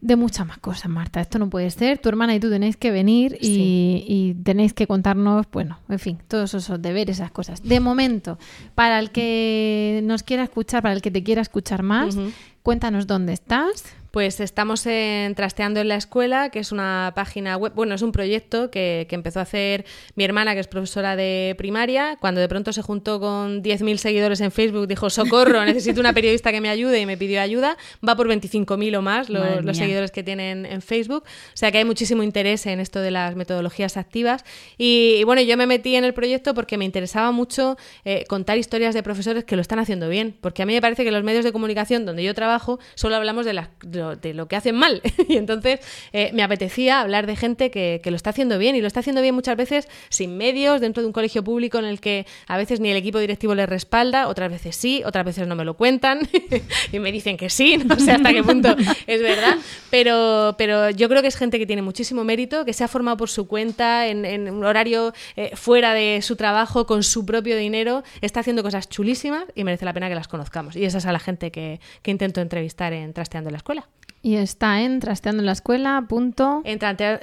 de 0.00 0.16
muchas 0.16 0.44
más 0.46 0.58
cosas, 0.58 0.90
Marta. 0.90 1.20
Esto 1.20 1.38
no 1.38 1.48
puede 1.48 1.70
ser. 1.70 1.98
Tu 1.98 2.08
hermana 2.08 2.34
y 2.34 2.40
tú 2.40 2.50
tenéis 2.50 2.76
que 2.76 2.90
venir 2.90 3.38
y, 3.40 3.46
Sí. 3.46 4.04
y 4.08 4.34
tenéis 4.42 4.72
que 4.74 4.86
contarnos, 4.88 5.46
bueno, 5.52 5.78
en 5.88 5.98
fin, 6.00 6.18
todos 6.26 6.54
esos 6.54 6.82
deberes, 6.82 7.18
esas 7.18 7.30
cosas. 7.30 7.62
De 7.62 7.78
momento, 7.78 8.36
para 8.74 8.98
el 8.98 9.10
que 9.12 10.00
nos 10.04 10.22
quiera 10.24 10.42
escuchar, 10.42 10.82
para 10.82 10.94
el 10.94 11.02
que 11.02 11.10
te 11.12 11.22
quiera 11.22 11.40
escuchar 11.42 11.82
más, 11.84 12.16
cuéntanos 12.64 13.06
dónde 13.06 13.32
estás. 13.32 13.84
Pues 14.12 14.40
estamos 14.40 14.84
en 14.84 15.34
Trasteando 15.34 15.80
en 15.80 15.88
la 15.88 15.96
Escuela, 15.96 16.50
que 16.50 16.58
es 16.58 16.70
una 16.70 17.12
página 17.16 17.56
web, 17.56 17.72
bueno, 17.74 17.94
es 17.94 18.02
un 18.02 18.12
proyecto 18.12 18.70
que, 18.70 19.06
que 19.08 19.14
empezó 19.14 19.38
a 19.38 19.44
hacer 19.44 19.86
mi 20.16 20.24
hermana, 20.24 20.52
que 20.52 20.60
es 20.60 20.66
profesora 20.68 21.16
de 21.16 21.54
primaria, 21.56 22.18
cuando 22.20 22.42
de 22.42 22.46
pronto 22.46 22.74
se 22.74 22.82
juntó 22.82 23.20
con 23.20 23.62
10.000 23.62 23.96
seguidores 23.96 24.42
en 24.42 24.50
Facebook, 24.52 24.86
dijo, 24.86 25.08
socorro, 25.08 25.64
necesito 25.64 25.98
una 25.98 26.12
periodista 26.12 26.52
que 26.52 26.60
me 26.60 26.68
ayude 26.68 27.00
y 27.00 27.06
me 27.06 27.16
pidió 27.16 27.40
ayuda, 27.40 27.78
va 28.06 28.14
por 28.14 28.28
25.000 28.28 28.98
o 28.98 29.00
más 29.00 29.30
los 29.30 29.78
seguidores 29.78 30.10
que 30.10 30.22
tienen 30.22 30.66
en 30.66 30.82
Facebook, 30.82 31.24
o 31.24 31.56
sea 31.56 31.72
que 31.72 31.78
hay 31.78 31.86
muchísimo 31.86 32.22
interés 32.22 32.66
en 32.66 32.80
esto 32.80 33.00
de 33.00 33.12
las 33.12 33.34
metodologías 33.34 33.96
activas. 33.96 34.44
Y, 34.76 35.14
y 35.20 35.24
bueno, 35.24 35.40
yo 35.40 35.56
me 35.56 35.66
metí 35.66 35.96
en 35.96 36.04
el 36.04 36.12
proyecto 36.12 36.52
porque 36.52 36.76
me 36.76 36.84
interesaba 36.84 37.30
mucho 37.32 37.78
eh, 38.04 38.26
contar 38.28 38.58
historias 38.58 38.92
de 38.94 39.02
profesores 39.02 39.44
que 39.44 39.56
lo 39.56 39.62
están 39.62 39.78
haciendo 39.78 40.10
bien, 40.10 40.36
porque 40.42 40.62
a 40.62 40.66
mí 40.66 40.74
me 40.74 40.82
parece 40.82 41.02
que 41.02 41.10
los 41.10 41.24
medios 41.24 41.46
de 41.46 41.52
comunicación 41.52 42.04
donde 42.04 42.22
yo 42.22 42.34
trabajo 42.34 42.78
solo 42.94 43.16
hablamos 43.16 43.46
de, 43.46 43.54
las- 43.54 43.68
de 43.82 44.01
lo, 44.02 44.16
de 44.16 44.34
lo 44.34 44.46
que 44.46 44.56
hacen 44.56 44.74
mal 44.74 45.02
y 45.28 45.36
entonces 45.36 45.80
eh, 46.12 46.30
me 46.32 46.42
apetecía 46.42 47.00
hablar 47.00 47.26
de 47.26 47.36
gente 47.36 47.70
que, 47.70 48.00
lo 48.04 48.16
está 48.16 48.30
haciendo 48.30 48.58
bien 48.58 48.76
y 48.76 48.80
lo 48.80 48.86
está 48.86 49.00
haciendo 49.00 49.22
bien 49.22 49.34
muchas 49.34 49.56
veces 49.56 49.88
sin 50.10 50.36
medios, 50.36 50.80
dentro 50.80 51.02
de 51.02 51.06
un 51.06 51.12
colegio 51.12 51.42
público 51.42 51.78
en 51.78 51.86
el 51.86 52.00
que 52.00 52.26
a 52.46 52.56
veces 52.56 52.80
ni 52.80 52.90
el 52.90 52.96
equipo 52.96 53.18
directivo 53.18 53.54
les 53.54 53.68
respalda, 53.68 54.28
otras 54.28 54.50
veces 54.50 54.76
sí, 54.76 55.02
otras 55.06 55.24
veces 55.24 55.46
no 55.46 55.56
me 55.56 55.64
lo 55.64 55.74
cuentan 55.74 56.28
y 56.92 56.98
me 56.98 57.10
dicen 57.10 57.36
que 57.36 57.48
sí, 57.48 57.78
no 57.78 57.98
sé 57.98 58.12
hasta 58.12 58.32
qué 58.32 58.42
punto 58.42 58.76
es 59.06 59.22
verdad, 59.22 59.56
pero, 59.90 60.54
pero 60.58 60.90
yo 60.90 61.08
creo 61.08 61.22
que 61.22 61.28
es 61.28 61.36
gente 61.36 61.58
que 61.58 61.66
tiene 61.66 61.82
muchísimo 61.82 62.24
mérito, 62.24 62.64
que 62.64 62.72
se 62.72 62.84
ha 62.84 62.88
formado 62.88 63.16
por 63.16 63.30
su 63.30 63.46
cuenta, 63.46 64.06
en, 64.06 64.50
un 64.50 64.64
horario 64.64 65.12
eh, 65.36 65.52
fuera 65.54 65.94
de 65.94 66.20
su 66.22 66.36
trabajo, 66.36 66.86
con 66.86 67.02
su 67.02 67.24
propio 67.24 67.56
dinero, 67.56 68.02
está 68.20 68.40
haciendo 68.40 68.62
cosas 68.62 68.88
chulísimas 68.88 69.44
y 69.54 69.64
merece 69.64 69.84
la 69.84 69.92
pena 69.92 70.08
que 70.08 70.14
las 70.14 70.28
conozcamos. 70.28 70.76
Y 70.76 70.84
esa 70.84 70.98
es 70.98 71.06
a 71.06 71.12
la 71.12 71.18
gente 71.18 71.50
que, 71.50 71.80
intento 72.04 72.40
entrevistar 72.40 72.92
en 72.92 73.12
Trasteando 73.12 73.50
la 73.50 73.56
Escuela. 73.56 73.88
Y 74.24 74.36
está 74.36 74.82
en 74.82 75.00
trasteando 75.00 75.42
en 75.42 75.46
la 75.46 75.52
escuela. 75.52 76.04
Punto. 76.08 76.62
En 76.64 76.78
trate- 76.78 77.18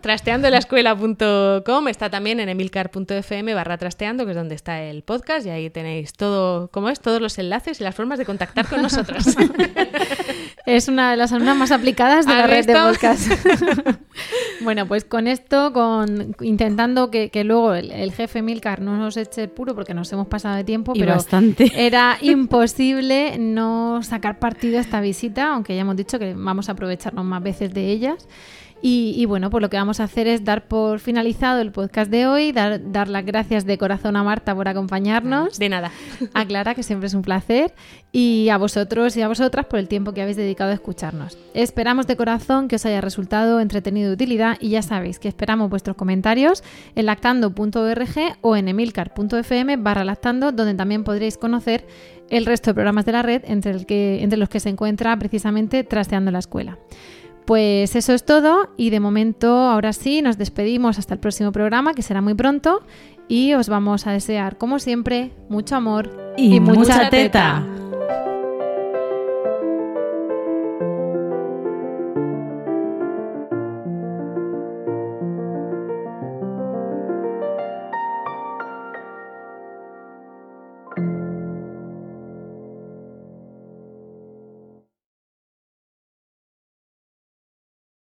trasteandoenlaescuela.com 0.00 1.88
está 1.88 2.08
también 2.08 2.38
en 2.38 2.48
emilcar.fm 2.48 3.52
barra 3.54 3.78
trasteando, 3.78 4.24
que 4.24 4.30
es 4.30 4.36
donde 4.36 4.54
está 4.54 4.80
el 4.82 5.02
podcast, 5.02 5.44
y 5.46 5.50
ahí 5.50 5.70
tenéis 5.70 6.12
todo, 6.12 6.68
¿cómo 6.70 6.88
es? 6.88 7.00
Todos 7.00 7.20
los 7.20 7.36
enlaces 7.38 7.80
y 7.80 7.84
las 7.84 7.94
formas 7.96 8.18
de 8.20 8.24
contactar 8.26 8.68
con 8.68 8.80
nosotros. 8.80 9.24
Es 10.66 10.88
una 10.88 11.10
de 11.10 11.16
las 11.16 11.32
alumnas 11.32 11.56
más 11.56 11.70
aplicadas 11.70 12.26
de 12.26 12.34
la 12.34 12.44
¿Has 12.44 12.50
red 12.50 12.66
de 12.66 12.74
podcast. 12.74 13.30
bueno, 14.62 14.86
pues 14.86 15.04
con 15.04 15.26
esto, 15.26 15.72
con 15.72 16.34
intentando 16.40 17.10
que, 17.10 17.30
que 17.30 17.44
luego 17.44 17.74
el, 17.74 17.90
el 17.92 18.12
jefe 18.12 18.42
Milcar 18.42 18.80
no 18.80 18.96
nos 18.96 19.16
eche 19.16 19.42
el 19.44 19.50
puro 19.50 19.74
porque 19.74 19.94
nos 19.94 20.12
hemos 20.12 20.26
pasado 20.26 20.56
de 20.56 20.64
tiempo, 20.64 20.92
Y 20.94 21.00
pero 21.00 21.12
bastante. 21.12 21.70
era 21.74 22.18
imposible 22.22 23.36
no 23.38 24.02
sacar 24.02 24.38
partido 24.38 24.78
a 24.78 24.80
esta 24.80 25.00
visita, 25.00 25.52
aunque 25.54 25.74
ya 25.74 25.82
hemos 25.82 25.96
dicho 25.96 26.18
que 26.18 26.34
vamos 26.34 26.68
a 26.68 26.72
aprovecharnos 26.72 27.24
más 27.24 27.42
veces 27.42 27.72
de 27.72 27.90
ellas. 27.90 28.26
Y, 28.82 29.14
y 29.16 29.24
bueno, 29.24 29.50
pues 29.50 29.62
lo 29.62 29.70
que 29.70 29.76
vamos 29.76 30.00
a 30.00 30.04
hacer 30.04 30.26
es 30.26 30.44
dar 30.44 30.68
por 30.68 31.00
finalizado 31.00 31.60
el 31.60 31.72
podcast 31.72 32.10
de 32.10 32.26
hoy, 32.26 32.52
dar, 32.52 32.92
dar 32.92 33.08
las 33.08 33.24
gracias 33.24 33.64
de 33.64 33.78
corazón 33.78 34.16
a 34.16 34.22
Marta 34.22 34.54
por 34.54 34.68
acompañarnos. 34.68 35.58
De 35.58 35.68
nada. 35.68 35.90
A 36.34 36.44
Clara, 36.44 36.74
que 36.74 36.82
siempre 36.82 37.06
es 37.06 37.14
un 37.14 37.22
placer, 37.22 37.74
y 38.12 38.48
a 38.48 38.56
vosotros 38.56 39.16
y 39.16 39.22
a 39.22 39.28
vosotras 39.28 39.66
por 39.66 39.78
el 39.78 39.88
tiempo 39.88 40.12
que 40.12 40.22
habéis 40.22 40.36
dedicado 40.36 40.70
a 40.70 40.74
escucharnos. 40.74 41.36
Esperamos 41.54 42.06
de 42.06 42.16
corazón 42.16 42.68
que 42.68 42.76
os 42.76 42.86
haya 42.86 43.00
resultado 43.00 43.60
entretenido 43.60 44.08
de 44.08 44.14
utilidad 44.14 44.56
y 44.60 44.70
ya 44.70 44.82
sabéis 44.82 45.18
que 45.18 45.28
esperamos 45.28 45.68
vuestros 45.68 45.96
comentarios 45.96 46.62
en 46.94 47.06
lactando.org 47.06 48.36
o 48.40 48.56
en 48.56 48.68
emilcar.fm 48.68 49.76
barra 49.76 50.04
lactando, 50.04 50.52
donde 50.52 50.74
también 50.74 51.04
podréis 51.04 51.36
conocer 51.36 51.86
el 52.30 52.46
resto 52.46 52.70
de 52.70 52.74
programas 52.74 53.04
de 53.04 53.12
la 53.12 53.22
red 53.22 53.42
entre, 53.46 53.72
el 53.72 53.86
que, 53.86 54.22
entre 54.22 54.38
los 54.38 54.48
que 54.48 54.60
se 54.60 54.68
encuentra 54.68 55.16
precisamente 55.18 55.84
Trasteando 55.84 56.30
la 56.30 56.38
Escuela. 56.38 56.78
Pues 57.46 57.94
eso 57.94 58.12
es 58.12 58.24
todo 58.24 58.70
y 58.76 58.90
de 58.90 58.98
momento 58.98 59.56
ahora 59.56 59.92
sí 59.92 60.20
nos 60.20 60.36
despedimos 60.36 60.98
hasta 60.98 61.14
el 61.14 61.20
próximo 61.20 61.52
programa 61.52 61.94
que 61.94 62.02
será 62.02 62.20
muy 62.20 62.34
pronto 62.34 62.82
y 63.28 63.54
os 63.54 63.68
vamos 63.68 64.06
a 64.06 64.12
desear 64.12 64.58
como 64.58 64.78
siempre 64.78 65.32
mucho 65.48 65.76
amor 65.76 66.34
Y 66.36 66.60
mucha 66.60 67.08
teta. 67.08 67.64